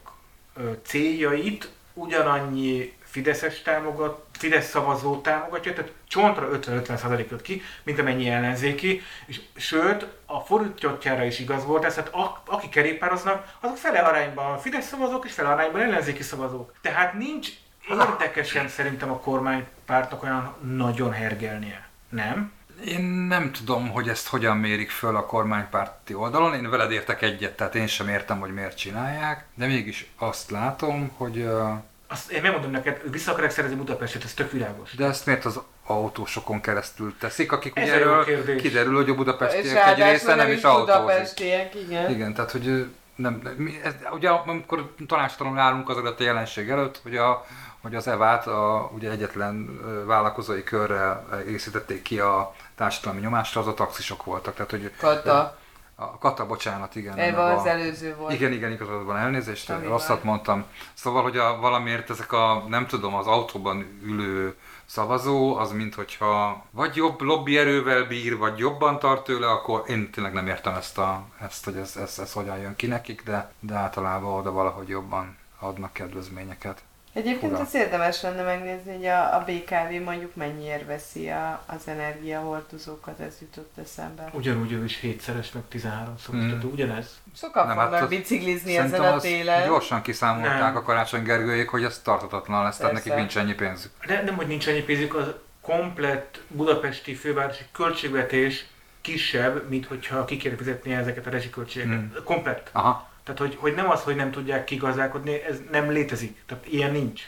céljait 0.84 1.70
ugyanannyi 1.94 2.94
Fideszes 3.04 3.62
támogat, 3.62 4.26
Fidesz 4.32 4.70
szavazó 4.70 5.22
támogatja, 5.22 5.74
tehát 5.74 5.92
csontra 6.08 6.50
50-50 6.52 7.30
jött 7.30 7.42
ki, 7.42 7.62
mint 7.84 8.00
amennyi 8.00 8.30
ellenzéki, 8.30 9.02
és 9.26 9.42
sőt, 9.56 10.08
a 10.26 10.40
fordítottjára 10.40 11.24
is 11.24 11.40
igaz 11.40 11.66
volt 11.66 11.86
ez, 11.86 11.94
tehát 11.94 12.14
a, 12.14 12.42
aki 12.46 12.70
kerékpároznak, 12.70 13.56
azok 13.60 13.78
fele 13.78 14.00
arányban 14.00 14.58
Fidesz 14.58 14.88
szavazók 14.88 15.26
és 15.26 15.34
fele 15.34 15.50
arányban 15.50 15.82
ellenzéki 15.82 16.24
szavazók. 16.24 16.74
Tehát 16.82 17.14
nincs 17.14 17.50
érdekesen 17.90 18.68
szerintem 18.68 19.12
a 19.12 19.20
kormánypártnak 19.20 20.24
olyan 20.24 20.56
nagyon 20.76 21.12
hergelnie. 21.12 21.88
Nem? 22.10 22.52
Én 22.86 23.02
nem 23.04 23.52
tudom, 23.52 23.90
hogy 23.90 24.10
ezt 24.10 24.28
hogyan 24.28 24.58
mérik 24.58 24.90
föl 24.90 25.16
a 25.16 25.26
kormánypárti 25.26 26.14
oldalon. 26.14 26.54
Én 26.54 26.70
veled 26.70 26.92
értek 26.92 27.22
egyet, 27.22 27.56
tehát 27.56 27.76
én 27.76 27.88
sem 27.88 28.08
értem, 28.08 28.40
hogy 28.40 28.54
miért 28.54 28.78
csinálják, 28.78 29.46
de 29.54 29.66
mégis 29.66 30.12
azt 30.18 30.52
látom, 30.52 31.12
hogy... 31.18 31.38
Uh... 31.38 31.70
Azt 32.08 32.32
én 32.32 32.42
megmondom 32.42 32.72
neked, 32.72 33.02
vissza 33.12 33.32
akarják 33.32 33.52
szerezni 33.52 33.76
Budapestet, 33.76 34.24
ez 34.24 34.34
tök 34.34 34.52
világos. 34.52 34.96
De 34.96 35.06
ezt 35.06 35.26
miért 35.26 35.46
az 35.46 35.60
autósokon 35.86 36.62
keresztül 36.62 37.16
teszik, 37.20 37.52
akik 37.52 37.78
ez 37.78 37.84
ugye 37.84 37.94
erről 37.94 38.56
kiderül, 38.56 38.96
hogy 38.96 39.10
a 39.10 39.16
budapestiek 39.16 39.88
egy 39.88 40.04
része 40.04 40.36
nem 40.36 40.52
is 40.52 40.64
autózik. 40.64 41.02
Budapestiek, 41.02 41.76
igen. 41.76 42.12
Igen, 42.12 42.34
tehát 42.34 42.52
hogy 42.52 42.88
nem, 43.16 43.40
nem 43.44 43.80
ez, 43.84 43.94
ugye 44.12 44.30
amikor 44.30 44.94
tanástalanul 45.08 45.60
állunk 45.60 45.90
az 45.90 45.98
a 45.98 46.16
jelenség 46.18 46.70
előtt, 46.70 47.00
hogy 47.04 47.18
a 47.18 47.46
hogy 47.86 47.96
az 47.96 48.08
EVÁT 48.08 48.48
a, 48.48 48.92
ugye 48.94 49.12
egyetlen 49.12 49.80
vállalkozói 50.06 50.64
körrel 50.64 51.28
egészítették 51.32 52.02
ki 52.02 52.20
a 52.20 52.54
társadalmi 52.76 53.20
nyomásra, 53.20 53.62
az 53.62 53.68
a 53.68 53.74
taxisok 53.74 54.24
voltak. 54.24 54.54
Tehát, 54.54 54.72
hogy 54.72 54.92
Kata. 54.98 55.58
A 55.96 56.18
Kata, 56.18 56.46
bocsánat, 56.46 56.96
igen. 56.96 57.18
Eva 57.18 57.44
az 57.44 57.66
a, 57.66 57.70
előző 57.70 58.16
volt. 58.16 58.34
Igen, 58.34 58.52
igen, 58.52 58.72
igazad 58.72 59.06
van 59.06 59.18
elnézést, 59.18 59.70
Ami 59.70 59.86
rosszat 59.86 60.18
van. 60.18 60.26
mondtam. 60.26 60.66
Szóval, 60.94 61.24
hogy 61.24 61.38
a, 61.38 61.58
valamiért 61.60 62.10
ezek 62.10 62.32
a, 62.32 62.64
nem 62.68 62.88
tudom, 62.88 63.16
az 63.16 63.28
autóban 63.28 64.00
ülő 64.04 64.56
szavazó, 64.86 65.56
az 65.56 65.72
mint 65.72 65.96
hogyha 65.96 66.64
vagy 66.72 66.96
jobb 66.96 67.22
lobby 67.22 67.58
erővel 67.58 68.04
bír, 68.04 68.38
vagy 68.38 68.58
jobban 68.58 69.00
tart 69.00 69.24
tőle, 69.24 69.50
akkor 69.52 69.84
én 69.88 70.12
tényleg 70.12 70.34
nem 70.34 70.48
értem 70.48 70.76
ezt, 70.76 70.98
a, 70.98 71.26
ezt 71.42 71.66
hogy 71.66 71.76
ez, 71.76 71.96
ez, 71.96 72.20
ez 72.20 72.34
hogyan 72.34 72.58
jön 72.58 72.76
ki 72.76 72.88
nekik, 72.88 73.24
de, 73.24 73.52
de 73.60 73.76
általában 73.76 74.34
oda 74.34 74.52
valahogy 74.52 74.88
jobban 74.88 75.38
adnak 75.60 75.94
kedvezményeket. 75.94 76.84
Egyébként 77.16 77.52
Ura. 77.52 77.62
az 77.62 77.74
érdemes 77.74 78.22
lenne 78.22 78.44
megnézni, 78.44 78.96
hogy 78.96 79.06
a, 79.06 79.36
a 79.36 79.44
BKV 79.46 80.04
mondjuk 80.04 80.36
mennyiért 80.36 80.86
veszi 80.86 81.30
a, 81.30 81.64
az 81.66 81.88
energiahordozókat, 81.88 83.20
ez 83.20 83.38
jutott 83.42 83.78
eszembe. 83.78 84.30
Ugyanúgy 84.34 84.72
ő 84.72 84.84
is 84.84 85.00
7-szeres, 85.04 85.54
meg 85.54 85.64
13 85.70 86.18
szoros, 86.18 86.42
mm. 86.42 86.48
tehát 86.48 86.64
ugyanez. 86.64 87.22
Sokan 87.36 87.68
nem, 87.68 87.78
fognak 87.78 88.00
hát 88.00 88.10
biciklizni 88.10 88.78
ezen 88.78 89.02
a 89.02 89.18
télen. 89.20 89.68
Gyorsan 89.68 90.02
kiszámolták 90.02 90.60
nem. 90.60 90.76
a 90.76 90.82
Karácsony 90.82 91.24
Gergőjék, 91.24 91.70
hogy 91.70 91.84
ez 91.84 92.00
tartatatlan 92.00 92.64
lesz, 92.64 92.78
tehát 92.78 92.94
nekik 92.94 93.14
nincs 93.14 93.38
ennyi 93.38 93.54
pénzük. 93.54 93.92
De 94.08 94.22
nem, 94.22 94.36
hogy 94.36 94.48
nincs 94.48 94.68
ennyi 94.68 94.82
pénzük, 94.82 95.16
az 95.16 95.34
komplett 95.62 96.42
budapesti 96.48 97.14
fővárosi 97.14 97.64
költségvetés 97.72 98.66
kisebb, 99.02 99.70
mint 99.70 99.86
hogyha 99.86 100.26
ki 100.26 100.38
kéne 100.38 100.56
fizetni 100.56 100.94
ezeket 100.94 101.28
a 101.28 101.30
rezsiköltségeket. 101.30 102.00
Mm. 102.00 102.24
Komplett. 102.24 102.70
Aha. 102.72 103.14
Tehát, 103.26 103.40
hogy, 103.40 103.58
hogy 103.60 103.74
nem 103.74 103.90
az, 103.90 104.02
hogy 104.02 104.16
nem 104.16 104.32
tudják 104.32 104.64
kigazdálkodni, 104.64 105.42
ez 105.42 105.58
nem 105.72 105.90
létezik. 105.90 106.44
Tehát 106.46 106.66
ilyen 106.68 106.92
nincs. 106.92 107.22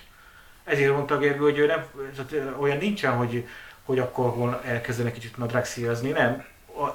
Ezért 0.63 0.93
mondta 0.93 1.17
Gergő, 1.17 1.43
hogy 1.43 1.57
ő 1.57 1.65
nem, 1.65 1.85
tehát 2.15 2.57
olyan 2.59 2.77
nincsen, 2.77 3.13
hogy, 3.13 3.47
hogy 3.83 3.99
akkor 3.99 4.29
hol 4.29 4.61
elkezdenek 4.65 5.13
kicsit 5.13 5.37
nadrágszíjazni, 5.37 6.09
nem. 6.09 6.45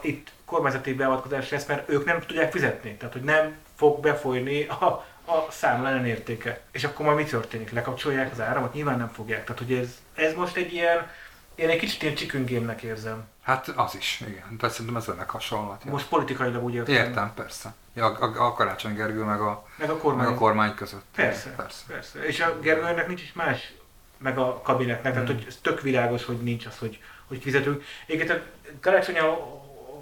Itt 0.01 0.33
kormányzati 0.45 0.95
beavatkozás 0.95 1.51
lesz, 1.51 1.67
mert 1.67 1.89
ők 1.89 2.05
nem 2.05 2.21
tudják 2.21 2.53
fizetni. 2.53 2.95
Tehát, 2.95 3.13
hogy 3.13 3.23
nem 3.23 3.57
fog 3.75 4.01
befolyni 4.01 4.65
a, 4.65 4.85
a 5.25 5.47
számla 5.51 6.07
értéke. 6.07 6.61
És 6.73 6.85
akkor 6.85 7.07
majd 7.07 7.19
mi 7.19 7.25
történik? 7.25 7.71
Lekapcsolják 7.71 8.33
az 8.33 8.41
áramot? 8.41 8.75
Nyilván 8.75 8.99
nem 8.99 9.09
fogják. 9.09 9.45
Tehát, 9.45 9.63
hogy 9.63 9.73
ez, 9.73 9.99
ez 10.15 10.35
most 10.35 10.57
egy 10.57 10.73
ilyen, 10.73 11.11
én 11.55 11.69
egy 11.69 11.79
kicsit 11.79 12.03
ilyen 12.03 12.15
csiküngémnek 12.15 12.83
érzem. 12.83 13.25
Hát 13.43 13.69
az 13.69 13.95
is, 13.97 14.21
igen. 14.29 14.57
Tehát 14.59 14.75
szerintem 14.75 14.97
ez 14.97 15.09
ennek 15.09 15.31
hasonlat. 15.31 15.85
Most 15.85 16.09
politikailag 16.09 16.65
úgy 16.65 16.75
értem. 16.75 16.95
Értem, 16.95 17.33
persze. 17.35 17.75
Ja, 17.95 18.07
a, 18.07 18.47
a 18.47 18.53
Karácsony 18.53 18.95
Gergő 18.95 19.23
meg 19.23 19.41
a, 19.41 19.67
meg 19.77 19.91
a, 19.91 19.97
kormány. 19.97 20.25
meg 20.25 20.35
a 20.35 20.39
kormány 20.39 20.75
között. 20.75 21.05
Persze, 21.15 21.51
persze, 21.51 21.83
persze. 21.89 22.27
És 22.27 22.41
a 22.41 22.59
Gergőnek 22.61 23.07
nincs 23.07 23.23
is 23.23 23.33
más, 23.33 23.73
meg 24.19 24.39
a 24.39 24.61
kabinetnek, 24.61 25.15
hmm. 25.15 25.25
tehát 25.25 25.41
hogy 25.41 25.45
ez 25.49 25.59
tök 25.63 25.81
világos, 25.81 26.25
hogy 26.25 26.43
nincs 26.43 26.67
az, 26.67 26.79
hogy, 26.79 27.01
hogy 27.29 27.43
fizetünk. 27.43 27.85
Egyébként 28.07 28.43
Karácsony 28.81 29.17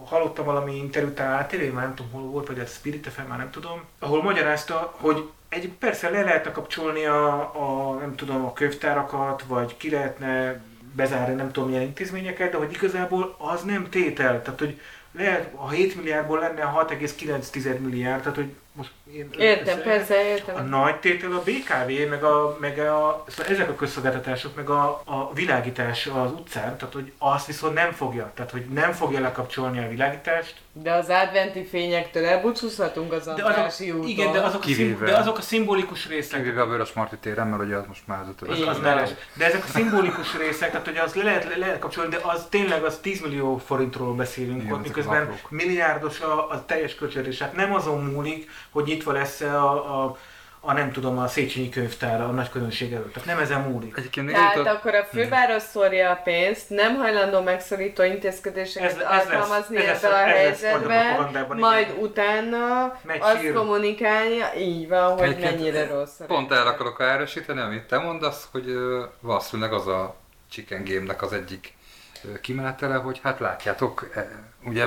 hallottam 0.04 0.44
valami 0.44 0.76
interjút 0.76 1.18
a 1.18 1.38
ATV, 1.38 1.72
már 1.72 1.84
nem 1.84 1.94
tudom 1.94 2.12
hol 2.12 2.22
volt, 2.22 2.46
vagy 2.46 2.58
a 2.58 2.66
Spirit 2.66 3.08
FM, 3.08 3.28
már 3.28 3.38
nem 3.38 3.50
tudom, 3.50 3.84
ahol 3.98 4.22
magyarázta, 4.22 4.94
hogy 4.96 5.30
egy 5.48 5.68
persze 5.68 6.10
le 6.10 6.22
lehetne 6.22 6.52
kapcsolni 6.52 7.04
a, 7.04 7.36
a, 7.38 7.94
nem 7.94 8.14
tudom, 8.14 8.44
a 8.44 8.52
könyvtárakat, 8.52 9.42
vagy 9.46 9.76
ki 9.76 9.90
lehetne 9.90 10.62
bezárni 10.92 11.34
nem 11.34 11.52
tudom 11.52 11.68
milyen 11.68 11.84
intézményeket, 11.84 12.50
de 12.50 12.56
hogy 12.56 12.72
igazából 12.72 13.34
az 13.38 13.62
nem 13.62 13.88
tétel. 13.88 14.42
Tehát, 14.42 14.58
hogy 14.58 14.80
lehet, 15.12 15.52
a 15.54 15.70
7 15.70 15.94
milliárdból 15.96 16.38
lenne 16.38 16.62
a 16.62 16.86
6,9 16.86 17.78
milliárd, 17.78 18.20
tehát 18.20 18.36
hogy 18.36 18.52
most 18.72 18.90
én 19.12 19.30
Értem, 19.38 19.78
ez- 19.78 19.84
persze, 19.84 20.24
értem. 20.28 20.56
A 20.56 20.60
nagy 20.60 20.96
tétel 21.00 21.32
a 21.32 21.42
BKV, 21.42 22.08
meg, 22.08 22.24
a, 22.24 22.56
meg 22.60 22.78
a, 22.78 23.24
szóval 23.28 23.52
ezek 23.52 23.68
a 23.68 23.74
közszolgáltatások, 23.74 24.56
meg 24.56 24.70
a, 24.70 25.02
a 25.04 25.32
világítás 25.34 26.06
az 26.06 26.30
utcán, 26.32 26.76
tehát 26.76 26.94
hogy 26.94 27.12
azt 27.18 27.46
viszont 27.46 27.74
nem 27.74 27.92
fogja, 27.92 28.32
tehát 28.34 28.50
hogy 28.50 28.64
nem 28.64 28.92
fogja 28.92 29.20
lekapcsolni 29.20 29.84
a 29.84 29.88
világítást. 29.88 30.56
De 30.72 30.92
az 30.92 31.08
adventi 31.08 31.64
fényektől 31.64 32.24
elbúcsúzhatunk 32.24 33.12
az 33.12 33.24
De 33.24 33.30
Andrássy 33.30 33.84
azok, 33.84 33.96
úton. 33.96 34.10
igen, 34.10 34.32
de 34.32 34.40
azok, 34.40 34.60
a 34.62 34.64
Kivéve. 34.64 34.94
szimb- 34.96 35.10
de 35.10 35.16
azok 35.16 35.38
a 35.38 35.40
szimbolikus 35.40 36.08
részek. 36.08 36.42
Kivéve 36.42 36.62
a 36.62 36.66
Vörös 36.66 36.92
Marti 36.92 37.16
téren, 37.16 37.46
mert 37.46 37.62
ugye 37.62 37.76
az 37.76 37.84
most 37.88 38.06
már 38.06 38.24
az. 38.48 38.56
Igen. 38.56 38.68
Az 38.68 38.78
ne 38.78 38.94
lesz. 38.94 39.14
De 39.34 39.44
ezek 39.44 39.64
a 39.64 39.66
szimbolikus 39.66 40.36
részek, 40.36 40.70
tehát 40.70 40.86
hogy 40.86 40.96
az 40.96 41.14
le 41.14 41.22
lehet, 41.22 41.44
le 41.44 41.56
lehet 41.56 41.78
kapcsolni, 41.78 42.10
de 42.10 42.20
az 42.22 42.46
tényleg 42.50 42.82
az 42.84 42.98
10 43.02 43.20
millió 43.20 43.56
forintról 43.66 44.14
beszélünk 44.14 44.62
Igen, 44.62 44.72
ott, 44.72 44.82
miközben 44.82 45.32
milliárdos 45.48 46.20
a, 46.20 46.50
a 46.50 46.64
teljes 46.64 46.94
költségvetés. 46.94 47.38
Hát 47.38 47.54
nem 47.54 47.74
azon 47.74 48.04
múlik, 48.04 48.50
hogy 48.70 48.84
nyitva 48.84 49.12
lesz-e 49.12 49.56
a, 49.62 50.02
a, 50.04 50.16
a 50.62 50.72
nem 50.72 50.92
tudom, 50.92 51.18
a 51.18 51.26
Széchenyi 51.28 51.68
könyvtár 51.68 52.20
a 52.20 52.26
nagy 52.26 52.50
közönség 52.50 52.92
előtt. 52.92 53.12
Tehát 53.12 53.28
nem 53.28 53.38
ezen 53.38 53.60
múlik. 53.60 53.96
Egyébként 53.96 54.30
Tehát 54.30 54.56
jutott- 54.56 54.72
akkor 54.74 54.94
a 54.94 55.04
főváros 55.04 55.62
szórja 55.62 56.10
a 56.10 56.14
pénzt, 56.14 56.70
nem 56.70 56.96
hajlandó 56.96 57.40
megszorító 57.42 58.02
intézkedéseket 58.02 58.90
Ez- 58.90 58.96
ez 58.96 59.02
lesz- 59.02 59.26
alkalmazni 59.26 59.76
ez 59.76 59.86
lesz- 59.86 60.02
ebbe 60.04 60.14
a 60.14 60.26
ez 60.28 60.60
lesz 60.60 60.72
majd 60.72 60.84
a 60.86 60.90
helyzetbe, 60.90 61.54
majd 61.54 61.88
igen. 61.88 62.02
utána 62.02 62.98
Megy 63.02 63.18
azt 63.20 63.40
sír. 63.40 63.52
kommunikálja, 63.52 64.52
így 64.58 64.88
van, 64.88 65.12
hogy 65.12 65.22
Egyébként 65.22 65.54
mennyire 65.56 65.86
rossz. 65.86 66.20
a 66.20 66.24
Pont 66.24 66.52
erre 66.52 66.68
akarok 66.68 67.00
erősíteni, 67.00 67.60
amit 67.60 67.82
te 67.86 67.98
mondasz, 67.98 68.48
hogy 68.50 68.74
valószínűleg 69.20 69.72
az 69.72 69.86
a 69.86 70.14
Chicken 70.50 70.84
Game-nek 70.84 71.22
az 71.22 71.32
egyik 71.32 71.74
kimenetele, 72.40 72.94
hogy 72.94 73.20
hát 73.22 73.38
látjátok, 73.40 74.10
e, 74.14 74.28
ugye 74.64 74.86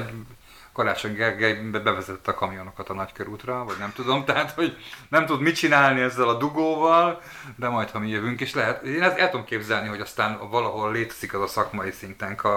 Karácsony 0.74 1.14
Gergely 1.14 1.54
be- 1.54 1.80
bevezetette 1.80 2.32
a 2.32 2.36
kamionokat 2.36 2.90
a 2.90 2.94
nagykörútra, 2.94 3.64
vagy 3.64 3.76
nem 3.80 3.91
tudom, 3.95 4.26
tehát 4.26 4.52
hogy 4.52 4.78
nem 5.10 5.26
tud 5.26 5.41
mit 5.41 5.56
csinálni 5.56 6.02
ezzel 6.02 6.28
a 6.28 6.38
dugóval, 6.38 7.22
de 7.56 7.68
majd 7.68 7.90
ha 7.90 8.00
mi 8.00 8.10
jövünk 8.10 8.40
is 8.40 8.54
lehet. 8.54 8.84
Én 8.84 9.04
ezt 9.04 9.18
el 9.18 9.30
tudom 9.30 9.45
képzelni, 9.45 9.88
hogy 9.88 10.02
aztán 10.02 10.50
valahol 10.50 10.91
létezik 10.91 11.34
az 11.34 11.41
a 11.41 11.48
szakmai 11.48 11.91
szinten 11.91 12.34
a, 12.34 12.48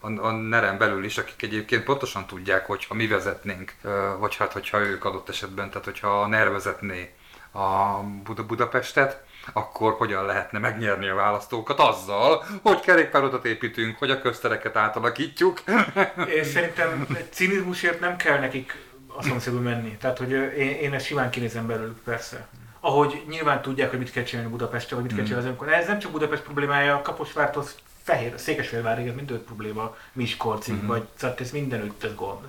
a, 0.00 0.08
a 0.20 0.30
neren 0.30 0.78
belül 0.78 1.04
is, 1.04 1.18
akik 1.18 1.42
egyébként 1.42 1.84
pontosan 1.84 2.26
tudják, 2.26 2.66
hogy 2.66 2.84
ha 2.84 2.94
mi 2.94 3.06
vezetnénk, 3.06 3.74
vagy 4.18 4.36
hát 4.36 4.52
hogyha 4.52 4.80
ők 4.80 5.04
adott 5.04 5.28
esetben, 5.28 5.68
tehát 5.68 5.84
hogyha 5.84 6.20
a 6.20 6.26
NER 6.26 6.50
vezetné 6.50 7.14
a 7.52 7.98
Buda 8.24 8.46
Budapestet, 8.46 9.24
akkor 9.52 9.92
hogyan 9.92 10.24
lehetne 10.24 10.58
megnyerni 10.58 11.08
a 11.08 11.14
választókat 11.14 11.78
azzal, 11.80 12.44
hogy 12.62 12.80
kerékpárodat 12.80 13.44
építünk, 13.44 13.98
hogy 13.98 14.10
a 14.10 14.20
köztereket 14.20 14.76
átalakítjuk. 14.76 15.62
És 16.40 16.46
szerintem 16.46 17.06
cinizmusért 17.30 18.00
nem 18.00 18.16
kell 18.16 18.38
nekik 18.38 18.76
a 19.16 19.22
szomszédul 19.22 19.60
menni. 19.60 19.96
Tehát, 19.96 20.18
hogy 20.18 20.30
én, 20.30 20.70
én 20.70 20.92
ezt 20.94 21.06
simán 21.06 21.30
kinézem 21.30 21.66
belőlük, 21.66 21.98
persze. 21.98 22.46
Ahogy 22.80 23.24
nyilván 23.28 23.62
tudják, 23.62 23.90
hogy 23.90 23.98
mit 23.98 24.10
kell 24.12 24.22
csinálni 24.24 24.50
Budapesten, 24.50 24.98
vagy 24.98 25.06
mit 25.06 25.16
kell 25.16 25.24
csinálni 25.24 25.46
az 25.46 25.50
önkormányzat. 25.52 25.82
Ez 25.84 25.90
nem 25.90 25.98
csak 26.00 26.10
Budapest 26.10 26.42
problémája, 26.42 27.02
Kaposvártól 27.02 27.64
Fehér, 28.02 28.32
Székesfehérvárig, 28.36 29.06
ez 29.06 29.14
mindent 29.14 29.42
probléma, 29.42 29.96
Miskolcig, 30.12 30.74
Mhm. 30.74 30.86
vagy 30.86 31.02
szóval 31.16 31.36
ez 31.38 31.50
mindenütt 31.50 32.04
ez 32.04 32.14
gond. 32.14 32.44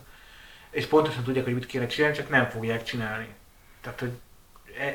És 0.69 0.85
pontosan 0.85 1.23
tudják, 1.23 1.43
hogy 1.43 1.53
mit 1.53 1.65
kéne 1.65 1.88
csinálni, 1.88 2.15
csak 2.15 2.30
nem 2.30 2.49
fogják 2.49 2.84
csinálni. 2.84 3.27
Tehát, 3.81 3.99
hogy 3.99 4.11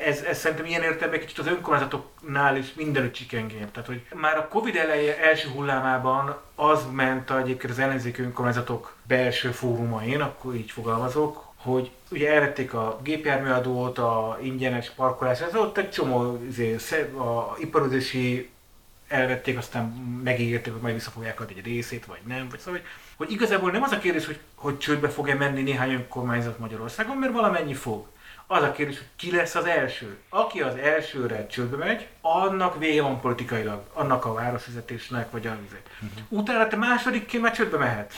ez, 0.05 0.21
ez 0.21 0.39
szerintem 0.39 0.65
ilyen 0.65 0.81
értelemben 0.81 1.19
kicsit 1.19 1.39
az 1.39 1.47
önkormányzatoknál 1.47 2.57
is 2.57 2.73
mindenütt 2.73 3.13
csikengér. 3.13 3.65
Tehát, 3.65 3.87
hogy 3.87 4.01
már 4.13 4.37
a 4.37 4.47
Covid 4.47 4.75
eleje 4.75 5.19
első 5.19 5.49
hullámában 5.49 6.37
az 6.55 6.85
ment 6.91 7.29
a, 7.29 7.37
egyébként 7.37 7.73
az 7.73 7.79
ellenzéki 7.79 8.21
önkormányzatok 8.21 8.95
belső 9.07 9.51
fórumain, 9.51 10.21
akkor 10.21 10.55
így 10.55 10.71
fogalmazok, 10.71 11.49
hogy 11.55 11.91
ugye 12.11 12.33
elvették 12.33 12.73
a 12.73 12.99
gépjárműadót, 13.03 13.97
a 13.97 14.37
ingyenes 14.41 14.89
parkolás, 14.89 15.41
ez 15.41 15.55
ott 15.55 15.77
egy 15.77 15.89
csomó 15.89 16.43
izé, 16.47 16.75
a 17.17 17.55
iparozési 17.59 18.49
elvették, 19.07 19.57
aztán 19.57 19.83
megígérték, 20.23 20.73
hogy 20.73 20.81
majd 20.81 20.93
vissza 20.93 21.09
fogják 21.09 21.39
adni 21.39 21.53
egy 21.57 21.65
részét, 21.65 22.05
vagy 22.05 22.19
nem, 22.27 22.47
vagy 22.49 22.59
szóval, 22.59 22.79
hogy, 22.79 22.89
hogy 23.15 23.31
igazából 23.31 23.71
nem 23.71 23.83
az 23.83 23.91
a 23.91 23.99
kérdés, 23.99 24.25
hogy, 24.25 24.39
hogy 24.55 24.77
csődbe 24.77 25.09
fog-e 25.09 25.35
menni 25.35 25.61
néhány 25.61 25.93
önkormányzat 25.93 26.59
Magyarországon, 26.59 27.17
mert 27.17 27.33
valamennyi 27.33 27.73
fog. 27.73 28.05
Az 28.53 28.63
a 28.63 28.71
kérdés, 28.71 28.97
hogy 28.97 29.07
ki 29.15 29.35
lesz 29.35 29.55
az 29.55 29.65
első. 29.65 30.17
Aki 30.29 30.61
az 30.61 30.75
elsőre 30.75 31.47
csődbe 31.47 31.77
megy, 31.77 32.07
annak 32.21 32.77
vége 32.77 33.01
van 33.01 33.19
politikailag, 33.19 33.81
annak 33.93 34.25
a 34.25 34.33
városvezetésnek, 34.33 35.31
vagy 35.31 35.47
a 35.47 35.57
vizet. 35.61 35.89
Utána 36.29 36.67
te 36.67 36.75
másodikként 36.75 37.43
már 37.43 37.55
csődbe 37.55 37.77
mehet. 37.77 38.13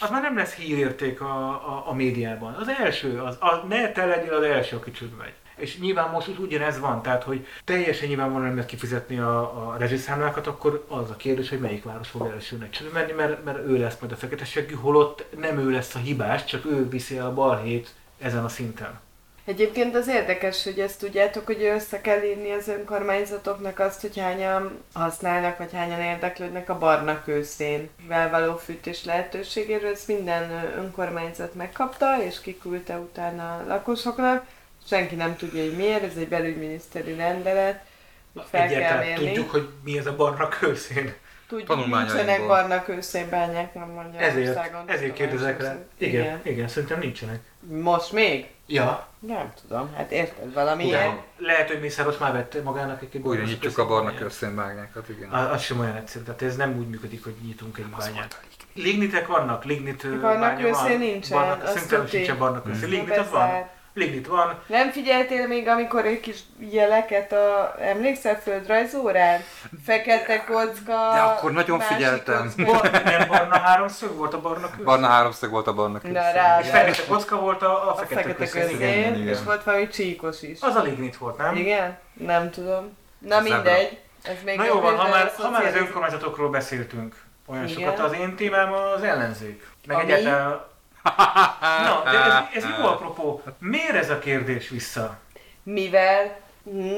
Az 0.00 0.10
már 0.10 0.22
nem 0.22 0.36
lesz 0.36 0.54
hírérték 0.54 1.20
a, 1.20 1.48
a, 1.48 1.84
a 1.86 1.94
médiában. 1.94 2.54
Az 2.54 2.68
első, 2.68 3.20
az, 3.20 3.36
a, 3.40 3.64
ne 3.68 3.92
te 3.92 4.04
legyél 4.04 4.32
az 4.32 4.42
első, 4.42 4.76
aki 4.76 4.90
csődbe 4.90 5.22
megy. 5.22 5.32
És 5.56 5.78
nyilván 5.78 6.10
most 6.10 6.38
ugyanez 6.38 6.78
van, 6.78 7.02
tehát 7.02 7.22
hogy 7.22 7.46
teljesen 7.64 8.08
nyilvánvalóan 8.08 8.46
nem 8.46 8.54
lehet 8.54 8.70
kifizetni 8.70 9.18
a, 9.18 9.40
a 9.40 9.76
rezsiszámlákat, 9.78 10.46
akkor 10.46 10.84
az 10.88 11.10
a 11.10 11.16
kérdés, 11.16 11.48
hogy 11.48 11.60
melyik 11.60 11.84
város 11.84 12.08
fog 12.08 12.30
elsőnek 12.34 12.70
csődbe 12.70 12.98
menni, 13.00 13.12
mert, 13.12 13.44
mert 13.44 13.66
ő 13.66 13.78
lesz 13.78 13.98
majd 14.00 14.12
a 14.12 14.16
fekete 14.16 14.44
seggű, 14.44 14.74
holott 14.74 15.26
nem 15.38 15.58
ő 15.58 15.70
lesz 15.70 15.94
a 15.94 15.98
hibás, 15.98 16.44
csak 16.44 16.64
ő 16.64 16.88
viszi 16.88 17.16
el 17.16 17.26
a 17.26 17.34
balhét 17.34 17.94
ezen 18.18 18.44
a 18.44 18.48
szinten. 18.48 19.02
Egyébként 19.44 19.94
az 19.94 20.08
érdekes, 20.08 20.64
hogy 20.64 20.80
ezt 20.80 20.98
tudjátok, 20.98 21.46
hogy 21.46 21.62
össze 21.62 22.00
kell 22.00 22.22
írni 22.22 22.50
az 22.52 22.68
önkormányzatoknak 22.68 23.78
azt, 23.78 24.00
hogy 24.00 24.18
hányan 24.18 24.82
használnak, 24.92 25.58
vagy 25.58 25.72
hányan 25.72 26.00
érdeklődnek 26.00 26.68
a 26.68 26.78
barna 26.78 27.22
kőszénvel 27.22 28.30
való 28.30 28.56
fűtés 28.56 29.04
lehetőségéről. 29.04 29.90
Ezt 29.92 30.08
minden 30.08 30.72
önkormányzat 30.76 31.54
megkapta, 31.54 32.22
és 32.22 32.40
kiküldte 32.40 32.96
utána 32.98 33.56
a 33.56 33.64
lakosoknak. 33.68 34.44
Senki 34.86 35.14
nem 35.14 35.36
tudja, 35.36 35.62
hogy 35.62 35.76
miért, 35.76 36.02
ez 36.02 36.16
egy 36.16 36.28
belügyminiszteri 36.28 37.14
rendelet. 37.14 37.84
hogy 38.34 38.44
Fel 38.50 38.68
kell 38.68 39.04
mérni. 39.04 39.26
tudjuk, 39.26 39.50
hogy 39.50 39.68
mi 39.84 39.98
ez 39.98 40.06
a 40.06 40.16
barna 40.16 40.48
kőszén. 40.48 41.14
Tudjuk, 41.48 41.86
nincsenek 41.86 42.46
barna 42.46 42.82
kőszénbányák, 42.82 43.74
nem 43.74 43.88
Magyarországon. 43.88 44.80
Ezért, 44.82 44.90
ezért 44.90 45.12
kérdezek 45.12 45.60
rá. 45.62 45.76
Igen, 45.98 46.22
igen, 46.22 46.40
igen, 46.42 46.68
szerintem 46.68 46.98
nincsenek. 46.98 47.40
Most 47.60 48.12
még? 48.12 48.53
Ja, 48.66 49.06
Nem 49.18 49.52
tudom, 49.60 49.94
hát 49.94 50.10
érted 50.10 50.52
valami 50.54 50.84
igen. 50.86 51.00
ilyen. 51.02 51.20
Lehet, 51.36 51.68
hogy 51.68 51.80
Mészáros 51.80 52.18
már 52.18 52.32
vette 52.32 52.62
magának 52.62 53.02
egy 53.02 53.16
Újra 53.22 53.42
nyitjuk 53.42 53.78
a 53.78 53.86
barna 53.86 54.14
körszénbányákat, 54.14 55.08
igen. 55.08 55.30
A- 55.30 55.50
Az 55.52 55.62
sem 55.62 55.78
olyan 55.80 55.96
egyszerű, 55.96 56.24
tehát 56.24 56.42
ez 56.42 56.56
nem 56.56 56.76
úgy 56.78 56.88
működik, 56.88 57.24
hogy 57.24 57.34
nyitunk 57.44 57.78
egy 57.78 57.86
bányát. 57.86 58.40
Lignitek 58.74 59.26
vannak, 59.26 59.64
lignit 59.64 60.20
Barna 60.20 60.38
bánya 60.40 60.70
van. 60.70 60.98
nincsen, 60.98 61.38
Barna, 61.38 62.06
sincsen 62.06 62.38
barna 62.38 62.62
kőszén. 62.62 62.88
Mm. 62.88 62.90
Lignit 62.90 63.16
az 63.16 63.30
van. 63.30 63.68
Lignit 63.94 64.26
van. 64.26 64.58
Nem 64.66 64.90
figyeltél 64.90 65.46
még, 65.46 65.68
amikor 65.68 66.04
egy 66.06 66.20
kis 66.20 66.38
jeleket 66.58 67.32
a... 67.32 67.74
Emlékszel 67.80 68.40
földrajzórán? 68.40 69.40
Fekete 69.84 70.44
kocka... 70.44 71.10
De 71.12 71.20
akkor 71.20 71.52
nagyon 71.52 71.80
figyeltem. 71.80 72.52
kocka. 72.56 72.72
Volt, 72.72 73.04
nem 73.04 73.28
barna 73.28 73.58
háromszög 73.58 74.16
volt 74.16 74.34
a 74.34 74.40
barna 74.40 74.66
kőszén? 74.70 74.84
Barna 74.84 75.06
háromszög 75.06 75.50
volt 75.50 75.66
a 75.66 75.72
barna 75.74 75.92
Na 75.92 76.00
körszén. 76.00 76.32
rá, 76.32 76.60
És 76.60 76.68
fekete 76.68 77.02
kocka 77.08 77.36
volt 77.40 77.62
a, 77.62 77.88
a 77.88 77.90
a 77.90 77.94
fekete, 77.94 78.22
fekete 78.46 78.70
igen, 78.70 79.14
igen. 79.14 79.28
és 79.28 79.38
volt 79.44 79.62
valami 79.64 79.88
csíkos 79.88 80.42
is. 80.42 80.58
Az 80.60 80.74
a 80.74 80.82
lignit 80.82 81.16
volt, 81.16 81.36
nem? 81.36 81.56
Igen? 81.56 81.98
Nem 82.12 82.50
tudom. 82.50 82.96
Na 83.18 83.36
Ez 83.36 83.42
mindegy. 83.42 83.98
Ez 84.22 84.36
még 84.44 84.56
Na 84.56 84.64
jó 84.64 84.80
van, 84.80 84.96
ha 84.96 85.08
már, 85.08 85.32
ha 85.36 85.50
már 85.50 85.64
az 85.64 85.74
önkormányzatokról 85.74 86.50
beszéltünk 86.50 87.14
olyan 87.46 87.68
Igen. 87.68 87.74
sokat, 87.82 87.98
az 87.98 88.12
én 88.12 88.36
témám 88.36 88.72
az 88.72 89.02
ellenzék. 89.02 89.66
Meg 89.86 89.96
Ami? 89.96 90.12
egyáltalán... 90.12 90.72
Na, 91.60 92.02
de 92.04 92.18
ez, 92.24 92.62
ez 92.64 92.70
jó 92.78 92.86
apropó. 92.86 93.42
Miért 93.58 93.94
ez 93.94 94.10
a 94.10 94.18
kérdés 94.18 94.68
vissza? 94.68 95.18
Mivel 95.62 96.36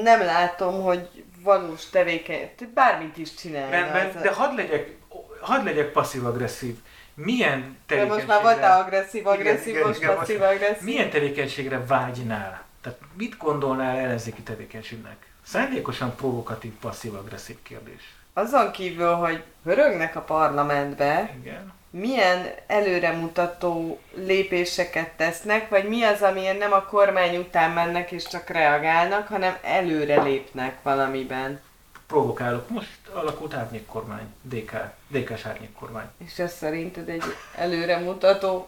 nem 0.03 0.21
látom, 0.21 0.81
hogy 0.83 1.23
valós 1.43 1.89
tevékeny... 1.89 2.51
Bármit 2.73 3.17
is 3.17 3.33
csinálna. 3.33 3.69
Rendben, 3.69 4.21
de 4.21 4.33
hadd 4.33 4.55
legyek, 4.55 4.95
hadd 5.41 5.63
legyek 5.63 5.91
passzív-agresszív. 5.91 6.75
Milyen 7.13 7.59
De 7.61 7.95
tevékenységre... 7.95 8.13
most 8.15 8.27
már 8.27 8.41
voltál 8.41 8.81
agresszív, 8.81 9.21
Igen, 9.21 9.33
agresszív, 9.33 9.67
igen, 9.75 9.87
most 9.87 9.99
igen, 9.99 10.09
most- 10.15 10.19
passzív, 10.19 10.41
agresszív. 10.41 10.83
Milyen 10.83 11.09
tevékenységre 11.09 11.85
vágynál? 11.85 12.63
Tehát 12.81 12.99
mit 13.17 13.37
gondolnál 13.37 13.97
ellenzéki 13.97 14.41
tevékenységnek? 14.41 15.15
Szándékosan 15.45 16.15
provokatív, 16.15 16.71
passzív-agresszív 16.71 17.55
kérdés. 17.63 18.15
Azon 18.33 18.71
kívül, 18.71 19.13
hogy 19.13 19.43
hörögnek 19.63 20.15
a 20.15 20.21
parlamentbe, 20.21 21.33
Igen. 21.39 21.73
Milyen 21.89 22.45
előremutató 22.67 23.99
lépéseket 24.15 25.09
tesznek, 25.09 25.69
vagy 25.69 25.87
mi 25.87 26.03
az, 26.03 26.21
amiért 26.21 26.59
nem 26.59 26.73
a 26.73 26.83
kormány 26.83 27.37
után 27.37 27.71
mennek 27.71 28.11
és 28.11 28.27
csak 28.27 28.49
reagálnak, 28.49 29.27
hanem 29.27 29.57
előre 29.61 30.21
lépnek 30.21 30.77
valamiben. 30.83 31.59
Provokálok. 32.07 32.69
Most 32.69 32.97
alakult 33.13 33.53
árnyékkormány. 33.53 34.33
DK. 34.41 34.71
DK-s 35.07 35.45
árnyékkormány. 35.45 36.05
És 36.25 36.39
ez 36.39 36.53
szerinted 36.53 37.09
egy 37.09 37.23
előremutató 37.55 38.67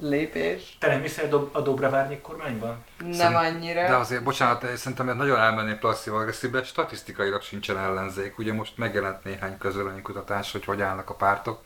lépés. 0.00 0.76
Te 0.80 0.86
nem 0.86 1.00
hiszel 1.02 1.24
a 1.24 1.28
Dob- 1.28 1.54
a 1.56 1.60
Dobravárnyék 1.60 2.20
kormányban? 2.20 2.84
Nem 2.98 3.12
Szerint- 3.12 3.36
annyira. 3.36 3.88
De 3.88 3.96
azért, 3.96 4.22
bocsánat, 4.22 4.76
szerintem 4.76 5.08
ez 5.08 5.16
nagyon 5.16 5.38
elmenné 5.38 5.72
passzív 5.72 6.14
agresszívbe, 6.14 6.62
statisztikailag 6.62 7.42
sincsen 7.42 7.78
ellenzék. 7.78 8.38
Ugye 8.38 8.52
most 8.52 8.76
megjelent 8.76 9.24
néhány 9.24 9.58
közvéleménykutatás, 9.58 10.52
hogy 10.52 10.64
hogy 10.64 10.80
állnak 10.82 11.10
a 11.10 11.14
pártok 11.14 11.62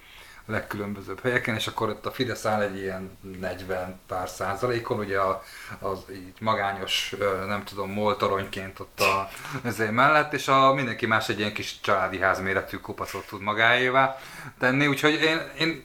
legkülönbözőbb 0.47 1.21
helyeken, 1.21 1.55
és 1.55 1.67
akkor 1.67 1.89
ott 1.89 2.07
a 2.07 2.11
Fidesz 2.11 2.45
áll 2.45 2.61
egy 2.61 2.77
ilyen 2.77 3.19
40 3.41 4.01
pár 4.07 4.29
százalékon, 4.29 4.99
ugye 4.99 5.19
a, 5.19 5.43
az 5.79 5.99
így 6.13 6.35
magányos, 6.41 7.15
nem 7.47 7.65
tudom, 7.65 7.91
moltoronyként 7.91 8.81
ott 8.81 9.01
a 9.01 9.29
ezért 9.65 9.93
mellett, 9.93 10.33
és 10.33 10.49
a 10.49 10.75
mindenki 10.75 11.07
más 11.07 11.29
egy 11.29 11.39
ilyen 11.39 11.53
kis 11.53 11.81
családi 11.81 12.19
ház 12.19 12.41
méretű 12.41 12.77
kupacot 12.77 13.27
tud 13.27 13.41
magáévá 13.41 14.19
tenni, 14.59 14.87
úgyhogy 14.87 15.13
én, 15.13 15.41
én 15.59 15.85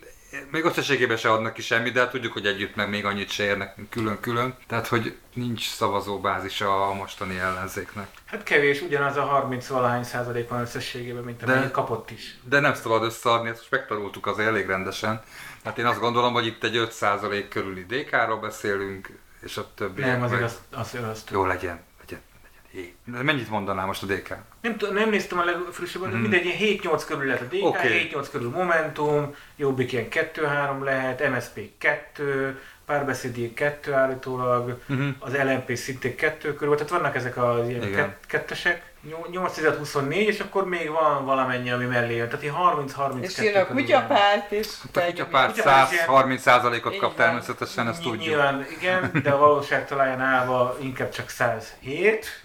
még 0.51 0.63
összességében 0.63 1.17
se 1.17 1.31
adnak 1.31 1.53
ki 1.53 1.61
semmit, 1.61 1.93
de 1.93 1.99
hát 1.99 2.11
tudjuk, 2.11 2.33
hogy 2.33 2.45
együtt 2.45 2.75
meg 2.75 2.89
még 2.89 3.05
annyit 3.05 3.29
se 3.29 3.43
érnek 3.43 3.75
külön-külön. 3.89 4.55
Tehát, 4.67 4.87
hogy 4.87 5.17
nincs 5.33 5.69
szavazóbázisa 5.69 6.87
a 6.87 6.93
mostani 6.93 7.37
ellenzéknek. 7.37 8.07
Hát 8.25 8.43
kevés, 8.43 8.81
ugyanaz 8.81 9.15
a 9.15 9.21
30 9.21 9.67
valahány 9.67 10.03
százalék 10.03 10.49
van 10.49 10.61
összességében, 10.61 11.23
mint 11.23 11.43
amennyit 11.43 11.71
kapott 11.71 12.11
is. 12.11 12.37
De 12.43 12.59
nem 12.59 12.73
szabad 12.73 13.03
összeadni, 13.03 13.49
ezt 13.49 13.57
most 13.57 13.71
megtanultuk 13.71 14.27
azért 14.27 14.47
elég 14.47 14.65
rendesen. 14.65 15.21
Tehát 15.61 15.77
én 15.77 15.85
azt 15.85 15.99
gondolom, 15.99 16.33
hogy 16.33 16.45
itt 16.45 16.63
egy 16.63 16.89
5% 17.01 17.45
körüli 17.49 17.85
DK-ról 17.85 18.39
beszélünk, 18.39 19.09
és 19.41 19.57
a 19.57 19.71
többi. 19.75 20.01
Nem, 20.01 20.23
azért 20.23 20.43
az, 20.43 20.59
az, 20.71 20.97
az, 21.11 21.23
Jó 21.31 21.45
legyen, 21.45 21.79
legyen, 21.99 22.21
legyen. 22.43 22.61
Hé. 22.66 22.66
De 22.66 22.66
mennyit 23.05 23.49
mondanál 23.49 23.85
most 23.85 24.03
a 24.03 24.05
DK? 24.05 24.35
Nem, 24.61 24.77
tudom, 24.77 24.95
nem 24.95 25.09
néztem 25.09 25.39
a 25.39 25.43
legfrissebben, 25.43 26.09
Mhm. 26.09 26.19
mindegy, 26.19 26.45
ilyen 26.45 26.57
7-8 26.57 27.03
körül 27.05 27.25
lehet 27.25 27.41
a 27.41 27.45
DK, 27.45 27.63
Oké. 27.65 27.87
7-8 27.87 28.29
körül 28.31 28.49
Momentum, 28.49 29.35
Jobbik 29.55 29.91
ilyen 29.91 30.07
2-3 30.09 30.83
lehet, 30.83 31.29
MSP 31.29 31.59
2, 31.77 32.59
párbeszédi 32.85 33.53
2 33.53 33.93
állítólag, 33.93 34.79
Uh-huh. 34.89 35.07
az 35.19 35.33
LMP 35.33 35.75
szintén 35.75 36.15
2 36.15 36.53
körül, 36.55 36.75
tehát 36.75 36.89
vannak 36.91 37.15
ezek 37.15 37.37
az 37.37 37.69
ilyen 37.69 37.83
Igen. 37.83 38.15
kettesek, 38.27 38.86
8-24, 39.05 40.11
és 40.11 40.39
akkor 40.39 40.65
még 40.67 40.89
van 40.89 41.25
valamennyi, 41.25 41.71
ami 41.71 41.85
mellé 41.85 42.15
jön, 42.15 42.27
tehát 42.27 42.43
ilyen 42.43 42.55
30-32 42.57 43.21
És 43.21 43.37
jön 43.37 43.55
a 43.61 43.65
kutyapárt 43.65 44.51
is. 44.51 44.67
A 44.83 44.87
kutyapárt 45.01 45.51
Kutyapárt 45.51 45.91
ilyen- 45.91 46.05
130%-ot 46.07 46.93
Így 46.93 46.99
kap 46.99 47.17
van. 47.17 47.25
természetesen, 47.25 47.87
ezt 47.87 48.01
tudjuk. 48.01 48.21
Nyilván 48.25 48.65
igen, 48.79 49.11
de 49.23 49.29
a 49.31 49.37
valóság 49.37 49.87
talaján 49.87 50.21
állva 50.21 50.77
inkább 50.81 51.09
csak 51.09 51.29
107. 51.29 52.41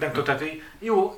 Nem 0.00 0.12
így- 0.42 0.62
jó, 0.78 1.16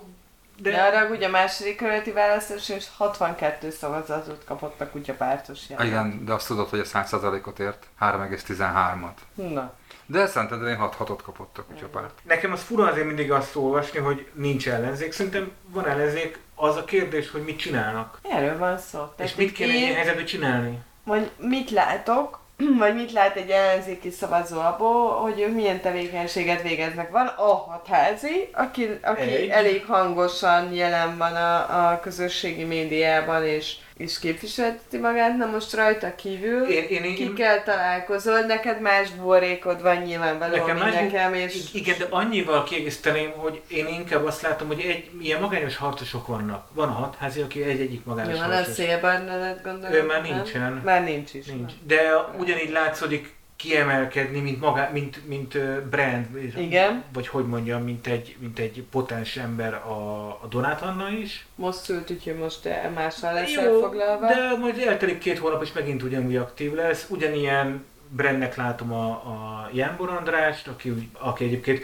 De 0.59 0.71
de 0.71 0.83
arra 0.83 1.07
ugye 1.09 1.27
a 1.27 1.31
második 1.31 1.77
kerületi 1.77 2.11
választás 2.13 2.69
és 2.69 2.85
62 2.97 3.71
szavazatot 3.71 4.45
kapott 4.45 4.81
a 4.81 4.89
kutyapártos 4.91 5.59
jelölt. 5.69 5.89
Igen, 5.89 6.25
de 6.25 6.33
azt 6.33 6.47
tudod, 6.47 6.69
hogy 6.69 6.79
a 6.79 6.85
100%-ot 6.85 7.59
ért? 7.59 7.87
3,13-at. 8.01 9.17
Na, 9.35 9.73
De 10.07 10.27
Szentendrén 10.27 10.77
6 10.77 10.95
6 10.95 11.23
kapott 11.23 11.59
a 11.59 11.65
kutyapárt. 11.65 12.13
nekem 12.23 12.53
az 12.53 12.63
fura 12.63 12.87
azért 12.87 13.07
mindig 13.07 13.33
azt 13.33 13.57
olvasni, 13.57 13.99
hogy 13.99 14.27
nincs 14.33 14.69
ellenzék. 14.69 15.13
Szerintem 15.13 15.51
van 15.67 15.89
ellenzék, 15.89 16.39
az 16.55 16.77
a 16.77 16.85
kérdés, 16.85 17.31
hogy 17.31 17.43
mit 17.45 17.59
csinálnak. 17.59 18.19
erről 18.23 18.59
van 18.59 18.79
szó. 18.79 19.13
És 19.19 19.35
mit 19.35 19.53
kéne 19.53 19.73
egy 19.73 19.79
ilyen 19.79 19.91
én, 19.91 19.97
helyzetben 19.97 20.25
csinálni? 20.25 20.79
vagy 21.05 21.31
mit 21.37 21.71
látok, 21.71 22.41
vagy 22.79 22.95
mit 22.95 23.13
lát 23.13 23.37
egy 23.37 23.51
ellenzéki 23.51 24.11
szavazó 24.11 24.61
abból, 24.61 25.11
hogy 25.11 25.41
ők 25.41 25.55
milyen 25.55 25.81
tevékenységet 25.81 26.63
végeznek. 26.63 27.11
Van 27.11 27.27
a 27.27 27.55
hatházi, 27.55 28.49
aki, 28.53 28.99
aki 29.03 29.21
Egy. 29.21 29.49
elég 29.49 29.85
hangosan 29.87 30.73
jelen 30.73 31.17
van 31.19 31.35
a, 31.35 31.91
a 31.91 32.01
közösségi 32.01 32.65
médiában, 32.65 33.45
és, 33.45 33.77
és 33.97 34.19
képviselteti 34.19 34.99
magát, 34.99 35.37
na 35.37 35.47
most 35.47 35.75
rajta 35.75 36.15
kívül 36.15 36.63
Én, 36.65 36.85
én, 36.89 37.05
én, 37.05 37.15
kikkel 37.15 37.63
találkozol, 37.63 38.41
neked 38.41 38.81
más 38.81 39.11
borrékod 39.11 39.83
van 39.83 39.97
nyilvánvalóan, 39.97 40.61
Nekem 40.61 40.77
más- 40.77 40.95
nekem, 40.95 41.35
és 41.35 41.75
Igen, 41.75 41.99
de 41.99 42.07
annyival 42.11 42.65
kiegészíteném, 42.65 43.31
hogy 43.31 43.61
én 43.69 43.87
inkább 43.87 44.25
azt 44.25 44.43
látom, 44.43 44.67
hogy 44.67 44.81
egy, 44.81 45.11
ilyen 45.21 45.41
magányos 45.41 45.77
harcosok 45.77 46.27
vannak. 46.27 46.67
Van 46.73 46.89
a 46.89 46.93
hatházi, 46.93 47.41
aki 47.41 47.63
egy-egyik 47.63 48.05
magányos 48.05 48.33
mi 48.33 48.39
van 48.39 48.51
a 48.51 48.55
harcos. 48.55 48.75
Szélbarnát 48.75 49.63
gondolom? 49.63 49.93
Ő 49.93 50.03
már 50.03 50.23
nem? 50.23 50.35
nincsen. 50.35 50.81
Már 50.85 51.05
nincs 51.05 51.35
is. 51.35 51.47
Nincs. 51.47 51.73
De 51.87 52.01
ugyanígy 52.39 52.71
látszódik 52.71 53.34
kiemelkedni, 53.57 54.41
mint, 54.41 54.61
maga, 54.61 54.89
mint, 54.93 55.27
mint 55.29 55.59
brand, 55.89 56.27
Igen. 56.57 57.05
vagy 57.13 57.29
hogy 57.29 57.47
mondjam, 57.47 57.83
mint 57.83 58.07
egy, 58.07 58.37
mint 58.39 58.59
egy 58.59 58.85
potens 58.91 59.37
ember 59.37 59.75
a, 59.75 60.27
a 60.29 60.47
Donát 60.51 60.83
Anna 60.83 61.09
is. 61.11 61.47
Most 61.55 61.79
szült, 61.79 62.11
úgyhogy 62.11 62.37
most 62.39 62.63
te 62.63 62.91
mással 62.95 63.33
lesz 63.33 63.53
Jó, 63.55 63.61
elfoglalva. 63.61 64.27
de 64.27 64.57
majd 64.61 64.79
eltelik 64.79 65.19
két 65.19 65.39
hónap, 65.39 65.63
és 65.63 65.73
megint 65.73 66.03
ugyanúgy 66.03 66.37
aktív 66.37 66.73
lesz. 66.75 67.07
Ugyanilyen 67.09 67.85
brandnek 68.09 68.57
látom 68.57 68.93
a, 68.93 69.07
a 69.11 69.69
Jánbor 69.73 70.09
Andrást, 70.11 70.69
aki, 70.69 71.11
aki 71.13 71.45
egyébként 71.45 71.83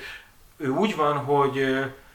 ő 0.57 0.69
úgy 0.69 0.97
van, 0.97 1.17
hogy, 1.17 1.57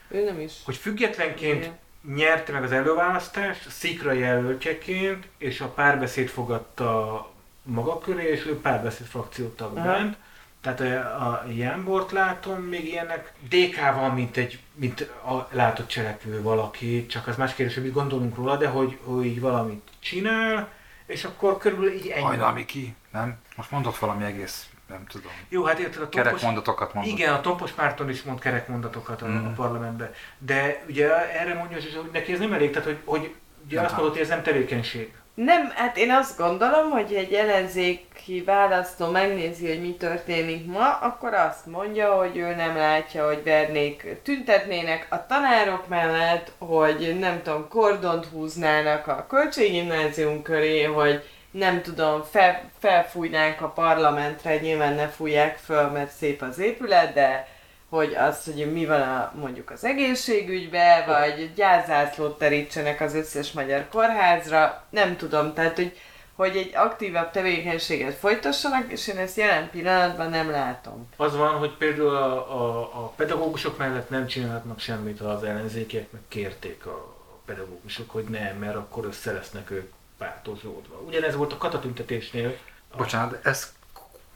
Ő 0.08 0.24
nem 0.24 0.40
is. 0.40 0.52
hogy 0.64 0.76
függetlenként 0.76 1.62
Igen. 1.64 1.78
nyerte 2.16 2.52
meg 2.52 2.62
az 2.62 2.72
előválasztást, 2.72 3.70
szikra 3.70 4.12
jelöltjeként, 4.12 5.28
és 5.38 5.60
a 5.60 5.68
párbeszéd 5.68 6.28
fogadta 6.28 7.30
maga 7.66 7.98
köré, 7.98 8.30
és 8.30 8.46
ő 8.46 8.60
párbeszéd 8.60 9.06
frakciót 9.06 9.56
tag 9.56 9.74
bent. 9.74 10.16
Tehát 10.60 10.80
ö, 10.80 10.94
a 10.98 11.44
Jánbort 11.54 12.12
látom 12.12 12.60
még 12.62 12.84
ilyennek. 12.86 13.32
DK 13.48 13.94
van, 13.94 14.10
mint 14.10 14.36
egy 14.36 14.58
mint 14.74 15.00
a 15.00 15.48
látott 15.50 15.86
cselekvő 15.88 16.42
valaki, 16.42 17.06
csak 17.06 17.26
az 17.26 17.36
más 17.36 17.54
kérdés, 17.54 17.74
hogy 17.74 17.84
mit 17.84 17.92
gondolunk 17.92 18.36
róla, 18.36 18.56
de 18.56 18.68
hogy, 18.68 18.98
hogy 19.04 19.24
így 19.24 19.40
valamit 19.40 19.88
csinál, 19.98 20.68
és 21.06 21.24
akkor 21.24 21.58
körülbelül 21.58 21.92
így 21.94 22.06
ennyi. 22.06 22.22
Hajnal 22.24 22.52
Miki, 22.52 22.94
nem? 23.12 23.38
Most 23.56 23.70
mondott 23.70 23.96
valami 23.96 24.24
egész, 24.24 24.66
nem 24.88 25.06
tudom. 25.06 25.32
Jó, 25.48 25.64
hát 25.64 25.78
érted, 25.78 26.02
a 26.02 26.08
Kerek 26.08 26.24
tompos, 26.26 26.42
mondatokat 26.42 26.94
mondott. 26.94 27.12
igen, 27.12 27.34
a 27.34 27.40
Tompos 27.40 27.70
párton 27.70 28.08
is 28.10 28.22
mond 28.22 28.40
kerek 28.40 28.68
mondatokat 28.68 29.22
a, 29.22 29.26
Mm. 29.26 29.46
a 29.46 29.50
parlamentben. 29.50 30.10
De 30.38 30.82
ugye 30.88 31.30
erre 31.40 31.54
mondja, 31.54 31.76
hogy 31.76 32.10
neki 32.12 32.32
ez 32.32 32.38
nem 32.38 32.52
elég, 32.52 32.70
tehát 32.70 32.86
hogy, 32.88 32.98
hogy 33.04 33.34
ugye 33.66 33.76
Nem 33.76 33.84
azt 33.84 33.94
mondod, 33.96 34.12
hogy 34.12 34.22
ez 34.22 34.28
nem 34.28 34.42
tevékenység. 34.42 35.14
Nem, 35.36 35.72
hát 35.74 35.96
én 35.96 36.10
azt 36.10 36.38
gondolom, 36.38 36.90
hogy 36.90 37.14
egy 37.14 37.32
ellenzéki 37.32 38.42
választó 38.42 39.10
megnézi, 39.10 39.68
hogy 39.68 39.80
mi 39.80 39.94
történik 39.94 40.66
ma, 40.66 40.98
akkor 40.98 41.34
azt 41.34 41.66
mondja, 41.66 42.12
hogy 42.12 42.36
ő 42.36 42.54
nem 42.54 42.76
látja, 42.76 43.26
hogy 43.26 43.42
vernék, 43.44 44.16
tüntetnének 44.22 45.06
a 45.10 45.26
tanárok 45.26 45.88
mellett, 45.88 46.52
hogy 46.58 47.16
nem 47.18 47.42
tudom, 47.42 47.68
kordont 47.68 48.26
húznának 48.26 49.06
a 49.06 49.26
költséggimnázium 49.28 50.42
köré, 50.42 50.82
hogy 50.82 51.22
nem 51.50 51.82
tudom, 51.82 52.22
fel, 52.30 52.70
felfújnánk 52.78 53.60
a 53.60 53.68
parlamentre, 53.68 54.58
nyilván 54.58 54.94
ne 54.94 55.08
fújják 55.08 55.56
föl, 55.56 55.90
mert 55.90 56.10
szép 56.10 56.42
az 56.42 56.58
épület, 56.58 57.12
de 57.12 57.48
hogy 57.88 58.14
az, 58.14 58.44
hogy 58.44 58.72
mi 58.72 58.86
van 58.86 59.00
a, 59.00 59.32
mondjuk 59.40 59.70
az 59.70 59.84
egészségügybe, 59.84 61.04
vagy 61.06 61.52
gyászzászlót 61.54 62.38
terítsenek 62.38 63.00
az 63.00 63.14
összes 63.14 63.52
magyar 63.52 63.88
kórházra, 63.88 64.84
nem 64.90 65.16
tudom, 65.16 65.54
tehát 65.54 65.76
hogy, 65.76 65.98
hogy 66.34 66.56
egy 66.56 66.72
aktívabb 66.74 67.30
tevékenységet 67.30 68.14
folytassanak, 68.14 68.92
és 68.92 69.08
én 69.08 69.16
ezt 69.16 69.36
jelen 69.36 69.70
pillanatban 69.70 70.30
nem 70.30 70.50
látom. 70.50 71.08
Az 71.16 71.36
van, 71.36 71.54
hogy 71.54 71.76
például 71.76 72.16
a, 72.16 72.60
a, 72.60 72.78
a 72.80 73.08
pedagógusok 73.16 73.78
mellett 73.78 74.10
nem 74.10 74.26
csinálhatnak 74.26 74.80
semmit 74.80 75.20
az 75.20 75.44
ellenzékiek, 75.44 76.12
meg 76.12 76.22
kérték 76.28 76.86
a 76.86 77.16
pedagógusok, 77.44 78.10
hogy 78.10 78.24
nem, 78.24 78.56
mert 78.56 78.76
akkor 78.76 79.04
össze 79.04 79.32
lesznek 79.32 79.70
ők 79.70 79.92
pártozódva. 80.18 81.00
Ugyanez 81.06 81.34
volt 81.34 81.52
a 81.52 81.56
katatüntetésnél. 81.56 82.56
Bocsánat, 82.96 83.46
ez 83.46 83.72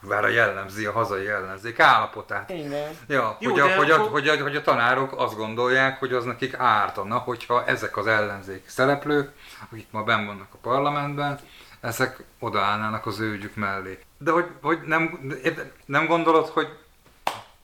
kurvára 0.01 0.28
jellemzi 0.28 0.86
a 0.86 0.93
hazai 0.93 1.28
ellenzék 1.28 1.81
állapotát. 1.81 2.51
Igen. 2.51 2.90
Ja, 3.06 3.36
Jó, 3.40 3.51
hogy, 3.51 3.60
a, 3.60 3.77
hogy, 3.77 3.90
a, 3.90 3.94
akkor- 3.94 4.10
hogy, 4.10 4.28
a, 4.28 4.43
hogy 4.43 4.56
a 4.56 4.62
tanárok 4.62 5.12
azt 5.16 5.36
gondolják, 5.36 5.98
hogy 5.98 6.12
az 6.12 6.24
nekik 6.24 6.55
ártana, 6.59 7.18
hogyha 7.18 7.64
ezek 7.64 7.97
az 7.97 8.06
ellenzéki 8.06 8.68
szereplők, 8.68 9.32
akik 9.70 9.86
ma 9.90 10.02
benn 10.02 10.27
vannak 10.27 10.48
a 10.52 10.56
parlamentben, 10.62 11.39
ezek 11.81 12.22
odaállnának 12.39 13.06
az 13.06 13.20
ő 13.20 13.32
ügyük 13.32 13.55
mellé. 13.55 13.98
De 14.18 14.31
hogy, 14.31 14.47
hogy 14.62 14.78
nem, 14.85 15.31
nem 15.86 16.06
gondolod, 16.06 16.47
hogy 16.48 16.68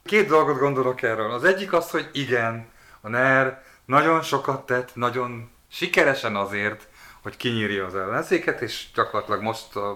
két 0.05 0.29
dolgot 0.29 0.59
gondolok 0.59 1.03
erről. 1.03 1.31
Az 1.33 1.45
egyik 1.45 1.73
az, 1.73 1.91
hogy 1.91 2.09
igen, 2.13 2.69
a 3.01 3.09
NER 3.09 3.65
nagyon 3.85 4.23
sokat 4.23 4.67
tett, 4.67 4.95
nagyon 4.95 5.51
sikeresen 5.71 6.37
azért, 6.37 6.89
hogy 7.27 7.36
kinyírja 7.36 7.86
az 7.86 7.94
ellenzéket, 7.94 8.61
és 8.61 8.86
gyakorlatilag 8.94 9.43
most 9.43 9.77
a 9.77 9.94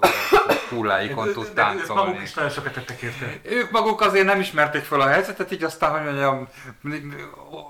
hulláikon 0.70 1.32
tud 1.32 1.48
De 1.54 1.74
ők 1.74 1.86
maguk 1.86 1.86
táncolni. 1.86 2.22
is 2.22 2.34
nagyon 2.34 2.50
sokat 2.50 2.72
tettek 2.72 3.02
érte. 3.02 3.38
Ők 3.42 3.70
maguk 3.70 4.00
azért 4.00 4.24
nem 4.24 4.40
ismerték 4.40 4.82
fel 4.82 5.00
a 5.00 5.06
helyzetet, 5.06 5.52
így 5.52 5.64
aztán, 5.64 5.92
hogy 5.92 6.04
mondjam, 6.04 6.48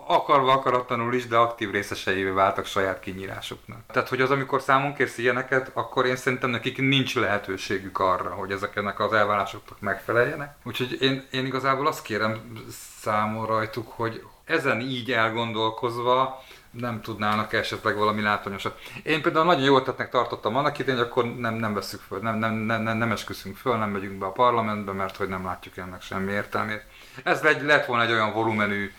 akarva 0.07 0.53
akaratlanul 0.53 1.15
is, 1.15 1.27
de 1.27 1.37
aktív 1.37 1.71
részeseivé 1.71 2.31
váltak 2.31 2.67
saját 2.67 3.01
kinyírásuknak. 3.01 3.79
Tehát, 3.93 4.09
hogy 4.09 4.21
az, 4.21 4.31
amikor 4.31 4.61
számon 4.61 4.95
kérsz 4.95 5.19
ilyeneket, 5.19 5.71
akkor 5.75 6.07
én 6.07 6.17
szerintem 6.17 6.51
nekik 6.51 6.79
nincs 6.79 7.15
lehetőségük 7.15 7.99
arra, 7.99 8.31
hogy 8.31 8.51
ezeknek 8.53 9.01
az 9.01 9.13
elvárásoknak 9.13 9.81
megfeleljenek. 9.81 10.57
Úgyhogy 10.65 11.03
én, 11.03 11.27
én 11.31 11.47
igazából 11.47 11.87
azt 11.87 12.03
kérem 12.03 12.63
számon 13.01 13.47
rajtuk, 13.47 13.93
hogy 13.93 14.23
ezen 14.45 14.81
így 14.81 15.13
elgondolkozva 15.13 16.43
nem 16.71 17.01
tudnának 17.01 17.53
esetleg 17.53 17.97
valami 17.97 18.23
látványosat. 18.23 18.81
Én 19.03 19.23
például 19.23 19.45
nagyon 19.45 19.65
jó 19.65 19.77
ötletnek 19.77 20.11
tartottam 20.11 20.57
annak 20.57 20.79
idején, 20.79 21.01
hogy 21.01 21.09
akkor 21.09 21.37
nem, 21.37 21.55
nem 21.55 21.75
veszük 21.75 22.01
föl, 22.01 22.19
nem, 22.19 22.39
nem, 22.39 22.55
nem, 22.55 22.83
nem, 22.83 22.97
nem 22.97 23.13
esküszünk 23.13 23.57
föl, 23.57 23.77
nem 23.77 23.91
megyünk 23.91 24.19
be 24.19 24.27
a 24.27 24.33
parlamentbe, 24.33 24.93
mert 24.93 25.17
hogy 25.17 25.29
nem 25.29 25.45
látjuk 25.45 25.77
ennek 25.77 26.03
semmi 26.03 26.33
értelmét. 26.33 26.85
Ez 27.25 27.41
lett, 27.41 27.63
lett 27.63 27.87
volna 27.87 28.03
egy 28.03 28.13
olyan 28.13 28.33
volumenű, 28.33 28.93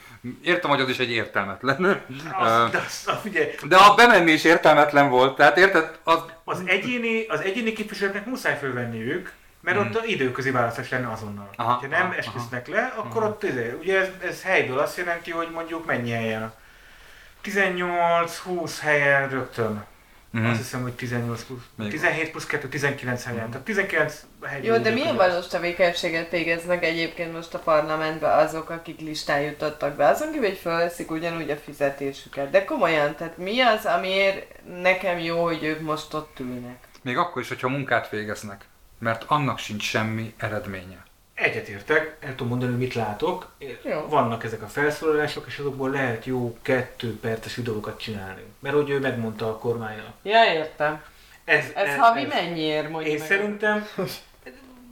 értem, 0.44 0.70
hogy 0.70 0.82
az 0.82 0.90
is 0.90 0.98
egy 0.98 1.12
értelmetlen. 1.12 2.04
Az, 2.40 2.72
de, 2.72 2.78
az, 2.78 3.04
az, 3.06 3.18
figyelj, 3.22 3.48
De 3.68 3.78
ha 3.78 3.96
bemenni 3.96 4.32
is 4.32 4.44
értelmetlen 4.44 5.10
volt, 5.10 5.36
tehát 5.36 5.58
érted? 5.58 6.00
Az, 6.04 6.20
az 6.44 6.62
egyéni, 6.66 7.26
az 7.28 7.42
egyéni 7.42 7.74
képviselőknek 7.74 8.26
muszáj 8.26 8.58
fölvenniük, 8.58 9.34
mert 9.62 9.78
ott 9.78 9.96
a 9.96 10.06
időközi 10.06 10.52
választás 10.52 10.90
lenne 10.90 11.12
azonnal. 11.12 11.50
Hmm. 11.56 11.66
Aha, 11.66 11.72
ha 11.72 11.88
nem 11.88 12.06
aha, 12.06 12.16
esküsznek 12.16 12.68
le, 12.68 12.94
akkor 12.96 13.24
ott 13.24 13.44
izé, 13.44 13.76
ugye 13.80 14.00
ez, 14.00 14.10
ez 14.22 14.44
helyből 14.44 14.80
azt 14.80 14.98
jelenti, 14.98 15.32
hogy 15.32 15.50
mondjuk 15.52 15.86
mennyi 15.86 16.12
helyen? 16.12 16.54
18-20 17.44 18.72
helyen 18.82 19.30
rögtön. 19.30 19.86
Mhm. 20.30 20.46
Azt 20.46 20.58
hiszem, 20.58 20.82
hogy 20.82 20.94
18 20.94 21.44
plusz, 21.44 21.62
Még 21.76 21.90
17 21.90 22.32
plusz 22.32 22.46
2, 22.46 22.68
19 22.68 23.24
helyen. 23.24 23.50
Tehát 23.50 23.66
19 23.66 24.26
helyen. 24.46 24.64
Jó, 24.64 24.78
de 24.78 24.90
milyen 24.90 25.16
valós 25.16 25.48
tevékenységet 25.48 26.32
végeznek 26.32 26.84
egyébként 26.84 27.34
most 27.34 27.54
a 27.54 27.60
parlamentben 27.60 28.40
azok, 28.40 28.70
akik 28.70 29.00
listán 29.00 29.42
jutottak 29.42 29.96
be? 29.96 30.08
Azon 30.08 30.32
kívül, 30.32 30.48
hogy 30.48 30.58
felveszik 30.58 31.12
ugyanúgy 31.12 31.50
a 31.50 31.56
fizetésüket. 31.56 32.50
De 32.50 32.66
komolyan, 32.66 33.16
tehát 33.16 33.38
mi 33.38 33.62
az, 33.62 33.86
amiért 33.86 34.46
nekem 34.82 35.20
jó, 35.20 35.44
hogy 35.44 35.64
ők 35.64 35.82
most 35.82 36.14
ott 36.14 36.40
ülnek? 36.40 36.90
még 37.02 37.18
akkor 37.18 37.42
is, 37.42 37.48
hogyha 37.48 37.70
munkát 37.70 38.10
végeznek, 38.10 38.66
mert 39.00 39.24
annak 39.28 39.60
sincs 39.60 39.84
semmi 39.84 40.34
eredménye. 40.38 41.01
Egyetértek, 41.42 42.16
el 42.20 42.30
tudom 42.30 42.48
mondani, 42.48 42.72
hogy 42.72 42.80
mit 42.82 42.94
látok. 42.94 43.48
Jó. 43.84 44.06
Vannak 44.10 44.44
ezek 44.44 44.62
a 44.62 44.68
felszólalások, 44.68 45.46
és 45.48 45.58
azokból 45.58 45.90
lehet 45.90 46.26
jó 46.26 46.58
kettő 46.62 47.20
perces 47.20 47.56
videókat 47.56 48.00
csinálni. 48.00 48.42
Mert 48.60 48.76
hogy 48.76 48.90
ő 48.90 49.00
megmondta 49.00 49.48
a 49.50 49.58
kormánynak. 49.58 50.14
Ja, 50.24 50.54
értem. 50.54 51.02
Ez, 51.46 51.66
Ez 51.76 51.96
havi 51.98 52.26
mennyiért 52.26 52.90
mondja 52.90 53.12
Én 53.12 53.18
meg? 53.18 53.28
szerintem 53.28 53.88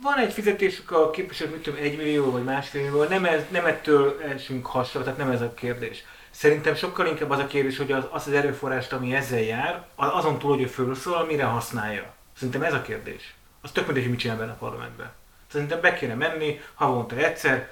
van 0.01 0.17
egy 0.17 0.34
fizetésük 0.34 0.91
a 0.91 1.09
képviselők, 1.09 1.53
mit 1.53 1.63
tudom, 1.63 1.80
egy 1.80 1.97
millió 1.97 2.31
vagy 2.31 2.43
másfél 2.43 2.81
millió, 2.81 3.03
nem, 3.03 3.26
ez, 3.26 3.41
nem 3.49 3.65
ettől 3.65 4.21
esünk 4.35 4.65
hasra, 4.65 5.03
tehát 5.03 5.17
nem 5.17 5.31
ez 5.31 5.41
a 5.41 5.53
kérdés. 5.53 6.03
Szerintem 6.30 6.76
sokkal 6.76 7.07
inkább 7.07 7.30
az 7.30 7.39
a 7.39 7.47
kérdés, 7.47 7.77
hogy 7.77 7.91
az 7.91 8.03
az, 8.11 8.27
az 8.27 8.34
erőforrást, 8.34 8.93
ami 8.93 9.15
ezzel 9.15 9.41
jár, 9.41 9.85
azon 9.95 10.39
túl, 10.39 10.51
hogy 10.51 10.61
ő 10.61 10.65
fölszólal, 10.67 11.26
mire 11.26 11.43
használja. 11.43 12.13
Szerintem 12.38 12.63
ez 12.63 12.73
a 12.73 12.81
kérdés. 12.81 13.34
Az 13.61 13.71
tök 13.71 13.85
mindegy, 13.85 14.03
hogy 14.03 14.11
mit 14.11 14.21
csinál 14.21 14.38
benne 14.38 14.51
a 14.51 14.55
parlamentben. 14.59 15.11
Szerintem 15.51 15.81
be 15.81 15.93
kéne 15.93 16.13
menni, 16.13 16.59
havonta 16.73 17.15
egyszer, 17.15 17.69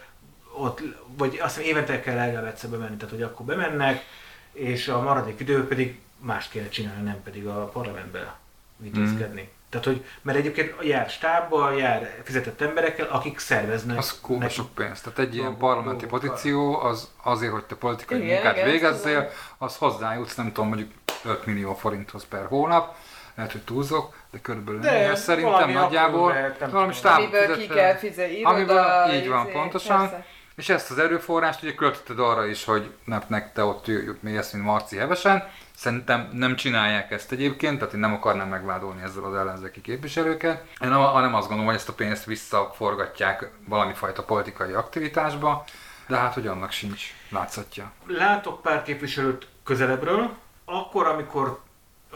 ott, 0.53 0.81
vagy 1.17 1.39
azt 1.41 1.55
hiszem 1.55 1.69
évente 1.69 1.99
kell 1.99 2.15
legalább 2.15 2.45
egyszer 2.45 2.69
bemenni, 2.69 2.95
tehát 2.95 3.13
hogy 3.13 3.23
akkor 3.23 3.45
bemennek, 3.45 4.05
és 4.51 4.87
a 4.87 5.01
maradék 5.01 5.39
idő 5.39 5.67
pedig 5.67 5.99
más 6.19 6.47
kéne 6.47 6.69
csinálni, 6.69 7.03
nem 7.03 7.23
pedig 7.23 7.47
a 7.47 7.65
parlamentbe 7.65 8.37
vitézkedni. 8.77 9.49
Tehát, 9.69 9.85
hogy, 9.85 10.05
mert 10.21 10.37
egyébként 10.37 10.75
jár 10.81 11.09
stábbal, 11.09 11.77
jár 11.77 12.21
fizetett 12.23 12.61
emberekkel, 12.61 13.07
akik 13.07 13.39
szerveznek. 13.39 13.97
Az 13.97 14.19
kurva 14.21 14.49
sok 14.49 14.73
pénz. 14.73 15.01
Tehát 15.01 15.19
egy 15.19 15.35
ilyen 15.35 15.57
parlamenti 15.57 16.05
pozíció, 16.05 16.79
az 16.79 17.11
azért, 17.23 17.51
hogy 17.51 17.63
te 17.63 17.75
politikai 17.75 18.23
Igen, 18.23 18.33
munkát 18.33 18.55
igen, 18.55 18.69
végezzél, 18.69 19.19
tudom. 19.19 19.29
az 19.57 19.77
hozzájutsz, 19.77 20.35
nem 20.35 20.45
tudom, 20.45 20.67
mondjuk 20.67 20.91
5 21.25 21.45
millió 21.45 21.75
forinthoz 21.75 22.25
per 22.25 22.45
hónap, 22.45 22.95
lehet, 23.35 23.51
hogy 23.51 23.61
túlzok, 23.61 24.15
de 24.37 24.43
körülbelül 24.43 24.79
De 24.79 25.09
ez 25.09 25.21
szerintem 25.23 25.53
valami 25.53 25.73
nagyjából 25.73 26.33
valami 26.71 26.93
stáb 26.93 27.17
Amiből 27.17 27.57
ki 27.57 27.67
kell 27.67 27.95
fizetni, 27.95 28.37
iroda, 28.37 28.55
Amiből, 28.55 29.13
így 29.13 29.27
van, 29.27 29.51
pontosan. 29.51 29.99
persze. 29.99 30.25
És 30.55 30.69
ezt 30.69 30.91
az 30.91 30.97
erőforrást 30.99 31.63
ugye 31.63 31.73
költötted 31.73 32.19
arra 32.19 32.45
is, 32.45 32.65
hogy 32.65 32.91
nem 33.05 33.21
nek 33.27 33.53
te 33.53 33.63
ott 33.63 33.85
mélyesz, 34.19 34.51
mint 34.51 34.65
Marci 34.65 34.97
Hevesen. 34.97 35.49
Szerintem 35.75 36.29
nem 36.33 36.55
csinálják 36.55 37.11
ezt 37.11 37.31
egyébként, 37.31 37.77
tehát 37.79 37.93
én 37.93 37.99
nem 37.99 38.13
akarnám 38.13 38.47
megvádolni 38.47 39.01
ezzel 39.01 39.23
az 39.23 39.35
ellenzéki 39.35 39.81
képviselőket, 39.81 40.63
Én 40.81 40.89
nem- 40.89 40.99
hanem 40.99 41.33
azt 41.33 41.41
gondolom, 41.47 41.65
hogy 41.65 41.75
ezt 41.75 41.89
a 41.89 41.93
pénzt 41.93 42.25
visszaforgatják 42.25 43.49
valami 43.67 43.93
fajta 43.93 44.23
politikai 44.23 44.71
aktivitásba, 44.71 45.63
de 46.07 46.17
hát, 46.17 46.33
hogy 46.33 46.47
annak 46.47 46.71
sincs 46.71 47.01
látszatja. 47.29 47.91
Látok 48.07 48.61
pár 48.61 48.83
képviselőt 48.83 49.47
közelebbről, 49.63 50.29
akkor, 50.65 51.07
amikor 51.07 51.59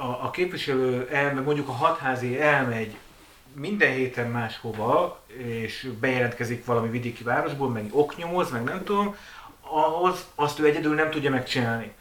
a, 0.02 0.26
a 0.26 0.32
képviselő 0.32 1.08
elmegy, 1.12 1.44
mondjuk 1.44 1.68
a 1.68 1.72
hatházi 1.72 2.40
elmegy 2.40 2.96
minden 3.54 3.92
héten 3.92 4.30
máshova, 4.30 5.20
és 5.38 5.90
bejelentkezik 6.00 6.66
valami 6.66 6.90
vidéki 6.90 7.24
városból, 7.24 7.70
meg 7.70 7.86
oknyomoz, 7.92 8.52
meg 8.52 8.64
nem 8.64 8.84
tudom, 8.84 9.16
ahhoz 9.62 10.26
azt 10.36 10.60
ő 10.60 10.66
egyedül 10.66 10.96
nem 10.96 11.10
tudja 11.10 11.30
megcsinálni. 11.30 11.92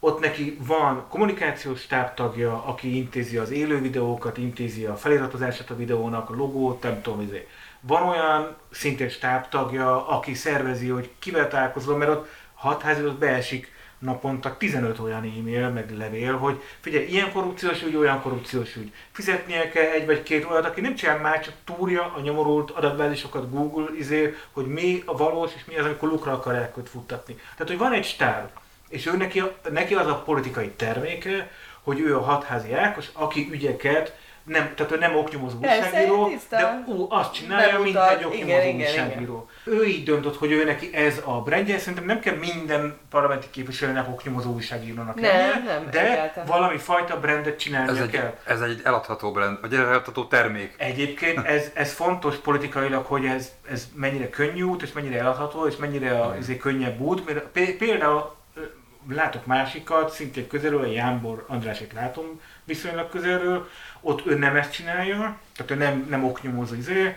Ott 0.00 0.20
neki 0.20 0.58
van 0.60 1.04
kommunikációs 1.08 1.80
stábtagja, 1.80 2.64
aki 2.64 2.96
intézi 2.96 3.36
az 3.36 3.50
élő 3.50 3.80
videókat, 3.80 4.38
intézi 4.38 4.84
a 4.84 4.96
feliratozását 4.96 5.70
a 5.70 5.76
videónak, 5.76 6.30
a 6.30 6.34
logót, 6.34 6.82
nem 6.82 7.02
tudom, 7.02 7.20
izé. 7.20 7.46
Van 7.80 8.02
olyan 8.02 8.56
szintén 8.70 9.08
stábtagja, 9.08 10.08
aki 10.08 10.34
szervezi, 10.34 10.88
hogy 10.88 11.10
kivel 11.18 11.48
találkozol, 11.48 11.96
mert 11.96 12.10
ott 12.10 12.28
hatházi 12.54 13.04
ott 13.04 13.18
beesik 13.18 13.72
naponta 13.98 14.56
15 14.56 14.98
olyan 14.98 15.34
e-mail, 15.38 15.68
meg 15.68 15.96
levél, 15.96 16.36
hogy 16.36 16.62
figyelj, 16.80 17.06
ilyen 17.06 17.32
korrupciós 17.32 17.82
ügy, 17.82 17.96
olyan 17.96 18.22
korrupciós 18.22 18.76
ügy. 18.76 18.92
Fizetnie 19.12 19.68
kell 19.68 19.90
egy 19.90 20.06
vagy 20.06 20.22
két 20.22 20.44
olyat, 20.44 20.66
aki 20.66 20.80
nem 20.80 20.94
csinál 20.94 21.18
már, 21.18 21.40
csak 21.40 21.54
túrja 21.64 22.12
a 22.16 22.20
nyomorult 22.20 22.70
adatbázisokat 22.70 23.50
Google, 23.50 23.86
izé, 23.98 24.34
hogy 24.52 24.66
mi 24.66 25.02
a 25.06 25.16
valós, 25.16 25.50
és 25.56 25.64
mi 25.64 25.76
az, 25.76 25.84
amikor 25.84 26.08
lukra 26.08 26.32
akarják 26.32 26.76
őt 26.76 26.88
futtatni. 26.88 27.34
Tehát, 27.34 27.68
hogy 27.68 27.78
van 27.78 27.92
egy 27.92 28.04
stáb, 28.04 28.48
és 28.88 29.06
ő 29.06 29.16
neki, 29.16 29.42
neki 29.70 29.94
az 29.94 30.06
a 30.06 30.22
politikai 30.22 30.70
terméke, 30.70 31.50
hogy 31.82 32.00
ő 32.00 32.16
a 32.16 32.22
hatházi 32.22 32.72
Ákos, 32.72 33.08
aki 33.12 33.48
ügyeket 33.50 34.17
nem, 34.48 34.72
tehát 34.74 34.92
ő 34.92 34.98
nem 34.98 35.16
oknyomozó 35.16 35.58
Persze, 35.58 35.86
újságíró, 35.86 36.30
de 36.50 36.82
ú, 36.86 37.06
azt 37.10 37.32
csinálja, 37.32 37.78
mint 37.80 37.94
Bemutat. 37.94 38.18
egy 38.18 38.24
oknyomozó 38.24 38.46
Igen, 38.48 38.66
igen, 38.66 38.76
újságíró. 38.88 39.48
Ő 39.64 39.84
így 39.86 40.04
döntött, 40.04 40.36
hogy 40.36 40.52
ő 40.52 40.64
neki 40.64 40.94
ez 40.94 41.20
a 41.24 41.40
brandje, 41.42 41.78
szerintem 41.78 42.04
nem 42.04 42.20
kell 42.20 42.34
minden 42.34 42.96
parlamenti 43.10 43.46
képviselőnek 43.50 44.08
oknyomozó 44.08 44.52
újságírónak 44.52 45.14
Nem, 45.20 45.24
lennie, 45.30 45.62
nem, 45.64 45.88
de 45.90 46.10
egyáltalán. 46.12 46.48
valami 46.48 46.76
fajta 46.78 47.20
brandet 47.20 47.58
csinálnia 47.58 47.92
Ez 47.94 48.00
egy, 48.00 48.10
kell. 48.10 48.34
ez 48.44 48.60
egy 48.60 48.80
eladható 48.84 49.32
brand, 49.32 49.60
vagy 49.60 49.72
egy 49.72 49.78
eladható 49.78 50.24
termék. 50.24 50.74
Egyébként 50.78 51.46
ez, 51.46 51.70
ez 51.74 51.92
fontos 51.92 52.36
politikailag, 52.36 53.06
hogy 53.06 53.24
ez, 53.24 53.52
ez 53.70 53.88
mennyire 53.94 54.30
könnyű 54.30 54.62
út, 54.62 54.82
és 54.82 54.92
mennyire 54.92 55.18
eladható, 55.18 55.66
és 55.66 55.76
mennyire 55.76 56.20
a, 56.20 56.36
ezért 56.36 56.58
könnyebb 56.58 57.00
út. 57.00 57.26
Mert 57.26 57.44
pé- 57.46 57.76
például 57.76 58.36
látok 59.14 59.46
másikat, 59.46 60.12
szintén 60.12 60.46
közelről, 60.46 60.82
a 60.82 60.90
Jámbor 60.90 61.44
Andrásét 61.48 61.92
látom 61.92 62.40
viszonylag 62.64 63.10
közelről, 63.10 63.68
ott 64.00 64.26
ő 64.26 64.34
nem 64.38 64.56
ezt 64.56 64.72
csinálja, 64.72 65.38
tehát 65.56 65.70
ő 65.70 65.74
nem, 65.74 66.06
nem 66.10 66.24
oknyomozó 66.24 66.74
izé, 66.74 67.16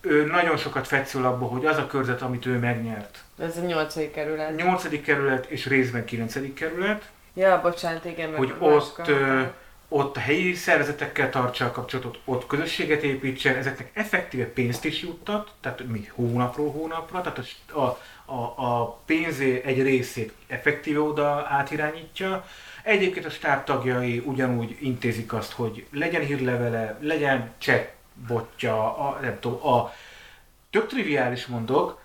ő 0.00 0.24
nagyon 0.24 0.56
sokat 0.56 0.86
fetszül 0.86 1.24
abba, 1.24 1.46
hogy 1.46 1.66
az 1.66 1.76
a 1.76 1.86
körzet, 1.86 2.22
amit 2.22 2.46
ő 2.46 2.58
megnyert, 2.58 3.18
Ez 3.38 3.56
a 3.56 3.60
nyolcadik 3.60 4.12
kerület. 4.12 4.56
8. 4.56 5.02
kerület 5.02 5.46
és 5.46 5.66
részben 5.66 6.04
9. 6.04 6.54
kerület, 6.54 7.10
Ja, 7.34 7.60
bocsánat, 7.60 8.04
igen, 8.04 8.36
hogy 8.36 8.54
ott, 8.58 9.08
ö, 9.08 9.42
ott 9.88 10.16
a 10.16 10.20
helyi 10.20 10.54
szervezetekkel 10.54 11.30
tartsa 11.30 11.64
a 11.64 11.70
kapcsolatot, 11.70 12.18
ott 12.24 12.46
közösséget 12.46 13.02
építsen, 13.02 13.56
ezeknek 13.56 13.90
effektíve 13.92 14.44
pénzt 14.44 14.84
is 14.84 15.02
juttat, 15.02 15.50
tehát 15.60 15.86
mi 15.86 16.10
hónapról 16.14 16.70
hónapra, 16.70 17.20
tehát 17.20 17.38
a, 17.38 17.80
a, 17.80 18.00
a, 18.28 18.64
a 18.66 18.98
pénzé 19.06 19.62
egy 19.64 19.82
részét 19.82 20.32
effektíve 20.46 21.00
oda 21.00 21.46
átirányítja. 21.48 22.44
Egyébként 22.82 23.26
a 23.26 23.30
stáb 23.30 23.64
tagjai 23.64 24.18
ugyanúgy 24.18 24.76
intézik 24.80 25.32
azt, 25.32 25.52
hogy 25.52 25.86
legyen 25.92 26.22
hírlevele, 26.22 26.98
legyen 27.00 27.52
chatbotja, 27.58 28.96
a, 28.98 29.18
nem 29.22 29.36
tudom, 29.40 29.66
a 29.66 29.92
tök 30.70 30.86
triviális 30.86 31.46
mondok, 31.46 32.00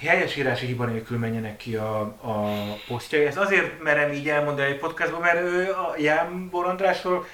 helyesírási 0.00 0.66
hiba 0.66 0.84
nélkül 0.84 1.18
menjenek 1.18 1.56
ki 1.56 1.76
a, 1.76 2.00
a 2.00 2.52
posztjai. 2.86 3.24
Ez 3.24 3.36
azért 3.36 3.82
merem 3.82 4.12
így 4.12 4.28
elmondani 4.28 4.68
egy 4.68 4.78
podcastban, 4.78 5.20
mert 5.20 5.40
ő 5.40 5.70
a 5.72 5.94
Jámbor 5.98 6.66
Andrásról 6.66 7.26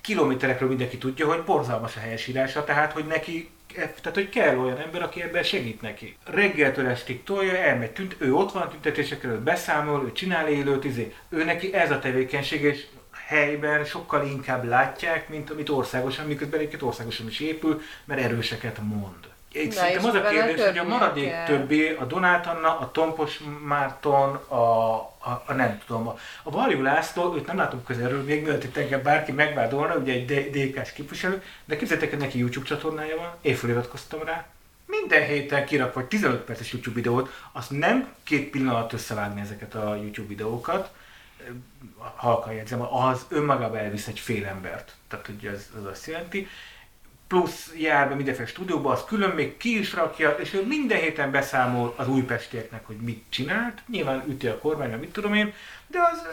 kilométerekről 0.00 0.68
mindenki 0.68 0.98
tudja, 0.98 1.26
hogy 1.26 1.42
borzalmas 1.42 1.96
a 1.96 2.00
helyesírása, 2.00 2.64
tehát 2.64 2.92
hogy 2.92 3.06
neki 3.06 3.50
tehát, 3.74 4.14
hogy 4.14 4.28
kell 4.28 4.58
olyan 4.58 4.78
ember, 4.78 5.02
aki 5.02 5.22
ebben 5.22 5.42
segít 5.42 5.80
neki. 5.80 6.16
Reggeltől 6.24 6.86
estig 6.86 7.22
tolja, 7.22 7.56
elmegy, 7.56 7.90
tünt, 7.90 8.16
ő 8.18 8.34
ott 8.34 8.52
van 8.52 8.68
tüntetésekről, 8.68 9.32
ő 9.32 9.38
beszámol, 9.38 10.04
ő 10.04 10.12
csinál 10.12 10.48
élőt, 10.48 10.84
izé. 10.84 11.14
ő 11.28 11.44
neki 11.44 11.74
ez 11.74 11.90
a 11.90 11.98
tevékenység, 11.98 12.62
és 12.62 12.86
helyben 13.26 13.84
sokkal 13.84 14.26
inkább 14.26 14.64
látják, 14.64 15.28
mint 15.28 15.50
amit 15.50 15.68
országosan, 15.68 16.26
miközben 16.26 16.58
egyébként 16.58 16.82
országosan 16.82 17.26
is 17.28 17.40
épül, 17.40 17.80
mert 18.04 18.20
erőseket 18.20 18.78
mond. 18.82 19.29
Én 19.52 19.70
szerintem 19.70 20.04
az 20.04 20.14
a 20.14 20.22
kérdés, 20.22 20.64
hogy 20.64 20.78
a 20.78 20.84
maradék 20.84 21.30
kell. 21.30 21.46
többé, 21.46 21.94
a 21.94 22.04
Donát 22.04 22.46
Anna, 22.46 22.78
a 22.78 22.90
Tompos 22.90 23.40
Márton, 23.66 24.34
a, 24.48 24.94
a, 25.18 25.42
a 25.46 25.52
nem 25.52 25.80
tudom, 25.86 26.08
a, 26.08 26.18
a 26.42 26.50
Varjú 26.50 26.82
László, 26.82 27.34
őt 27.34 27.46
nem 27.46 27.56
látom 27.56 27.84
közelről, 27.84 28.22
még 28.22 28.42
mielőtt 28.42 28.64
itt 28.64 28.76
engem 28.76 29.02
bárki 29.02 29.32
megvádolna, 29.32 29.94
ugye 29.94 30.12
egy 30.12 30.50
DK-s 30.50 30.92
képviselő, 30.92 31.42
de 31.64 31.76
képzeljétek, 31.76 32.10
hogy 32.10 32.20
neki 32.20 32.38
YouTube 32.38 32.66
csatornája 32.66 33.16
van, 33.16 33.34
én 33.40 33.54
feliratkoztam 33.54 34.22
rá, 34.24 34.46
minden 34.86 35.26
héten 35.26 35.66
kirak 35.66 35.94
vagy 35.94 36.04
15 36.04 36.40
perces 36.40 36.72
YouTube 36.72 36.96
videót, 36.96 37.32
azt 37.52 37.70
nem 37.70 38.14
két 38.22 38.50
pillanat 38.50 38.92
összevágni 38.92 39.40
ezeket 39.40 39.74
a 39.74 39.94
YouTube 39.94 40.28
videókat, 40.28 40.90
halkan 42.16 42.52
jegyzem, 42.52 42.94
az 42.94 43.26
önmagában 43.28 43.78
elvisz 43.78 44.06
egy 44.06 44.18
fél 44.18 44.46
embert. 44.46 44.94
Tehát 45.08 45.28
ugye 45.28 45.50
ez, 45.50 45.70
ez 45.78 45.84
azt 45.84 46.06
jelenti. 46.06 46.48
Plusz 47.30 47.72
jár 47.78 48.08
be 48.08 48.14
mindenféle 48.14 48.48
stúdióba, 48.48 48.90
az 48.90 49.04
külön 49.04 49.30
még 49.30 49.56
ki 49.56 49.78
is 49.78 49.92
rakja, 49.92 50.30
és 50.30 50.54
ő 50.54 50.66
minden 50.66 50.98
héten 50.98 51.30
beszámol 51.30 51.94
az 51.96 52.08
újpestieknek, 52.08 52.86
hogy 52.86 52.96
mit 52.96 53.24
csinált. 53.28 53.82
Nyilván 53.88 54.24
üti 54.28 54.46
a 54.46 54.58
kormány, 54.58 54.98
mit 54.98 55.12
tudom 55.12 55.34
én, 55.34 55.52
de 55.86 55.98
az 56.12 56.26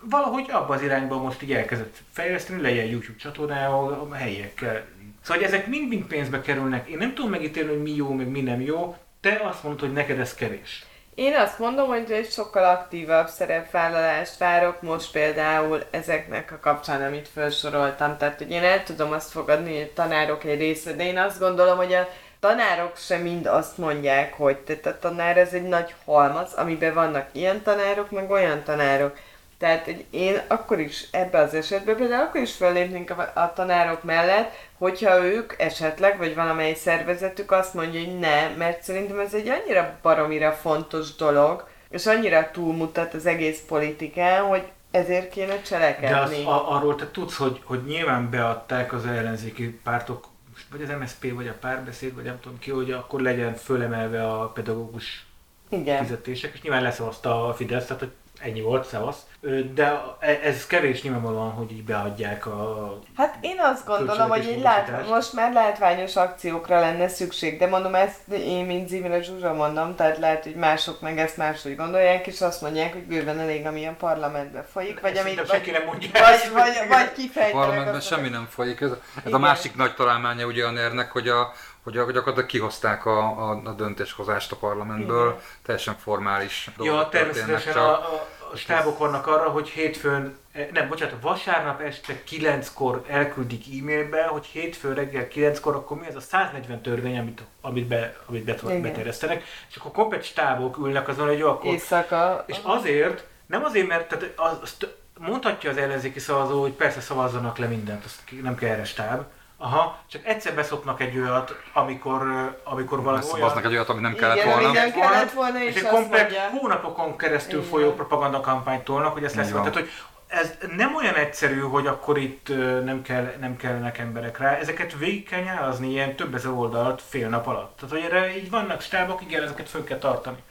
valahogy 0.00 0.50
abba 0.50 0.74
az 0.74 0.82
irányba 0.82 1.22
most 1.22 1.42
így 1.42 1.52
elkezdett 1.52 1.96
fejleszteni, 2.12 2.60
legyen 2.60 2.86
YouTube 2.86 3.18
csatornával, 3.18 4.08
a 4.10 4.14
helyiekkel. 4.14 4.84
Szóval 5.22 5.42
hogy 5.42 5.52
ezek 5.52 5.66
mind-mind 5.66 6.04
pénzbe 6.04 6.40
kerülnek. 6.40 6.88
Én 6.88 6.96
nem 6.96 7.14
tudom 7.14 7.30
megítélni, 7.30 7.70
hogy 7.70 7.82
mi 7.82 7.94
jó, 7.94 8.12
meg 8.12 8.28
mi 8.28 8.40
nem 8.40 8.60
jó. 8.60 8.96
Te 9.20 9.40
azt 9.42 9.62
mondod, 9.62 9.80
hogy 9.80 9.92
neked 9.92 10.18
ez 10.18 10.34
kevés. 10.34 10.84
Én 11.18 11.36
azt 11.36 11.58
mondom, 11.58 11.88
hogy 11.88 12.12
egy 12.12 12.30
sokkal 12.30 12.64
aktívabb 12.64 13.28
szerepvállalást 13.28 14.38
várok 14.38 14.82
most 14.82 15.10
például 15.12 15.82
ezeknek 15.90 16.52
a 16.52 16.58
kapcsán, 16.60 17.02
amit 17.02 17.28
felsoroltam. 17.28 18.16
Tehát, 18.16 18.38
hogy 18.38 18.50
én 18.50 18.62
el 18.62 18.82
tudom 18.82 19.12
azt 19.12 19.30
fogadni, 19.30 19.72
hogy 19.72 19.90
a 19.90 19.94
tanárok 19.94 20.44
egy 20.44 20.58
része, 20.58 20.92
de 20.92 21.04
én 21.04 21.18
azt 21.18 21.38
gondolom, 21.38 21.76
hogy 21.76 21.92
a 21.92 22.08
tanárok 22.40 22.96
sem 22.96 23.20
mind 23.20 23.46
azt 23.46 23.78
mondják, 23.78 24.34
hogy 24.34 24.56
tehát 24.56 24.86
a 24.86 24.98
tanár 24.98 25.36
ez 25.36 25.52
egy 25.52 25.68
nagy 25.68 25.94
halmaz, 26.04 26.52
amiben 26.52 26.94
vannak 26.94 27.28
ilyen 27.32 27.62
tanárok, 27.62 28.10
meg 28.10 28.30
olyan 28.30 28.62
tanárok. 28.62 29.16
Tehát 29.58 29.86
én 30.10 30.40
akkor 30.46 30.80
is 30.80 31.06
ebbe 31.10 31.38
az 31.38 31.54
esetben 31.54 31.96
például 31.96 32.22
akkor 32.22 32.40
is 32.40 32.54
fellépnénk 32.54 33.10
a, 33.10 33.40
a 33.40 33.52
tanárok 33.52 34.02
mellett, 34.02 34.52
hogyha 34.78 35.24
ők 35.24 35.54
esetleg, 35.58 36.18
vagy 36.18 36.34
valamely 36.34 36.74
szervezetük 36.74 37.50
azt 37.50 37.74
mondja, 37.74 38.00
hogy 38.00 38.18
ne, 38.18 38.48
mert 38.56 38.82
szerintem 38.82 39.18
ez 39.18 39.34
egy 39.34 39.48
annyira 39.48 39.98
baromira 40.02 40.52
fontos 40.52 41.14
dolog, 41.14 41.68
és 41.90 42.06
annyira 42.06 42.50
túlmutat 42.50 43.14
az 43.14 43.26
egész 43.26 43.62
politikán, 43.68 44.42
hogy 44.44 44.62
ezért 44.90 45.30
kéne 45.30 45.62
cselekedni. 45.62 46.08
De 46.08 46.20
az, 46.20 46.46
a, 46.46 46.76
arról 46.76 46.94
te 46.94 47.10
tudsz, 47.10 47.36
hogy, 47.36 47.60
hogy 47.64 47.84
nyilván 47.84 48.30
beadták 48.30 48.92
az 48.92 49.06
ellenzéki 49.06 49.80
pártok, 49.82 50.26
vagy 50.70 50.82
az 50.82 50.88
MSZP, 51.00 51.34
vagy 51.34 51.48
a 51.48 51.54
párbeszéd, 51.60 52.14
vagy 52.14 52.24
nem 52.24 52.40
tudom 52.40 52.58
ki, 52.58 52.70
hogy 52.70 52.90
akkor 52.90 53.20
legyen 53.20 53.54
fölemelve 53.54 54.26
a 54.26 54.48
pedagógus 54.48 55.26
Igen. 55.68 56.02
fizetések, 56.02 56.54
és 56.54 56.62
nyilván 56.62 56.82
leszavazta 56.82 57.48
a 57.48 57.54
Fidesz, 57.54 57.86
tehát 57.86 58.02
hogy 58.02 58.12
ennyi 58.38 58.60
volt, 58.60 58.86
szevasz. 58.86 59.26
De 59.74 60.02
e- 60.18 60.40
ez 60.42 60.66
kevés 60.66 61.02
nyilvánvalóan, 61.02 61.50
hogy 61.50 61.72
így 61.72 61.84
beadják 61.84 62.46
a... 62.46 62.98
Hát 63.16 63.38
én 63.40 63.56
azt 63.58 63.86
gondolom, 63.86 64.28
hogy 64.28 64.48
így 64.48 64.62
lát, 64.62 65.08
most 65.08 65.32
már 65.32 65.52
látványos 65.52 66.16
akciókra 66.16 66.80
lenne 66.80 67.08
szükség, 67.08 67.58
de 67.58 67.66
mondom 67.66 67.94
ezt 67.94 68.28
én, 68.28 68.64
mint 68.64 68.88
Zimre 68.88 69.22
Zsuzsa 69.22 69.52
mondom, 69.52 69.94
tehát 69.94 70.18
lehet, 70.18 70.42
hogy 70.42 70.54
mások 70.54 71.00
meg 71.00 71.18
ezt 71.18 71.36
máshogy 71.36 71.76
gondolják, 71.76 72.26
és 72.26 72.40
azt 72.40 72.60
mondják, 72.60 72.92
hogy 72.92 73.02
bőven 73.02 73.38
elég, 73.38 73.66
ami 73.66 73.86
a 73.86 73.94
parlamentben 73.98 74.64
folyik, 74.72 75.00
vagy 75.00 75.16
amit... 75.16 75.46
Vagy, 75.46 75.70
nem 75.72 75.84
mondja 75.84 76.08
vagy, 76.12 76.52
vagy, 76.52 76.88
vagy 76.88 77.12
kifejtenek. 77.12 77.54
A 77.54 77.58
parlamentben 77.58 78.00
semmi 78.00 78.28
nem 78.28 78.46
folyik. 78.50 78.80
Ez, 78.80 78.90
ez 79.24 79.32
a 79.32 79.38
másik 79.38 79.76
nagy 79.76 79.94
találmánya 79.94 80.46
ugye 80.46 80.66
a 80.66 80.70
ner 80.70 81.06
hogy 81.12 81.28
a 81.28 81.52
hogy 81.82 81.94
gyakorlatilag 81.94 82.46
kihozták 82.46 83.06
a, 83.06 83.18
a, 83.18 83.60
a 83.64 83.72
döntéshozást 83.72 84.52
a 84.52 84.56
parlamentből, 84.56 85.26
Igen. 85.28 85.40
teljesen 85.62 85.96
formális 85.96 86.70
Ja, 86.78 87.08
természetesen 87.08 87.76
a, 87.76 87.90
a, 87.90 88.26
a 88.52 88.56
stábok 88.56 88.98
vannak 88.98 89.26
arra, 89.26 89.48
hogy 89.48 89.68
hétfőn, 89.68 90.36
eh, 90.52 90.68
nem, 90.72 90.88
bocsánat, 90.88 91.20
vasárnap 91.20 91.80
este 91.80 92.22
9-kor 92.30 93.04
elküldik 93.08 93.64
e-mailbe, 93.80 94.22
hogy 94.22 94.46
hétfő 94.46 94.92
reggel 94.92 95.28
9-kor, 95.28 95.74
akkor 95.74 95.98
mi 95.98 96.06
ez 96.06 96.16
a 96.16 96.20
140 96.20 96.80
törvény, 96.82 97.18
amit, 97.18 97.42
amit, 97.60 97.86
be, 97.86 98.16
amit 98.26 98.44
be, 98.44 98.80
beterjesztenek, 98.80 99.42
és 99.68 99.76
akkor 99.76 99.90
komplet 99.90 100.24
stábok 100.24 100.78
ülnek 100.78 101.08
azon, 101.08 101.26
hogy 101.26 101.38
jó, 101.38 101.48
akkor... 101.48 101.72
Éjszaka. 101.72 102.44
És 102.46 102.56
azért, 102.62 103.26
nem 103.46 103.64
azért, 103.64 103.86
mert 103.86 104.08
tehát 104.08 104.32
azt 104.36 104.96
mondhatja 105.18 105.70
az 105.70 105.76
ellenzéki 105.76 106.18
szavazó, 106.18 106.60
hogy 106.60 106.72
persze 106.72 107.00
szavazzanak 107.00 107.58
le 107.58 107.66
mindent, 107.66 108.04
azt 108.04 108.22
nem 108.42 108.54
kell 108.54 108.70
erre 108.70 108.84
stáb, 108.84 109.24
Aha, 109.60 109.98
csak 110.06 110.26
egyszer 110.26 110.54
beszopnak 110.54 111.00
egy 111.00 111.18
olyat, 111.18 111.54
amikor, 111.72 112.22
amikor 112.64 113.02
valami 113.02 113.24
olyan... 113.34 113.58
egy 113.58 113.66
olyat, 113.66 113.88
ami 113.88 114.00
nem 114.00 114.14
kellett 114.14 114.36
Igen, 114.36 114.48
volna. 114.48 114.68
Igen, 114.68 114.92
kellett 114.92 115.32
volna, 115.32 115.62
és, 115.62 115.74
és 115.74 115.82
egy 115.82 115.88
komplet 115.88 116.32
hónapokon 116.32 117.16
keresztül 117.16 117.58
Igen. 117.58 117.70
folyó 117.70 117.92
propagandakampányt 117.92 118.84
tolnak, 118.84 119.12
hogy 119.12 119.24
ezt 119.24 119.34
lesz. 119.34 119.50
Tehát, 119.50 119.74
hogy 119.74 119.90
ez 120.28 120.54
nem 120.76 120.94
olyan 120.94 121.14
egyszerű, 121.14 121.60
hogy 121.60 121.86
akkor 121.86 122.18
itt 122.18 122.48
nem, 122.84 123.02
kell, 123.02 123.34
nem 123.40 123.56
kellene 123.56 123.92
emberek 123.92 124.38
rá. 124.38 124.56
Ezeket 124.56 124.98
végig 124.98 125.28
kell 125.28 125.42
nyálazni 125.42 125.90
ilyen 125.90 126.16
több 126.16 126.34
ezer 126.34 126.50
oldalt 126.50 127.02
fél 127.08 127.28
nap 127.28 127.46
alatt. 127.46 127.76
Tehát, 127.76 127.94
hogy 127.94 128.04
erre 128.04 128.36
így 128.36 128.50
vannak 128.50 128.80
stábok, 128.80 129.22
igen, 129.22 129.42
ezeket 129.42 129.68
föl 129.68 129.84
kell 129.84 129.98
tartani. 129.98 130.42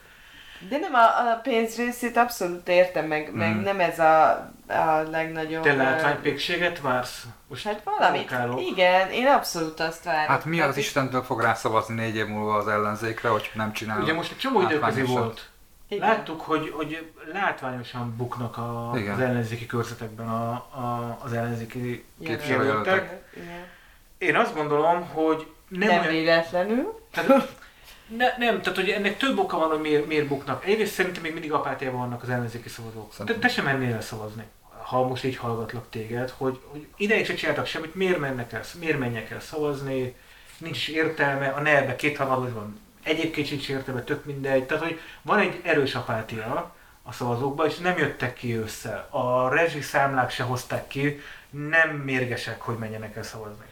De 0.68 0.78
nem, 0.78 0.94
a, 0.94 1.32
a 1.32 1.40
pénz 1.42 1.76
részét 1.76 2.16
abszolút 2.16 2.68
értem, 2.68 3.06
meg, 3.06 3.26
hmm. 3.26 3.38
meg 3.38 3.60
nem 3.60 3.80
ez 3.80 3.98
a, 3.98 4.30
a 4.66 5.02
legnagyobb... 5.10 5.62
Te 5.62 5.74
látványpékséget 5.74 6.80
vársz? 6.80 7.24
Most 7.48 7.64
hát 7.64 7.82
valamit, 7.84 8.32
igen, 8.58 9.10
én 9.10 9.26
abszolút 9.26 9.80
azt 9.80 10.04
várom. 10.04 10.26
Hát 10.26 10.44
mi 10.44 10.60
az 10.60 10.76
Istentől 10.76 11.22
fog 11.22 11.40
rászavazni 11.40 11.94
négy 11.94 12.16
év 12.16 12.26
múlva 12.26 12.54
az 12.54 12.68
ellenzékre, 12.68 13.28
hogy 13.28 13.50
nem 13.54 13.72
csinál? 13.72 14.00
Ugye 14.00 14.12
most 14.12 14.30
egy 14.30 14.38
csomó 14.38 14.60
időközi 14.60 15.02
volt. 15.02 15.48
Igen. 15.88 16.08
Láttuk, 16.08 16.40
hogy, 16.40 16.72
hogy 16.76 17.12
látványosan 17.32 18.16
buknak 18.16 18.56
a, 18.56 18.90
az 18.90 19.20
ellenzéki 19.20 19.66
körzetekben 19.66 20.28
a, 20.28 20.50
a, 20.52 21.18
az 21.24 21.32
ellenzéki 21.32 22.04
képviselőtek. 22.24 23.22
Én 24.18 24.36
azt 24.36 24.54
gondolom, 24.54 25.08
hogy 25.08 25.46
nem, 25.68 25.88
nem 25.88 26.00
olyan... 26.00 26.12
véletlenül. 26.12 27.00
Tehát, 27.12 27.57
ne, 28.16 28.36
nem, 28.38 28.62
tehát 28.62 28.78
hogy 28.78 28.88
ennek 28.88 29.16
több 29.16 29.38
oka 29.38 29.58
van, 29.58 29.68
hogy 29.68 29.80
miért, 29.80 30.06
miért 30.06 30.26
buknak. 30.26 30.66
Egyrészt 30.66 30.92
szerintem 30.92 31.22
még 31.22 31.32
mindig 31.32 31.52
apátiában 31.52 32.00
vannak 32.00 32.22
az 32.22 32.28
ellenzéki 32.28 32.68
szavazók. 32.68 33.14
Te, 33.24 33.34
te 33.34 33.48
sem 33.48 33.64
mennél 33.64 33.94
el 33.94 34.00
szavazni, 34.00 34.44
ha 34.82 35.06
most 35.06 35.24
így 35.24 35.36
hallgatlak 35.36 35.90
téged, 35.90 36.30
hogy, 36.30 36.60
hogy 36.64 36.86
ideig 36.96 37.26
se 37.26 37.34
csináltak 37.34 37.66
semmit, 37.66 37.94
miért 37.94 38.18
mennek 38.18 38.52
el, 38.52 38.62
miért 38.80 38.98
menjek 38.98 39.30
el 39.30 39.40
szavazni, 39.40 40.14
nincs 40.58 40.88
értelme, 40.88 41.48
a 41.48 41.60
nerve 41.60 41.96
két 41.96 42.16
van, 42.16 42.80
egyébként 43.02 43.46
sincs 43.46 43.68
értelme, 43.68 44.02
tök 44.02 44.24
mindegy. 44.24 44.64
Tehát, 44.64 44.84
hogy 44.84 45.00
van 45.22 45.38
egy 45.38 45.60
erős 45.62 45.94
apátia 45.94 46.74
a 47.02 47.12
szavazókban, 47.12 47.66
és 47.66 47.78
nem 47.78 47.98
jöttek 47.98 48.34
ki 48.34 48.54
össze. 48.54 49.06
A 49.10 49.48
rezsi 49.48 49.80
számlák 49.80 50.30
se 50.30 50.42
hozták 50.42 50.86
ki, 50.86 51.20
nem 51.50 51.90
mérgesek, 51.90 52.60
hogy 52.60 52.76
menjenek 52.76 53.16
el 53.16 53.22
szavazni. 53.22 53.64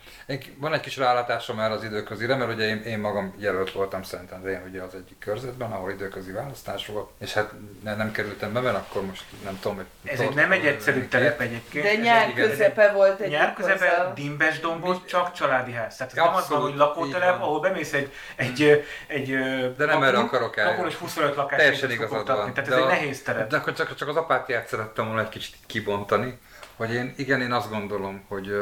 Van 0.56 0.72
egy 0.72 0.80
kis 0.80 0.96
rálátásom 0.96 1.56
már 1.56 1.70
az 1.70 1.84
időközire, 1.84 2.36
mert 2.36 2.52
ugye 2.52 2.68
én, 2.68 2.82
én 2.82 2.98
magam 2.98 3.34
jelölt 3.36 3.72
voltam 3.72 4.00
én 4.46 4.62
ugye 4.68 4.82
az 4.82 4.94
egyik 4.94 5.18
körzetben, 5.18 5.72
ahol 5.72 5.90
időközi 5.90 6.32
választás 6.32 6.86
volt, 6.86 7.10
és 7.18 7.32
hát 7.32 7.52
ne, 7.82 7.94
nem 7.94 8.12
kerültem 8.12 8.52
be, 8.52 8.60
mert 8.60 8.76
akkor 8.76 9.06
most 9.06 9.24
nem 9.44 9.58
tudom, 9.60 9.76
hogy... 9.76 9.86
Ez 10.04 10.20
egy 10.20 10.34
nem 10.34 10.52
egy 10.52 10.66
egyszerű 10.66 11.06
telep 11.06 11.40
egyébként. 11.40 11.84
De 11.84 11.94
nyár 11.94 12.32
közepe 12.32 12.92
volt 12.92 13.20
egy 13.20 13.30
Nyár 13.30 13.54
közepe, 13.54 14.12
Dimbes 14.14 14.60
dombos, 14.60 14.96
csak 15.06 15.32
családi 15.32 15.72
ház. 15.72 15.96
Tehát 15.96 16.12
ez 16.12 16.24
nem 16.24 16.34
az 16.34 16.48
van, 16.48 16.60
hogy 16.60 16.76
lakótelep, 16.76 17.40
ahol 17.40 17.60
bemész 17.60 17.92
egy, 17.92 18.12
egy, 18.36 18.84
egy 19.06 19.28
De 19.76 19.84
nem 19.84 20.02
erre 20.02 20.18
akarok 20.18 20.56
el. 20.56 20.68
Akkor 20.68 20.86
is 20.86 20.94
25 20.94 21.36
lakás. 21.36 21.58
Teljesen 21.58 21.90
igazad 21.90 22.26
van. 22.26 22.54
Tehát 22.54 22.70
ez 22.70 22.78
egy 22.78 22.86
nehéz 22.86 23.22
telep. 23.22 23.48
De 23.48 23.56
akkor 23.56 23.72
csak, 23.72 23.94
csak 23.94 24.08
az 24.08 24.16
apátiát 24.16 24.68
szerettem 24.68 25.06
volna 25.06 25.20
egy 25.20 25.28
kicsit 25.28 25.54
kibontani, 25.66 26.38
hogy 26.76 26.94
én 26.94 27.14
igen, 27.16 27.40
én 27.40 27.52
azt 27.52 27.70
gondolom, 27.70 28.24
hogy 28.28 28.52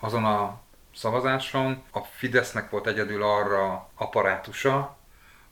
azon 0.00 0.24
a 0.24 0.60
szavazáson. 0.94 1.82
A 1.90 2.00
Fidesznek 2.00 2.70
volt 2.70 2.86
egyedül 2.86 3.22
arra 3.22 3.88
apparátusa, 3.94 4.98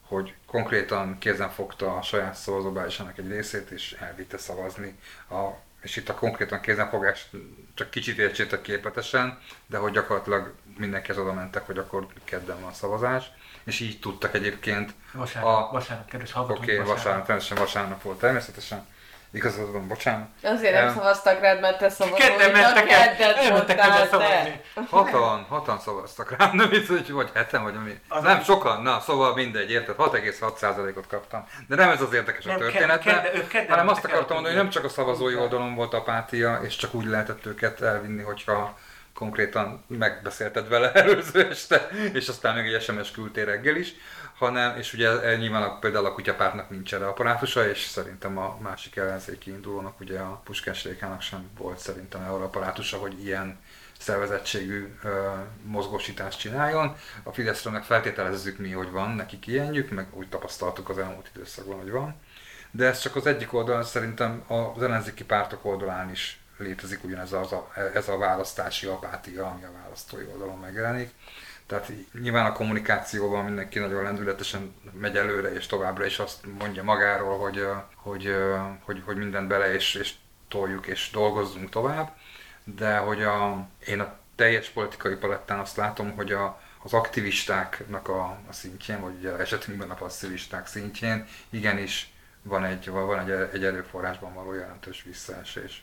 hogy 0.07 0.35
konkrétan 0.47 1.19
kézen 1.19 1.51
fogta 1.51 1.97
a 1.97 2.03
saját 2.03 2.35
szavazóbálisának 2.35 3.19
egy 3.19 3.29
részét, 3.29 3.71
és 3.71 3.97
elvitte 4.01 4.39
szavazni. 4.39 4.99
A, 5.31 5.49
és 5.81 5.97
itt 5.97 6.09
a 6.09 6.15
konkrétan 6.15 6.61
kézenfogás 6.61 7.31
csak 7.75 7.91
kicsit 7.91 8.19
értsétek 8.19 8.61
képletesen, 8.61 9.39
de 9.67 9.79
hogy 9.79 9.93
gyakorlatilag 9.93 10.55
mindenkihez 10.79 11.19
oda 11.19 11.33
mentek, 11.33 11.67
hogy 11.67 11.79
akkor 11.79 12.07
kedden 12.25 12.61
van 12.61 12.73
szavazás, 12.73 13.31
és 13.65 13.81
így 13.81 14.01
tudtak 14.01 14.35
egyébként... 14.35 14.95
Vasárnap, 15.13 15.69
a, 15.69 15.73
vasárnap 15.73 16.09
kedves 16.09 16.33
hallgatók. 16.33 16.63
Oké, 16.63 16.73
okay, 16.73 16.87
vasárnap, 16.87 17.27
vasárnap, 17.27 17.27
természetesen 17.27 17.65
vasárnap 17.65 18.03
volt 18.03 18.19
természetesen 18.19 18.87
Igazad 19.33 19.73
van, 19.73 19.89
bocsánat. 19.89 20.29
Azért 20.43 20.75
nem 20.75 20.95
szavaztak 20.95 21.41
rád, 21.41 21.61
mert 21.61 21.79
te 21.79 21.89
szavazol. 21.89 22.19
Kedden 22.19 22.51
mentek 22.51 22.91
el, 22.91 23.35
elmentek 23.35 23.79
el 23.79 24.07
szavazni. 24.07 24.61
Hatan, 24.91 25.47
hatan 25.49 25.79
szavaztak 25.79 26.37
rám, 26.39 26.57
nem 26.57 26.71
hisz, 26.71 26.89
hogy 26.89 27.11
vagy 27.11 27.31
heten, 27.35 27.63
vagy 27.63 27.75
ami. 27.77 28.01
Az 28.09 28.23
nem, 28.23 28.43
sokan, 28.43 28.83
na, 28.83 29.01
szóval 29.01 29.35
mindegy, 29.35 29.71
érted? 29.71 29.95
6,6%-ot 29.99 31.07
kaptam. 31.07 31.47
De 31.69 31.75
nem 31.75 31.91
ez 31.91 32.01
az 32.01 32.13
érdekes 32.13 32.45
nem, 32.45 32.55
a 32.55 32.59
történetben, 32.59 33.27
hanem 33.69 33.89
azt 33.89 34.05
akartam 34.05 34.35
mondani, 34.35 34.55
hogy 34.55 34.63
nem 34.63 34.73
csak 34.73 34.85
a 34.85 34.89
szavazói 34.89 35.37
oldalon 35.37 35.75
volt 35.75 35.95
apátia, 35.95 36.61
és 36.63 36.77
csak 36.77 36.95
úgy 36.95 37.07
lehetett 37.07 37.47
őket 37.47 37.81
elvinni, 37.81 38.23
hogyha 38.23 38.77
konkrétan 39.15 39.85
megbeszélted 39.87 40.69
vele 40.69 40.93
előző 41.03 41.49
este, 41.49 41.89
és 42.13 42.29
aztán 42.29 42.55
még 42.55 42.73
egy 42.73 42.83
SMS 42.83 43.11
küldtél 43.11 43.45
reggel 43.45 43.77
is, 43.77 43.95
hanem, 44.39 44.77
és 44.77 44.93
ugye 44.93 45.21
e, 45.21 45.37
nyilván 45.37 45.63
a, 45.63 45.79
például 45.79 46.07
a 46.07 46.13
kutyapártnak 46.13 46.71
nincs 46.71 46.95
erre 46.95 47.07
apparátusa, 47.07 47.69
és 47.69 47.85
szerintem 47.85 48.39
a 48.39 48.59
másik 48.61 48.97
ellenzéki 48.97 49.51
indulónak, 49.51 50.01
ugye 50.01 50.19
a 50.19 50.41
Puskás 50.45 50.85
Rékának 50.85 51.21
sem 51.23 51.51
volt 51.59 51.79
szerintem 51.79 52.21
erre 52.21 52.31
apparátusa, 52.31 52.97
hogy 52.97 53.25
ilyen 53.25 53.59
szervezettségű 53.99 54.95
ö, 55.03 55.31
mozgósítást 55.63 56.39
csináljon. 56.39 56.97
A 57.23 57.33
Fideszről 57.33 57.73
meg 57.73 57.85
feltételezzük 57.85 58.59
mi, 58.59 58.71
hogy 58.71 58.91
van, 58.91 59.11
nekik 59.11 59.47
ilyenjük, 59.47 59.91
meg 59.91 60.07
úgy 60.13 60.29
tapasztaltuk 60.29 60.89
az 60.89 60.99
elmúlt 60.99 61.31
időszakban, 61.35 61.79
hogy 61.81 61.91
van. 61.91 62.15
de 62.71 62.87
ez 62.87 62.99
csak 62.99 63.17
az 63.17 63.27
egyik 63.27 63.53
oldalon, 63.53 63.85
szerintem 63.85 64.45
az 64.47 64.83
ellenzéki 64.83 65.25
pártok 65.25 65.65
oldalán 65.65 66.11
is 66.11 66.41
létezik 66.59 67.05
ugyanez 67.05 67.33
az 67.33 67.53
a, 67.53 67.73
ez 67.95 68.09
a 68.09 68.19
választási 68.19 68.87
apátia, 68.87 69.47
ami 69.47 69.65
a 69.65 69.73
választói 69.83 70.25
oldalon 70.33 70.59
megjelenik. 70.59 71.11
Tehát 71.69 71.93
nyilván 72.21 72.47
a 72.47 72.53
kommunikációban 72.53 73.45
mindenki 73.45 73.79
nagyon 73.79 74.03
lendületesen 74.03 74.75
megy 74.93 75.17
előre, 75.17 75.53
és 75.53 75.67
továbbra 75.67 76.05
is 76.05 76.19
azt 76.19 76.47
mondja 76.59 76.83
magáról, 76.83 77.39
hogy, 77.39 77.67
hogy, 77.95 78.35
hogy, 78.81 79.03
hogy 79.05 79.17
mindent 79.17 79.49
bele, 79.49 79.75
és, 79.75 79.95
és 79.95 80.15
toljuk, 80.49 80.87
és 80.87 81.11
dolgozzunk 81.11 81.71
tovább. 81.71 82.17
De 82.65 82.97
hogy 82.97 83.23
a, 83.23 83.69
én 83.87 84.01
a 84.01 84.19
teljes 84.35 84.69
politikai 84.69 85.15
palettán 85.15 85.59
azt 85.59 85.77
látom, 85.77 86.13
hogy 86.15 86.33
a, 86.33 86.61
az 86.83 86.93
aktivistáknak 86.93 88.09
a, 88.09 88.39
a 88.49 88.53
szintjén, 88.53 89.01
vagy 89.01 89.15
ugye 89.19 89.37
esetünkben 89.37 89.91
a 89.91 89.95
passzivisták 89.95 90.67
szintjén 90.67 91.27
igenis 91.51 92.13
van 92.43 92.65
egy, 92.65 92.91
van 92.91 93.19
egy, 93.19 93.49
egy 93.53 93.65
erőforrásban 93.65 94.35
való 94.35 94.55
jelentős 94.55 95.03
visszaesés. 95.03 95.83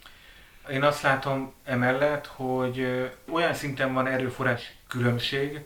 Én 0.70 0.84
azt 0.84 1.02
látom 1.02 1.54
emellett, 1.64 2.26
hogy 2.28 3.10
olyan 3.32 3.54
szinten 3.54 3.94
van 3.94 4.08
erőforrás 4.08 4.76
különbség, 4.88 5.66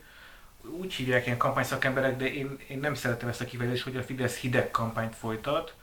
úgy 0.67 0.93
hívják 0.93 1.25
ilyen 1.25 1.37
kampányszakemberek, 1.37 2.17
de 2.17 2.33
én, 2.33 2.59
én 2.67 2.79
nem 2.79 2.93
szeretem 2.93 3.29
ezt 3.29 3.41
a 3.41 3.45
kifejezést, 3.45 3.83
hogy 3.83 3.97
a 3.97 4.03
Fidesz 4.03 4.37
hideg 4.37 4.71
kampányt 4.71 5.15
folytat. 5.15 5.73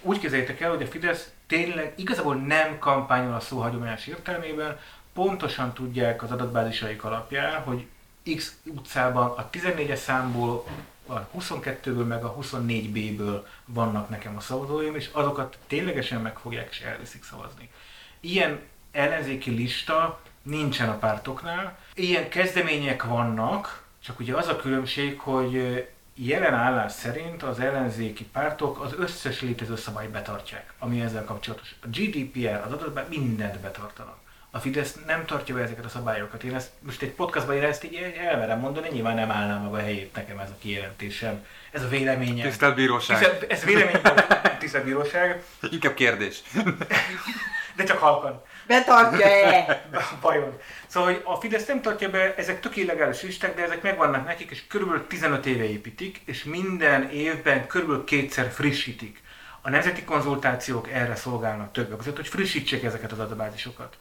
Úgy 0.00 0.18
képzeljétek 0.18 0.60
el, 0.60 0.70
hogy 0.70 0.82
a 0.82 0.86
Fidesz 0.86 1.32
tényleg 1.46 1.92
igazából 1.96 2.34
nem 2.34 2.78
kampányol 2.78 3.34
a 3.34 3.40
szó 3.40 3.60
hagyományos 3.60 4.06
értelmében, 4.06 4.78
pontosan 5.12 5.72
tudják 5.72 6.22
az 6.22 6.30
adatbázisaik 6.30 7.04
alapján, 7.04 7.62
hogy 7.62 7.86
X 8.36 8.56
utcában 8.64 9.30
a 9.38 9.50
14-es 9.50 9.96
számból, 9.96 10.64
a 11.06 11.28
22-ből 11.38 12.06
meg 12.06 12.24
a 12.24 12.36
24B-ből 12.40 13.44
vannak 13.64 14.08
nekem 14.08 14.36
a 14.36 14.40
szavazóim, 14.40 14.94
és 14.94 15.08
azokat 15.12 15.58
ténylegesen 15.66 16.20
megfogják 16.20 16.68
és 16.70 16.80
elviszik 16.80 17.24
szavazni. 17.24 17.70
Ilyen 18.20 18.60
ellenzéki 18.92 19.50
lista 19.50 20.20
nincsen 20.42 20.88
a 20.88 20.98
pártoknál. 20.98 21.78
Ilyen 21.94 22.28
kezdemények 22.28 23.04
vannak, 23.04 23.81
csak 24.04 24.20
ugye 24.20 24.34
az 24.34 24.48
a 24.48 24.56
különbség, 24.56 25.20
hogy 25.20 25.86
jelen 26.14 26.54
állás 26.54 26.92
szerint 26.92 27.42
az 27.42 27.60
ellenzéki 27.60 28.24
pártok 28.24 28.80
az 28.80 28.94
összes 28.98 29.40
létező 29.40 29.76
szabályt 29.76 30.10
betartják, 30.10 30.72
ami 30.78 31.00
ezzel 31.00 31.24
kapcsolatos. 31.24 31.74
A 31.82 31.86
GDPR, 31.86 32.62
az 32.66 32.72
adatban 32.72 33.04
mindent 33.08 33.60
betartanak. 33.60 34.20
A 34.50 34.58
Fidesz 34.58 34.98
nem 35.06 35.24
tartja 35.24 35.54
be 35.54 35.62
ezeket 35.62 35.84
a 35.84 35.88
szabályokat. 35.88 36.42
Én 36.42 36.54
ezt 36.54 36.70
most 36.80 37.02
egy 37.02 37.10
podcastban 37.10 37.56
én 37.56 37.62
ezt 37.62 37.84
így 37.84 37.94
elmerem 38.18 38.58
mondani, 38.58 38.88
nyilván 38.92 39.14
nem 39.14 39.30
állnám 39.30 39.62
meg 39.62 39.72
a 39.72 39.78
helyét 39.78 40.14
nekem 40.14 40.38
ez 40.38 40.50
a 40.50 40.56
kijelentésem. 40.58 41.46
Ez 41.70 41.82
a 41.82 41.88
véleményem. 41.88 42.46
Tisztelt 42.46 42.74
bíróság. 42.74 43.18
Tisztelt, 43.18 43.52
ez 43.52 43.64
vélemény, 43.64 44.00
tisztelt 44.58 44.84
bíróság. 44.84 45.42
Inkább 45.70 45.94
kérdés. 45.94 46.42
De 47.76 47.84
csak 47.84 47.98
halkan. 47.98 48.42
Betartja-e? 48.66 49.86
Vajon. 50.20 50.58
Szóval, 50.86 51.12
hogy 51.12 51.22
a 51.24 51.34
Fidesz 51.34 51.66
nem 51.66 51.82
tartja 51.82 52.10
be, 52.10 52.34
ezek 52.34 52.60
tök 52.60 52.74
listák, 53.22 53.54
de 53.54 53.62
ezek 53.62 53.82
megvannak 53.82 54.26
nekik, 54.26 54.50
és 54.50 54.66
körülbelül 54.66 55.06
15 55.06 55.46
éve 55.46 55.64
építik, 55.64 56.20
és 56.24 56.44
minden 56.44 57.10
évben 57.10 57.66
körülbelül 57.66 58.04
kétszer 58.04 58.50
frissítik. 58.50 59.22
A 59.60 59.70
nemzeti 59.70 60.04
konzultációk 60.04 60.88
erre 60.90 61.14
szolgálnak 61.14 61.72
többek 61.72 61.96
között, 61.96 62.16
hogy 62.16 62.28
frissítsék 62.28 62.84
ezeket 62.84 63.12
az 63.12 63.18
adatbázisokat. 63.18 63.96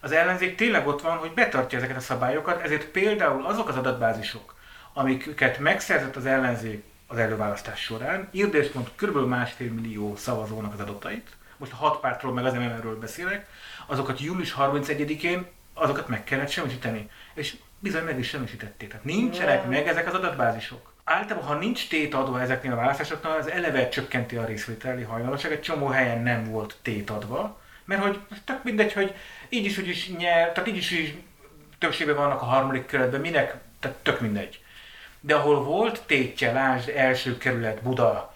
Az 0.00 0.12
ellenzék 0.12 0.56
tényleg 0.56 0.86
ott 0.86 1.02
van, 1.02 1.16
hogy 1.16 1.32
betartja 1.32 1.78
ezeket 1.78 1.96
a 1.96 2.00
szabályokat, 2.00 2.62
ezért 2.62 2.84
például 2.84 3.46
azok 3.46 3.68
az 3.68 3.76
adatbázisok, 3.76 4.54
amiket 4.92 5.58
megszerzett 5.58 6.16
az 6.16 6.26
ellenzék 6.26 6.84
az 7.06 7.18
előválasztás 7.18 7.80
során, 7.80 8.28
írd 8.32 8.70
pont 8.70 8.90
kb. 8.96 9.16
másfél 9.28 9.72
millió 9.72 10.16
szavazónak 10.16 10.72
az 10.72 10.80
adatait, 10.80 11.28
most 11.56 11.72
a 11.72 11.76
hat 11.76 12.00
pártról 12.00 12.32
meg 12.32 12.44
az 12.44 12.52
MMR-ről 12.52 12.98
beszélek, 12.98 13.46
azokat 13.86 14.20
július 14.20 14.54
31-én 14.58 15.46
azokat 15.74 16.08
meg 16.08 16.24
kellett 16.24 16.50
semmisíteni. 16.50 17.10
És 17.34 17.56
bizony 17.78 18.04
meg 18.04 18.18
is 18.18 18.28
semmisítették. 18.28 18.88
Tehát 18.88 19.04
nincsenek 19.04 19.68
meg 19.68 19.88
ezek 19.88 20.06
az 20.06 20.14
adatbázisok. 20.14 20.92
Általában, 21.04 21.48
ha 21.48 21.54
nincs 21.54 21.88
tét 21.88 22.14
adva 22.14 22.40
ezeknél 22.40 22.72
a 22.72 22.76
választásoknál, 22.76 23.38
az 23.38 23.50
eleve 23.50 23.88
csökkenti 23.88 24.36
a 24.36 24.44
részvételi 24.44 25.02
hajlandóság. 25.02 25.52
Egy 25.52 25.60
csomó 25.60 25.86
helyen 25.86 26.22
nem 26.22 26.44
volt 26.44 26.76
tét 26.82 27.10
adva, 27.10 27.60
mert 27.84 28.02
hogy 28.02 28.20
tök 28.44 28.64
mindegy, 28.64 28.92
hogy 28.92 29.14
így 29.48 29.64
is, 29.64 29.78
úgy 29.78 29.88
is 29.88 30.08
nyer, 30.08 30.52
tehát 30.52 30.68
így 30.68 30.76
is, 30.76 30.90
is 30.90 31.14
többségben 31.78 32.16
vannak 32.16 32.42
a 32.42 32.44
harmadik 32.44 32.86
kerületben, 32.86 33.20
minek, 33.20 33.56
tehát 33.80 33.96
tök 33.96 34.20
mindegy. 34.20 34.60
De 35.20 35.34
ahol 35.34 35.62
volt 35.62 36.02
tétje, 36.06 36.52
lásd, 36.52 36.88
első 36.88 37.38
kerület 37.38 37.82
Buda, 37.82 38.34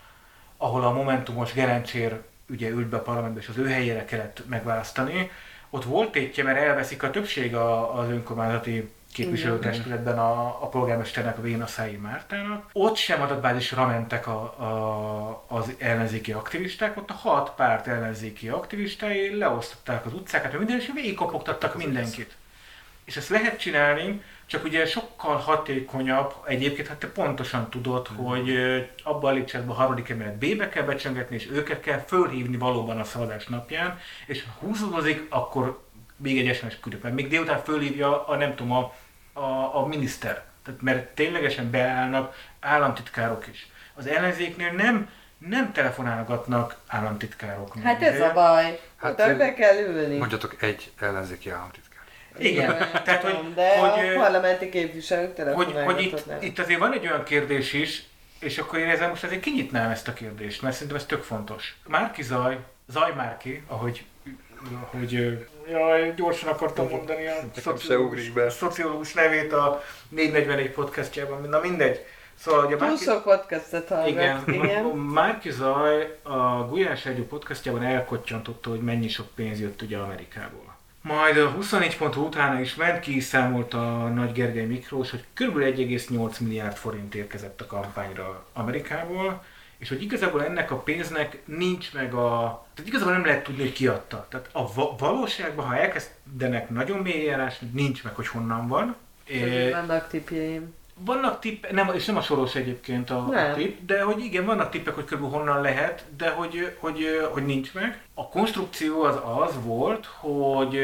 ahol 0.56 0.84
a 0.84 0.92
Momentumos 0.92 1.52
Gerencsér 1.52 2.20
ugye 2.48 2.68
ült 2.68 2.86
be 2.86 2.96
a 2.96 3.02
parlamentbe, 3.02 3.40
és 3.40 3.48
az 3.48 3.56
ő 3.56 3.68
helyére 3.68 4.04
kellett 4.04 4.42
megválasztani, 4.48 5.30
ott 5.70 5.84
volt 5.84 6.10
tétje, 6.10 6.44
mert 6.44 6.58
elveszik 6.58 7.02
a 7.02 7.10
többség 7.10 7.54
a, 7.54 7.98
az 7.98 8.08
önkormányzati 8.08 8.90
képviselőtestületben 9.12 10.18
a, 10.18 10.62
a 10.62 10.68
polgármesternek, 10.68 11.38
a 11.38 11.42
Vénaszái 11.42 11.96
Mártának. 11.96 12.70
Ott 12.72 12.96
sem 12.96 13.20
adatbázisra 13.22 13.86
mentek 13.86 14.26
a, 14.26 14.40
a, 14.40 15.44
az 15.46 15.72
ellenzéki 15.78 16.32
aktivisták, 16.32 16.96
ott 16.96 17.10
a 17.10 17.14
hat 17.14 17.52
párt 17.56 17.86
ellenzéki 17.86 18.48
aktivistái 18.48 19.38
leosztották 19.38 20.06
az 20.06 20.12
utcákat, 20.12 20.58
minden, 20.58 20.76
és 20.76 20.90
végigkopogtattak 20.94 21.76
mindenkit. 21.76 22.36
És 23.04 23.16
ezt 23.16 23.28
lehet 23.28 23.58
csinálni, 23.58 24.22
csak 24.48 24.64
ugye 24.64 24.86
sokkal 24.86 25.36
hatékonyabb, 25.36 26.34
egyébként 26.44 26.88
hát 26.88 26.98
te 26.98 27.06
pontosan 27.06 27.70
tudod, 27.70 28.08
mm. 28.12 28.24
hogy 28.24 28.50
abban 29.04 29.30
a 29.30 29.34
lépcsőben 29.34 29.68
a 29.68 29.72
harmadik 29.72 30.08
emelet 30.08 30.38
B-be 30.38 30.68
kell 30.68 30.82
becsöngetni, 30.82 31.36
és 31.36 31.48
őket 31.52 31.80
kell 31.80 31.98
fölhívni 31.98 32.56
valóban 32.56 33.00
a 33.00 33.04
szavazás 33.04 33.46
napján, 33.46 33.98
és 34.26 34.42
ha 34.42 34.66
húzódozik, 34.66 35.26
akkor 35.28 35.82
még 36.16 36.48
egy 36.48 36.56
SMS 36.56 36.80
küldök, 36.80 37.02
mert 37.02 37.14
még 37.14 37.28
délután 37.28 37.62
fölhívja 37.62 38.26
a 38.26 38.36
nem 38.36 38.54
tudom, 38.54 38.72
a, 38.72 38.94
a, 39.32 39.76
a 39.76 39.86
miniszter. 39.86 40.44
Tehát, 40.64 40.82
mert 40.82 41.14
ténylegesen 41.14 41.70
beállnak 41.70 42.34
államtitkárok 42.60 43.46
is. 43.46 43.68
Az 43.94 44.06
ellenzéknél 44.06 44.72
nem 44.72 45.08
nem 45.38 45.72
telefonálgatnak 45.72 46.76
államtitkárok. 46.86 47.74
Hát 47.82 48.02
ez 48.02 48.20
a 48.20 48.32
baj. 48.32 48.80
Hát, 48.96 49.36
be 49.36 49.54
kell 49.54 49.76
ülni. 49.76 50.16
Mondjatok 50.16 50.62
egy 50.62 50.92
ellenzéki 51.00 51.50
államtitkár. 51.50 51.87
Igen, 52.38 52.76
tehát 53.04 53.22
hogy, 53.22 53.54
de 53.54 53.78
hogy, 53.78 54.08
a 54.08 54.20
parlamenti 54.20 54.68
képviselők 54.68 55.38
hogy, 55.54 55.74
hogy 55.84 56.00
itt, 56.00 56.24
itt 56.40 56.58
azért 56.58 56.78
van 56.78 56.92
egy 56.92 57.06
olyan 57.06 57.22
kérdés 57.22 57.72
is, 57.72 58.02
és 58.40 58.58
akkor 58.58 58.78
én 58.78 58.88
ezzel 58.88 59.08
most 59.08 59.24
azért 59.24 59.40
kinyitnám 59.40 59.90
ezt 59.90 60.08
a 60.08 60.12
kérdést, 60.12 60.62
mert 60.62 60.74
szerintem 60.74 60.96
ez 60.96 61.06
tök 61.06 61.22
fontos. 61.22 61.76
Márki 61.86 62.22
Zaj, 62.22 62.58
Zaj 62.88 63.12
Márki, 63.16 63.62
ahogy 63.66 64.04
hogy 64.90 65.38
jaj, 65.70 66.14
gyorsan 66.16 66.48
akartam 66.48 66.88
mondani 66.88 67.26
a 67.26 67.60
szociológus, 67.60 68.30
szociológus 68.48 69.12
nevét 69.12 69.52
a 69.52 69.82
441 70.08 70.70
podcastjában, 70.70 71.48
na 71.48 71.60
mindegy. 71.60 72.04
Szóval, 72.38 72.64
hogy 72.64 72.72
a 72.72 72.76
Márki... 72.76 73.04
sok 73.04 73.22
podcastet 73.22 73.88
hallgat. 73.88 74.08
Igen, 74.08 74.42
igen. 74.46 74.84
Márki 74.84 75.50
Zaj 75.50 76.18
a 76.22 76.66
Gulyás 76.68 77.06
Egyő 77.06 77.26
podcastjában 77.26 77.82
elkottyantotta, 77.82 78.70
hogy 78.70 78.80
mennyi 78.80 79.08
sok 79.08 79.26
pénz 79.34 79.60
jött 79.60 79.82
ugye 79.82 79.96
Amerikából. 79.96 80.67
Majd 81.08 81.36
a 81.36 81.50
24 81.50 81.96
pont 81.96 82.16
utána 82.16 82.60
is 82.60 82.74
ment 82.74 83.00
ki, 83.00 83.20
számolt 83.20 83.74
a 83.74 84.08
Nagy 84.08 84.32
Gergely 84.32 84.64
Miklós, 84.64 85.10
hogy 85.10 85.24
kb. 85.34 85.56
1,8 85.58 86.40
milliárd 86.40 86.76
forint 86.76 87.14
érkezett 87.14 87.60
a 87.60 87.66
kampányra 87.66 88.46
Amerikából, 88.52 89.44
és 89.78 89.88
hogy 89.88 90.02
igazából 90.02 90.44
ennek 90.44 90.70
a 90.70 90.76
pénznek 90.76 91.38
nincs 91.44 91.92
meg 91.94 92.14
a... 92.14 92.66
Tehát 92.74 92.90
igazából 92.90 93.12
nem 93.12 93.24
lehet 93.24 93.44
tudni, 93.44 93.62
hogy 93.62 93.72
ki 93.72 93.86
adta. 93.86 94.26
Tehát 94.30 94.48
a 94.52 94.96
valóságban, 94.98 95.66
ha 95.66 95.76
elkezdenek 95.76 96.70
nagyon 96.70 96.98
mély 96.98 97.24
járás, 97.24 97.58
nincs 97.72 98.04
meg, 98.04 98.14
hogy 98.14 98.26
honnan 98.26 98.68
van. 98.68 98.96
Vannak 99.72 100.08
tipjeim. 100.08 100.74
Vannak 101.04 101.40
tippek, 101.40 101.72
nem, 101.72 101.90
és 101.94 102.04
nem 102.04 102.16
a 102.16 102.20
soros 102.20 102.54
egyébként 102.54 103.10
a, 103.10 103.28
a 103.28 103.54
tipp, 103.54 103.78
de 103.86 104.02
hogy 104.02 104.24
igen, 104.24 104.44
vannak 104.44 104.70
tippek, 104.70 104.94
hogy 104.94 105.04
körülbelül 105.04 105.38
honnan 105.38 105.62
lehet, 105.62 106.04
de 106.16 106.30
hogy, 106.30 106.76
hogy, 106.78 107.28
hogy 107.30 107.46
nincs 107.46 107.74
meg. 107.74 108.02
A 108.14 108.28
konstrukció 108.28 109.02
az 109.02 109.16
az 109.24 109.54
volt, 109.64 110.06
hogy 110.06 110.78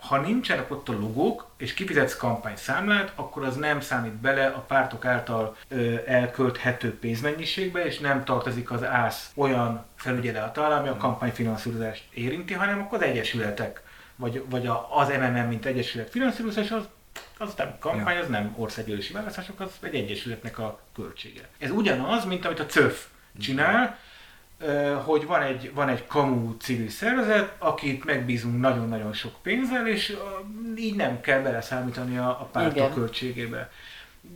ha 0.00 0.20
nincsenek 0.20 0.70
ott 0.70 0.88
a 0.88 0.92
logók, 0.92 1.46
és 1.56 1.74
kifizetsz 1.74 2.16
kampányszámlát, 2.16 3.12
akkor 3.14 3.44
az 3.44 3.56
nem 3.56 3.80
számít 3.80 4.12
bele 4.12 4.46
a 4.46 4.60
pártok 4.60 5.04
által 5.04 5.56
ö, 5.68 5.94
elkölthető 6.06 6.98
pénzmennyiségbe, 6.98 7.84
és 7.84 7.98
nem 7.98 8.24
tartozik 8.24 8.70
az 8.70 8.84
ÁSZ 8.84 9.30
olyan 9.34 9.84
felügyelet 9.94 10.58
alá, 10.58 10.78
ami 10.78 10.88
a 10.88 10.96
kampányfinanszírozást 10.96 12.04
érinti, 12.14 12.54
hanem 12.54 12.80
akkor 12.80 12.98
az 12.98 13.08
egyesületek, 13.08 13.82
vagy, 14.16 14.44
vagy 14.50 14.66
a, 14.66 14.88
az 14.90 15.08
MMM, 15.08 15.48
mint 15.48 15.66
egyesület 15.66 16.10
finanszírozás, 16.10 16.70
az 16.70 16.88
az 17.40 17.54
nem 17.56 17.76
kampány, 17.78 18.16
az 18.16 18.28
nem 18.28 18.54
országgyűlési 18.56 19.12
választások, 19.12 19.60
az 19.60 19.70
egy 19.80 19.94
egyesületnek 19.94 20.58
a 20.58 20.80
költsége. 20.94 21.48
Ez 21.58 21.70
ugyanaz, 21.70 22.24
mint 22.24 22.44
amit 22.44 22.60
a 22.60 22.66
CÖF 22.66 23.06
csinál, 23.40 23.98
hogy 25.04 25.26
van 25.26 25.42
egy, 25.42 25.74
van 25.74 25.88
egy 25.88 26.06
kamu 26.06 26.56
civil 26.56 26.88
szervezet, 26.88 27.54
akit 27.58 28.04
megbízunk 28.04 28.60
nagyon-nagyon 28.60 29.12
sok 29.12 29.42
pénzzel, 29.42 29.88
és 29.88 30.16
így 30.76 30.96
nem 30.96 31.20
kell 31.20 31.40
beleszámítani 31.40 32.18
a, 32.18 32.28
a 32.28 32.48
pártok 32.52 32.94
költségébe. 32.94 33.70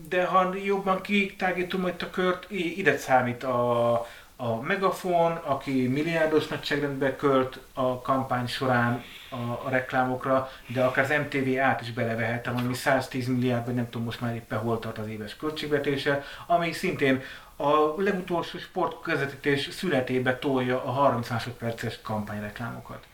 De 0.09 0.25
ha 0.25 0.55
jobban 0.65 1.01
kitágítom 1.01 1.87
itt 1.87 2.03
a 2.03 2.11
kört, 2.11 2.51
ide 2.51 2.97
számít 2.97 3.43
a, 3.43 3.93
a 4.37 4.61
Megafon, 4.61 5.33
aki 5.33 5.87
milliárdos 5.87 6.47
nagyságrendbe 6.47 7.17
költ 7.17 7.59
a 7.73 8.01
kampány 8.01 8.47
során 8.47 9.03
a, 9.35 9.67
a 9.67 9.69
reklámokra, 9.69 10.51
de 10.67 10.85
akár 10.85 11.05
az 11.05 11.11
MTV 11.11 11.59
át 11.59 11.81
is 11.81 11.93
belevehettem, 11.93 12.57
ami 12.57 12.75
110 12.75 13.27
milliárd, 13.27 13.65
vagy 13.65 13.75
nem 13.75 13.91
tudom 13.91 14.05
most 14.07 14.21
már 14.21 14.35
éppen 14.35 14.59
hol 14.59 14.79
tart 14.79 14.99
az 14.99 15.09
éves 15.09 15.37
költségvetése, 15.37 16.23
ami 16.47 16.73
szintén 16.73 17.23
a 17.57 18.01
legutolsó 18.03 18.59
sportközvetítés 18.59 19.69
születébe 19.73 20.39
tolja 20.39 20.85
a 20.85 20.91
30 20.91 21.31
másodperces 21.31 22.01
kampányreklámokat. 22.03 23.07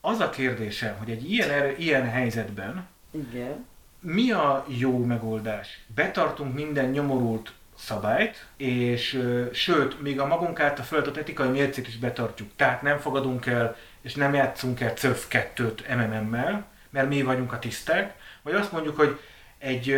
Az 0.00 0.20
a 0.20 0.30
kérdésem, 0.30 0.96
hogy 0.98 1.10
egy 1.10 1.32
ilyen, 1.32 1.74
ilyen 1.78 2.08
helyzetben 2.10 2.86
Igen. 3.10 3.66
mi 4.00 4.30
a 4.30 4.64
jó 4.68 5.04
megoldás? 5.04 5.80
Betartunk 5.94 6.54
minden 6.54 6.90
nyomorult 6.90 7.52
szabályt, 7.76 8.46
és 8.56 9.22
sőt, 9.52 10.00
még 10.00 10.20
a 10.20 10.26
magunk 10.26 10.60
által 10.60 10.84
feladatott 10.84 11.16
etikai 11.16 11.48
mércét 11.48 11.88
is 11.88 11.96
betartjuk. 11.96 12.50
Tehát 12.56 12.82
nem 12.82 12.98
fogadunk 12.98 13.46
el, 13.46 13.76
és 14.02 14.14
nem 14.14 14.34
játszunk 14.34 14.80
el 14.80 14.90
CÖF 14.90 15.26
2-t 15.30 15.96
MMM-mel, 15.96 16.66
mert 16.90 17.08
mi 17.08 17.22
vagyunk 17.22 17.52
a 17.52 17.58
tiszták, 17.58 18.14
vagy 18.42 18.54
azt 18.54 18.72
mondjuk, 18.72 18.96
hogy 18.96 19.18
egy, 19.58 19.96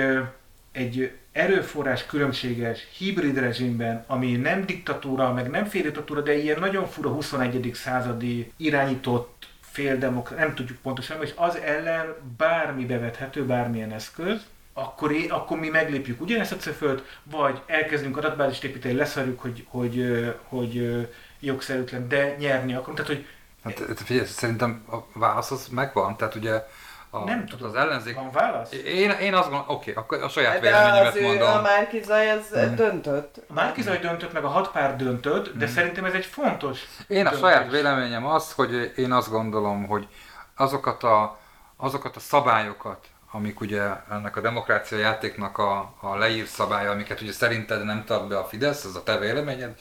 egy 0.73 1.13
erőforrás 1.33 2.07
különbséges 2.07 2.87
hibrid 2.97 3.39
rezsimben, 3.39 4.05
ami 4.07 4.33
nem 4.37 4.67
diktatúra, 4.67 5.33
meg 5.33 5.51
nem 5.51 5.65
féldiktatúra, 5.65 6.21
de 6.21 6.35
ilyen 6.35 6.61
nagyon 6.61 6.87
fura 6.87 7.09
21. 7.09 7.71
századi 7.75 8.53
irányított 8.57 9.47
féldemok, 9.61 10.37
nem 10.37 10.55
tudjuk 10.55 10.79
pontosan, 10.79 11.23
és 11.23 11.33
az 11.37 11.57
ellen 11.57 12.15
bármi 12.37 12.87
bevethető, 12.87 13.45
bármilyen 13.45 13.93
eszköz, 13.93 14.47
akkor, 14.73 15.13
é, 15.13 15.27
akkor 15.29 15.59
mi 15.59 15.69
meglépjük 15.69 16.21
ugyanezt 16.21 16.53
a 16.53 16.57
cefölt, 16.57 17.21
vagy 17.23 17.63
elkezdünk 17.67 18.17
adatbázist 18.17 18.65
építeni, 18.65 18.95
leszarjuk, 18.95 19.41
hogy, 19.41 19.67
hogy, 19.69 20.37
hogy, 20.43 20.79
hogy 20.79 21.09
jogszerűtlen, 21.41 22.09
de 22.09 22.37
nyerni 22.39 22.75
akarunk. 22.75 22.99
Tehát, 22.99 23.13
hogy 23.13 23.27
Hát 23.65 23.81
figyelj, 24.05 24.27
szerintem 24.27 24.85
a 24.93 24.97
válasz 25.19 25.51
az 25.51 25.69
megvan, 25.71 26.17
tehát 26.17 26.35
ugye 26.35 26.67
a, 27.11 27.25
nem 27.25 27.47
tudom, 27.47 27.69
az 27.69 27.75
ellenzék... 27.75 28.15
van 28.15 28.31
válasz? 28.31 28.73
Én, 28.73 29.11
én 29.11 29.35
azt 29.35 29.43
gondolom, 29.51 29.67
oké, 29.69 29.93
akkor 29.93 30.23
a 30.23 30.29
saját 30.29 30.53
De 30.53 30.61
véleményemet 30.61 31.07
az 31.09 31.17
ő, 31.17 31.23
mondom. 31.27 31.49
a 31.49 31.61
Márki 31.61 32.03
Zaj, 32.03 32.31
az 32.31 32.51
Mhm. 32.51 32.75
döntött. 32.75 33.37
A 33.49 33.53
Márkizaj 33.53 33.99
döntött, 33.99 34.33
meg 34.33 34.45
a 34.45 34.49
hat 34.49 34.71
pár 34.73 34.97
döntött, 34.97 35.57
de 35.57 35.67
szerintem 35.67 36.05
ez 36.05 36.13
egy 36.13 36.25
fontos 36.27 36.81
Én 37.09 37.27
a 37.27 37.31
döntés. 37.31 37.41
saját 37.49 37.71
véleményem 37.71 38.27
az, 38.27 38.53
hogy 38.53 38.93
én 38.97 39.13
azt 39.13 39.31
gondolom, 39.31 39.87
hogy 39.87 40.09
azokat 40.57 41.03
a, 41.03 41.39
azokat 41.77 42.17
a 42.17 42.21
szabályokat, 42.21 43.07
amik 43.35 43.61
ugye 43.61 43.83
ennek 44.11 44.37
a 44.37 44.41
demokrácia 44.41 44.99
játéknak 44.99 45.59
a, 45.59 45.95
a 46.01 46.17
leír 46.17 46.47
szabálya, 46.47 46.91
amiket 46.91 47.21
ugye 47.21 47.33
szerinted 47.33 47.85
nem 47.85 48.05
tart 48.05 48.29
be 48.29 48.39
a 48.39 48.45
Fidesz, 48.45 48.85
ez 48.85 48.95
a 48.95 49.03
te 49.03 49.19
véleményed, 49.19 49.79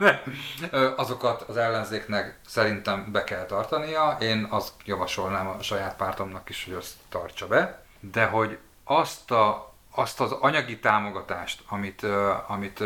azokat 0.96 1.42
az 1.42 1.56
ellenzéknek 1.56 2.38
szerintem 2.46 3.12
be 3.12 3.24
kell 3.24 3.44
tartania. 3.44 4.16
Én 4.20 4.46
azt 4.50 4.72
javasolnám 4.84 5.46
a 5.46 5.62
saját 5.62 5.96
pártomnak 5.96 6.48
is, 6.48 6.64
hogy 6.64 6.74
azt 6.74 6.94
tartsa 7.08 7.46
be, 7.46 7.82
de 8.00 8.24
hogy 8.24 8.58
azt 8.84 9.30
a 9.30 9.66
azt 9.94 10.20
az 10.20 10.32
anyagi 10.32 10.78
támogatást, 10.78 11.62
amit, 11.68 12.06
amit 12.46 12.82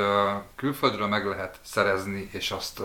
külföldről 0.57 1.07
meg 1.07 1.27
lehet 1.27 1.59
szerezni, 1.63 2.29
és 2.33 2.51
azt 2.51 2.81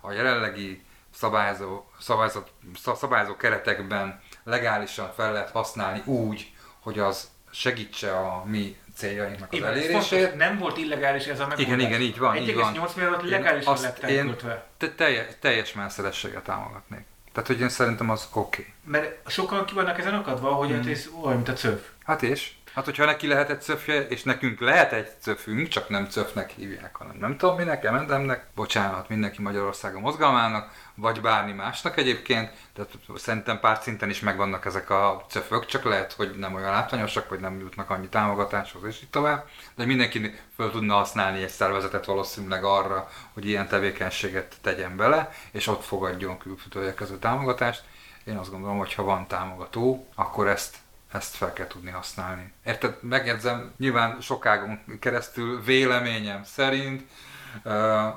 a 0.00 0.12
jelenlegi 0.12 0.84
szabályzó, 1.14 1.84
szabályzat, 2.00 2.50
szab- 2.82 2.98
szabályzó 2.98 3.36
keretekben 3.36 4.20
legálisan 4.44 5.12
fel 5.16 5.32
lehet 5.32 5.50
használni 5.50 6.02
úgy, 6.04 6.52
hogy 6.80 6.98
az 6.98 7.28
segítse 7.50 8.16
a 8.16 8.44
mi 8.44 8.76
céljainknak 8.96 9.48
az 9.52 9.56
Igen, 9.58 9.68
elérését. 9.68 10.18
fontos, 10.18 10.36
nem 10.38 10.58
volt 10.58 10.76
illegális 10.78 11.26
ez 11.26 11.40
a 11.40 11.46
megoldás. 11.46 11.74
Igen, 11.74 11.80
igen, 11.86 12.00
így 12.00 12.18
van, 12.18 12.36
így 12.36 12.54
van. 12.54 12.74
1,8 12.74 12.94
milliárdot 12.96 13.22
Én 13.22 13.28
legálisan 13.30 13.72
azt- 13.72 13.82
lett 13.82 14.02
én- 14.02 14.18
elköltve. 14.18 14.66
Te, 14.76 14.90
teljes, 14.94 15.26
teljes 15.40 15.72
meneszerességgel 15.72 16.42
támogatnék. 16.42 17.04
Tehát, 17.32 17.48
hogy 17.48 17.60
én 17.60 17.68
szerintem 17.68 18.10
az 18.10 18.28
oké. 18.32 18.60
Okay. 18.60 18.72
Mert 18.84 19.30
sokan 19.30 19.64
ki 19.64 19.74
vannak 19.74 19.98
ezen 19.98 20.14
akadva, 20.14 20.50
hogy 20.52 20.70
hát 20.70 20.86
ez 20.86 21.08
olyan, 21.22 21.34
mint 21.36 21.48
a 21.48 21.52
cöv. 21.52 21.80
Hát 22.04 22.22
és? 22.22 22.52
Hát, 22.74 22.84
hogyha 22.84 23.04
neki 23.04 23.26
lehet 23.26 23.50
egy 23.50 23.62
cöfje, 23.62 24.06
és 24.06 24.22
nekünk 24.22 24.60
lehet 24.60 24.92
egy 24.92 25.08
cöfünk, 25.20 25.68
csak 25.68 25.88
nem 25.88 26.06
cöfnek 26.08 26.50
hívják, 26.50 26.96
hanem 26.96 27.16
nem 27.16 27.36
tudom 27.36 27.56
minek, 27.56 27.84
emendemnek, 27.84 28.46
bocsánat, 28.54 29.08
mindenki 29.08 29.42
Magyarországon 29.42 30.00
mozgalmának, 30.00 30.70
vagy 31.00 31.20
bármi 31.20 31.52
másnak 31.52 31.96
egyébként, 31.96 32.50
tehát 32.72 32.90
szerintem 33.16 33.60
pár 33.60 33.78
szinten 33.82 34.10
is 34.10 34.20
megvannak 34.20 34.64
ezek 34.64 34.90
a 34.90 35.24
cöfök, 35.28 35.66
csak 35.66 35.84
lehet, 35.84 36.12
hogy 36.12 36.30
nem 36.38 36.54
olyan 36.54 36.70
látványosak, 36.70 37.28
vagy 37.28 37.40
nem 37.40 37.58
jutnak 37.58 37.90
annyi 37.90 38.08
támogatáshoz, 38.08 38.84
és 38.84 39.02
így 39.02 39.10
tovább. 39.10 39.48
De 39.74 39.84
mindenki 39.84 40.34
föl 40.54 40.70
tudna 40.70 40.94
használni 40.94 41.42
egy 41.42 41.48
szervezetet 41.48 42.04
valószínűleg 42.04 42.64
arra, 42.64 43.08
hogy 43.32 43.46
ilyen 43.46 43.68
tevékenységet 43.68 44.56
tegyen 44.60 44.96
bele, 44.96 45.32
és 45.50 45.66
ott 45.66 45.84
fogadjon 45.84 46.38
külföldről 46.38 46.84
érkező 46.84 47.18
támogatást. 47.18 47.82
Én 48.24 48.36
azt 48.36 48.50
gondolom, 48.50 48.78
hogy 48.78 48.94
ha 48.94 49.02
van 49.02 49.26
támogató, 49.26 50.08
akkor 50.14 50.48
ezt 50.48 50.76
ezt 51.12 51.36
fel 51.36 51.52
kell 51.52 51.66
tudni 51.66 51.90
használni. 51.90 52.52
Érted? 52.64 52.96
Megjegyzem, 53.00 53.72
nyilván 53.78 54.20
sokágon 54.20 54.80
keresztül 55.00 55.62
véleményem 55.62 56.44
szerint 56.44 57.02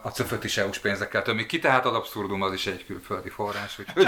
a 0.01 0.09
cöföt 0.13 0.43
is 0.43 0.57
EU-s 0.57 0.79
pénzekkel 0.79 1.21
tömik 1.21 1.47
ki, 1.47 1.59
tehát 1.59 1.85
az 1.85 1.93
abszurdum 1.93 2.41
az 2.41 2.53
is 2.53 2.67
egy 2.67 2.85
külföldi 2.85 3.29
forrás. 3.29 3.79
Úgyhogy... 3.79 4.03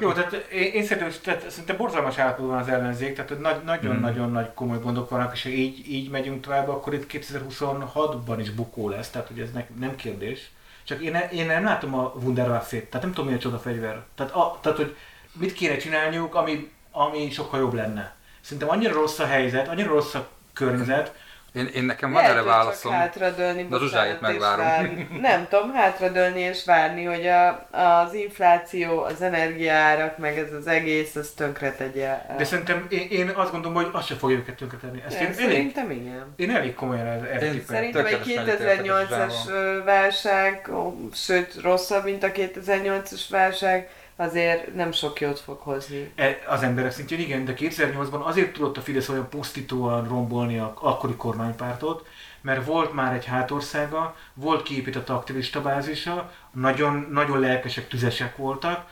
Jó, 0.00 0.12
tehát 0.12 0.32
én, 0.32 0.72
én 0.72 0.84
szerintem, 0.84 1.12
tehát 1.22 1.50
szerintem 1.50 1.76
borzalmas 1.76 2.18
állapotban 2.18 2.48
van 2.48 2.58
az 2.58 2.68
ellenzék, 2.68 3.14
tehát 3.14 3.30
hogy 3.30 3.38
nagy, 3.38 3.62
nagyon-nagyon 3.64 4.30
nagy 4.30 4.54
komoly 4.54 4.78
gondok 4.78 5.10
vannak, 5.10 5.34
és 5.34 5.42
ha 5.42 5.48
így, 5.48 5.92
így 5.92 6.10
megyünk 6.10 6.42
tovább, 6.42 6.68
akkor 6.68 6.94
itt 6.94 7.10
2026-ban 7.12 8.36
is 8.40 8.50
bukó 8.50 8.88
lesz, 8.88 9.10
tehát 9.10 9.28
hogy 9.28 9.40
ez 9.40 9.52
ne, 9.52 9.64
nem 9.78 9.96
kérdés. 9.96 10.50
Csak 10.84 11.02
én, 11.02 11.14
én 11.32 11.46
nem 11.46 11.64
látom 11.64 11.94
a 11.94 12.12
Wunderwaffe-t, 12.22 12.84
tehát 12.84 13.06
nem 13.06 13.14
tudom 13.14 13.30
mi 13.30 13.36
a 13.36 13.40
csoda 13.40 13.58
fegyver. 13.58 14.04
Tehát, 14.14 14.32
a, 14.32 14.58
tehát 14.62 14.78
hogy 14.78 14.96
mit 15.32 15.52
kéne 15.52 15.76
csinálniuk, 15.76 16.34
ami, 16.34 16.70
ami 16.90 17.30
sokkal 17.30 17.60
jobb 17.60 17.74
lenne. 17.74 18.14
Szerintem 18.40 18.68
annyira 18.68 18.92
rossz 18.92 19.18
a 19.18 19.26
helyzet, 19.26 19.68
annyira 19.68 19.88
rossz 19.88 20.14
a 20.14 20.28
környezet, 20.52 21.14
Én, 21.56 21.66
én 21.74 21.84
nekem 21.84 22.12
van 22.12 22.22
Lehet, 22.22 22.36
erre 22.36 22.46
válaszom. 22.46 22.92
Csak 22.92 23.00
hátradőlni, 23.00 23.66
De 23.70 23.78
Zsuzsáit 23.78 24.20
megvárom. 24.20 24.66
Nem 25.20 25.46
tudom, 25.48 25.72
hátradőlni 25.74 26.40
és 26.40 26.64
várni, 26.64 27.04
hogy 27.04 27.26
a, 27.26 27.68
az 27.70 28.14
infláció, 28.14 29.02
az 29.02 29.22
energiaárak, 29.22 30.18
meg 30.18 30.38
ez 30.38 30.52
az 30.52 30.66
egész, 30.66 31.16
az 31.16 31.32
tönkre 31.36 31.72
tegye. 31.72 32.18
de 32.36 32.44
szerintem 32.44 32.86
én, 32.88 33.08
én 33.10 33.28
azt 33.28 33.50
gondolom, 33.52 33.76
hogy 33.76 33.88
azt 33.92 34.06
se 34.06 34.14
fogja 34.14 34.36
őket 34.36 34.56
tönkretenni. 34.56 35.02
Ezt 35.06 35.20
én 35.20 35.26
elég, 35.26 35.34
Szerintem 35.38 35.90
igen. 35.90 36.32
én 36.36 36.50
elég 36.50 36.74
komolyan 36.74 37.06
el- 37.06 37.28
elképzelem. 37.28 37.64
Szerintem 37.66 38.06
egy 38.06 38.18
Tökéletesen 38.18 38.68
egyetértek 38.68 39.10
a 39.10 39.14
2008-as 39.14 39.48
ö, 39.48 39.82
válság, 39.84 40.68
ó, 40.72 40.94
sőt 41.14 41.54
rosszabb, 41.62 42.04
mint 42.04 42.22
a 42.22 42.32
2008-as 42.32 43.22
válság, 43.30 43.88
azért 44.16 44.74
nem 44.74 44.92
sok 44.92 45.20
jót 45.20 45.40
fog 45.40 45.58
hozni. 45.60 46.12
E- 46.14 46.38
Az 46.48 46.62
emberek 46.62 46.90
szintjén 46.90 47.20
igen, 47.20 47.44
de 47.44 47.54
2008-ban 47.56 48.24
azért 48.24 48.52
tudott 48.52 48.76
a 48.76 48.80
Fidesz 48.80 49.08
olyan 49.08 49.28
pusztítóan 49.28 50.08
rombolni 50.08 50.58
a 50.58 50.74
akkori 50.80 51.14
kormánypártot, 51.14 52.06
mert 52.40 52.66
volt 52.66 52.92
már 52.92 53.14
egy 53.14 53.24
hátországa, 53.24 54.16
volt 54.34 54.62
kiépített 54.62 55.08
aktivista 55.08 55.62
bázisa, 55.62 56.32
nagyon, 56.52 57.08
nagyon 57.10 57.40
lelkesek, 57.40 57.88
tüzesek 57.88 58.36
voltak, 58.36 58.88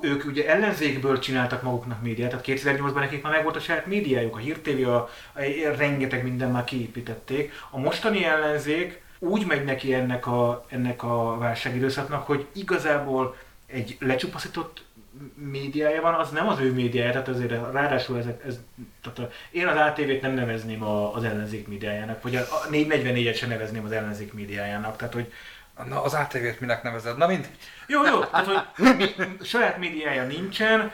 ők 0.00 0.24
ugye 0.24 0.48
ellenzékből 0.48 1.18
csináltak 1.18 1.62
maguknak 1.62 2.02
médiát, 2.02 2.30
tehát 2.30 2.44
2008-ban 2.48 2.94
nekik 2.94 3.22
már 3.22 3.32
megvolt 3.32 3.56
a 3.56 3.60
saját 3.60 3.86
médiájuk, 3.86 4.34
a 4.34 4.38
Hír 4.38 4.58
TV, 4.58 4.88
a, 4.88 4.94
a, 4.94 5.08
rengeteg 5.76 6.22
minden 6.22 6.50
már 6.50 6.64
kiépítették. 6.64 7.52
A 7.70 7.78
mostani 7.78 8.24
ellenzék 8.24 9.02
úgy 9.18 9.46
megy 9.46 9.64
neki 9.64 9.94
ennek 9.94 10.26
a, 10.26 10.64
ennek 10.68 11.02
a 11.02 11.36
válságidőszaknak, 11.38 12.26
hogy 12.26 12.46
igazából 12.52 13.36
egy 13.66 13.96
lecsupaszított 14.00 14.84
médiája 15.34 16.00
van, 16.00 16.14
az 16.14 16.30
nem 16.30 16.48
az 16.48 16.58
ő 16.58 16.72
médiája, 16.72 17.10
tehát 17.10 17.28
azért 17.28 17.50
ráadásul 17.50 18.18
ezek, 18.18 18.44
ez, 18.44 18.58
tehát 19.02 19.18
a, 19.18 19.30
én 19.50 19.66
az 19.66 19.76
ATV-t 19.76 20.20
nem 20.20 20.32
nevezném 20.32 20.82
a, 20.82 21.14
az 21.14 21.24
ellenzék 21.24 21.68
médiájának, 21.68 22.22
vagy 22.22 22.36
a, 22.36 22.40
a 22.40 22.68
444-et 22.70 23.36
sem 23.36 23.48
nevezném 23.48 23.84
az 23.84 23.92
ellenzék 23.92 24.32
médiájának, 24.32 24.96
tehát 24.96 25.14
hogy 25.14 25.32
Na, 25.84 26.02
az 26.02 26.14
ATV-t 26.14 26.60
minek 26.60 26.82
nevezed? 26.82 27.16
Na 27.16 27.26
mind. 27.26 27.48
jó, 27.86 28.04
jó, 28.04 28.24
tehát 28.24 28.46
hogy 28.46 28.96
mi, 28.96 29.14
saját 29.42 29.78
médiája 29.78 30.24
nincsen, 30.24 30.92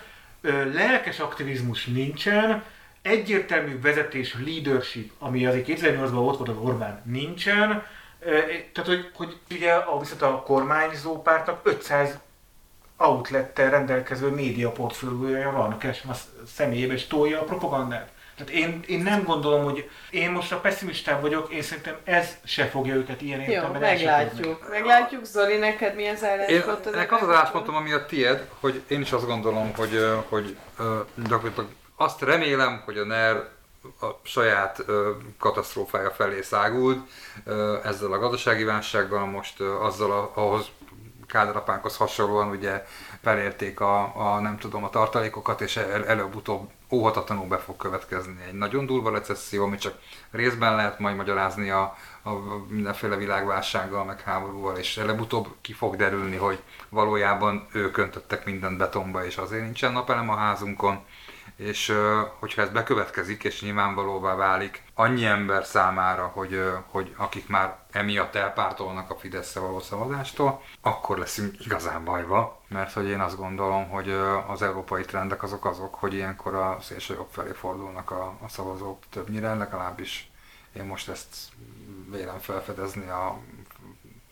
lelkes 0.73 1.19
aktivizmus 1.19 1.86
nincsen, 1.86 2.62
egyértelmű 3.03 3.81
vezetés, 3.81 4.36
leadership, 4.44 5.12
ami 5.19 5.47
azért 5.47 5.66
2008-ban 5.69 6.27
ott 6.27 6.36
volt 6.36 6.49
az 6.49 6.57
Orbán, 6.57 7.03
nincsen, 7.05 7.86
tehát 8.73 8.85
hogy, 8.86 9.11
hogy 9.15 9.39
ugye 9.51 9.73
a, 9.73 9.99
viszont 9.99 10.23
a 10.23 10.43
kormányzó 10.43 11.23
pártnak 11.23 11.61
500 11.62 12.19
outlettel 13.03 13.70
rendelkező 13.70 14.29
média 14.29 14.70
portfóliója 14.70 15.51
van, 15.51 15.79
keresem 15.79 16.11
a 16.11 16.15
személyébe, 16.55 16.93
és 16.93 17.07
tolja 17.07 17.41
a 17.41 17.45
propagandát. 17.45 18.09
Tehát 18.37 18.53
én, 18.53 18.83
én 18.87 19.03
nem 19.03 19.24
gondolom, 19.24 19.65
hogy 19.65 19.91
én 20.11 20.31
most 20.31 20.53
a 20.53 20.61
pessimistán 20.61 21.20
vagyok, 21.20 21.53
én 21.53 21.62
szerintem 21.62 21.97
ez 22.05 22.37
se 22.45 22.66
fogja 22.66 22.95
őket 22.95 23.23
ilyen 23.23 23.41
Jó, 23.41 23.51
értelemben 23.51 23.83
elsöpörni. 23.83 24.16
meglátjuk. 24.24 24.69
Meglátjuk, 24.70 25.24
Zoli, 25.24 25.57
neked 25.57 25.95
mi 25.95 26.09
az 26.09 26.24
álláspontod? 26.24 26.95
ennek 26.95 27.12
az 27.12 27.23
az 27.23 27.29
álláspontom, 27.29 27.74
ami 27.74 27.93
a 27.93 28.07
tied, 28.07 28.49
hogy 28.61 28.83
én 28.89 29.01
is 29.01 29.12
azt 29.12 29.27
gondolom, 29.27 29.74
hogy, 29.77 30.07
hogy 30.29 30.57
gyakorlatilag 31.29 31.69
azt 31.97 32.20
remélem, 32.20 32.83
hogy 32.85 32.99
a 32.99 33.05
NER 33.05 33.49
a 34.01 34.07
saját 34.23 34.83
ö, 34.87 35.11
katasztrófája 35.39 36.11
felé 36.11 36.41
szágult 36.41 36.99
ö, 37.45 37.79
ezzel 37.85 38.12
a 38.12 38.19
gazdasági 38.19 38.65
válsággal, 38.65 39.27
most 39.27 39.61
ö, 39.61 39.81
azzal 39.81 40.11
a, 40.12 40.33
ahhoz 40.35 40.66
Kádár 41.32 41.80
hasonlóan 41.98 42.48
ugye 42.48 42.84
felérték 43.22 43.80
a, 43.80 44.12
a, 44.16 44.40
nem 44.40 44.59
tudom, 44.59 44.84
a 44.84 44.90
tartalékokat, 44.90 45.60
és 45.60 45.76
el, 45.76 46.06
előbb-utóbb 46.06 46.70
óhatatlanul 46.90 47.46
be 47.46 47.59
fog 47.59 47.76
következni 47.76 48.36
egy 48.46 48.54
nagyon 48.54 48.86
durva 48.86 49.10
recesszió, 49.10 49.64
ami 49.64 49.76
csak 49.76 49.98
részben 50.30 50.76
lehet 50.76 50.98
majd 50.98 51.16
magyarázni 51.16 51.70
a, 51.70 51.96
a 52.22 52.30
mindenféle 52.68 53.16
világválsággal, 53.16 54.04
meg 54.04 54.20
háborúval, 54.20 54.76
és 54.76 54.96
előbb-utóbb 54.96 55.48
ki 55.60 55.72
fog 55.72 55.96
derülni, 55.96 56.36
hogy 56.36 56.62
valójában 56.88 57.66
ők 57.72 57.96
öntöttek 57.96 58.44
mindent 58.44 58.78
betonba, 58.78 59.24
és 59.24 59.36
azért 59.36 59.64
nincsen 59.64 59.92
napelem 59.92 60.30
a 60.30 60.36
házunkon, 60.36 61.04
és 61.56 61.94
hogyha 62.38 62.62
ez 62.62 62.68
bekövetkezik, 62.68 63.44
és 63.44 63.62
nyilvánvalóvá 63.62 64.34
válik 64.34 64.82
annyi 65.03 65.24
ember 65.24 65.65
számára, 65.65 66.27
hogy, 66.27 66.62
hogy 66.91 67.15
akik 67.16 67.49
már 67.49 67.77
emiatt 67.91 68.35
elpártolnak 68.35 69.11
a 69.11 69.16
fidesz 69.16 69.55
való 69.55 69.81
szavazástól, 69.81 70.62
akkor 70.81 71.19
leszünk 71.19 71.65
igazán 71.65 72.05
bajba, 72.05 72.62
mert 72.69 72.93
hogy 72.93 73.09
én 73.09 73.20
azt 73.20 73.37
gondolom, 73.37 73.89
hogy 73.89 74.11
az 74.47 74.62
európai 74.62 75.05
trendek 75.05 75.43
azok 75.43 75.65
azok, 75.65 75.95
hogy 75.95 76.15
ilyenkor 76.15 76.55
a 76.55 76.79
szélső 76.81 77.15
jobb 77.15 77.29
felé 77.31 77.53
fordulnak 77.53 78.11
a, 78.11 78.39
a 78.43 78.49
szavazók 78.49 78.99
többnyire, 79.11 79.55
legalábbis 79.55 80.31
én 80.73 80.85
most 80.85 81.09
ezt 81.09 81.37
vélem 82.11 82.39
felfedezni 82.39 83.09
a 83.09 83.39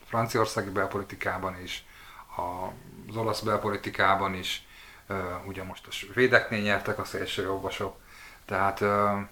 franciaországi 0.07 0.71
belpolitikában 0.71 1.63
is, 1.63 1.85
az 3.07 3.17
olasz 3.17 3.41
belpolitikában 3.41 4.35
is, 4.35 4.67
ugye 5.47 5.63
most 5.63 5.87
a 5.87 6.13
védeknél 6.15 6.63
nyertek 6.63 6.99
a 6.99 7.05
szélső 7.05 7.43
jobbosok, 7.43 8.00
tehát 8.51 8.81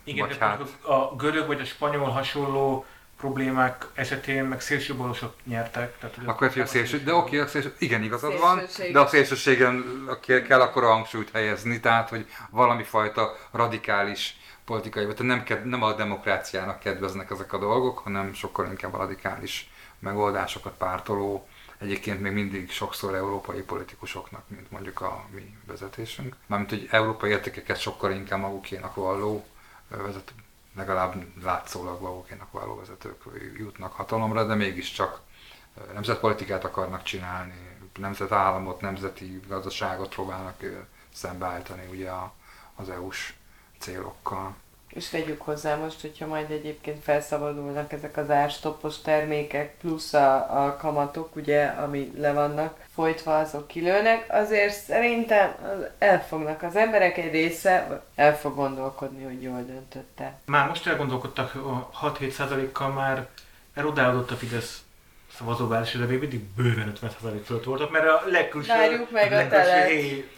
Igen, 0.05 0.27
vagy 0.27 0.39
hát... 0.39 0.61
a 0.83 1.17
görög 1.17 1.47
vagy 1.47 1.61
a 1.61 1.65
spanyol 1.65 2.09
hasonló 2.09 2.85
problémák 3.17 3.87
esetén 3.95 4.45
meg 4.45 4.61
szélsőbalosok 4.61 5.35
nyertek. 5.45 5.99
Tehát, 5.99 6.17
akkor 6.25 6.59
a 6.59 6.67
szélső, 6.67 6.99
de 6.99 7.15
oké, 7.15 7.39
a 7.39 7.47
szélső, 7.47 7.75
igen, 7.79 8.03
igazad 8.03 8.39
van, 8.39 8.61
de 8.93 8.99
a 8.99 9.07
szélsőségen 9.07 9.85
kell 10.49 10.61
akkor 10.61 10.85
a 10.85 10.93
hangsúlyt 10.93 11.31
helyezni, 11.31 11.81
tehát 11.81 12.09
hogy 12.09 12.27
valami 12.51 12.83
fajta 12.83 13.37
radikális 13.51 14.37
politikai, 14.65 15.07
tehát 15.07 15.19
nem, 15.23 15.61
nem 15.65 15.83
a 15.83 15.93
demokráciának 15.93 16.79
kedveznek 16.79 17.31
ezek 17.31 17.53
a 17.53 17.59
dolgok, 17.59 17.99
hanem 17.99 18.33
sokkal 18.33 18.67
inkább 18.67 18.95
a 18.95 18.99
radikális 18.99 19.71
megoldásokat 19.99 20.73
pártoló, 20.79 21.49
egyébként 21.79 22.21
még 22.21 22.33
mindig 22.33 22.71
sokszor 22.71 23.15
európai 23.15 23.61
politikusoknak, 23.61 24.43
mint 24.49 24.71
mondjuk 24.71 25.01
a 25.01 25.25
mi 25.31 25.57
vezetésünk. 25.67 26.37
Mármint, 26.47 26.71
hogy 26.71 26.89
európai 26.91 27.31
értékeket 27.31 27.81
sokkal 27.81 28.13
inkább 28.13 28.41
magukénak 28.41 28.95
valló 28.95 29.47
vezető, 29.89 30.33
legalább 30.77 31.43
látszólag 31.43 32.01
magukénak 32.01 32.51
valló 32.53 32.77
vezetők 32.77 33.23
jutnak 33.57 33.93
hatalomra, 33.93 34.45
de 34.47 34.55
mégiscsak 34.55 35.21
nemzetpolitikát 35.93 36.65
akarnak 36.65 37.03
csinálni, 37.03 37.79
nemzetállamot, 37.99 38.81
nemzeti 38.81 39.41
gazdaságot 39.49 40.15
próbálnak 40.15 40.63
szembeállítani 41.13 41.87
ugye 41.91 42.11
az 42.75 42.89
EU-s 42.91 43.35
célokkal. 43.79 44.55
És 44.99 45.09
tegyük 45.09 45.41
hozzá 45.41 45.77
most, 45.77 46.01
hogyha 46.01 46.27
majd 46.27 46.51
egyébként 46.51 47.03
felszabadulnak 47.03 47.93
ezek 47.93 48.17
az 48.17 48.31
árstoppos 48.31 49.01
termékek, 49.01 49.77
plusz 49.77 50.13
a, 50.15 50.65
a 50.65 50.77
kamatok, 50.77 51.37
ugye, 51.37 51.65
ami 51.65 52.13
le 52.17 52.33
vannak 52.33 52.79
folytva, 52.95 53.39
azok 53.39 53.67
kilőnek, 53.67 54.27
azért 54.29 54.75
szerintem 54.75 55.55
elfognak 55.99 56.63
az 56.63 56.77
emberek 56.77 57.17
egy 57.17 57.31
része, 57.31 58.03
el 58.15 58.37
fog 58.37 58.55
gondolkodni, 58.55 59.25
hogy 59.25 59.43
jól 59.43 59.63
döntötte. 59.67 60.39
Már 60.45 60.69
most 60.69 60.87
elgondolkodtak, 60.87 61.53
6-7 62.03 62.69
kal 62.73 62.89
már 62.89 63.29
erodálódott 63.75 64.31
a 64.31 64.37
Fidesz 64.37 64.83
szavazóválás, 65.39 65.93
de 65.93 66.05
még 66.05 66.21
mindig 66.21 66.41
bőven 66.57 66.93
50% 67.03 67.41
fölött 67.45 67.65
voltak, 67.65 67.91
mert 67.91 68.09
a 68.09 68.23
legkülső... 68.27 68.73
Várjuk 68.73 69.11
meg 69.11 69.33
a 69.33 69.49
telet. 69.49 69.91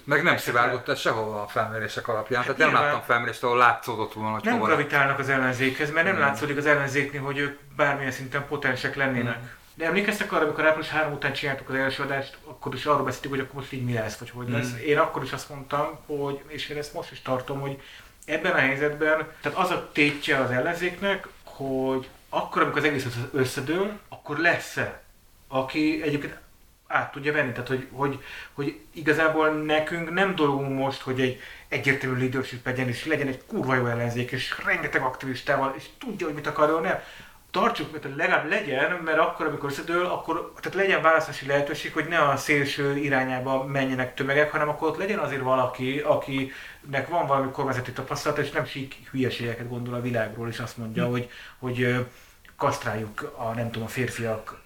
Meg 0.04 0.22
nem 0.22 0.36
szivárgott 0.36 0.88
ez 0.88 0.98
sehova 0.98 1.42
a 1.42 1.46
felmérések 1.46 2.08
alapján, 2.08 2.42
tehát 2.42 2.58
nem 2.58 2.72
láttam 2.72 3.00
felmérést, 3.00 3.42
ahol 3.42 3.56
látszódott 3.56 4.12
volna, 4.12 4.30
hogy 4.30 4.44
Nem 4.44 4.54
hova 4.54 4.66
gravitálnak 4.66 5.18
az 5.18 5.28
ellenzékhez, 5.28 5.92
mert 5.92 6.06
nem 6.06 6.14
hmm. 6.14 6.24
látszódik 6.24 6.56
az 6.56 6.66
ellenzéknél, 6.66 7.20
hogy 7.20 7.38
ők 7.38 7.58
bármilyen 7.76 8.10
szinten 8.10 8.46
potensek 8.48 8.96
lennének. 8.96 9.34
Hmm. 9.34 9.50
De 9.74 9.86
emlékeztek 9.86 10.32
arra, 10.32 10.44
amikor 10.44 10.66
április 10.66 10.88
3 10.88 11.12
után 11.12 11.32
csináltuk 11.32 11.68
az 11.68 11.74
első 11.74 12.02
adást, 12.02 12.36
akkor 12.44 12.74
is 12.74 12.86
arról 12.86 13.04
beszéltük, 13.04 13.30
hogy 13.30 13.40
akkor 13.40 13.54
most 13.54 13.72
így 13.72 13.84
mi 13.84 13.92
lesz, 13.92 14.18
vagy 14.18 14.30
hogy 14.30 14.48
lesz. 14.48 14.72
Mm. 14.72 14.86
Én 14.86 14.98
akkor 14.98 15.22
is 15.22 15.32
azt 15.32 15.48
mondtam, 15.48 15.98
hogy, 16.06 16.42
és 16.46 16.68
én 16.68 16.76
ezt 16.76 16.94
most 16.94 17.12
is 17.12 17.22
tartom, 17.22 17.60
hogy 17.60 17.82
ebben 18.24 18.52
a 18.52 18.58
helyzetben, 18.58 19.28
tehát 19.40 19.58
az 19.58 19.70
a 19.70 19.88
tétje 19.92 20.38
az 20.38 20.50
ellenzéknek, 20.50 21.26
hogy 21.44 22.08
akkor, 22.28 22.62
amikor 22.62 22.78
az 22.78 22.84
egész 22.84 23.06
összedől, 23.32 23.98
akkor 24.30 24.42
lesz-e, 24.42 25.00
aki 25.48 26.02
egyébként 26.02 26.38
át 26.86 27.12
tudja 27.12 27.32
venni. 27.32 27.52
Tehát, 27.52 27.68
hogy, 27.68 27.86
hogy, 27.92 28.22
hogy 28.52 28.80
igazából 28.94 29.48
nekünk 29.48 30.10
nem 30.10 30.34
dolgunk 30.34 30.78
most, 30.78 31.00
hogy 31.00 31.20
egy 31.20 31.40
egyértelmű 31.68 32.18
leadership 32.18 32.64
legyen, 32.64 32.88
és 32.88 33.06
legyen 33.06 33.26
egy 33.26 33.42
kurva 33.46 33.74
jó 33.74 33.86
ellenzék, 33.86 34.30
és 34.30 34.56
rengeteg 34.64 35.02
aktivistával, 35.02 35.74
és 35.76 35.84
tudja, 35.98 36.26
hogy 36.26 36.34
mit 36.34 36.46
akarjon, 36.46 36.82
nem. 36.82 36.98
Tartsuk, 37.50 37.92
mert 37.92 38.16
legalább 38.16 38.48
legyen, 38.48 38.92
mert 38.92 39.18
akkor, 39.18 39.46
amikor 39.46 39.70
összedől, 39.70 40.06
akkor 40.06 40.52
tehát 40.60 40.78
legyen 40.78 41.02
választási 41.02 41.46
lehetőség, 41.46 41.92
hogy 41.92 42.08
ne 42.08 42.18
a 42.18 42.36
szélső 42.36 42.96
irányába 42.96 43.64
menjenek 43.64 44.14
tömegek, 44.14 44.50
hanem 44.50 44.68
akkor 44.68 44.88
ott 44.88 44.98
legyen 44.98 45.18
azért 45.18 45.42
valaki, 45.42 45.98
akinek 45.98 47.08
van 47.08 47.26
valami 47.26 47.50
kormányzati 47.50 47.92
tapasztalat, 47.92 48.38
és 48.38 48.50
nem 48.50 48.64
sík 48.64 48.94
hülyeségeket 49.10 49.68
gondol 49.68 49.94
a 49.94 50.00
világról, 50.00 50.48
és 50.48 50.58
azt 50.58 50.76
mondja, 50.76 51.04
hm. 51.04 51.10
hogy, 51.10 51.30
hogy 51.58 52.06
kasztráljuk 52.60 53.32
a 53.36 53.54
nem 53.54 53.70
tudom, 53.70 53.86
a 53.86 53.90
férfiak, 53.90 54.60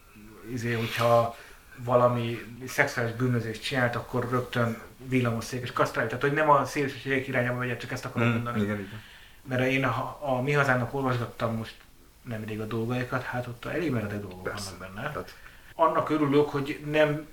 izé, 0.52 0.72
hogyha 0.72 1.36
valami 1.76 2.38
szexuális 2.66 3.12
bűnözést 3.14 3.62
csinált, 3.62 3.96
akkor 3.96 4.28
rögtön 4.30 4.78
villamosszék 5.08 5.62
és 5.62 5.72
kasztráljuk. 5.72 6.12
Tehát, 6.12 6.28
hogy 6.28 6.44
nem 6.44 6.50
a 6.50 6.64
szélsőségek 6.64 7.28
irányába 7.28 7.58
megyek, 7.58 7.78
csak 7.78 7.92
ezt 7.92 8.04
akarom 8.04 8.28
mm, 8.28 8.32
mondani. 8.32 8.62
Igen, 8.62 8.78
igen. 8.78 9.00
Mert 9.42 9.62
én 9.70 9.84
a, 9.84 10.18
a 10.20 10.42
mi 10.42 10.52
hazának 10.52 10.94
olvasgattam 10.94 11.56
most 11.56 11.74
nemrég 12.22 12.60
a 12.60 12.66
dolgaikat, 12.66 13.22
hát 13.22 13.46
ott 13.46 13.64
elég 13.64 13.90
meredek 13.90 14.20
dolgok 14.20 14.42
Persze. 14.42 14.70
vannak 14.78 14.94
benne. 14.94 15.10
Tehát. 15.10 15.34
Annak 15.74 16.10
örülök, 16.10 16.48
hogy 16.48 16.80
nem 16.90 17.26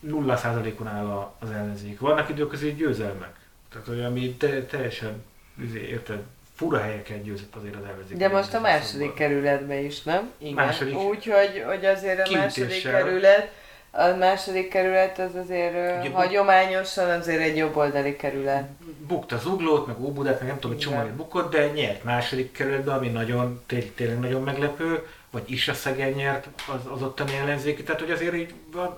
nulla 0.00 0.36
százalékon 0.36 0.86
áll 0.86 1.34
az 1.38 1.50
ellenzék. 1.50 2.00
Vannak 2.00 2.28
időközi 2.28 2.74
győzelmek. 2.74 3.36
Tehát 3.68 3.88
olyan, 3.88 4.04
ami 4.04 4.34
te, 4.34 4.64
teljesen, 4.64 5.24
izé, 5.60 5.80
érted, 5.80 6.22
fura 6.54 6.80
helyeken 6.80 7.22
győzött 7.22 7.54
azért 7.54 7.74
az 7.74 7.82
ellenzék. 7.84 8.16
De 8.16 8.28
most 8.28 8.54
a 8.54 8.60
második 8.60 9.00
szóval. 9.00 9.14
kerületben 9.14 9.84
is, 9.84 10.02
nem? 10.02 10.30
Igen. 10.38 10.54
Második. 10.54 10.98
Úgyhogy 10.98 11.64
hogy 11.66 11.84
azért 11.84 12.28
a 12.28 12.36
második 12.36 12.82
kerület, 12.82 13.50
a 13.90 14.16
második 14.18 14.68
kerület 14.68 15.18
az 15.18 15.34
azért 15.34 16.00
Ugye, 16.00 16.10
hagyományosan 16.10 17.10
azért 17.10 17.40
egy 17.40 17.56
jobboldali 17.56 18.16
kerület. 18.16 18.68
Bukta 19.06 19.36
az 19.36 19.46
uglót, 19.46 19.86
meg 19.86 20.00
Óbudát, 20.00 20.38
meg 20.38 20.48
nem 20.48 20.58
tudom, 20.58 20.76
hogy 20.76 20.86
csomó 20.86 21.06
bukott, 21.16 21.52
de 21.52 21.68
nyert 21.68 22.04
második 22.04 22.52
kerületben, 22.52 22.96
ami 22.96 23.08
nagyon, 23.08 23.62
tényleg 23.94 24.18
nagyon 24.18 24.42
meglepő, 24.42 25.06
vagy 25.34 25.50
is 25.50 25.68
a 25.68 25.74
szegény 25.74 26.14
nyert 26.14 26.48
az, 26.68 26.92
az 26.92 27.02
ottani 27.02 27.36
ellenzéki, 27.36 27.82
tehát 27.82 28.00
hogy 28.00 28.10
azért 28.10 28.34
így 28.34 28.54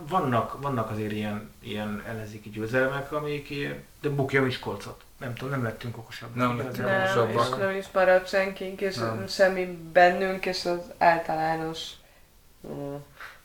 vannak, 0.09 0.63
vannak 0.63 0.91
azért 0.91 1.13
ilyen, 1.13 1.51
ilyen 1.63 2.03
ellenzéki 2.07 2.51
győzelmek, 2.51 3.13
amik 3.13 3.51
ilyen, 3.51 3.85
de 4.01 4.09
bukja 4.09 4.43
Miskolcot 4.43 5.05
nem 5.19 5.35
tudom, 5.35 5.51
nem 5.51 5.63
lettünk 5.63 5.99
okosabbak. 5.99 6.37
Nem 6.37 6.57
lettünk 6.59 6.89
okosabbak. 6.89 7.49
És 7.49 7.57
nem 7.59 7.77
is 7.77 7.85
maradt 7.93 8.29
senkink, 8.29 8.81
és 8.81 8.97
nem. 8.97 9.27
semmi 9.27 9.65
bennünk, 9.93 10.47
és 10.47 10.65
az 10.65 10.81
általános... 10.99 11.91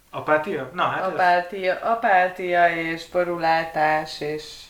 Apátia? 0.10 0.70
Na, 0.74 0.84
hát 0.84 1.08
apátia, 1.08 1.74
ez... 1.74 1.82
apátia 1.84 2.76
és 2.76 3.10
borulátás, 3.12 4.22
és... 4.22 4.62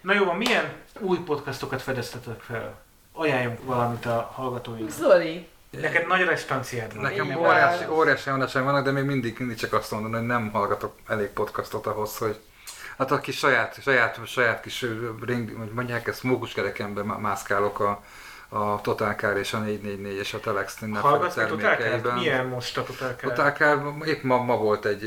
Na 0.00 0.14
jó, 0.14 0.32
milyen 0.32 0.72
új 1.00 1.18
podcastokat 1.18 1.82
fedeztetek 1.82 2.40
fel? 2.40 2.78
Ajánljunk 3.12 3.64
valamit 3.64 4.06
a 4.06 4.30
hallgatóinknak. 4.34 4.90
Zoli, 4.90 5.48
Neked 5.70 6.06
nagy 6.06 6.24
restanciád 6.24 6.94
van. 6.94 7.02
Nekem 7.02 7.36
óriási, 7.36 7.84
óriási 7.88 8.30
vannak, 8.30 8.84
de 8.84 8.90
még 8.90 9.04
mindig, 9.04 9.36
mindig 9.38 9.56
csak 9.56 9.72
azt 9.72 9.90
mondom, 9.90 10.12
hogy 10.12 10.26
nem 10.26 10.50
hallgatok 10.50 10.94
elég 11.06 11.28
podcastot 11.28 11.86
ahhoz, 11.86 12.18
hogy 12.18 12.38
Hát 12.98 13.10
a 13.10 13.20
kis 13.20 13.38
saját, 13.38 13.82
saját, 13.82 14.26
saját 14.26 14.60
kis 14.60 14.86
ring, 15.26 15.56
hogy 15.58 15.70
mondják 15.72 16.06
ezt, 16.06 16.22
mókuskerekemben 16.22 17.06
mászkálok 17.06 17.80
a, 17.80 18.02
a 18.48 18.80
Total 18.80 19.36
és 19.36 19.52
a 19.52 19.58
444 19.58 20.18
és 20.18 20.34
a 20.34 20.40
Telex 20.40 20.80
mindenféle 20.80 21.28
termékeiben. 21.28 22.14
Milyen 22.14 22.46
most 22.46 22.78
a? 22.78 22.84
Total 23.20 23.50
Car, 23.50 23.94
épp 24.06 24.22
ma, 24.22 24.42
ma 24.42 24.56
volt 24.56 24.84
egy, 24.84 25.04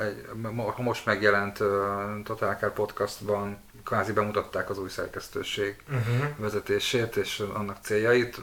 egy, 0.00 0.24
most 0.76 1.06
megjelent 1.06 1.58
Total 2.24 2.56
Car 2.60 2.72
podcastban, 2.72 3.62
kvázi 3.84 4.12
bemutatták 4.12 4.70
az 4.70 4.78
új 4.78 4.88
szerkesztőség 4.88 5.76
uh-huh. 5.88 6.28
vezetését 6.36 7.16
és 7.16 7.42
annak 7.54 7.76
céljait, 7.82 8.40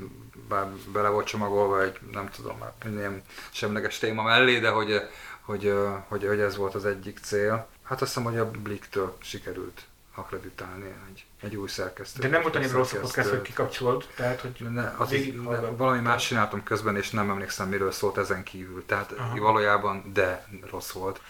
bár 0.47 0.67
bele 0.93 1.09
volt 1.09 1.25
csomagolva 1.25 1.83
egy, 1.83 1.99
nem 2.11 2.29
tudom, 2.29 2.57
már 2.57 2.71
ilyen 2.85 3.21
semleges 3.51 3.97
téma 3.97 4.23
mellé, 4.23 4.59
de 4.59 4.69
hogy, 4.69 5.01
hogy, 5.41 5.73
hogy, 6.07 6.25
hogy 6.27 6.39
ez 6.39 6.55
volt 6.55 6.75
az 6.75 6.85
egyik 6.85 7.19
cél. 7.21 7.67
Hát 7.83 8.01
azt 8.01 8.13
hiszem, 8.13 8.31
hogy 8.31 8.37
a 8.37 8.51
Bliktől 8.51 9.17
sikerült 9.21 9.81
akreditálni 10.17 10.93
egy, 11.09 11.25
egy 11.41 11.55
új 11.55 11.67
szerkesztőt. 11.67 12.21
De 12.21 12.29
nem 12.29 12.41
volt 12.41 12.55
annyira 12.55 12.77
rossz 12.77 12.93
a 12.93 12.99
podcast, 12.99 13.29
hogy 13.29 13.41
kikapcsolt, 13.41 14.07
tehát 14.15 14.41
hogy 14.41 14.69
Ne, 14.69 14.93
az, 14.97 15.09
végig 15.09 15.41
ne, 15.41 15.59
valami 15.59 15.99
más 15.99 16.27
csináltam 16.27 16.63
közben, 16.63 16.95
és 16.95 17.09
nem 17.09 17.29
emlékszem, 17.29 17.69
miről 17.69 17.91
szólt 17.91 18.17
ezen 18.17 18.43
kívül. 18.43 18.85
Tehát 18.85 19.11
Aha. 19.11 19.39
valójában, 19.39 20.11
de 20.13 20.47
rossz 20.69 20.91
volt. 20.91 21.21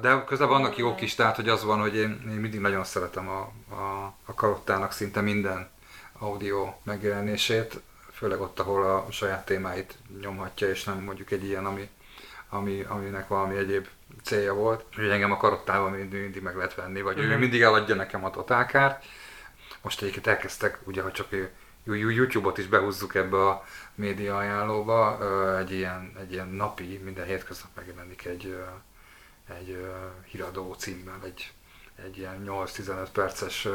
De 0.00 0.24
közben 0.26 0.48
vannak 0.48 0.76
jók 0.76 1.00
is, 1.00 1.14
tehát 1.14 1.36
hogy 1.36 1.48
az 1.48 1.64
van, 1.64 1.80
hogy 1.80 1.94
én, 1.94 2.22
én 2.30 2.36
mindig 2.36 2.60
nagyon 2.60 2.84
szeretem 2.84 3.28
a, 3.28 3.40
a, 3.74 4.14
a 4.24 4.34
karottának 4.34 4.92
szinte 4.92 5.20
minden 5.20 5.70
audio 6.18 6.74
megjelenését, 6.82 7.80
főleg 8.20 8.40
ott, 8.40 8.58
ahol 8.58 8.84
a 8.84 9.06
saját 9.10 9.44
témáit 9.44 9.94
nyomhatja, 10.20 10.68
és 10.68 10.84
nem 10.84 10.98
mondjuk 10.98 11.30
egy 11.30 11.44
ilyen, 11.44 11.66
ami, 11.66 11.88
ami, 12.48 12.84
aminek 12.88 13.28
valami 13.28 13.56
egyéb 13.56 13.86
célja 14.22 14.54
volt. 14.54 14.84
Úgyhogy 14.88 15.08
engem 15.10 15.32
a 15.32 15.36
karottával 15.36 15.90
mindig, 15.90 16.20
mindig 16.20 16.42
meg 16.42 16.56
lehet 16.56 16.74
venni, 16.74 17.00
vagy 17.00 17.18
ő 17.18 17.28
Mhm. 17.30 17.38
mindig 17.38 17.62
eladja 17.62 17.94
nekem 17.94 18.24
a 18.24 18.30
totálkárt. 18.30 19.04
Most 19.82 20.02
egyébként 20.02 20.26
elkezdtek, 20.26 20.78
ugye, 20.84 21.02
ha 21.02 21.12
csak 21.12 21.28
YouTube-ot 21.84 22.58
is 22.58 22.66
behúzzuk 22.66 23.14
ebbe 23.14 23.46
a 23.48 23.64
média 23.94 24.36
ajánlóba, 24.36 25.18
egy 25.58 25.72
ilyen, 25.72 26.12
egy 26.20 26.32
ilyen 26.32 26.48
napi, 26.48 27.00
minden 27.04 27.26
hétköznap 27.26 27.70
megjelenik 27.76 28.24
egy, 28.24 28.56
egy 29.58 29.86
híradó 30.24 30.74
címmel, 30.74 31.18
egy, 31.24 31.52
egy 32.04 32.18
ilyen 32.18 32.44
8-15 32.46 33.08
perces 33.12 33.68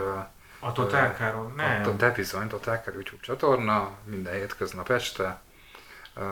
a 0.65 0.71
totálkáról 0.71 1.53
nem. 1.55 1.89
a 1.89 1.95
te 1.95 2.09
bizony, 2.09 2.47
Totálkár 2.47 2.93
YouTube 2.93 3.21
csatorna, 3.21 3.91
minden 4.03 4.33
hétköznap 4.33 4.89
este 4.89 5.41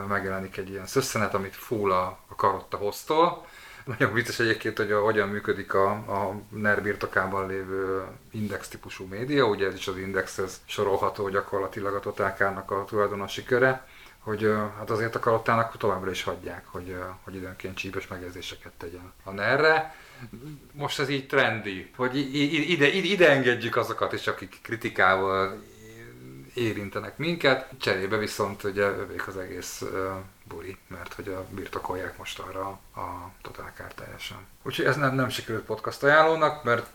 megjelenik 0.08 0.56
egy 0.56 0.70
ilyen 0.70 0.86
szösszenet, 0.86 1.34
amit 1.34 1.54
full 1.54 1.92
a, 1.92 2.18
a 2.28 2.34
karotta 2.34 2.76
hoztol. 2.76 3.46
Nagyon 3.84 4.12
vicces 4.12 4.38
egyébként, 4.38 4.76
hogy 4.76 4.92
a, 4.92 5.00
hogyan 5.00 5.28
működik 5.28 5.74
a, 5.74 5.90
a 5.90 6.40
NER 6.48 6.82
birtokában 6.82 7.46
lévő 7.46 8.04
index 8.30 8.68
típusú 8.68 9.06
média, 9.06 9.44
ugye 9.44 9.66
ez 9.66 9.74
is 9.74 9.88
az 9.88 9.96
indexhez 9.96 10.60
sorolható 10.64 11.28
gyakorlatilag 11.28 11.94
a 11.94 12.00
Totálkárnak 12.00 12.70
a 12.70 12.84
tulajdonosi 12.84 13.44
köre, 13.44 13.86
hogy 14.18 14.54
hát 14.78 14.90
azért 14.90 15.14
a 15.14 15.18
karottának 15.18 15.76
továbbra 15.76 16.10
is 16.10 16.22
hagyják, 16.22 16.64
hogy, 16.66 16.96
hogy 17.22 17.34
időnként 17.34 17.76
csípes 17.76 18.06
megjegyzéseket 18.06 18.72
tegyen 18.72 19.12
a 19.24 19.30
NER-re. 19.30 19.94
Most 20.72 21.00
ez 21.00 21.08
így 21.08 21.26
trendi, 21.26 21.90
hogy 21.96 22.16
ide, 22.16 22.86
ide, 22.86 22.86
ide 22.86 23.30
engedjük 23.30 23.76
azokat 23.76 24.12
is, 24.12 24.26
akik 24.26 24.58
kritikával 24.62 25.62
érintenek 26.54 27.16
minket, 27.16 27.68
cserébe 27.80 28.16
viszont 28.16 28.64
ugye 28.64 28.82
övék 28.82 29.26
az 29.26 29.36
egész 29.36 29.80
uh, 29.80 29.90
buri, 30.44 30.76
mert 30.86 31.12
hogy 31.12 31.28
a 31.28 31.46
birtokolják 31.50 32.18
most 32.18 32.38
arra 32.38 32.66
a 32.94 33.30
totálkár 33.42 33.94
teljesen. 33.94 34.36
Úgyhogy 34.62 34.84
ez 34.84 34.96
nem, 34.96 35.14
nem 35.14 35.28
sikerült 35.28 35.64
podcast 35.64 36.02
ajánlónak, 36.02 36.64
mert 36.64 36.86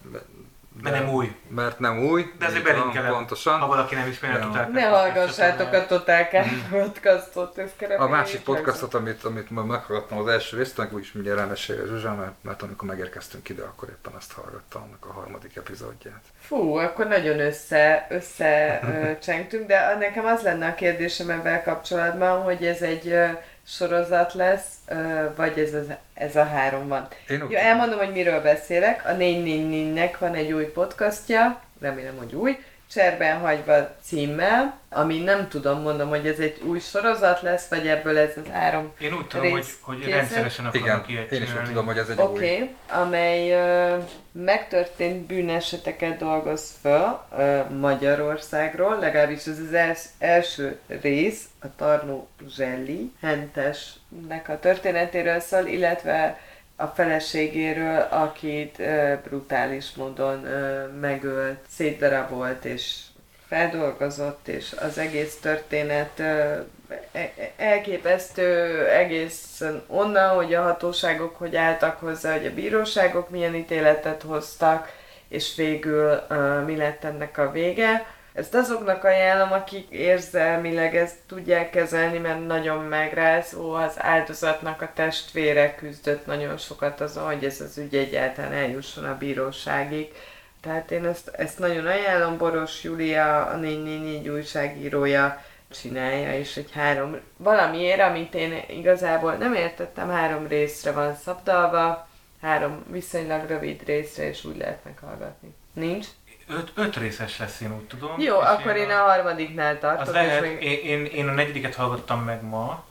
Mert 0.81 0.95
nem 0.95 1.09
új. 1.09 1.35
Mert 1.47 1.79
nem 1.79 1.99
új. 1.99 2.31
De 2.39 2.49
van, 2.51 2.63
belinkelem, 2.63 3.11
Pontosan. 3.13 3.59
Ha 3.59 3.67
valaki 3.67 3.95
nem 3.95 4.07
ismeri 4.07 4.33
a 4.33 4.37
Ja. 4.37 4.43
totálkát. 4.45 4.71
Ne 4.71 4.81
hallgassátok 4.81 5.73
a 5.73 5.85
Totálkár 5.85 6.45
podcastot, 6.69 7.57
ez 7.57 7.71
A 7.97 8.07
másik 8.07 8.41
podcastot, 8.41 8.93
amit, 8.93 9.23
amit 9.23 9.49
majd 9.49 9.67
meghallgattam 9.67 10.17
az 10.17 10.27
első 10.27 10.57
részt, 10.57 10.77
meg 10.77 10.93
úgyis 10.93 11.11
mindjárt 11.11 11.39
elmesélje 11.39 11.85
Zsuzsa, 11.85 12.13
mert, 12.15 12.33
mert 12.41 12.61
amikor 12.61 12.87
megérkeztünk 12.87 13.49
ide, 13.49 13.63
akkor 13.63 13.89
éppen 13.89 14.13
azt 14.17 14.31
hallgattam 14.31 14.81
annak 14.81 15.05
a 15.05 15.13
harmadik 15.13 15.55
epizódját. 15.55 16.23
Fú, 16.41 16.73
akkor 16.75 17.07
nagyon 17.07 17.39
össze, 17.39 18.07
össze 18.09 18.79
csengtünk, 19.23 19.67
de 19.67 19.95
nekem 19.99 20.25
az 20.25 20.41
lenne 20.41 20.67
a 20.67 20.75
kérdésem 20.75 21.29
ebben 21.29 21.63
kapcsolatban, 21.63 22.41
hogy 22.41 22.65
ez 22.65 22.81
egy 22.81 23.15
sorozat 23.69 24.33
lesz, 24.33 24.67
vagy 25.35 25.59
ez, 25.59 25.73
az, 25.73 25.85
ez 26.13 26.35
a 26.35 26.43
három 26.43 26.87
van. 26.87 27.07
Én 27.29 27.45
Jó, 27.49 27.57
elmondom, 27.57 27.97
hogy 27.97 28.11
miről 28.11 28.41
beszélek. 28.41 29.05
A 29.05 29.09
444-nek 29.09 30.15
van 30.19 30.33
egy 30.33 30.51
új 30.51 30.65
podcastja, 30.65 31.61
remélem, 31.81 32.17
hogy 32.17 32.35
új, 32.35 32.57
Cserben 32.91 33.39
hagyva 33.39 33.95
címmel, 34.03 34.79
ami 34.89 35.19
nem 35.19 35.47
tudom, 35.47 35.81
mondom, 35.81 36.09
hogy 36.09 36.27
ez 36.27 36.39
egy 36.39 36.61
új 36.63 36.79
sorozat 36.79 37.41
lesz, 37.41 37.67
vagy 37.67 37.87
ebből 37.87 38.17
ez 38.17 38.29
az 38.35 38.51
három 38.51 38.93
Én 38.99 39.13
úgy 39.13 39.27
tudom, 39.27 39.49
hogy, 39.49 39.59
rész 39.59 39.77
hogy 39.81 39.97
készül. 39.97 40.13
rendszeresen 40.13 40.65
akarnak 40.65 41.09
Igen, 41.09 41.17
ilyet 41.19 41.31
én 41.31 41.41
is 41.41 41.49
úgy 41.55 41.63
tudom, 41.63 41.85
hogy 41.85 41.97
ez 41.97 42.09
egy 42.09 42.19
Oké, 42.19 42.31
új. 42.31 42.55
okay, 42.55 42.75
amely 43.01 43.51
ö, 43.51 43.97
megtörtént 44.31 45.25
bűneseteket 45.25 46.17
dolgoz 46.17 46.73
föl 46.81 47.19
ö, 47.37 47.59
Magyarországról, 47.79 48.99
legalábbis 48.99 49.45
ez 49.45 49.59
az 49.67 49.73
els, 49.73 49.99
első 50.19 50.79
rész, 51.01 51.43
a 51.61 51.65
Tarnó 51.75 52.27
Zselli 52.55 53.11
Hentesnek 53.21 54.49
a 54.49 54.59
történetéről 54.59 55.39
szól, 55.39 55.65
illetve 55.65 56.39
a 56.79 56.85
feleségéről, 56.85 58.07
akit 58.09 58.81
brutális 59.23 59.91
módon 59.95 60.47
megölt, 60.99 61.59
szétdarabolt 61.69 62.65
és 62.65 62.95
feldolgozott, 63.47 64.47
és 64.47 64.75
az 64.79 64.97
egész 64.97 65.39
történet 65.41 66.19
e- 66.19 66.65
e- 67.11 67.31
elképesztő 67.57 68.85
egészen 68.87 69.83
onnan, 69.87 70.35
hogy 70.35 70.53
a 70.53 70.61
hatóságok 70.61 71.35
hogy 71.35 71.55
álltak 71.55 71.99
hozzá, 71.99 72.31
hogy 72.31 72.45
a 72.45 72.53
bíróságok 72.53 73.29
milyen 73.29 73.55
ítéletet 73.55 74.21
hoztak, 74.21 74.91
és 75.27 75.55
végül 75.55 76.21
mi 76.65 76.75
lett 76.75 77.03
ennek 77.03 77.37
a 77.37 77.51
vége. 77.51 78.05
Ezt 78.33 78.55
azoknak 78.55 79.03
ajánlom, 79.03 79.51
akik 79.51 79.89
érzelmileg 79.89 80.95
ezt 80.95 81.15
tudják 81.27 81.69
kezelni, 81.69 82.17
mert 82.17 82.47
nagyon 82.47 82.83
megrázó, 82.83 83.73
az 83.73 83.93
áldozatnak 83.97 84.81
a 84.81 84.91
testvére 84.93 85.75
küzdött 85.75 86.25
nagyon 86.25 86.57
sokat 86.57 87.01
azon, 87.01 87.25
hogy 87.25 87.43
ez 87.43 87.61
az 87.61 87.77
ügy 87.77 87.95
egyáltalán 87.95 88.51
eljusson 88.51 89.03
a 89.03 89.17
bíróságig. 89.17 90.11
Tehát 90.61 90.91
én 90.91 91.05
ezt, 91.05 91.27
ezt 91.27 91.59
nagyon 91.59 91.85
ajánlom, 91.85 92.37
Boros 92.37 92.83
Júlia, 92.83 93.45
a 93.45 93.55
444 93.55 94.29
újságírója 94.29 95.43
csinálja, 95.69 96.33
és 96.33 96.57
egy 96.57 96.71
három, 96.71 97.19
valamiért, 97.37 97.99
amit 97.99 98.33
én 98.33 98.63
igazából 98.67 99.33
nem 99.33 99.53
értettem, 99.53 100.09
három 100.09 100.47
részre 100.47 100.91
van 100.91 101.15
szabdalva, 101.15 102.07
három 102.41 102.83
viszonylag 102.91 103.47
rövid 103.47 103.83
részre, 103.85 104.27
és 104.27 104.45
úgy 104.45 104.57
lehet 104.57 104.83
meghallgatni. 104.83 105.55
Nincs? 105.73 106.07
Öt, 106.49 106.71
öt 106.75 106.97
részes 106.97 107.37
lesz, 107.37 107.61
én 107.61 107.73
úgy 107.75 107.87
tudom. 107.87 108.19
Jó, 108.19 108.39
akkor 108.39 108.75
én 108.75 108.89
a 108.89 109.01
harmadiknál 109.01 109.79
tartok, 109.79 110.07
Az 110.07 110.13
lehet, 110.13 110.41
még... 110.41 110.63
én, 110.63 110.79
én, 110.83 111.05
én 111.05 111.27
a 111.27 111.31
negyediket 111.31 111.75
hallgattam 111.75 112.23
meg 112.23 112.43
ma. 112.43 112.83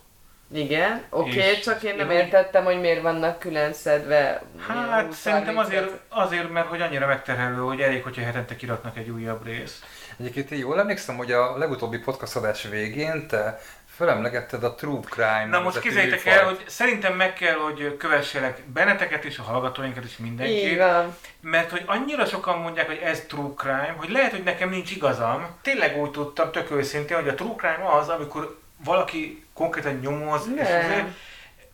Igen, 0.53 1.05
oké, 1.11 1.31
okay, 1.31 1.59
csak 1.59 1.83
én 1.83 1.97
nem 1.97 2.11
én 2.11 2.19
értettem, 2.19 2.65
hogy 2.65 2.81
miért 2.81 3.03
vannak 3.03 3.39
külön 3.39 3.73
szedve. 3.73 4.43
Hát 4.67 5.07
20, 5.07 5.19
szerintem 5.19 5.55
30 5.55 5.67
azért, 5.67 6.01
azért, 6.09 6.51
mert 6.51 6.67
hogy 6.67 6.81
annyira 6.81 7.07
megterhelő, 7.07 7.57
hogy 7.57 7.81
elég, 7.81 8.03
hogyha 8.03 8.23
hetente 8.23 8.57
kiraknak 8.57 8.97
egy 8.97 9.09
újabb 9.09 9.45
részt. 9.45 9.85
Egyébként 10.19 10.51
én 10.51 10.59
jól 10.59 10.81
emlékszem, 10.81 11.17
hogy 11.17 11.33
a 11.33 11.59
legutóbbi 11.59 11.99
podcast 11.99 12.37
adás 12.37 12.63
végén 12.63 13.27
te 13.27 13.61
felemlegetted 13.99 14.65
a 14.65 14.75
True 14.75 15.01
Crime 15.01 15.47
Na 15.51 15.61
most 15.61 15.81
képzeljétek 15.81 16.27
el, 16.27 16.45
hogy 16.45 16.65
szerintem 16.67 17.17
meg 17.17 17.33
kell, 17.33 17.55
hogy 17.55 17.97
kövesselek 17.97 18.63
benneteket 18.73 19.25
és 19.25 19.39
a 19.39 19.43
hallgatóinkat 19.43 20.05
is 20.05 20.17
mindenkit. 20.17 20.79
van. 20.79 21.17
Mert 21.41 21.71
hogy 21.71 21.83
annyira 21.87 22.25
sokan 22.25 22.59
mondják, 22.59 22.87
hogy 22.87 23.01
ez 23.05 23.25
true 23.29 23.55
crime, 23.57 23.95
hogy 23.97 24.11
lehet, 24.11 24.31
hogy 24.31 24.43
nekem 24.43 24.69
nincs 24.69 24.91
igazam. 24.91 25.47
Tényleg 25.63 25.97
úgy 25.97 26.11
tudtam, 26.11 26.51
tök 26.51 26.71
őszintén, 26.71 27.17
hogy 27.17 27.29
a 27.29 27.35
true 27.35 27.55
crime 27.57 27.93
az, 27.99 28.09
amikor 28.09 28.59
valaki 28.85 29.45
konkrétan 29.55 29.99
nyomoz, 30.03 30.49
és 30.57 30.69
Nem. 30.69 30.85
azért 30.85 31.07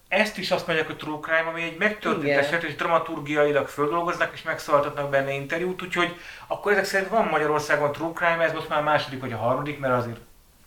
ezt 0.09 0.38
is 0.38 0.51
azt 0.51 0.66
mondják, 0.66 0.86
hogy 0.88 0.96
true 0.96 1.18
crime, 1.20 1.48
ami 1.48 1.62
egy 1.62 1.76
megtörtént 1.78 2.24
Igen. 2.24 2.38
eset, 2.38 2.62
és 2.62 2.74
dramaturgiailag 2.74 3.68
földolgoznak, 3.68 4.30
és 4.34 4.42
megszólaltatnak 4.42 5.10
benne 5.10 5.32
interjút, 5.32 5.82
úgyhogy 5.82 6.16
akkor 6.46 6.72
ezek 6.72 6.84
szerint 6.84 7.10
van 7.10 7.26
Magyarországon 7.26 7.92
true 7.92 8.12
crime, 8.14 8.44
ez 8.44 8.52
most 8.52 8.68
már 8.68 8.78
a 8.78 8.82
második 8.82 9.20
vagy 9.20 9.32
a 9.32 9.36
harmadik, 9.36 9.78
mert 9.78 9.94
azért 9.94 10.20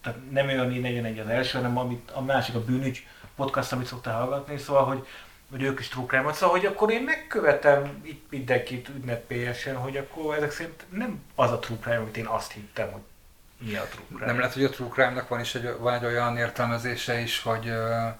tehát 0.07 0.31
nem 0.31 0.47
olyan 0.47 0.67
41 0.67 1.19
az 1.19 1.27
első, 1.27 1.57
hanem 1.57 1.77
amit, 1.77 2.11
a 2.11 2.21
másik 2.21 2.55
a 2.55 2.63
bűnügy 2.63 3.05
podcast, 3.35 3.71
amit 3.71 3.85
szoktál 3.85 4.19
hallgatni, 4.19 4.57
szóval, 4.57 4.85
hogy 4.85 5.07
hogy 5.49 5.61
ők 5.61 5.79
is 5.79 5.87
true 5.87 6.33
szóval, 6.33 6.49
hogy 6.49 6.65
akkor 6.65 6.91
én 6.91 7.03
megkövetem 7.03 8.01
itt 8.03 8.25
mindenkit 8.29 8.89
ünnepélyesen, 8.89 9.75
hogy 9.75 9.97
akkor 9.97 10.35
ezek 10.35 10.51
szerint 10.51 10.85
nem 10.89 11.21
az 11.35 11.51
a 11.51 11.59
true 11.59 11.97
amit 11.97 12.17
én 12.17 12.25
azt 12.25 12.51
hittem, 12.51 12.91
hogy 12.91 13.01
mi 13.57 13.75
a 13.75 13.87
true. 13.91 14.25
Nem 14.25 14.37
lehet, 14.37 14.53
hogy 14.53 14.63
a 14.63 14.69
True 14.69 15.25
van 15.29 15.39
is 15.39 15.55
egy, 15.55 15.77
van 15.79 15.93
egy 15.93 16.05
olyan 16.05 16.37
értelmezése 16.37 17.19
is, 17.19 17.41
hogy, 17.41 17.73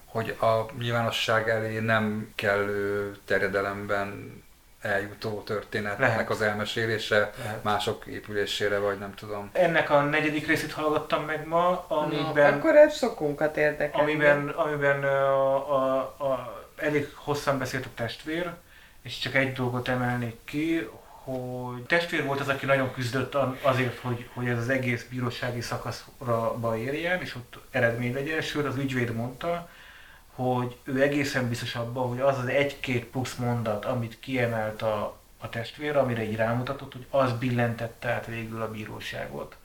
hogy 0.05 0.29
a 0.29 0.65
nyilvánosság 0.79 1.49
elé 1.49 1.79
nem 1.79 2.31
kellő 2.35 3.15
terjedelemben 3.25 4.43
eljutó 4.81 5.41
történetnek 5.41 6.07
Lehet. 6.09 6.29
az 6.29 6.41
elmesélése, 6.41 7.31
Lehet. 7.43 7.63
mások 7.63 8.05
épülésére, 8.05 8.77
vagy 8.77 8.99
nem 8.99 9.13
tudom. 9.15 9.49
Ennek 9.53 9.89
a 9.89 10.01
negyedik 10.01 10.47
részét 10.47 10.71
hallgattam 10.71 11.25
meg 11.25 11.47
ma, 11.47 11.85
Na, 11.89 11.95
amiben, 11.97 12.53
akkor 12.53 12.75
ez 12.75 12.97
sokunkat 12.97 13.57
érdekel. 13.57 14.01
amiben, 14.01 14.47
amiben 14.47 15.03
a, 15.03 15.55
a, 15.75 15.97
a, 15.99 16.65
elég 16.75 17.11
hosszan 17.15 17.57
beszélt 17.57 17.85
a 17.85 17.89
testvér, 17.95 18.49
és 19.01 19.19
csak 19.19 19.35
egy 19.35 19.53
dolgot 19.53 19.87
emelnék 19.87 20.35
ki, 20.45 20.89
hogy 21.23 21.81
testvér 21.81 22.25
volt 22.25 22.39
az, 22.39 22.47
aki 22.47 22.65
nagyon 22.65 22.93
küzdött 22.93 23.35
azért, 23.61 23.99
hogy, 23.99 24.29
hogy 24.33 24.47
ez 24.47 24.57
az 24.57 24.69
egész 24.69 25.05
bírósági 25.09 25.61
szakaszra 25.61 26.77
érjen, 26.77 27.21
és 27.21 27.35
ott 27.35 27.57
eredmény 27.71 28.13
legyen. 28.13 28.41
Sőt, 28.41 28.65
az 28.65 28.75
ügyvéd 28.77 29.13
mondta, 29.15 29.69
hogy 30.37 30.77
ő 30.83 31.01
egészen 31.01 31.49
biztos 31.49 31.75
abban, 31.75 32.07
hogy 32.07 32.19
az 32.19 32.37
az 32.37 32.47
egy-két 32.47 33.05
plusz 33.05 33.35
mondat, 33.35 33.85
amit 33.85 34.19
kiemelt 34.19 34.81
a 34.81 35.17
a 35.37 35.49
testvér, 35.49 35.97
amire 35.97 36.23
így 36.23 36.35
rámutatott, 36.35 36.93
hogy 36.93 37.05
az 37.09 37.33
billentette 37.33 38.09
át 38.09 38.25
végül 38.25 38.61
a 38.61 38.71
bíróságot, 38.71 39.55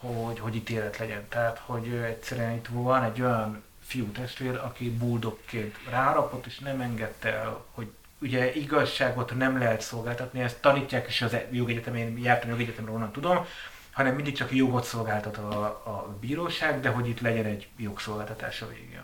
hogy, 0.00 0.38
hogy 0.38 0.54
ítélet 0.54 0.98
legyen. 0.98 1.28
Tehát, 1.28 1.58
hogy 1.58 1.88
egyszerűen 1.88 2.54
itt 2.54 2.68
van 2.70 3.02
egy 3.02 3.20
olyan 3.20 3.62
fiú 3.80 4.06
testvér, 4.06 4.56
aki 4.56 4.90
buldogként 4.90 5.76
ráharapott, 5.90 6.46
és 6.46 6.58
nem 6.58 6.80
engedte 6.80 7.32
el, 7.32 7.64
hogy 7.70 7.92
ugye 8.18 8.54
igazságot 8.54 9.34
nem 9.34 9.58
lehet 9.58 9.80
szolgáltatni, 9.80 10.40
ezt 10.40 10.60
tanítják 10.60 11.08
is 11.08 11.22
az 11.22 11.36
jogegyetem, 11.50 11.94
én 11.94 12.18
jártam 12.18 12.50
jogegyetemre, 12.50 12.92
onnan 12.92 13.12
tudom, 13.12 13.46
hanem 13.90 14.14
mindig 14.14 14.36
csak 14.36 14.54
jogot 14.54 14.84
szolgáltat 14.84 15.36
a, 15.36 15.64
a 15.64 16.16
bíróság, 16.20 16.80
de 16.80 16.88
hogy 16.88 17.08
itt 17.08 17.20
legyen 17.20 17.44
egy 17.44 17.68
jogszolgáltatás 17.76 18.62
a 18.62 18.68
végén. 18.68 19.03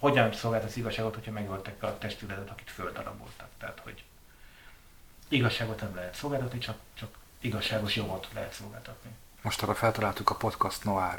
Hogyan 0.00 0.32
szolgáltatsz 0.32 0.76
igazságot, 0.76 1.14
hogyha 1.14 1.32
megöltek 1.32 1.82
a 1.82 1.98
testületet, 1.98 2.50
akit 2.50 2.70
földaraboltak? 2.70 3.48
Tehát, 3.60 3.78
hogy 3.84 4.02
igazságot 5.28 5.80
nem 5.80 5.94
lehet 5.94 6.14
szolgáltatni, 6.14 6.58
csak, 6.58 6.76
csak 6.98 7.08
igazságos 7.40 7.96
jogot 7.96 8.26
lehet 8.34 8.52
szolgáltatni. 8.52 9.10
Most 9.42 9.62
arra 9.62 9.74
feltaláltuk 9.74 10.30
a 10.30 10.34
podcast 10.34 10.84
Noir. 10.84 11.18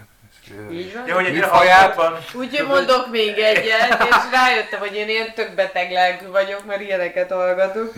Így 0.71 0.93
van? 0.93 1.07
Ja, 1.07 1.15
hogy 1.15 1.25
egy 1.25 1.41
hajában- 1.41 2.17
Úgy 2.33 2.63
mondok 2.67 3.11
még 3.11 3.37
egyet, 3.37 4.03
és 4.03 4.15
rájöttem, 4.31 4.79
hogy 4.79 4.95
én 4.95 5.09
ilyen 5.09 5.33
tök 5.33 5.55
beteg 5.55 5.91
lelkű 5.91 6.27
vagyok, 6.27 6.65
mert 6.65 6.81
ilyeneket 6.81 7.31
hallgatok. 7.31 7.93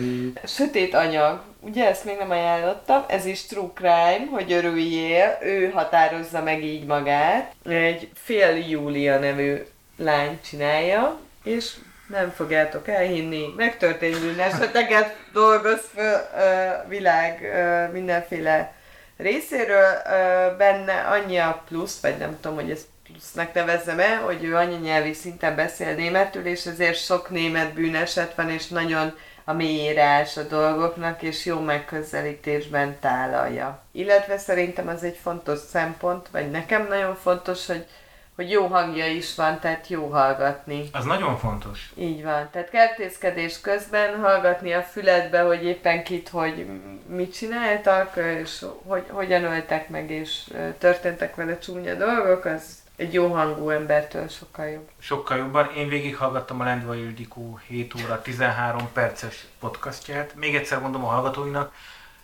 Sötét 0.46 0.94
anyag, 0.94 1.40
ugye 1.60 1.88
ezt 1.88 2.04
még 2.04 2.16
nem 2.18 2.30
ajánlottam, 2.30 3.04
ez 3.08 3.24
is 3.24 3.46
true 3.46 3.70
crime, 3.74 4.26
hogy 4.30 4.52
örüljél, 4.52 5.38
ő 5.42 5.70
határozza 5.70 6.42
meg 6.42 6.64
így 6.64 6.84
magát. 6.84 7.54
Egy 7.64 8.10
fél 8.14 8.56
Júlia 8.56 9.18
nevű 9.18 9.66
lány 9.96 10.40
csinálja, 10.40 11.18
és 11.42 11.74
nem 12.08 12.30
fogjátok 12.30 12.88
elhinni, 12.88 13.54
megtörtént 13.56 14.20
bűneseteket 14.20 15.16
dolgoz 15.32 15.80
föl 15.94 16.14
a 16.14 16.88
világ 16.88 17.42
ö, 17.42 17.92
mindenféle 17.92 18.72
részéről. 19.16 20.02
Ö, 20.06 20.56
benne 20.56 21.00
annyi 21.00 21.38
a 21.38 21.62
plusz, 21.68 22.00
vagy 22.00 22.16
nem 22.18 22.38
tudom, 22.40 22.56
hogy 22.56 22.70
ezt 22.70 22.86
plusznak 23.02 23.52
nevezzem 23.52 23.98
el, 23.98 24.20
hogy 24.20 24.44
ő 24.44 24.56
anyanyelvi 24.56 25.12
szinten 25.12 25.56
beszél 25.56 25.94
németül, 25.94 26.46
és 26.46 26.66
ezért 26.66 27.04
sok 27.04 27.30
német 27.30 27.72
bűneset 27.72 28.34
van, 28.34 28.50
és 28.50 28.66
nagyon 28.66 29.14
a 29.44 29.52
mélyére 29.52 30.26
a 30.36 30.40
dolgoknak, 30.40 31.22
és 31.22 31.44
jó 31.44 31.60
megközelítésben 31.60 32.98
tálalja. 33.00 33.82
Illetve 33.92 34.38
szerintem 34.38 34.88
az 34.88 35.02
egy 35.02 35.18
fontos 35.22 35.58
szempont, 35.58 36.28
vagy 36.28 36.50
nekem 36.50 36.86
nagyon 36.88 37.16
fontos, 37.16 37.66
hogy, 37.66 37.86
hogy 38.36 38.50
jó 38.50 38.66
hangja 38.66 39.06
is 39.06 39.34
van, 39.34 39.60
tehát 39.60 39.88
jó 39.88 40.08
hallgatni. 40.08 40.88
Az 40.92 41.04
nagyon 41.04 41.38
fontos. 41.38 41.92
Így 41.94 42.22
van. 42.22 42.48
Tehát 42.50 42.70
kertészkedés 42.70 43.60
közben 43.60 44.20
hallgatni 44.20 44.72
a 44.72 44.82
füledbe, 44.82 45.40
hogy 45.40 45.64
éppen 45.64 46.04
kit, 46.04 46.28
hogy 46.28 46.66
mit 47.06 47.34
csináltak, 47.34 48.16
és 48.40 48.64
hogy, 48.86 49.04
hogyan 49.08 49.44
öltek 49.44 49.88
meg, 49.88 50.10
és 50.10 50.50
történtek 50.78 51.34
vele 51.34 51.58
csúnya 51.58 51.94
dolgok, 51.94 52.44
az 52.44 52.82
egy 52.96 53.12
jó 53.12 53.26
hangú 53.32 53.70
embertől 53.70 54.28
sokkal 54.28 54.66
jobb. 54.66 54.88
Sokkal 54.98 55.36
jobban. 55.36 55.70
Én 55.76 55.88
végighallgattam 55.88 56.60
a 56.60 56.64
Lendvai 56.64 57.00
Ildikó 57.00 57.60
7 57.66 57.94
óra 58.04 58.22
13 58.22 58.88
perces 58.92 59.46
podcastját. 59.60 60.34
Még 60.34 60.54
egyszer 60.54 60.80
mondom 60.80 61.04
a 61.04 61.08
hallgatóinak. 61.08 61.72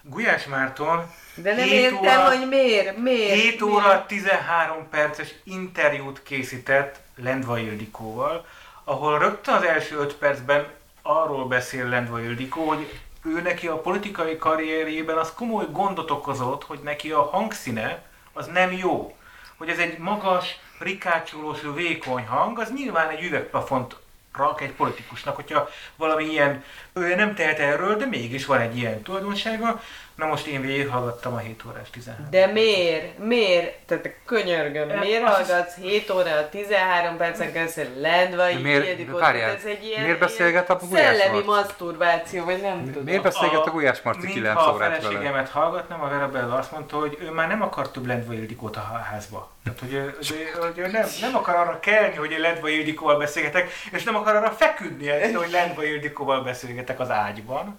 Gulyás 0.03 0.47
Márton 0.47 1.11
De 1.35 1.55
nem 1.55 1.65
7 1.65 1.73
értem, 1.73 1.99
óra- 1.99 2.37
hogy 2.37 2.49
miért, 2.49 2.97
miért. 2.97 3.41
7 3.41 3.63
óra 3.63 4.07
13 4.07 4.89
perces 4.91 5.35
interjút 5.45 6.23
készített 6.23 7.01
Lendvai 7.17 7.65
Ildikóval, 7.65 8.47
ahol 8.85 9.19
rögtön 9.19 9.55
az 9.55 9.63
első 9.63 9.97
5 9.97 10.15
percben 10.15 10.67
arról 11.03 11.45
beszél 11.47 11.89
Lendvai 11.89 12.25
Ildikó, 12.25 12.69
hogy 12.69 13.01
ő 13.25 13.41
neki 13.41 13.67
a 13.67 13.81
politikai 13.81 14.37
karrierjében 14.37 15.19
az 15.19 15.33
komoly 15.33 15.67
gondot 15.71 16.11
okozott, 16.11 16.65
hogy 16.65 16.79
neki 16.83 17.11
a 17.11 17.23
hangszíne 17.23 18.03
az 18.33 18.47
nem 18.47 18.73
jó. 18.73 19.17
Hogy 19.59 19.69
ez 19.69 19.79
egy 19.79 19.99
magas, 19.99 20.59
rikácsolós, 20.79 21.59
vékony 21.75 22.27
hang, 22.27 22.59
az 22.59 22.73
nyilván 22.73 23.09
egy 23.09 23.23
üvegplafont 23.23 23.97
rak 24.33 24.61
egy 24.61 24.73
politikusnak, 24.73 25.35
hogyha 25.35 25.69
valami 25.97 26.25
ilyen, 26.25 26.65
ő 27.01 27.15
nem 27.15 27.35
tehet 27.35 27.59
erről, 27.59 27.97
de 27.97 28.07
mégis 28.07 28.47
van 28.47 28.61
egy 28.61 28.77
ilyen 28.77 29.03
tulajdonsága. 29.03 29.81
Na 30.15 30.27
most 30.27 30.47
én 30.47 30.61
végighallgattam 30.61 31.35
a 31.35 31.39
7 31.39 31.63
órás 31.69 31.91
13. 31.91 32.27
De 32.31 32.47
miért? 32.47 33.19
Miért? 33.19 33.75
Tehát 33.87 34.11
könyörgöm, 34.27 34.91
Eh, 34.91 35.01
miért 35.01 35.23
azt 35.25 35.35
hallgatsz 35.37 35.75
7 35.75 36.11
óra, 36.11 36.49
13 36.51 37.17
percen 37.17 37.53
keresztül 37.53 37.85
Lendvai 38.01 38.55
De 38.55 38.61
miért- 38.61 39.11
várjál, 39.19 39.51
ez 39.55 39.65
egy 39.65 39.85
ilyen, 39.85 40.03
miért 40.03 40.19
beszélget 40.19 40.71
a 40.71 40.77
Gulyás 40.77 41.17
Szellemi 41.17 41.33
Marci? 41.33 41.47
maszturbáció, 41.49 42.45
vagy 42.45 42.61
nem 42.61 42.85
tudom. 42.85 43.03
Miért 43.05 43.23
beszélget 43.23 43.67
a 43.67 43.71
Gulyás 43.71 44.03
Marci 44.03 44.27
9 44.27 44.35
mintha 44.45 44.71
a 44.71 44.75
órát 44.75 44.89
vele? 44.89 45.01
feleségemet 45.01 45.49
hallgatnám, 45.49 46.03
a 46.03 46.09
Vera 46.09 46.29
Bella 46.29 46.55
azt 46.55 46.73
mondta, 46.73 46.97
hogy 46.97 47.19
ő 47.21 47.31
már 47.31 47.49
nem 47.49 47.63
akar 47.63 47.91
több 47.91 48.07
Lendvai 48.07 48.37
Ildikót 48.37 48.77
a 48.77 48.81
há- 48.93 49.05
házba. 49.05 49.51
Tehát, 49.65 49.79
hogy, 49.79 49.93
ő- 49.93 50.15
hogy, 50.17 50.31
ő- 50.57 50.61
hogy 50.61 50.79
ő 50.79 50.87
nem, 50.87 51.07
nem 51.21 51.35
akar 51.37 51.55
arra 51.55 51.79
kelni, 51.81 52.15
hogy 52.17 52.31
én 52.31 52.41
Lendvai 52.41 52.79
Ildikóval 52.79 53.19
beszélgetek, 53.19 53.71
és 53.93 54.03
nem 54.03 54.17
akar 54.17 54.35
arra 54.37 54.51
feküdni, 54.51 55.09
hogy 55.35 55.51
Lendvai 55.51 55.91
Ildikóval 55.93 56.43
beszélgetek 56.43 56.90
az 56.99 57.11
ágyban. 57.11 57.79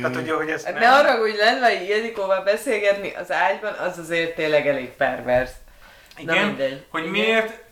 Tehát, 0.00 0.14
hogy, 0.14 0.30
hogy 0.30 0.48
ezt 0.48 0.64
Hát 0.64 0.74
nem... 0.74 0.82
ne 0.82 0.96
arra, 0.96 1.20
hogy 1.20 1.34
Lendvai 1.38 1.88
Ildikóval 1.88 2.42
beszélgetni 2.42 3.14
az 3.14 3.32
ágyban, 3.32 3.72
az 3.72 3.98
azért 3.98 4.34
tényleg 4.34 4.66
elég 4.66 4.88
pervers. 4.88 5.50
Na 6.16 6.32
Igen, 6.34 6.46
mindegy. 6.46 6.86
hogy 6.90 7.00
Igen. 7.00 7.12
miért 7.12 7.66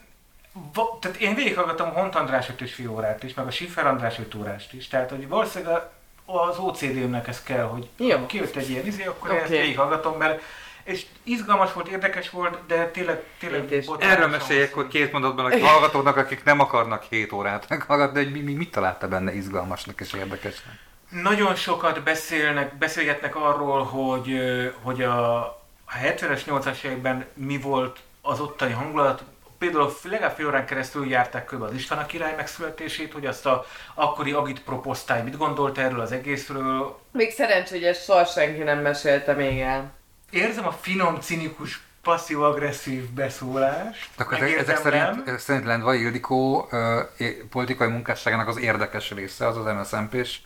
Va, 0.75 0.99
tehát 1.01 1.17
én 1.17 1.35
végighallgattam 1.35 1.89
a 1.89 1.93
Hont 2.01 2.15
András 2.15 2.49
5 2.49 2.61
és 2.61 2.75
fél 2.75 2.91
órát 2.91 3.23
is, 3.23 3.35
meg 3.35 3.47
a 3.47 3.51
Schiffer 3.51 3.87
András 3.87 4.19
5 4.19 4.35
órást 4.35 4.73
is. 4.73 4.89
Tehát, 4.89 5.11
hogy 5.11 5.29
valószínűleg 5.29 5.75
a- 5.75 5.93
az 6.33 6.59
OCD-mnek 6.59 7.29
ez 7.29 7.43
kell, 7.43 7.65
hogy 7.65 7.89
Jó. 7.97 8.27
kijött 8.27 8.57
egy 8.57 8.71
ilyen 8.71 8.87
izé, 8.87 9.05
akkor 9.05 9.31
okay. 9.31 9.43
ezt 9.43 9.51
végighallgatom, 9.51 10.17
mert 10.17 10.43
és 10.87 11.07
izgalmas 11.23 11.73
volt, 11.73 11.89
érdekes 11.89 12.31
volt, 12.31 12.59
de 12.67 12.91
tényleg, 12.91 13.23
tényleg 13.39 13.61
botrányosan 13.61 14.11
Erről 14.11 14.29
meséljek, 14.29 14.75
hogy 14.75 14.87
két 14.87 15.13
mondatban 15.13 15.53
a 15.53 15.67
hallgatóknak, 15.67 16.17
akik 16.17 16.45
nem 16.45 16.61
akarnak 16.61 17.03
7 17.03 17.33
órát 17.33 17.69
meghallgatni, 17.69 18.25
hogy 18.25 18.33
mi, 18.33 18.41
mi, 18.41 18.53
mit 18.53 18.71
találta 18.71 19.09
benne 19.09 19.35
izgalmasnak 19.35 20.01
és 20.01 20.13
érdekesnek. 20.13 20.75
Nagyon 21.09 21.55
sokat 21.55 22.03
beszélnek, 22.03 22.79
beszélgetnek 22.79 23.37
arról, 23.37 23.83
hogy, 23.83 24.41
hogy 24.83 25.03
a, 25.03 25.39
a 25.85 25.93
70-es, 26.03 26.41
80-as 26.47 26.83
években 26.83 27.27
mi 27.35 27.59
volt 27.59 27.99
az 28.23 28.41
ottani 28.41 28.73
hangulat. 28.73 29.23
Például 29.59 29.93
legalább 30.03 30.35
fél 30.37 30.47
órán 30.47 30.67
keresztül 30.67 31.09
járták 31.09 31.45
körbe 31.45 31.65
az 31.65 31.75
István 31.75 31.99
a 31.99 32.07
király 32.07 32.35
megszületését, 32.37 33.13
hogy 33.13 33.27
azt 33.27 33.47
a 33.47 33.67
akkori 33.95 34.33
Agit 34.33 34.63
Proposztály 34.63 35.23
mit 35.23 35.37
gondolt 35.37 35.79
erről 35.79 36.01
az 36.01 36.13
egészről. 36.13 36.99
Még 37.13 37.31
szerencsé, 37.31 37.75
hogy 37.75 37.85
ezt 37.87 38.05
soha 38.05 38.25
senki 38.25 38.63
nem 38.63 38.79
mesélte 38.79 39.33
még 39.33 39.61
el. 39.61 39.96
Érzem 40.31 40.67
a 40.67 40.73
finom, 40.73 41.21
cinikus, 41.21 41.81
passzív-agresszív 42.03 43.11
beszólást. 43.11 44.11
Akkor 44.17 44.37
ezek, 44.43 44.57
ezek 44.59 44.77
szerint, 44.77 45.29
ezek 45.29 45.39
szerint 45.39 45.65
Lendvai 45.65 46.01
Ildikó 46.01 46.69
é- 47.17 47.45
politikai 47.51 47.89
munkásságának 47.89 48.49
az 48.49 48.59
érdekes 48.59 49.11
része 49.11 49.47
az 49.47 49.57
az 49.57 49.65
MSZMP-s 49.65 50.39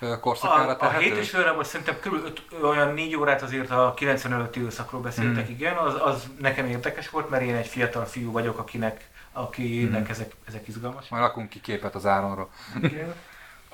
ö, 0.00 0.18
korszakára 0.20 0.68
A, 0.68 0.70
a 0.70 0.76
tehető? 0.76 1.04
7 1.04 1.16
és 1.16 1.30
fél 1.30 1.40
órában 1.40 1.64
szerintem 1.64 1.96
kb. 2.00 2.38
olyan 2.64 2.94
négy 2.94 3.16
órát 3.16 3.42
azért 3.42 3.70
a 3.70 3.94
90 3.96 4.32
előtti 4.32 4.60
időszakról 4.60 5.00
beszéltek, 5.00 5.48
Mm. 5.48 5.52
igen, 5.52 5.76
az, 5.76 5.94
az 6.00 6.26
nekem 6.38 6.66
érdekes 6.66 7.08
volt, 7.10 7.30
mert 7.30 7.42
én 7.42 7.54
egy 7.54 7.66
fiatal 7.66 8.04
fiú 8.04 8.32
vagyok, 8.32 8.58
akinek, 8.58 9.08
akinek 9.32 10.06
Mm. 10.08 10.10
ezek, 10.10 10.32
ezek 10.48 10.68
izgalmas. 10.68 11.08
Majd 11.08 11.22
rakunk 11.22 11.48
ki 11.48 11.60
képet 11.60 11.94
az 11.94 12.06
Áronról. 12.06 12.50
Igen. 12.82 13.14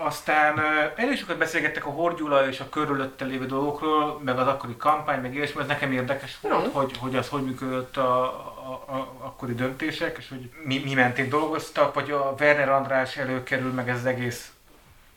Aztán 0.05 0.61
elég 0.97 1.17
sokat 1.19 1.39
beszélgettek 1.39 1.87
a 1.87 1.91
Horgyula 1.91 2.49
és 2.49 2.61
a 2.61 2.69
körülötte 2.69 3.25
lévő 3.25 3.47
dolgokról, 3.47 4.21
meg 4.25 4.39
az 4.39 4.47
akkori 4.47 4.77
kampány, 4.77 5.21
meg 5.21 5.35
ilyesmi, 5.35 5.61
ez 5.61 5.67
nekem 5.67 5.93
érdekes 5.93 6.39
volt, 6.41 6.67
Mhm. 6.67 6.75
hogy, 6.75 6.97
hogy 6.99 7.17
az 7.17 7.29
hogy 7.29 7.45
működött 7.45 7.97
a, 7.97 8.23
a, 8.25 8.93
a, 8.95 8.97
akkori 9.21 9.55
döntések, 9.55 10.17
és 10.19 10.29
hogy 10.29 10.51
mi, 10.65 10.81
mi 10.85 10.95
mentén 10.95 11.29
dolgoztak, 11.29 11.95
vagy 11.95 12.11
a 12.11 12.35
Werner 12.41 12.69
András 12.69 13.17
előkerül, 13.17 13.73
meg 13.73 13.89
ez 13.89 13.97
az 13.99 14.07
egész, 14.07 14.53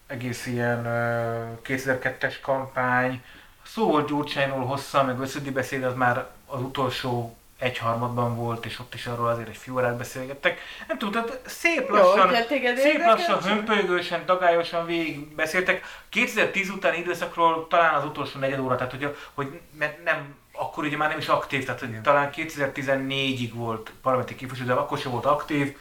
egész 0.08 0.46
ilyen 0.46 0.86
ö, 0.86 1.44
2002-es 1.66 2.36
kampány. 2.42 3.24
Szó 3.66 3.86
volt 3.88 4.08
Gyurcsányról 4.08 4.66
hosszan, 4.66 5.06
meg 5.06 5.20
összödi 5.20 5.50
beszéd, 5.52 5.84
az 5.84 5.96
már 5.96 6.26
az 6.46 6.62
utolsó 6.62 7.36
egyharmadban 7.58 8.36
volt, 8.36 8.66
és 8.66 8.80
ott 8.80 8.94
is 8.94 9.06
arról 9.06 9.28
azért 9.28 9.48
egy 9.48 9.58
fél 9.58 9.74
órát 9.74 9.98
beszélgettek. 9.98 10.60
Nem 10.88 10.98
tudom, 10.98 11.26
tehát 11.26 11.42
szép 11.46 11.88
Jó, 11.88 11.96
lassan, 11.96 12.46
téged 12.48 12.78
Szép 12.78 12.98
lassan, 12.98 13.42
hömpölygősen, 13.42 14.26
dagályosan 14.26 14.86
végig 14.86 15.36
beszéltek. 15.36 15.86
2010 16.10 16.70
utáni 16.70 16.98
időszakról 16.98 17.68
talán 17.68 17.94
az 17.94 18.06
utolsó 18.06 18.40
negyed 18.40 18.60
óra, 18.60 18.76
tehát 18.76 18.92
hogy, 18.92 19.16
hogy 19.34 19.60
mert 19.78 20.04
nem, 20.04 20.36
akkor 20.52 20.84
ugye 20.84 20.98
már 20.98 21.10
nem 21.10 21.18
is 21.18 21.28
aktív, 21.28 21.66
tehát 21.66 21.80
hogy 21.80 22.02
talán 22.02 22.30
2014-ig 22.36 23.50
volt 23.54 23.92
parlamenti 24.02 24.36
képviselő, 24.36 24.68
de 24.68 24.74
akkor 24.74 24.98
sem 24.98 25.12
volt 25.12 25.26
aktív. 25.26 25.78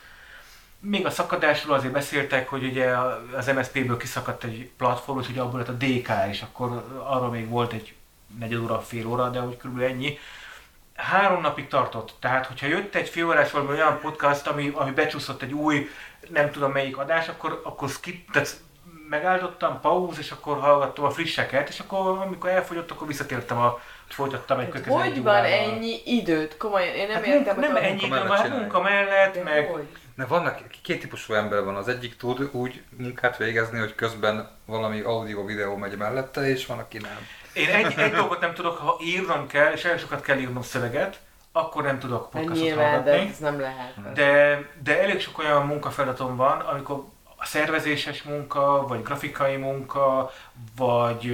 Még 0.81 1.07
a 1.07 1.11
szakadásról 1.11 1.77
azért 1.77 1.93
beszéltek, 1.93 2.49
hogy 2.49 2.65
ugye 2.65 2.95
az 3.37 3.47
MSZP-ből 3.47 3.97
kiszakadt 3.97 4.45
egy 4.45 4.71
platform, 4.77 5.19
és 5.19 5.29
ugye 5.29 5.41
abból 5.41 5.59
lett 5.59 5.69
a 5.69 5.73
DK, 5.73 6.11
és 6.31 6.43
akkor 6.43 6.85
arról 7.05 7.31
még 7.31 7.49
volt 7.49 7.73
egy 7.73 7.95
negyed 8.39 8.61
óra, 8.61 8.81
fél 8.81 9.07
óra, 9.07 9.29
de 9.29 9.39
hogy 9.39 9.57
körülbelül 9.57 9.93
ennyi. 9.93 10.19
Három 10.95 11.41
napig 11.41 11.69
tartott, 11.69 12.13
tehát 12.21 12.47
hogyha 12.47 12.67
jött 12.67 12.95
egy 12.95 13.09
fél 13.09 13.27
órás 13.27 13.51
valami 13.51 13.71
olyan 13.71 13.99
podcast, 14.01 14.47
ami, 14.47 14.73
ami 14.75 14.91
becsúszott 14.91 15.43
egy 15.43 15.53
új, 15.53 15.89
nem 16.29 16.51
tudom 16.51 16.73
melyik 16.73 16.97
adás, 16.97 17.29
akkor, 17.29 17.61
akkor 17.65 17.89
skip, 17.89 18.31
tehát 18.31 18.57
megáldottam, 19.09 19.81
pauz, 19.81 20.19
és 20.19 20.31
akkor 20.31 20.59
hallgattam 20.61 21.05
a 21.05 21.11
frisseket, 21.11 21.69
és 21.69 21.79
akkor 21.79 22.19
amikor 22.19 22.51
elfogyott, 22.51 22.91
akkor 22.91 23.07
visszatértem 23.07 23.59
a 23.59 23.81
folytattam 24.09 24.59
egy 24.59 24.69
következő 24.69 24.97
Hogy 24.97 25.23
van 25.23 25.39
órával. 25.39 25.47
ennyi 25.47 26.01
időt? 26.05 26.57
Komolyan, 26.57 26.95
én 26.95 27.07
nem 27.07 27.17
Hát 27.17 27.27
értem, 27.27 27.59
nem 27.59 27.71
hogy 27.71 27.83
ennyi 27.83 28.05
idő, 28.05 28.27
van, 28.27 28.51
munka 28.51 28.81
mellett, 28.81 29.35
De 29.35 29.43
meg 29.43 29.67
hogy? 29.67 29.87
De 30.17 30.25
vannak, 30.25 30.61
két 30.83 31.01
típusú 31.01 31.33
ember 31.33 31.65
van, 31.65 31.77
az 31.77 31.89
egyik 31.89 32.17
tud 32.17 32.49
úgy 32.53 32.83
munkát 32.99 33.37
végezni, 33.37 33.79
hogy 33.79 33.95
közben 33.95 34.49
valami 34.67 35.01
audio-videó 35.01 35.77
megy 35.77 35.97
mellette, 35.97 36.49
és 36.49 36.67
van, 36.67 36.79
aki 36.79 36.99
nem. 36.99 37.19
Én 37.55 37.69
egy, 37.69 37.99
egy 37.99 38.13
dolgot 38.13 38.41
nem 38.41 38.55
tudok, 38.55 38.77
ha 38.77 38.97
írnom 39.01 39.47
kell, 39.47 39.73
és 39.73 39.85
elég 39.85 39.99
sokat 39.99 40.21
kell 40.21 40.39
írnom 40.39 40.63
szöveget, 40.63 41.21
akkor 41.53 41.83
nem 41.83 41.99
tudok 41.99 42.31
podcastot 42.31 42.65
nyilván, 42.65 43.05
de 43.05 43.11
hallgatni. 43.11 43.31
ez 43.31 43.39
nem 43.39 43.61
lehet. 43.61 44.13
De, 44.13 44.63
de 44.83 45.03
elég 45.03 45.21
sok 45.21 45.39
olyan 45.39 45.67
munkafeladatom 45.67 46.37
van, 46.37 46.61
amikor 46.61 47.05
a 47.37 47.47
szervezéses 47.47 48.23
munka, 48.23 48.87
vagy 48.87 49.03
grafikai 49.03 49.57
munka, 49.57 50.31
vagy 50.77 51.25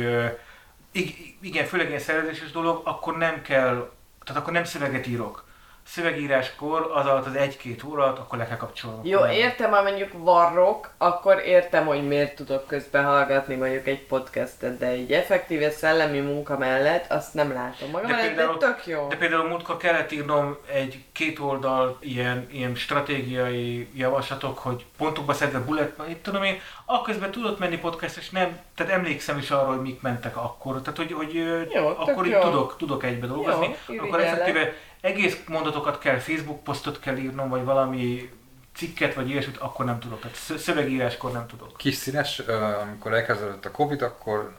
igen, 1.41 1.67
főleg 1.67 1.89
ilyen 1.89 2.01
szervezéses 2.01 2.51
dolog, 2.51 2.81
akkor 2.85 3.17
nem 3.17 3.43
kell, 3.43 3.91
tehát 4.25 4.43
akkor 4.43 4.53
nem 4.53 4.65
szöveget 4.65 5.07
írok. 5.07 5.49
Szövegíráskor 5.93 6.91
az 6.95 7.07
alatt 7.07 7.27
az 7.27 7.35
egy-két 7.35 7.83
órát, 7.85 8.19
akkor 8.19 8.39
le 8.39 8.47
kell 8.47 8.57
kapcsolnom. 8.57 9.01
Jó, 9.05 9.27
értem, 9.27 9.71
ha 9.71 9.83
mondjuk 9.83 10.11
varrok, 10.13 10.91
akkor 10.99 11.43
értem, 11.45 11.87
hogy 11.87 12.07
miért 12.09 12.35
tudok 12.37 12.67
közben 12.67 13.05
hallgatni 13.05 13.55
mondjuk 13.55 13.87
egy 13.87 14.07
podcastet, 14.07 14.79
de 14.79 14.87
egy 14.87 15.13
effektíve 15.13 15.71
szellemi 15.71 16.19
munka 16.21 16.59
mellett 16.59 17.11
azt 17.11 17.35
nem 17.35 17.53
látom 17.53 17.91
magam, 17.91 18.07
De 18.11 18.17
de, 18.17 18.23
de 18.23 18.27
például- 18.29 18.59
tök 18.59 18.87
jó. 18.87 19.07
De 19.09 19.17
például 19.17 19.49
múltkor 19.49 19.77
kellett 19.77 20.13
írnom 20.13 20.57
egy 20.73 20.99
két 21.13 21.39
oldal 21.39 21.99
ilyen, 22.01 22.49
ilyen 22.53 22.75
stratégiai 22.75 23.89
javaslatok, 23.95 24.59
hogy 24.59 24.85
pontokba 24.99 25.33
szedve 25.33 25.59
bullet, 25.59 25.93
itt 26.09 26.23
tudom 26.23 26.43
én, 26.43 26.61
akközben 26.85 27.31
tudott 27.31 27.59
menni 27.59 27.79
podcast, 27.79 28.17
és 28.17 28.31
nem, 28.31 28.59
tehát 28.75 28.93
emlékszem 28.93 29.39
is 29.39 29.51
arra, 29.51 29.67
hogy 29.69 29.83
mik 29.83 30.01
mentek 30.01 30.37
akkor. 30.37 30.81
Tehát, 30.81 30.97
hogy, 30.99 31.13
hogy 31.13 31.35
Jó, 31.75 31.87
akkor 31.87 32.27
így 32.27 32.39
tudok, 32.39 32.77
tudok 32.77 33.05
egybe 33.05 33.27
dolgozni. 33.27 33.77
Jó, 33.89 34.05
akkor 34.05 34.21
effektíve 34.21 34.73
egész 35.01 35.43
mondatokat 35.49 35.99
kell, 35.99 36.19
Facebook 36.19 36.65
posztot 36.65 37.01
kell 37.01 37.17
írnom, 37.17 37.49
vagy 37.49 37.65
valami 37.65 38.31
cikket, 38.75 39.15
vagy 39.15 39.29
ilyesmit, 39.29 39.57
akkor 39.57 39.85
nem 39.85 40.01
tudok. 40.01 40.21
Tehát 40.21 40.37
szö- 40.37 40.59
szövegíráskor 40.59 41.33
nem 41.33 41.47
tudok. 41.47 41.77
Kis 41.77 41.95
színes, 41.95 42.39
amikor 42.81 43.15
elkezdődött 43.15 43.65
a 43.65 43.71
Covid, 43.71 44.03
akkor 44.03 44.57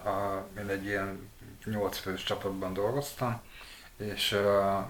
én 0.57 0.67
egy 0.67 0.85
ilyen 0.85 1.29
8 1.65 1.97
fős 1.97 2.23
csapatban 2.23 2.73
dolgoztam, 2.73 3.41
és 3.97 4.37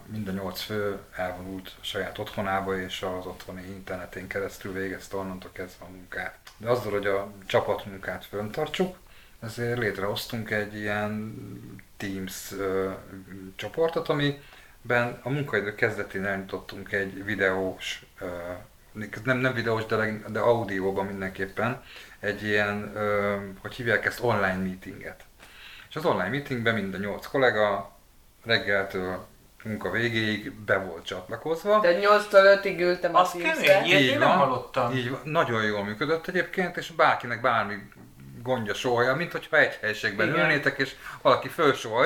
mind 0.06 0.28
a 0.28 0.32
8 0.32 0.62
fő 0.62 1.00
elvonult 1.16 1.72
a 1.82 1.84
saját 1.84 2.18
otthonába, 2.18 2.80
és 2.80 3.02
az 3.02 3.26
otthoni 3.26 3.62
internetén 3.62 4.28
keresztül 4.28 4.74
végezte 4.74 5.18
onnantól 5.18 5.52
kezdve 5.54 5.86
a 5.86 5.90
munkát. 5.90 6.38
De 6.58 6.70
azzal, 6.70 6.92
hogy 6.92 7.06
a 7.06 7.32
csapatmunkát 7.46 8.26
föntartsuk, 8.26 8.98
ezért 9.40 9.78
létrehoztunk 9.80 10.52
egy 10.52 10.76
ilyen 10.76 11.36
Teams 11.98 12.54
csoportot, 13.56 14.08
amiben 14.88 15.20
a 15.24 15.30
munkaidő 15.30 15.76
kezdetén 15.76 16.26
elnyitottunk 16.26 16.92
egy 16.92 17.24
videós, 17.26 18.06
nem, 19.24 19.38
nem 19.38 19.54
videós, 19.54 19.86
de, 19.86 19.96
leg- 19.96 20.32
de 20.32 20.40
audióban 20.40 21.06
mindenképpen 21.06 21.84
egy 22.20 22.44
ilyen, 22.44 22.94
hogy 23.62 23.74
hívják 23.74 24.06
ezt, 24.06 24.20
online 24.24 24.56
meetinget. 24.58 25.24
És 25.90 25.96
az 25.96 26.06
online 26.06 26.30
meetingben 26.30 26.74
mind 26.74 26.94
a 26.94 26.98
nyolc 26.98 27.26
kollega 27.26 27.92
reggeltől 28.46 29.26
munka 29.64 29.90
végéig 29.92 30.52
be 30.52 30.78
volt 30.78 31.06
csatlakozva. 31.06 31.80
De 31.80 32.00
8-tól 32.02 32.60
5-ig 32.64 32.80
ültem 32.80 33.16
a 33.16 33.20
Az 33.20 33.32
Teams-be. 33.32 33.66
kemény, 33.66 33.86
ilyet 33.86 34.02
Így 34.02 34.08
én 34.08 34.18
nem 34.20 34.38
hallottam. 34.38 34.92
Így 34.96 35.10
van. 35.10 35.20
Nagyon 35.24 35.64
jól 35.64 35.84
működött 35.84 36.28
egyébként, 36.28 36.78
és 36.78 36.92
bárkinek 36.92 37.42
bármi 37.42 37.76
gondja 38.44 38.74
soha, 38.74 39.16
mint 39.16 39.32
hogyha 39.32 39.58
egy 39.58 39.78
helységben 39.82 40.28
Igen. 40.28 40.40
ülnétek, 40.40 40.78
és 40.78 40.96
valaki 41.22 41.50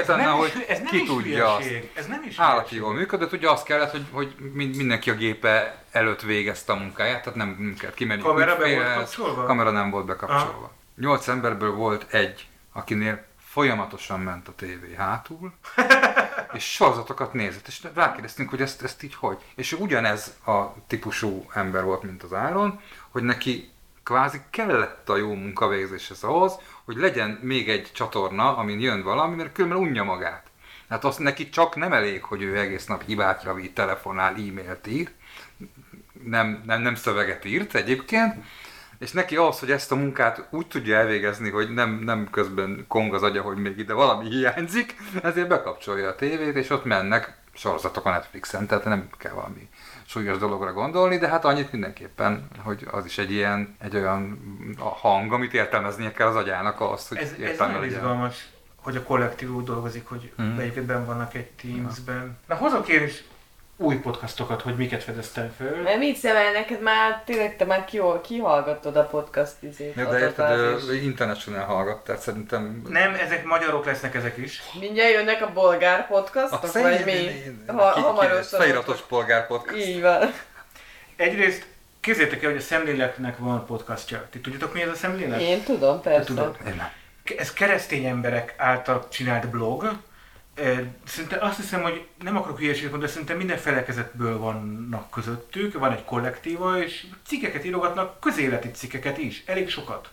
nem, 0.07 0.32
hogy 0.32 0.66
ez 0.68 0.78
nem 0.78 0.88
ki 0.88 1.02
is 1.02 1.07
tudja 1.07 1.56
azt. 1.56 1.70
Ez 1.94 2.06
nem 2.06 2.24
is 2.28 2.38
Állati 2.38 2.76
jól 2.76 2.94
működött, 2.94 3.32
ugye 3.32 3.49
az 3.49 3.64
kellett, 3.64 3.91
hogy, 3.91 4.06
hogy 4.12 4.36
mind- 4.53 4.76
mindenki 4.76 5.10
a 5.10 5.16
gépe 5.16 5.84
előtt 5.91 6.22
végezte 6.22 6.72
a 6.74 6.76
munkáját, 6.76 7.24
tehát 7.24 7.38
nem, 7.38 7.56
nem 7.60 7.76
kellett 7.80 7.95
kimenni. 7.95 8.22
Kamera 8.22 8.57
be 8.57 8.76
volt 8.76 8.94
kapcsolva? 8.94 9.45
Kamera 9.45 9.72
nem 9.72 9.90
volt 9.90 10.06
bekapcsolva. 10.06 10.72
Nyolc 10.98 11.28
emberből 11.28 11.72
volt 11.72 12.14
egy, 12.14 12.48
akinél 12.74 13.26
folyamatosan 13.38 14.20
ment 14.20 14.48
a 14.48 14.53
tévé 14.56 14.95
hátul, 14.98 15.53
és 16.53 16.72
sorozatokat 16.72 17.34
nézett, 17.34 17.68
és 17.68 17.82
rákérdeztünk, 17.94 18.49
hogy 18.49 18.62
ezt, 18.62 18.84
ezt 18.84 19.03
így 19.03 19.16
hogy. 19.16 19.38
És 19.56 19.72
ugyanez 19.72 20.36
a 20.45 20.74
típusú 20.88 21.45
ember 21.53 21.84
volt, 21.84 22.03
mint 22.03 22.24
az 22.24 22.34
Áron, 22.34 22.80
hogy 23.10 23.24
neki 23.24 23.70
kvázi 24.06 24.41
kellett 24.49 25.10
a 25.10 25.18
jó 25.18 25.34
munkavégzéshez 25.34 26.23
ahhoz, 26.23 26.60
hogy 26.84 26.95
legyen 26.95 27.40
még 27.41 27.69
egy 27.69 27.91
csatorna, 27.94 28.57
amin 28.57 28.80
jön 28.80 29.03
valami, 29.03 29.36
mert 29.36 29.52
különben 29.52 29.80
unja 29.80 30.03
magát. 30.03 30.48
Hát 30.90 31.03
azt 31.03 31.19
neki 31.19 31.49
csak 31.49 31.76
nem 31.76 31.94
elég, 31.94 32.23
hogy 32.23 32.41
ő 32.41 32.57
egész 32.57 32.86
nap 32.86 33.03
hibát 33.06 33.44
javít, 33.44 33.73
telefonál, 33.73 34.34
e-mailt 34.34 34.88
ír, 34.88 35.11
nem, 36.23 36.64
nem, 36.65 36.82
nem 36.82 36.95
szöveget 36.95 37.45
írt 37.45 37.76
egyébként, 37.76 38.36
és 38.99 39.11
neki 39.11 39.36
ahhoz, 39.36 39.60
hogy 39.60 39.72
ezt 39.72 39.91
a 39.91 39.95
munkát 39.95 40.48
úgy 40.49 40.68
tudja 40.68 40.98
elvégezni, 40.98 41.49
hogy 41.49 41.73
nem, 41.73 41.90
nem 41.90 42.30
közben 42.30 42.86
kong 42.88 43.14
az 43.14 43.23
agya, 43.23 43.41
hogy 43.41 43.57
még 43.57 43.77
ide 43.77 43.94
valami 43.94 44.30
hiányzik, 44.30 44.95
ezért 45.23 45.48
bekapcsolja 45.48 46.07
a 46.07 46.15
tévét, 46.15 46.56
és 46.56 46.69
ott 46.69 46.86
mennek 46.86 47.38
sorozatok 47.53 48.06
a 48.06 48.10
Netflixen, 48.10 48.68
tehát 48.68 48.86
nem 48.86 49.10
kell 49.18 49.34
valami 49.34 49.69
súlyos 50.16 50.38
dologra 50.38 50.74
gondolni, 50.74 51.18
de 51.18 51.28
hát 51.28 51.46
annyit 51.46 51.72
mindenképpen, 51.72 52.48
hogy 52.58 52.88
az 52.92 53.06
is 53.06 53.18
egy 53.18 53.32
ilyen, 53.32 53.76
egy 53.80 53.96
olyan 53.96 54.40
hang, 54.78 55.34
amit 55.34 55.54
értelmeznie 55.54 56.12
kell 56.12 56.28
az 56.28 56.36
agyának 56.36 56.80
ahhoz, 56.80 57.08
hogy 57.08 57.18
Ez, 57.18 57.34
ez 57.40 57.58
nagyon 57.58 57.86
izgalmas, 57.86 58.48
hogy 58.76 58.96
a 58.96 59.04
kollektív 59.04 59.56
úgy 59.56 59.64
dolgozik, 59.64 60.08
hogy 60.08 60.32
mm. 60.42 60.58
egyébként 60.58 60.92
vannak 61.06 61.34
egy 61.34 61.50
Teams-ben. 61.62 62.38
Na 62.48 62.56
hozok 62.56 62.88
én 62.88 63.04
is 63.04 63.24
új 63.77 63.95
podcastokat, 63.95 64.61
hogy 64.61 64.76
miket 64.76 65.03
fedeztem 65.03 65.53
föl. 65.57 65.81
Mert 65.81 65.97
mit 65.97 66.15
szemel, 66.15 66.52
neked 66.52 66.81
már 66.81 67.22
tényleg 67.26 67.56
te 67.56 67.65
már 67.65 67.85
ki, 67.85 68.02
kihallgattad 68.23 68.95
a 68.95 69.03
podcast 69.03 69.53
izét. 69.60 69.95
Ja, 69.95 70.10
de 70.10 70.19
érted, 70.19 71.56
hallgat, 71.56 72.03
tehát 72.03 72.22
szerintem... 72.22 72.81
Nem, 72.89 73.14
ezek 73.14 73.43
magyarok 73.43 73.85
lesznek 73.85 74.15
ezek 74.15 74.38
is. 74.38 74.61
Mindjárt 74.80 75.14
jönnek 75.14 75.41
a 75.41 75.53
bolgár 75.53 76.07
podcastok, 76.07 76.72
vagy 76.72 77.06
mi? 77.06 77.43
Ha, 77.68 77.84
hamarosan. 77.84 78.60
Feliratos 78.60 79.02
polgár 79.02 79.47
podcast. 79.47 79.88
Így 79.88 80.02
van. 80.02 80.34
Egyrészt 81.15 81.65
képzeljétek 81.99 82.43
el, 82.43 82.49
hogy 82.49 82.60
a 82.60 82.64
Szemléleknek 82.64 83.38
van 83.38 83.65
podcastja. 83.65 84.27
Ti 84.31 84.39
tudjátok 84.39 84.73
mi 84.73 84.81
ez 84.81 84.89
a 84.89 84.95
Szemlélek? 84.95 85.41
Én 85.41 85.64
tudom, 85.64 86.02
persze. 86.02 86.26
Tudod. 86.26 86.57
Ez 87.38 87.53
keresztény 87.53 88.06
emberek 88.06 88.53
által 88.57 89.07
csinált 89.10 89.49
blog. 89.49 89.97
Szerintem 91.06 91.40
azt 91.41 91.56
hiszem, 91.56 91.82
hogy 91.82 92.07
nem 92.23 92.38
akarok 92.38 92.57
hülyeséget 92.60 92.90
mondani, 92.90 93.06
de 93.06 93.11
szerintem 93.11 93.38
minden 93.38 93.57
felekezetből 93.57 94.38
vannak 94.38 95.10
közöttük, 95.11 95.80
van 95.80 95.91
egy 95.91 96.03
kollektíva, 96.03 96.84
és 96.84 97.06
cikkeket 97.27 97.65
írogatnak, 97.65 98.19
közéleti 98.19 98.72
cikkeket 98.72 99.18
is, 99.18 99.44
elég 99.45 99.69
sokat. 99.69 100.10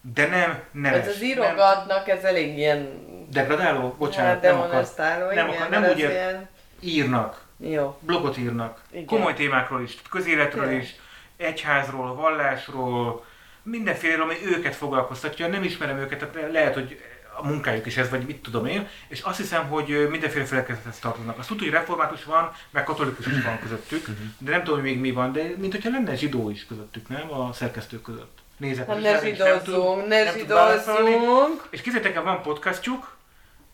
De 0.00 0.26
nem 0.26 0.62
neves. 0.70 1.00
Ez 1.00 1.08
az 1.08 1.20
nem 1.20 1.28
írogatnak, 1.28 2.08
ez 2.08 2.24
elég 2.24 2.58
ilyen... 2.58 2.88
degradáló, 3.30 3.94
bocsánat, 3.98 4.32
hát 4.32 4.42
nem 4.42 4.60
akar. 4.60 4.86
nem 4.96 5.30
igen, 5.32 5.48
akar- 5.48 5.70
nem 5.70 5.84
úgy 5.84 5.98
ilyen... 5.98 6.48
Írnak, 6.80 7.44
Jó. 7.58 7.98
blogot 8.00 8.36
írnak, 8.36 8.82
Igen. 8.90 9.06
komoly 9.06 9.34
témákról 9.34 9.82
is, 9.82 9.96
közéletről 10.10 10.64
Tényleg. 10.64 10.82
is, 10.82 10.94
egyházról, 11.36 12.14
vallásról, 12.14 13.24
mindenféleről, 13.62 14.22
ami 14.22 14.34
őket 14.44 14.74
foglalkoztatja, 14.74 15.46
nem 15.48 15.62
ismerem 15.62 15.98
őket, 15.98 16.18
tehát 16.18 16.52
lehet, 16.52 16.74
hogy 16.74 17.00
a 17.36 17.46
munkájuk 17.46 17.86
is 17.86 17.96
ez, 17.96 18.10
vagy 18.10 18.26
mit 18.26 18.42
tudom 18.42 18.66
én, 18.66 18.88
és 19.08 19.20
azt 19.20 19.36
hiszem, 19.36 19.68
hogy 19.68 20.08
mindenféle 20.10 20.44
felekezethez 20.44 20.98
tartoznak. 20.98 21.38
Azt 21.38 21.48
tudja, 21.48 21.64
hogy 21.64 21.72
református 21.72 22.24
van, 22.24 22.52
meg 22.70 22.84
katolikus 22.84 23.26
is 23.26 23.42
van 23.42 23.58
közöttük, 23.58 24.06
de 24.38 24.50
nem 24.50 24.62
tudom, 24.62 24.80
hogy 24.80 24.88
még 24.88 25.00
mi 25.00 25.10
van, 25.10 25.32
de 25.32 25.42
mint 25.56 25.72
hogyha 25.72 25.90
lenne 25.90 26.14
zsidó 26.16 26.50
is 26.50 26.66
közöttük, 26.66 27.08
nem? 27.08 27.32
A 27.32 27.52
szerkesztők 27.52 28.02
között. 28.02 28.38
Ne 28.56 29.12
nem 29.12 29.20
tud- 29.20 29.36
zsidózzunk, 29.36 30.06
ne 30.06 30.32
zsidózzunk. 30.32 31.66
És 31.70 31.80
képzeljétek 31.80 32.16
el, 32.16 32.22
van 32.22 32.42
podcastjuk, 32.42 33.16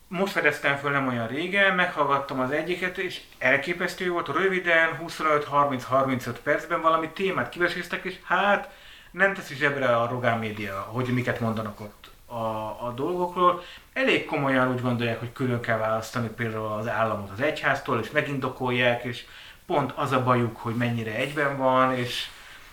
most 0.08 0.32
fedeztem 0.32 0.76
föl 0.76 0.90
nem 0.90 1.08
olyan 1.08 1.26
régen, 1.26 1.74
meghallgattam 1.74 2.40
az 2.40 2.50
egyiket, 2.50 2.98
és 2.98 3.20
elképesztő 3.38 4.10
volt, 4.10 4.28
röviden, 4.28 4.88
25-30-35 5.06 6.34
percben 6.42 6.80
valami 6.80 7.08
témát 7.08 7.48
kiveséztek, 7.48 8.04
és 8.04 8.14
hát 8.24 8.70
nem 9.10 9.34
teszi 9.34 9.54
zsebre 9.54 9.96
a 9.96 10.08
Rogán 10.08 10.38
média, 10.38 10.88
hogy 10.92 11.06
miket 11.06 11.40
mondanak 11.40 11.80
ott 11.80 12.07
a, 12.28 12.86
a 12.86 12.92
dolgokról. 12.96 13.62
Elég 13.92 14.24
komolyan 14.24 14.72
úgy 14.72 14.80
gondolják, 14.80 15.18
hogy 15.18 15.32
külön 15.32 15.60
kell 15.60 15.78
választani 15.78 16.28
például 16.28 16.72
az 16.72 16.88
államot 16.88 17.30
az 17.30 17.40
egyháztól, 17.40 18.00
és 18.00 18.10
megindokolják, 18.10 19.04
és 19.04 19.24
pont 19.66 19.92
az 19.94 20.12
a 20.12 20.22
bajuk, 20.22 20.56
hogy 20.56 20.74
mennyire 20.74 21.14
egyben 21.14 21.56
van, 21.56 21.94
és 21.94 22.28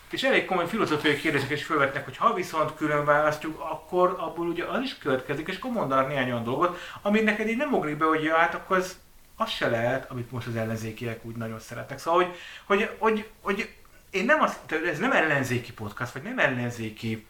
és 0.10 0.24
elég 0.24 0.46
komoly 0.46 0.68
filozófiai 0.68 1.16
kérdések 1.16 1.50
is 1.50 1.66
felvetnek, 1.66 2.06
hogy 2.06 2.18
ha 2.18 2.34
viszont 2.34 2.76
külön 2.76 3.06
választjuk, 3.06 3.60
akkor 3.60 4.16
abból 4.20 4.48
ugye 4.48 4.64
az 4.64 4.82
is 4.82 4.98
következik, 4.98 5.48
és 5.48 5.58
akkor 5.58 5.72
mondanak 5.72 6.08
néhány 6.08 6.32
olyan 6.32 6.44
dolgot, 6.44 6.80
ami 7.02 7.20
neked 7.20 7.48
így 7.48 7.58
nem 7.58 7.74
ugrik 7.74 7.98
be, 7.98 8.06
hogy 8.06 8.24
ja, 8.24 8.36
hát 8.36 8.54
akkor 8.54 8.78
az, 8.78 8.98
az 9.36 9.50
se 9.50 9.70
lehet, 9.70 10.12
amit 10.12 10.32
most 10.32 10.48
az 10.48 10.56
ellenzékiek 10.56 11.26
úgy 11.26 11.36
nagyon 11.36 11.60
szeretnek. 11.60 12.00
Szóval, 12.00 12.24
hogy, 12.24 12.36
hogy, 12.66 12.90
hogy, 12.98 13.30
hogy 13.42 13.70
én 14.10 14.26
nem 14.26 14.42
azt, 14.42 14.72
ez 14.72 15.00
nem 15.00 15.12
ellenzéki 15.12 15.74
podcast, 15.74 16.12
vagy 16.12 16.22
nem 16.22 16.40
ellenzéki 16.40 17.26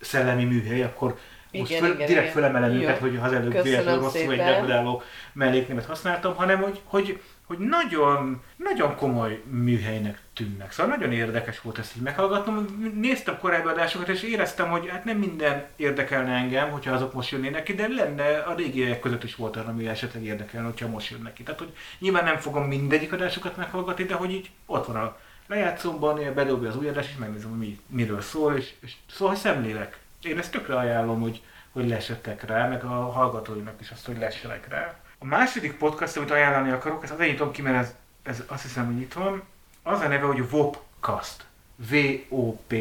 szellemi 0.00 0.44
műhely, 0.44 0.82
akkor 0.82 1.18
most 1.58 1.70
Igen, 1.70 1.82
föl, 1.82 1.94
igen, 1.94 2.06
direkt 2.06 2.22
igen. 2.22 2.34
fölemelem 2.34 2.72
Jó. 2.72 2.82
őket, 2.82 2.98
hogy 2.98 3.18
az 3.22 3.32
előbb 3.32 3.62
véletlenül 3.62 4.00
rosszul 4.00 4.32
egy 4.32 4.38
degradáló 4.38 5.02
melléknémet 5.32 5.84
használtam, 5.84 6.34
hanem 6.34 6.60
hogy, 6.60 6.80
hogy, 6.84 7.20
hogy 7.46 7.58
nagyon, 7.58 8.42
nagyon 8.56 8.96
komoly 8.96 9.42
műhelynek 9.50 10.18
tűnnek. 10.32 10.72
Szóval 10.72 10.96
nagyon 10.96 11.12
érdekes 11.12 11.60
volt 11.60 11.78
ezt 11.78 11.96
így 11.96 12.02
meghallgatnom. 12.02 12.90
Néztem 13.00 13.38
korábbi 13.38 13.68
adásokat, 13.68 14.08
és 14.08 14.22
éreztem, 14.22 14.70
hogy 14.70 14.88
hát 14.88 15.04
nem 15.04 15.18
minden 15.18 15.64
érdekelne 15.76 16.32
engem, 16.32 16.70
hogyha 16.70 16.94
azok 16.94 17.12
most 17.12 17.30
jönnének 17.30 17.62
ki, 17.62 17.74
de 17.74 17.88
lenne 17.88 18.38
a 18.38 18.54
régiek 18.54 19.00
között 19.00 19.24
is 19.24 19.34
volt 19.34 19.56
arra, 19.56 19.68
ami 19.68 19.88
esetleg 19.88 20.24
érdekelne, 20.24 20.66
hogyha 20.66 20.88
most 20.88 21.10
jönnek 21.10 21.32
ki. 21.32 21.42
Tehát, 21.42 21.60
hogy 21.60 21.74
nyilván 21.98 22.24
nem 22.24 22.38
fogom 22.38 22.64
mindegyik 22.64 23.12
adásokat 23.12 23.56
meghallgatni, 23.56 24.04
de 24.04 24.14
hogy 24.14 24.30
így 24.30 24.50
ott 24.66 24.86
van 24.86 24.96
a 24.96 25.16
lejátszómban, 25.46 26.34
bedobja 26.34 26.68
az 26.68 26.76
új 26.76 26.88
adás, 26.88 27.08
és 27.08 27.16
megnézem, 27.16 27.50
hogy 27.50 27.58
mi, 27.58 27.80
miről 27.86 28.20
szól, 28.20 28.56
és, 28.56 28.72
és 28.80 28.94
szóval 29.10 29.28
hogy 29.28 29.42
szemlélek. 29.42 29.98
Én 30.24 30.38
ezt 30.38 30.50
tökre 30.50 30.76
ajánlom, 30.76 31.20
hogy, 31.20 31.42
hogy 31.72 31.88
lesetek 31.88 32.44
rá, 32.44 32.68
meg 32.68 32.84
a 32.84 33.10
hallgatóinak 33.10 33.80
is 33.80 33.90
azt, 33.90 34.06
hogy 34.06 34.18
lessenek 34.18 34.68
rá. 34.68 34.94
A 35.18 35.24
második 35.24 35.76
podcast, 35.76 36.16
amit 36.16 36.30
ajánlani 36.30 36.70
akarok, 36.70 37.02
ezt 37.02 37.12
azért 37.12 37.30
nyitom 37.30 37.50
ki, 37.50 37.62
mert 37.62 37.76
ez, 37.76 37.94
ez 38.22 38.42
azt 38.46 38.62
hiszem, 38.62 38.86
hogy 38.86 39.00
itt 39.00 39.12
van. 39.12 39.42
Az 39.82 40.00
a 40.00 40.08
neve, 40.08 40.26
hogy 40.26 40.50
Vopcast. 40.50 41.44
V-O-P, 41.76 42.74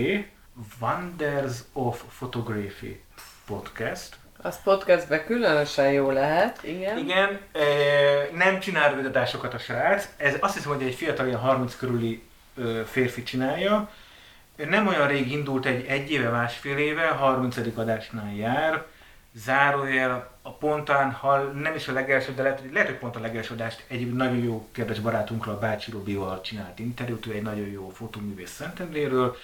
Wonders 0.80 1.58
of 1.74 2.04
Photography 2.18 3.02
Podcast. 3.46 4.16
Az 4.38 4.62
podcastben 4.64 5.26
különösen 5.26 5.92
jó 5.92 6.12
lehet, 6.12 6.64
igen. 6.64 6.98
Igen, 6.98 7.40
e, 7.52 7.64
nem 8.34 8.60
csinál 8.60 8.90
rövidadásokat 8.90 9.54
a 9.54 9.58
srác. 9.58 10.10
Ez 10.18 10.36
azt 10.40 10.54
hiszem, 10.54 10.72
hogy 10.72 10.84
egy 10.84 10.96
fiatal, 10.96 11.28
ilyen 11.28 11.40
30 11.40 11.76
körüli 11.76 12.24
ö, 12.56 12.82
férfi 12.86 13.24
csinálja. 13.24 13.90
Nem 14.56 14.88
olyan 14.88 15.08
rég 15.08 15.32
indult, 15.32 15.66
egy, 15.66 15.86
egy 15.86 16.12
éve, 16.12 16.30
másfél 16.30 16.78
éve, 16.78 17.08
30. 17.08 17.58
adásnál 17.76 18.36
jár. 18.36 18.86
Zárójel 19.36 20.32
a 20.42 20.52
pontán, 20.52 21.12
ha 21.12 21.38
nem 21.38 21.76
is 21.76 21.88
a 21.88 21.94
legelső, 21.94 22.34
de 22.34 22.42
lehet, 22.44 22.64
lehet 22.72 22.88
hogy 22.88 22.98
pont 22.98 23.16
a 23.16 23.20
legelső 23.20 23.54
adást 23.54 23.86
egy 23.88 24.14
nagyon 24.14 24.38
jó 24.38 24.68
kedves 24.72 25.00
barátunkról, 25.00 25.56
a 25.56 25.60
Bácsi 25.60 25.92
Robival 25.92 26.42
csinált 26.42 26.80
interjút, 26.80 27.26
ő 27.26 27.32
egy 27.32 27.42
nagyon 27.42 27.68
jó 27.68 27.90
fotóművész 27.90 28.52
Szentendréről. 28.52 29.36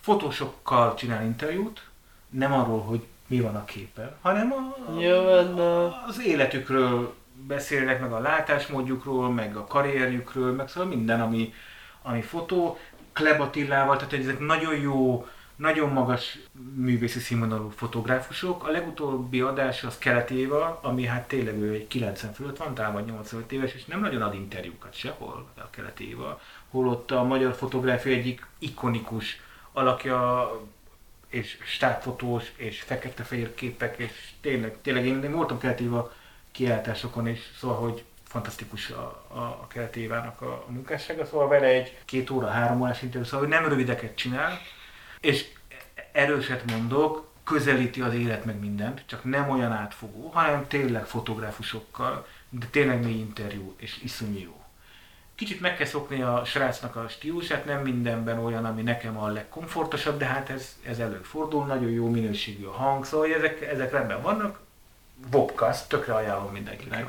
Fotósokkal 0.00 0.94
csinál 0.94 1.24
interjút, 1.24 1.82
nem 2.28 2.52
arról, 2.52 2.80
hogy 2.80 3.04
mi 3.26 3.40
van 3.40 3.56
a 3.56 3.64
képen, 3.64 4.16
hanem 4.20 4.52
a, 4.52 4.90
na. 5.54 6.04
az 6.06 6.20
életükről 6.26 7.14
beszélnek, 7.46 8.00
meg 8.00 8.12
a 8.12 8.18
látásmódjukról, 8.18 9.30
meg 9.30 9.56
a 9.56 9.64
karrierjükről, 9.64 10.52
meg 10.52 10.68
szóval 10.68 10.88
minden, 10.88 11.20
ami, 11.20 11.52
ami 12.02 12.22
fotó. 12.22 12.78
Kleb 13.14 13.50
tehát 13.50 14.12
ezek 14.12 14.38
nagyon 14.38 14.76
jó, 14.76 15.26
nagyon 15.56 15.90
magas 15.90 16.38
művészi 16.74 17.18
színvonalú 17.18 17.68
fotográfusok. 17.68 18.64
A 18.64 18.70
legutóbbi 18.70 19.40
adás 19.40 19.84
az 19.84 19.98
Kelet 19.98 20.30
Éva, 20.30 20.78
ami 20.82 21.04
hát 21.04 21.28
tényleg 21.28 21.58
ő 21.58 21.72
egy 21.72 21.86
90 21.86 22.32
fölött 22.32 22.56
van, 22.56 22.74
talán 22.74 22.92
vagy 22.92 23.04
85 23.04 23.52
éves, 23.52 23.74
és 23.74 23.84
nem 23.84 24.00
nagyon 24.00 24.22
ad 24.22 24.34
interjúkat 24.34 24.94
sehol 24.94 25.46
a 25.56 25.70
Kelet 25.70 26.00
Éva. 26.00 26.40
Holott 26.70 27.10
a 27.10 27.22
magyar 27.22 27.54
fotográfia 27.54 28.12
egyik 28.12 28.46
ikonikus 28.58 29.40
alakja, 29.72 30.50
és 31.28 31.58
stábfotós, 31.64 32.52
és 32.56 32.80
fekete-fehér 32.80 33.54
képek, 33.54 33.98
és 33.98 34.30
tényleg, 34.40 34.76
tényleg 34.82 35.06
én, 35.06 35.22
én 35.22 35.32
voltam 35.32 35.58
Kelet 35.58 35.80
Éva 35.80 36.12
kiáltásokon, 36.52 37.26
és 37.26 37.40
szóval, 37.58 37.76
hogy 37.76 38.04
fantasztikus 38.34 38.90
a, 38.90 39.24
a, 39.28 39.38
a 39.38 39.66
Kelet 39.68 39.96
Évának 39.96 40.40
a, 40.40 40.64
a 40.68 40.70
munkássága, 40.70 41.24
szóval 41.24 41.48
vele 41.48 41.66
egy 41.66 41.98
két 42.04 42.30
óra, 42.30 42.46
három 42.46 42.80
órás 42.80 43.02
interjú, 43.02 43.26
szóval 43.26 43.46
nem 43.46 43.68
rövideket 43.68 44.16
csinál, 44.16 44.58
és 45.20 45.46
erőset 46.12 46.70
mondok, 46.70 47.28
közelíti 47.44 48.00
az 48.00 48.14
élet 48.14 48.44
meg 48.44 48.60
mindent, 48.60 49.02
csak 49.06 49.24
nem 49.24 49.50
olyan 49.50 49.72
átfogó, 49.72 50.28
hanem 50.28 50.66
tényleg 50.68 51.06
fotográfusokkal, 51.06 52.26
de 52.48 52.66
tényleg 52.70 53.04
mély 53.04 53.18
interjú, 53.18 53.74
és 53.76 54.02
iszonyú 54.02 54.38
jó. 54.38 54.64
Kicsit 55.34 55.60
meg 55.60 55.76
kell 55.76 55.86
szokni 55.86 56.22
a 56.22 56.44
srácnak 56.44 56.96
a 56.96 57.08
stílusát, 57.08 57.64
nem 57.64 57.82
mindenben 57.82 58.38
olyan, 58.38 58.64
ami 58.64 58.82
nekem 58.82 59.18
a 59.18 59.28
legkomfortosabb, 59.28 60.18
de 60.18 60.24
hát 60.24 60.50
ez, 60.50 60.78
ez 60.82 60.98
előfordul, 60.98 61.66
nagyon 61.66 61.90
jó 61.90 62.08
minőségű 62.10 62.64
a 62.64 62.72
hang, 62.72 63.04
szóval 63.04 63.34
ezek, 63.34 63.60
ezek 63.60 63.92
rendben 63.92 64.22
vannak. 64.22 64.60
Bobcast, 65.30 65.88
tökre 65.88 66.14
ajánlom 66.14 66.52
mindenkinek. 66.52 67.06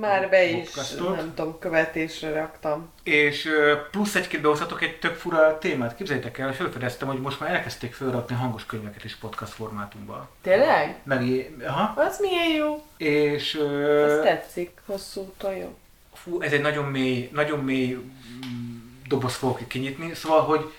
Már 0.00 0.28
be 0.28 0.44
is, 0.44 0.64
Podcastot. 0.68 1.16
nem 1.16 1.34
tudom, 1.34 1.58
követésre 1.58 2.32
raktam. 2.32 2.90
És 3.02 3.48
plusz 3.90 4.14
egy-két 4.14 4.40
behozhatok 4.40 4.82
egy 4.82 4.98
tök 4.98 5.14
fura 5.14 5.58
témát. 5.58 5.96
Képzeljétek 5.96 6.38
el, 6.38 6.54
felfedeztem, 6.54 7.08
hogy 7.08 7.20
most 7.20 7.40
már 7.40 7.50
elkezdték 7.54 7.94
felrakni 7.94 8.36
hangos 8.36 8.66
könyveket 8.66 9.04
is 9.04 9.16
podcast 9.16 9.52
formátumban. 9.52 10.28
Tényleg? 10.42 11.00
Meg, 11.04 11.50
aha, 11.66 12.00
Az 12.00 12.18
milyen 12.20 12.48
jó. 12.48 12.84
és 12.96 13.54
Ez 13.54 13.60
ö, 13.60 14.20
tetszik, 14.22 14.80
hosszú 14.86 15.32
jó. 15.42 15.76
fú, 16.12 16.40
ez 16.40 16.52
egy 16.52 16.60
nagyon 16.60 16.84
mély, 16.84 17.30
nagyon 17.32 17.58
mély 17.64 17.92
mm, 17.94 18.76
doboz 19.08 19.34
fogok 19.34 19.68
kinyitni, 19.68 20.14
szóval, 20.14 20.40
hogy 20.40 20.72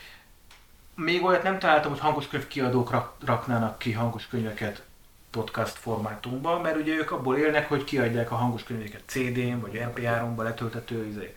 még 0.95 1.23
olyat 1.23 1.43
nem 1.43 1.59
találtam, 1.59 1.91
hogy 1.91 1.99
hangos 1.99 2.27
könyvkiadók 2.27 2.91
rak, 2.91 3.13
raknának 3.25 3.79
ki 3.79 3.91
hangos 3.91 4.27
könyveket 4.27 4.81
podcast 5.38 5.77
formátumban, 5.77 6.61
mert 6.61 6.76
ugye 6.76 6.93
ők 6.93 7.11
abból 7.11 7.38
élnek, 7.38 7.68
hogy 7.69 7.84
kiadják 7.84 8.31
a 8.31 8.35
hangos 8.35 8.64
könyveket 8.64 9.01
CD-n, 9.05 9.59
vagy 9.59 9.81
MP3-ba 9.95 10.43
letöltető 10.43 11.05
izé. 11.05 11.35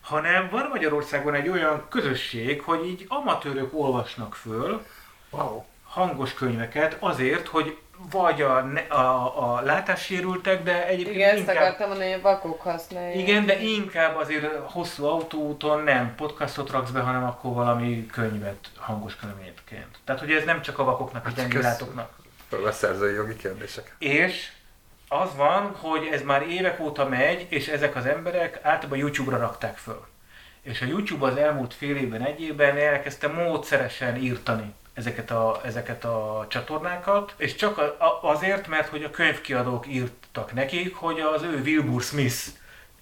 Hanem 0.00 0.48
van 0.50 0.68
Magyarországon 0.70 1.34
egy 1.34 1.48
olyan 1.48 1.86
közösség, 1.88 2.60
hogy 2.60 2.86
így 2.86 3.04
amatőrök 3.08 3.74
olvasnak 3.74 4.34
föl 4.34 4.82
Wow. 5.30 5.64
hangos 5.84 6.34
könyveket 6.34 6.96
azért, 7.00 7.46
hogy 7.46 7.76
vagy 8.10 8.42
a, 8.42 8.56
a, 8.88 9.54
a 9.54 9.60
látássérültek, 9.60 10.62
de 10.62 10.86
egyébként 10.86 11.16
Igen, 11.16 11.28
ezt 11.30 11.38
inkább... 11.38 11.56
akartam 11.56 11.88
mondani, 11.88 12.10
hogy 12.10 12.20
a 12.20 12.22
vakok 12.22 12.60
használják. 12.62 13.16
Igen, 13.16 13.46
de 13.46 13.60
inkább 13.60 14.16
azért 14.16 14.46
hosszú 14.62 15.04
autóúton 15.04 15.82
nem 15.82 16.14
podcastot 16.14 16.70
raksz 16.70 16.90
be, 16.90 17.00
hanem 17.00 17.24
akkor 17.24 17.54
valami 17.54 18.06
könyvet 18.06 18.70
hangos 18.76 19.16
könyvként. 19.16 19.98
Tehát, 20.04 20.20
hogy 20.20 20.32
ez 20.32 20.44
nem 20.44 20.62
csak 20.62 20.78
a 20.78 20.84
vakoknak, 20.84 21.24
a 21.24 21.28
Hát 21.28 21.36
gyengéllátóknak. 21.36 22.10
A 22.50 22.70
szerzői 22.70 23.14
jogi 23.14 23.36
kérdések. 23.36 23.94
És 23.98 24.48
az 25.08 25.36
van, 25.36 25.74
hogy 25.74 26.08
ez 26.12 26.22
már 26.22 26.48
évek 26.48 26.80
óta 26.80 27.08
megy, 27.08 27.46
és 27.48 27.68
ezek 27.68 27.96
az 27.96 28.06
emberek 28.06 28.58
általában 28.62 28.98
YouTube-ra 28.98 29.38
rakták 29.38 29.76
föl. 29.76 30.06
És 30.62 30.80
a 30.80 30.86
YouTube 30.86 31.26
az 31.26 31.36
elmúlt 31.36 31.74
fél 31.74 31.96
évben, 31.96 32.22
egy 32.22 32.40
évben 32.40 32.76
elkezdte 32.76 33.28
módszeresen 33.28 34.16
írtani 34.16 34.74
ezeket 34.94 35.30
a, 35.30 35.60
ezeket 35.64 36.04
a 36.04 36.46
csatornákat, 36.48 37.34
és 37.36 37.54
csak 37.54 37.96
azért, 38.22 38.66
mert 38.66 38.88
hogy 38.88 39.04
a 39.04 39.10
könyvkiadók 39.10 39.86
írtak 39.86 40.52
nekik, 40.52 40.94
hogy 40.94 41.20
az 41.20 41.42
ő 41.42 41.60
Wilbur 41.60 42.02
Smith 42.02 42.44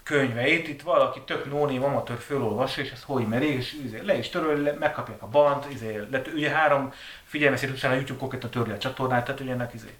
könyveit 0.04 0.68
itt 0.68 0.82
valaki 0.82 1.20
tök 1.20 1.50
nónév 1.50 1.84
amatőr 1.84 2.18
fölolvassa, 2.18 2.80
és 2.80 2.90
ezt 2.90 3.02
hogy 3.02 3.26
meri, 3.26 3.46
és 3.46 3.72
izé, 3.84 4.00
le 4.04 4.14
is 4.14 4.28
töröl, 4.28 4.76
megkapják 4.78 5.22
a 5.22 5.26
bant, 5.26 5.72
izé, 5.72 6.06
le, 6.10 6.22
ugye 6.34 6.50
három 6.50 6.92
figyelmeszét 7.24 7.70
után 7.70 7.90
a 7.90 7.94
YouTube 7.94 8.18
konkrétan 8.18 8.50
törli 8.50 8.72
a 8.72 8.78
csatornát, 8.78 9.24
tehát 9.24 9.40
ugye 9.40 9.52
ennek 9.52 9.74
izé. 9.74 9.94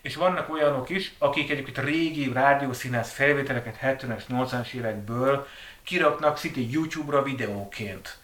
És 0.00 0.16
vannak 0.16 0.50
olyanok 0.52 0.88
is, 0.88 1.14
akik 1.18 1.50
egyébként 1.50 1.78
régi 1.78 2.32
rádiószínász 2.32 3.12
felvételeket 3.12 3.78
70-es, 3.82 4.22
80-as 4.28 4.72
évekből 4.72 5.46
kiraknak 5.82 6.36
szintén 6.36 6.68
YouTube-ra 6.70 7.22
videóként. 7.22 8.18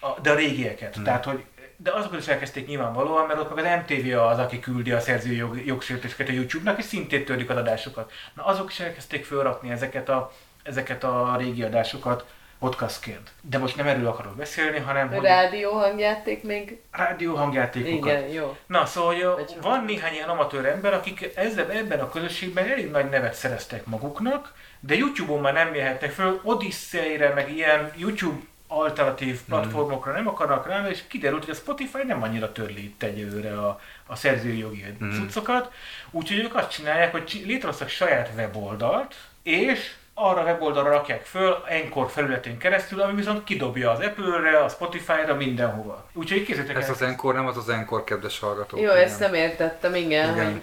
A, 0.00 0.20
de 0.20 0.30
a 0.30 0.34
régieket. 0.34 0.94
Hmm. 0.94 1.04
Tehát, 1.04 1.24
hogy 1.24 1.44
de 1.76 1.92
azokat 1.92 2.20
is 2.20 2.28
elkezdték 2.28 2.66
nyilvánvalóan, 2.66 3.26
mert 3.26 3.40
ott 3.40 3.54
meg 3.54 3.64
az 3.64 3.80
MTV 3.82 4.18
az, 4.18 4.38
aki 4.38 4.60
küldi 4.60 4.92
a 4.92 5.00
szerzői 5.00 5.36
jog, 5.36 5.66
jogsértéseket 5.66 6.28
a 6.28 6.32
YouTube-nak, 6.32 6.78
és 6.78 6.84
szintén 6.84 7.24
törlik 7.24 7.50
az 7.50 7.56
adásokat. 7.56 8.12
Na 8.34 8.44
azok 8.44 8.70
is 8.70 8.80
elkezdték 8.80 9.24
felrakni 9.24 9.70
ezeket 9.70 10.08
a, 10.08 10.32
ezeket 10.68 11.04
a 11.04 11.34
régi 11.38 11.62
adásokat 11.62 12.24
podcastként. 12.58 13.30
De 13.40 13.58
most 13.58 13.76
nem 13.76 13.86
erről 13.86 14.06
akarok 14.06 14.36
beszélni, 14.36 14.78
hanem 14.78 15.08
hogy 15.08 15.22
Rádió 15.24 15.70
hangjáték 15.72 16.42
még? 16.42 16.78
rádió 16.90 17.34
hangjátékokat. 17.34 18.10
Igen, 18.12 18.28
jó. 18.28 18.56
Na, 18.66 18.86
szóval 18.86 19.34
hogy 19.34 19.56
van 19.62 19.84
néhány 19.84 20.12
ilyen 20.12 20.28
amatőr 20.28 20.66
ember, 20.66 20.92
akik 20.92 21.30
ezzel, 21.34 21.70
ebben 21.70 22.00
a 22.00 22.10
közösségben 22.10 22.70
elég 22.70 22.90
nagy 22.90 23.08
nevet 23.08 23.34
szereztek 23.34 23.86
maguknak, 23.86 24.52
de 24.80 24.94
YouTube-on 24.94 25.40
már 25.40 25.52
nem 25.52 25.74
jöhetnek 25.74 26.10
föl, 26.10 26.40
Odyssey-re, 26.42 27.34
meg 27.34 27.52
ilyen 27.52 27.92
YouTube 27.96 28.40
alternatív 28.68 29.40
platformokra 29.48 30.12
nem 30.12 30.28
akarnak 30.28 30.66
rá, 30.66 30.88
és 30.88 31.02
kiderült, 31.08 31.44
hogy 31.44 31.54
a 31.54 31.56
Spotify 31.56 32.02
nem 32.06 32.22
annyira 32.22 32.52
törli 32.52 32.84
itt 32.84 33.02
egyelőre 33.02 33.58
a, 33.60 33.80
a 34.06 34.16
szerzői 34.16 34.58
jogi 34.58 34.84
Mm. 35.04 35.10
cuccokat, 35.10 35.72
úgyhogy 36.10 36.38
ők 36.38 36.54
azt 36.54 36.70
csinálják, 36.70 37.12
hogy 37.12 37.42
létrehoztak 37.46 37.88
saját 37.88 38.30
weboldalt, 38.36 39.14
és 39.42 39.94
arra 40.20 40.40
a 40.40 40.44
weboldalra 40.44 40.90
rakják 40.90 41.24
föl 41.24 41.56
Encore 41.68 42.08
felületén 42.08 42.58
keresztül, 42.58 43.00
ami 43.00 43.14
viszont 43.14 43.44
kidobja 43.44 43.90
az 43.90 43.98
Apple-re, 44.00 44.58
a 44.58 44.68
Spotify-ra, 44.68 45.34
mindenhova. 45.34 46.04
Úgyhogy 46.12 46.42
készítek 46.44 46.76
Ez 46.76 46.90
az 46.90 47.02
Encore 47.02 47.36
nem 47.36 47.46
az 47.46 47.56
az 47.56 47.68
Encore, 47.68 48.04
kedves 48.04 48.38
hallgatók. 48.40 48.80
Jó, 48.80 48.90
igen. 48.90 48.96
ezt 49.04 49.20
nem 49.20 49.34
értettem, 49.34 49.94
igen, 49.94 50.32
Igen. 50.34 50.62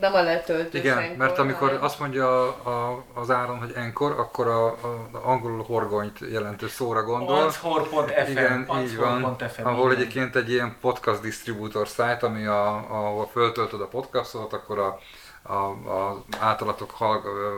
nem 0.00 0.14
a 0.14 0.22
letöltős 0.22 0.80
Igen, 0.80 0.98
Encore, 0.98 1.16
mert 1.16 1.38
amikor 1.38 1.68
hanem- 1.68 1.82
azt 1.84 1.98
mondja 1.98 2.42
a, 2.42 2.68
a, 2.70 3.04
az 3.14 3.30
Áron, 3.30 3.58
hogy 3.58 3.72
enkor, 3.74 4.12
akkor 4.18 4.46
a, 4.46 4.66
a, 4.66 5.08
a 5.12 5.20
angolul 5.24 5.64
horgonyt 5.64 6.18
jelentő 6.32 6.68
szóra 6.68 7.02
gondol. 7.02 7.36
Anchor.fm. 7.38 8.30
Igen, 8.30 8.68
így 8.82 8.96
van. 8.96 9.24
Anchor.fm, 9.24 9.66
Ahol 9.66 9.90
igen. 9.92 10.02
egyébként 10.02 10.36
egy 10.36 10.50
ilyen 10.50 10.76
podcast 10.80 11.20
distributor 11.20 11.86
site, 11.86 12.18
ami 12.20 12.46
a, 12.46 12.74
ahol 12.74 13.28
föltöltöd 13.32 13.80
a 13.80 13.86
podcastot, 13.86 14.52
akkor 14.52 14.78
a, 14.78 14.98
a, 15.46 15.54
a 15.90 16.24
általatok 16.40 16.90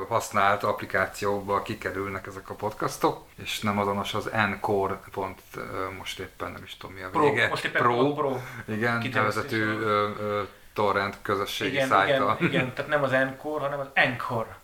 használt 0.08 0.62
applikációba 0.62 1.62
kikerülnek 1.62 2.26
ezek 2.26 2.50
a 2.50 2.54
podcastok, 2.54 3.24
és 3.42 3.60
nem 3.60 3.78
azonos 3.78 4.14
az 4.14 4.26
Encore 4.30 5.00
pont, 5.12 5.40
most 5.98 6.18
éppen 6.18 6.50
nem 6.52 6.62
is 6.64 6.76
tudom 6.76 6.96
mi 6.96 7.02
a 7.02 7.08
Pro, 7.08 7.22
vége. 7.22 7.48
most 7.48 7.64
éppen 7.64 7.82
Pro, 7.82 8.14
Pro. 8.14 8.36
igen, 8.68 9.08
nevezetű 9.12 9.78
torrent 10.72 11.18
közösségi 11.22 11.72
Igen, 11.74 11.88
szájta. 11.88 12.36
igen, 12.40 12.48
igen, 12.52 12.72
tehát 12.74 12.90
nem 12.90 13.02
az 13.02 13.12
Encore, 13.12 13.64
hanem 13.64 13.80
az 13.80 13.88
Encore. 13.94 14.58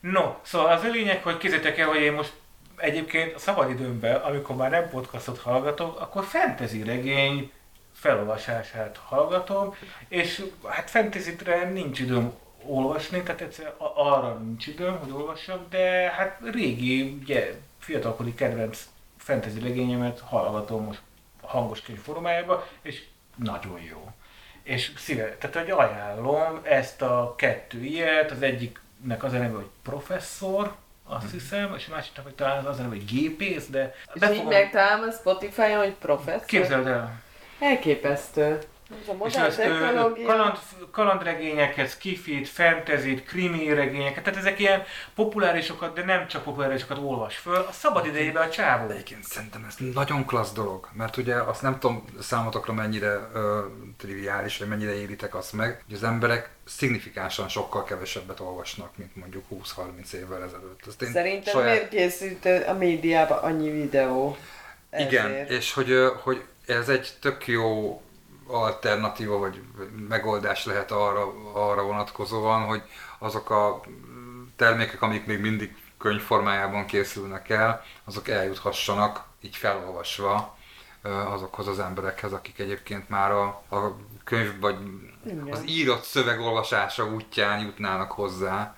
No, 0.00 0.34
szóval 0.42 0.72
az 0.72 0.82
a 0.84 0.88
lényeg, 0.88 1.22
hogy 1.22 1.36
kézzétek 1.36 1.78
el, 1.78 1.86
hogy 1.88 2.00
én 2.00 2.12
most 2.12 2.32
egyébként 2.76 3.34
a 3.34 3.38
szabadidőmben, 3.38 4.20
amikor 4.20 4.56
már 4.56 4.70
nem 4.70 4.88
podcastot 4.88 5.38
hallgatok, 5.38 6.00
akkor 6.00 6.24
fantasy 6.24 6.82
regény 6.82 7.52
felolvasását 7.94 9.00
hallgatom, 9.04 9.74
és 10.08 10.44
hát 10.66 10.90
fantasy-re 10.90 11.70
nincs 11.70 12.00
időm 12.00 12.32
olvasni, 12.66 13.22
tehát 13.22 13.40
egyszer 13.40 13.74
a- 13.76 13.92
arra 13.94 14.34
nincs 14.34 14.66
időm, 14.66 14.98
hogy 14.98 15.10
olvassak, 15.10 15.68
de 15.70 16.10
hát 16.16 16.38
régi, 16.52 17.18
ugye, 17.22 17.54
fiatalkori 17.78 18.34
kedvenc 18.34 18.88
fantasy 19.16 19.60
regényemet 19.60 20.20
hallgatom 20.20 20.84
most 20.84 21.00
hangos 21.42 21.80
könyv 21.80 21.98
formájában, 22.00 22.62
és 22.82 23.02
nagyon 23.36 23.80
jó. 23.80 24.10
És 24.62 24.92
szíve, 24.96 25.36
tehát 25.36 25.56
hogy 25.56 25.70
ajánlom 25.70 26.60
ezt 26.62 27.02
a 27.02 27.34
kettő 27.36 27.84
ilyet, 27.84 28.30
az 28.30 28.42
egyiknek 28.42 29.22
az 29.24 29.32
a 29.32 29.38
neve, 29.38 29.54
hogy 29.54 29.68
professzor, 29.82 30.74
azt 31.06 31.30
hiszem, 31.30 31.74
és 31.76 31.88
a 31.88 31.94
másiknak, 31.94 32.24
hogy 32.24 32.34
talán 32.34 32.64
az 32.64 32.78
a 32.78 32.82
neve, 32.82 32.94
hogy 32.94 33.04
gépész, 33.04 33.66
de 33.68 33.94
És 34.14 34.28
így 34.30 34.44
megtalálom 34.44 35.08
a 35.08 35.12
Spotify-on, 35.12 35.76
hogy 35.78 35.94
professzor. 35.94 36.44
Képzeld 36.44 36.86
el, 36.86 37.22
Elképesztő. 37.60 38.58
Ez 39.02 39.08
a 39.08 39.12
modern 39.12 39.54
technológia. 39.56 40.26
kaland, 40.26 40.56
kalandregényeket, 40.94 41.90
skifit, 41.90 42.48
fantasy 42.48 43.14
krimi 43.14 43.72
regényeket, 43.72 44.24
tehát 44.24 44.38
ezek 44.38 44.58
ilyen 44.58 44.82
populárisokat, 45.14 45.94
de 45.94 46.04
nem 46.04 46.26
csak 46.26 46.42
populárisokat 46.42 46.98
olvas 46.98 47.36
föl, 47.36 47.56
a 47.56 47.72
szabad 47.72 48.06
idejében 48.06 48.42
a 48.42 48.50
csávó. 48.50 48.90
Egyébként 48.90 49.24
szerintem 49.24 49.66
ez 49.68 49.74
nagyon 49.94 50.26
klassz 50.26 50.52
dolog, 50.52 50.88
mert 50.92 51.16
ugye 51.16 51.34
azt 51.34 51.62
nem 51.62 51.78
tudom 51.78 52.04
számotokra 52.20 52.72
mennyire 52.72 53.30
ö, 53.34 53.60
triviális, 53.98 54.58
vagy 54.58 54.68
mennyire 54.68 54.94
éritek 54.94 55.34
azt 55.34 55.52
meg, 55.52 55.82
hogy 55.86 55.94
az 55.94 56.02
emberek 56.02 56.50
szignifikánsan 56.64 57.48
sokkal 57.48 57.84
kevesebbet 57.84 58.40
olvasnak, 58.40 58.96
mint 58.96 59.16
mondjuk 59.16 59.44
20-30 59.50 60.12
évvel 60.12 60.42
ezelőtt. 60.42 60.86
Ezt 60.86 61.02
én 61.02 61.12
Szerintem 61.12 61.62
miért 61.62 61.88
készült 61.88 62.44
a 62.44 62.72
médiában 62.72 63.38
annyi 63.38 63.70
videó? 63.70 64.36
Igen, 64.98 65.26
Ezért. 65.26 65.50
és 65.50 65.72
hogy, 65.72 65.94
hogy 66.22 66.44
ez 66.66 66.88
egy 66.88 67.12
tök 67.20 67.46
jó 67.46 68.00
alternatíva, 68.46 69.38
vagy 69.38 69.62
megoldás 70.08 70.64
lehet 70.64 70.90
arra, 70.90 71.32
arra 71.52 71.82
vonatkozóan, 71.82 72.62
hogy 72.62 72.82
azok 73.18 73.50
a 73.50 73.80
termékek, 74.56 75.02
amik 75.02 75.26
még 75.26 75.40
mindig 75.40 75.76
könyvformájában 75.98 76.86
készülnek 76.86 77.48
el, 77.48 77.84
azok 78.04 78.28
eljuthassanak 78.28 79.24
így 79.40 79.56
felolvasva 79.56 80.56
azokhoz 81.04 81.68
az 81.68 81.78
emberekhez, 81.78 82.32
akik 82.32 82.58
egyébként 82.58 83.08
már 83.08 83.30
a, 83.30 83.44
a 83.70 83.96
könyv 84.24 84.60
vagy 84.60 84.76
Igen. 85.24 85.48
az 85.50 85.62
írott 85.66 86.02
szöveg 86.02 86.40
olvasása 86.40 87.06
útján 87.06 87.60
jutnának 87.60 88.12
hozzá 88.12 88.76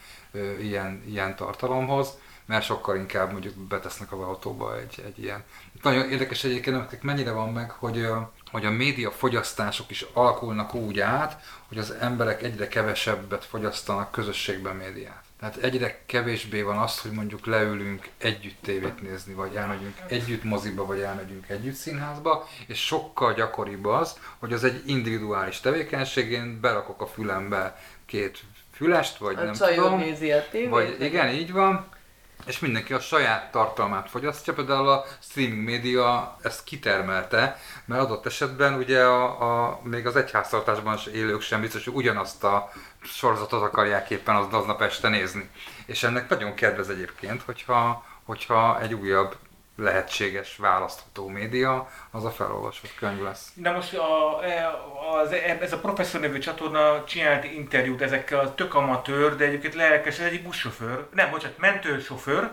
ilyen, 0.60 1.02
ilyen 1.06 1.36
tartalomhoz, 1.36 2.18
mert 2.46 2.64
sokkal 2.64 2.96
inkább 2.96 3.32
mondjuk 3.32 3.54
betesznek 3.54 4.12
az 4.12 4.18
autóba 4.20 4.78
egy, 4.78 5.02
egy 5.04 5.22
ilyen. 5.22 5.44
Nagyon 5.82 6.10
érdekes 6.10 6.44
egyébként, 6.44 6.76
nektek 6.76 7.02
mennyire 7.02 7.30
van 7.30 7.52
meg, 7.52 7.70
hogy, 7.70 8.06
hogy 8.50 8.64
a 8.64 8.70
média 8.70 9.10
fogyasztások 9.10 9.90
is 9.90 10.06
alakulnak 10.12 10.74
úgy 10.74 11.00
át, 11.00 11.42
hogy 11.68 11.78
az 11.78 11.90
emberek 11.90 12.42
egyre 12.42 12.68
kevesebbet 12.68 13.44
fogyasztanak 13.44 14.10
közösségben 14.10 14.76
médiát. 14.76 15.24
Tehát 15.40 15.56
egyre 15.56 16.00
kevésbé 16.06 16.62
van 16.62 16.78
az, 16.78 17.00
hogy 17.00 17.10
mondjuk 17.10 17.46
leülünk 17.46 18.08
együtt 18.18 18.62
tévét 18.62 19.02
nézni, 19.02 19.32
vagy 19.34 19.54
elmegyünk 19.54 19.94
együtt 20.08 20.44
moziba, 20.44 20.86
vagy 20.86 21.00
elmegyünk 21.00 21.48
együtt 21.48 21.74
színházba, 21.74 22.48
és 22.66 22.86
sokkal 22.86 23.34
gyakoribb 23.34 23.84
az, 23.84 24.18
hogy 24.38 24.52
az 24.52 24.64
egy 24.64 24.82
individuális 24.86 25.60
tevékenységén 25.60 26.60
berakok 26.60 27.00
a 27.00 27.06
fülembe 27.06 27.80
két 28.06 28.38
fülest, 28.72 29.16
vagy 29.16 29.36
A 29.36 29.42
nem 29.42 29.52
tudom, 29.52 29.98
nézi 29.98 30.32
a 30.32 30.44
tévét. 30.50 30.68
vagy 30.68 30.96
igen, 31.00 31.28
így 31.28 31.52
van, 31.52 31.86
és 32.46 32.58
mindenki 32.58 32.92
a 32.92 33.00
saját 33.00 33.50
tartalmát 33.50 34.10
fogyasztja, 34.10 34.52
például 34.52 34.88
a 34.88 35.04
streaming 35.20 35.64
média 35.64 36.36
ezt 36.42 36.64
kitermelte, 36.64 37.60
mert 37.84 38.02
adott 38.02 38.26
esetben 38.26 38.74
ugye 38.74 39.04
a, 39.04 39.64
a, 39.64 39.80
még 39.82 40.06
az 40.06 40.16
egyháztartásban 40.16 40.94
is 40.94 41.06
élők 41.06 41.40
sem 41.40 41.60
biztos, 41.60 41.84
hogy 41.84 41.94
ugyanazt 41.94 42.44
a 42.44 42.70
sorozatot 43.02 43.62
akarják 43.62 44.10
éppen 44.10 44.36
az 44.36 44.46
aznap 44.50 44.82
este 44.82 45.08
nézni. 45.08 45.50
És 45.86 46.02
ennek 46.02 46.28
nagyon 46.28 46.54
kedvez 46.54 46.88
egyébként, 46.88 47.42
hogyha, 47.42 48.04
hogyha 48.24 48.80
egy 48.80 48.94
újabb 48.94 49.36
lehetséges 49.76 50.56
választható 50.56 51.28
média, 51.28 51.90
az 52.10 52.24
a 52.24 52.30
felolvasott 52.30 52.94
könyv 52.94 53.22
lesz. 53.22 53.52
Na 53.54 53.72
most 53.72 53.94
a, 53.94 54.38
az, 55.20 55.32
ez 55.60 55.72
a 55.72 55.78
professzor 55.78 56.20
nevű 56.20 56.38
csatorna 56.38 57.04
csinált 57.04 57.44
interjút 57.44 58.02
ezekkel 58.02 58.38
a 58.38 58.54
tök 58.54 58.74
amatőr, 58.74 59.36
de 59.36 59.44
egyébként 59.44 59.74
lelkes, 59.74 60.18
ez 60.18 60.32
egy 60.32 60.42
buszsofőr, 60.42 61.06
nem, 61.14 61.30
bocsánat, 61.30 61.58
mentősofőr, 61.58 62.50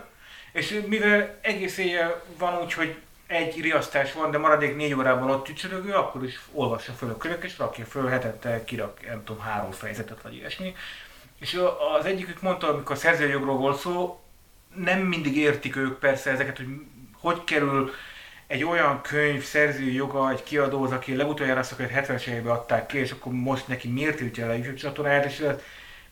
és 0.52 0.82
mivel 0.86 1.38
egész 1.40 1.78
éjjel 1.78 2.22
van 2.38 2.62
úgy, 2.62 2.72
hogy 2.72 2.96
egy 3.26 3.60
riasztás 3.60 4.12
van, 4.12 4.30
de 4.30 4.38
maradék 4.38 4.76
négy 4.76 4.94
órában 4.94 5.30
ott 5.30 5.44
tücsörögő, 5.44 5.92
akkor 5.92 6.24
is 6.24 6.40
olvassa 6.52 6.92
föl 6.92 7.10
a 7.10 7.16
könyveket, 7.16 7.50
és 7.50 7.58
rakja 7.58 7.84
föl, 7.84 8.06
hetente 8.06 8.64
kirak, 8.64 9.06
nem 9.06 9.24
tudom, 9.24 9.42
három 9.42 9.70
fejezetet, 9.70 10.22
vagy 10.22 10.34
ilyesmi. 10.34 10.74
És 11.40 11.60
az 11.98 12.04
egyikük 12.04 12.42
mondta, 12.42 12.68
amikor 12.68 12.96
szerzőjogról 12.96 13.56
volt 13.56 13.78
szó, 13.78 14.20
nem 14.74 15.00
mindig 15.00 15.36
értik 15.36 15.76
ők 15.76 15.98
persze 15.98 16.30
ezeket, 16.30 16.56
hogy 16.56 16.66
hogy 17.24 17.44
kerül 17.44 17.92
egy 18.46 18.64
olyan 18.64 19.00
könyv 19.00 19.42
szerzői 19.42 19.94
joga, 19.94 20.30
egy 20.30 20.42
kiadóhoz, 20.42 20.92
aki 20.92 21.16
legutoljára 21.16 21.60
azt 21.60 21.72
akar, 21.72 21.90
70-es 21.94 22.26
években 22.26 22.52
adták 22.52 22.86
ki, 22.86 22.98
és 22.98 23.10
akkor 23.10 23.32
most 23.32 23.68
neki 23.68 23.88
miért 23.88 24.16
tiltja 24.16 24.46
le 24.46 24.52
a 24.52 24.54
YouTube 24.54 24.76
csatornáját, 24.76 25.24
és 25.24 25.38
ez 25.38 25.56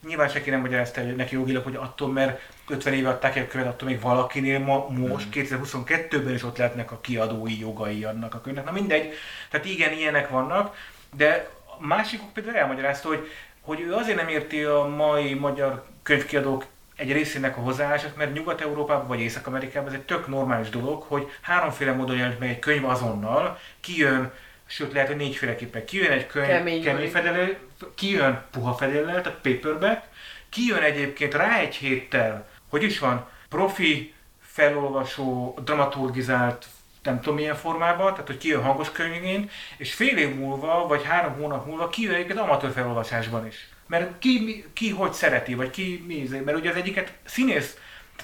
nyilván 0.07 0.29
senki 0.29 0.51
nem 0.51 0.61
magyarázta 0.61 1.03
neki 1.03 1.35
jogilag, 1.35 1.65
hogy 1.65 1.77
attól, 1.77 2.09
mert 2.09 2.41
50 2.69 2.93
éve 2.93 3.09
adták 3.09 3.37
el 3.37 3.45
a 3.45 3.47
könyvet, 3.47 3.73
attól 3.73 3.89
még 3.89 4.01
valakinél 4.01 4.59
ma, 4.59 4.89
most 4.89 5.27
2022-ben 5.33 6.35
is 6.35 6.43
ott 6.43 6.57
lehetnek 6.57 6.93
a 6.93 7.01
kiadói 7.01 7.59
jogai 7.61 8.05
annak 8.05 8.35
a 8.35 8.41
könyvnek. 8.41 8.65
Na 8.65 8.73
mindegy, 8.73 9.13
tehát 9.51 9.67
igen, 9.67 9.93
ilyenek 9.93 10.29
vannak, 10.29 10.77
de 11.17 11.51
a 11.79 11.87
másikuk 11.87 12.33
például 12.33 12.57
elmagyarázta, 12.57 13.09
hogy, 13.09 13.31
hogy 13.61 13.81
ő 13.81 13.95
azért 13.95 14.17
nem 14.17 14.29
érti 14.29 14.63
a 14.63 14.85
mai 14.97 15.35
magyar 15.35 15.85
könyvkiadók 16.03 16.65
egy 17.03 17.13
részének 17.13 17.57
a 17.57 17.61
hozzáállását, 17.61 18.17
mert 18.17 18.33
Nyugat-Európában 18.33 19.07
vagy 19.07 19.21
Észak-Amerikában 19.21 19.89
ez 19.89 19.95
egy 19.95 20.05
tök 20.05 20.27
normális 20.27 20.69
dolog, 20.69 21.03
hogy 21.03 21.31
háromféle 21.41 21.93
módon 21.93 22.17
jelent 22.17 22.39
meg 22.39 22.49
egy 22.49 22.59
könyv 22.59 22.85
azonnal, 22.85 23.59
kijön, 23.81 24.33
sőt 24.67 24.93
lehet, 24.93 25.09
hogy 25.09 25.17
négyféleképpen. 25.17 25.85
Kijön 25.85 26.11
egy 26.11 26.27
könyv 26.27 26.47
Kemény 26.47 26.83
kemény 26.83 27.11
fedelő, 27.11 27.59
kijön 27.95 28.43
puha 28.51 28.75
fedéllel, 28.75 29.23
tehát 29.23 29.39
paperback, 29.39 30.03
kijön 30.49 30.83
egyébként 30.83 31.35
rá 31.35 31.59
egy 31.59 31.75
héttel, 31.75 32.49
hogy 32.69 32.83
is 32.83 32.99
van, 32.99 33.29
profi, 33.49 34.15
felolvasó, 34.41 35.59
dramaturgizált, 35.65 36.67
nem 37.03 37.21
tudom 37.21 37.35
milyen 37.35 37.55
formában, 37.55 38.13
tehát 38.13 38.27
hogy 38.27 38.39
kijön 38.39 38.63
hangos 38.63 38.93
könyvként, 38.93 39.51
és 39.77 39.95
fél 39.95 40.17
év 40.17 40.35
múlva, 40.35 40.87
vagy 40.87 41.05
három 41.05 41.35
hónap 41.35 41.67
múlva 41.67 41.89
kijön 41.89 42.15
egyébként 42.15 42.39
amatőr 42.39 42.73
felolvasásban 42.73 43.47
is. 43.47 43.72
Mert 43.93 44.19
ki, 44.19 44.65
ki 44.73 44.91
hogy 44.91 45.13
szereti, 45.13 45.55
vagy 45.55 45.71
ki 45.71 46.05
mi, 46.07 46.15
izé- 46.15 46.45
mert 46.45 46.59
ugye 46.59 46.71
az 46.71 46.77
egyiket 46.77 47.13
színész, 47.25 47.77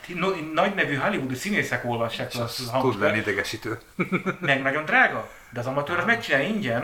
no- 0.07 0.53
nagy 0.53 0.75
nevű 0.75 0.95
hollywoodi 0.95 1.35
színészek 1.35 1.85
olvassák 1.85 2.33
az 2.35 2.69
a 2.69 2.71
hangos 2.71 2.93
tud 2.93 3.03
lenni 3.03 3.19
idegesítő. 3.19 3.79
meg 4.41 4.63
nagyon 4.63 4.85
drága, 4.85 5.31
de 5.53 5.61
az 5.61 5.67
amatőr 5.67 5.99
az 5.99 6.05
megcsinálja 6.05 6.49
ingyen. 6.49 6.81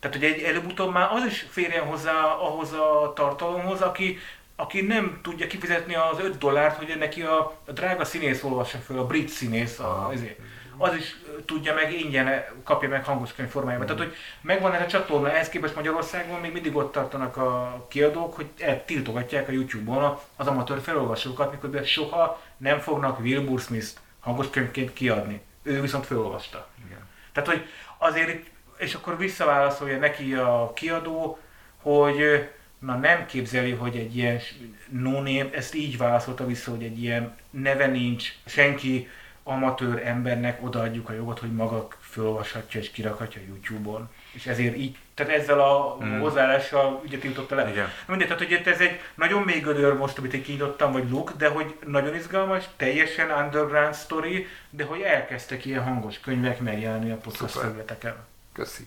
Tehát, 0.00 0.16
hogy 0.16 0.24
egy 0.24 0.42
előbb-utóbb 0.42 0.92
már 0.92 1.08
az 1.12 1.24
is 1.26 1.46
férjen 1.50 1.84
hozzá 1.84 2.24
ahhoz 2.24 2.72
a 2.72 3.12
tartalomhoz, 3.14 3.80
aki, 3.80 4.18
aki 4.56 4.80
nem 4.80 5.18
tudja 5.22 5.46
kifizetni 5.46 5.94
az 5.94 6.18
5 6.18 6.38
dollárt, 6.38 6.76
hogy 6.76 6.96
neki 6.98 7.22
a, 7.22 7.58
a 7.66 7.72
drága 7.72 8.04
színész 8.04 8.42
olvassa 8.42 8.78
föl, 8.78 8.98
a 8.98 9.06
brit 9.06 9.28
színész, 9.28 9.78
a, 9.78 10.08
azért. 10.12 10.38
Az 10.82 10.94
is 10.96 11.16
tudja 11.44 11.74
meg 11.74 11.92
ingyen, 11.92 12.44
kapja 12.64 12.88
meg 12.88 13.04
hangos 13.04 13.32
könyv 13.34 13.48
formájában. 13.48 13.86
Tehát, 13.86 14.02
hogy 14.02 14.14
megvan 14.40 14.74
ez 14.74 14.80
a 14.80 14.86
csatorna, 14.86 15.30
ehhez 15.30 15.48
képest 15.48 15.74
Magyarországon 15.74 16.40
még 16.40 16.52
mindig 16.52 16.76
ott 16.76 16.92
tartanak 16.92 17.36
a 17.36 17.86
kiadók, 17.88 18.34
hogy 18.34 18.46
tiltogatják 18.86 19.48
a 19.48 19.52
YouTube-on 19.52 20.18
az 20.36 20.46
amatőr 20.46 20.80
felolvasókat, 20.80 21.50
mikor 21.50 21.84
soha 21.84 22.42
nem 22.56 22.78
fognak 22.78 23.20
Wilbur 23.20 23.60
Smith 23.60 23.88
hangos 24.20 24.50
könyvként 24.50 24.92
kiadni. 24.92 25.40
Ő 25.62 25.80
viszont 25.80 26.06
felolvasta. 26.06 26.68
Igen. 26.86 27.08
Tehát, 27.32 27.48
hogy 27.48 27.66
azért, 27.98 28.46
és 28.76 28.94
akkor 28.94 29.18
visszaválaszolja 29.18 29.98
neki 29.98 30.34
a 30.34 30.72
kiadó, 30.74 31.38
hogy, 31.82 32.48
na 32.78 32.96
nem 32.96 33.26
képzeli, 33.26 33.70
hogy 33.70 33.96
egy 33.96 34.16
ilyen 34.16 34.40
no 34.88 35.10
name, 35.10 35.50
ezt 35.52 35.74
így 35.74 35.96
válaszolta 35.96 36.46
vissza, 36.46 36.70
hogy 36.70 36.82
egy 36.82 37.02
ilyen 37.02 37.36
neve 37.50 37.86
nincs, 37.86 38.32
senki 38.44 39.08
amatőr 39.44 40.06
embernek 40.06 40.64
odaadjuk 40.64 41.08
a 41.08 41.12
jogot, 41.12 41.38
hogy 41.38 41.52
maga 41.52 41.88
fölolvashatja 42.00 42.80
és 42.80 42.90
kirakhatja 42.90 43.40
YouTube-on. 43.46 44.08
És 44.32 44.46
ezért 44.46 44.76
így, 44.76 44.96
tehát 45.14 45.32
ezzel 45.32 45.60
a 45.60 45.98
mm. 46.04 46.18
hozzáállással 46.18 47.00
ugye 47.04 47.18
tiltotta 47.18 47.54
le. 47.54 47.70
Igen. 47.70 47.88
Mindegy, 48.06 48.26
tehát 48.26 48.42
hogy 48.42 48.62
ez 48.64 48.80
egy 48.80 49.00
nagyon 49.14 49.42
még 49.42 49.62
gödör 49.62 49.94
most, 49.94 50.18
amit 50.18 50.34
én 50.34 50.42
kinyitottam, 50.42 50.92
vagy 50.92 51.10
look, 51.10 51.32
de 51.32 51.48
hogy 51.48 51.76
nagyon 51.86 52.14
izgalmas, 52.14 52.64
teljesen 52.76 53.30
underground 53.30 53.94
story, 53.94 54.46
de 54.70 54.84
hogy 54.84 55.00
elkezdtek 55.00 55.64
ilyen 55.64 55.82
hangos 55.82 56.20
könyvek 56.20 56.60
megjelenni 56.60 57.10
a 57.10 57.16
podcast 57.16 57.52
Szuper. 57.52 57.68
felületeken. 57.68 58.16
Köszi. 58.52 58.86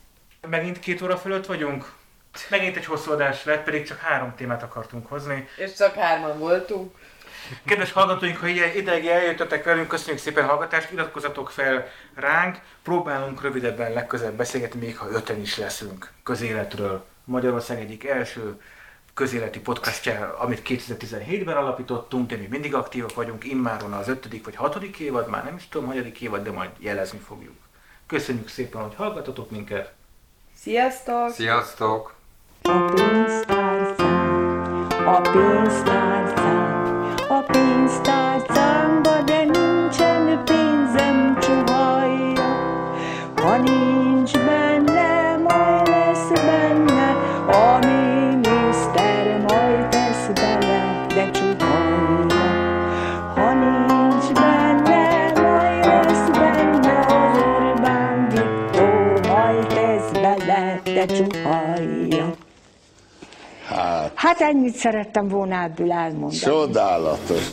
Megint 0.50 0.80
két 0.80 1.02
óra 1.02 1.18
fölött 1.18 1.46
vagyunk? 1.46 1.94
Megint 2.50 2.76
egy 2.76 2.86
hosszú 2.86 3.12
adás 3.12 3.44
lett, 3.44 3.64
pedig 3.64 3.88
csak 3.88 4.00
három 4.00 4.36
témát 4.36 4.64
akartunk 4.64 5.08
hozni. 5.08 5.48
És 5.58 5.74
csak 5.74 5.94
hárman 5.94 6.40
voltunk. 6.40 6.96
Kedves 7.66 7.92
hallgatóink, 7.92 8.38
ha 8.38 8.48
ilyen 8.48 8.76
ideig 8.76 9.06
eljöttetek 9.06 9.64
velünk, 9.64 9.88
köszönjük 9.88 10.22
szépen 10.22 10.44
a 10.44 10.48
hallgatást, 10.48 10.92
iratkozzatok 10.92 11.50
fel 11.50 11.88
ránk, 12.16 12.60
próbálunk 12.84 13.42
rövidebben 13.42 13.94
legközelebb 13.94 14.36
beszélgetni, 14.36 14.80
még 14.80 14.98
ha 14.98 15.10
öten 15.10 15.42
is 15.42 15.58
leszünk 15.58 16.12
közéletről. 16.24 17.06
Magyarország 17.24 17.80
egyik 17.80 18.06
első 18.06 18.62
közéleti 19.14 19.60
podcastja, 19.60 20.38
amit 20.40 20.62
2017-ben 20.66 21.56
alapítottunk, 21.56 22.30
de 22.30 22.36
mi 22.36 22.48
mindig 22.50 22.74
aktívak 22.74 23.14
vagyunk, 23.14 23.44
immáron 23.44 23.94
az 23.94 24.08
ötödik 24.08 24.46
vagy 24.46 24.56
hatodik 24.56 25.00
évad, 25.00 25.30
már 25.30 25.44
nem 25.44 25.56
is 25.56 25.68
tudom, 25.68 25.88
hanyadik 25.88 26.22
évad, 26.22 26.44
de 26.44 26.52
majd 26.52 26.70
jelezni 26.80 27.20
fogjuk. 27.20 27.56
Köszönjük 28.08 28.50
szépen, 28.50 28.82
hogy 28.82 28.96
hallgatotok 28.96 29.52
minket! 29.52 29.94
Sziasztok! 30.56 31.30
Sziasztok! 31.30 32.16
A 32.62 32.86
pénztárcám, 32.94 34.88
a 35.06 35.22
pénztárcám, 35.22 36.95
a 37.30 37.42
pénztárcámba, 37.42 39.22
de 39.26 39.44
nincsen 39.44 40.44
Hát, 64.26 64.42
ennyit 64.42 64.76
szerettem 64.76 65.28
volna 65.28 65.64
ebből 65.64 65.92
elmondani. 65.92 66.36
csodálatos. 66.36 67.42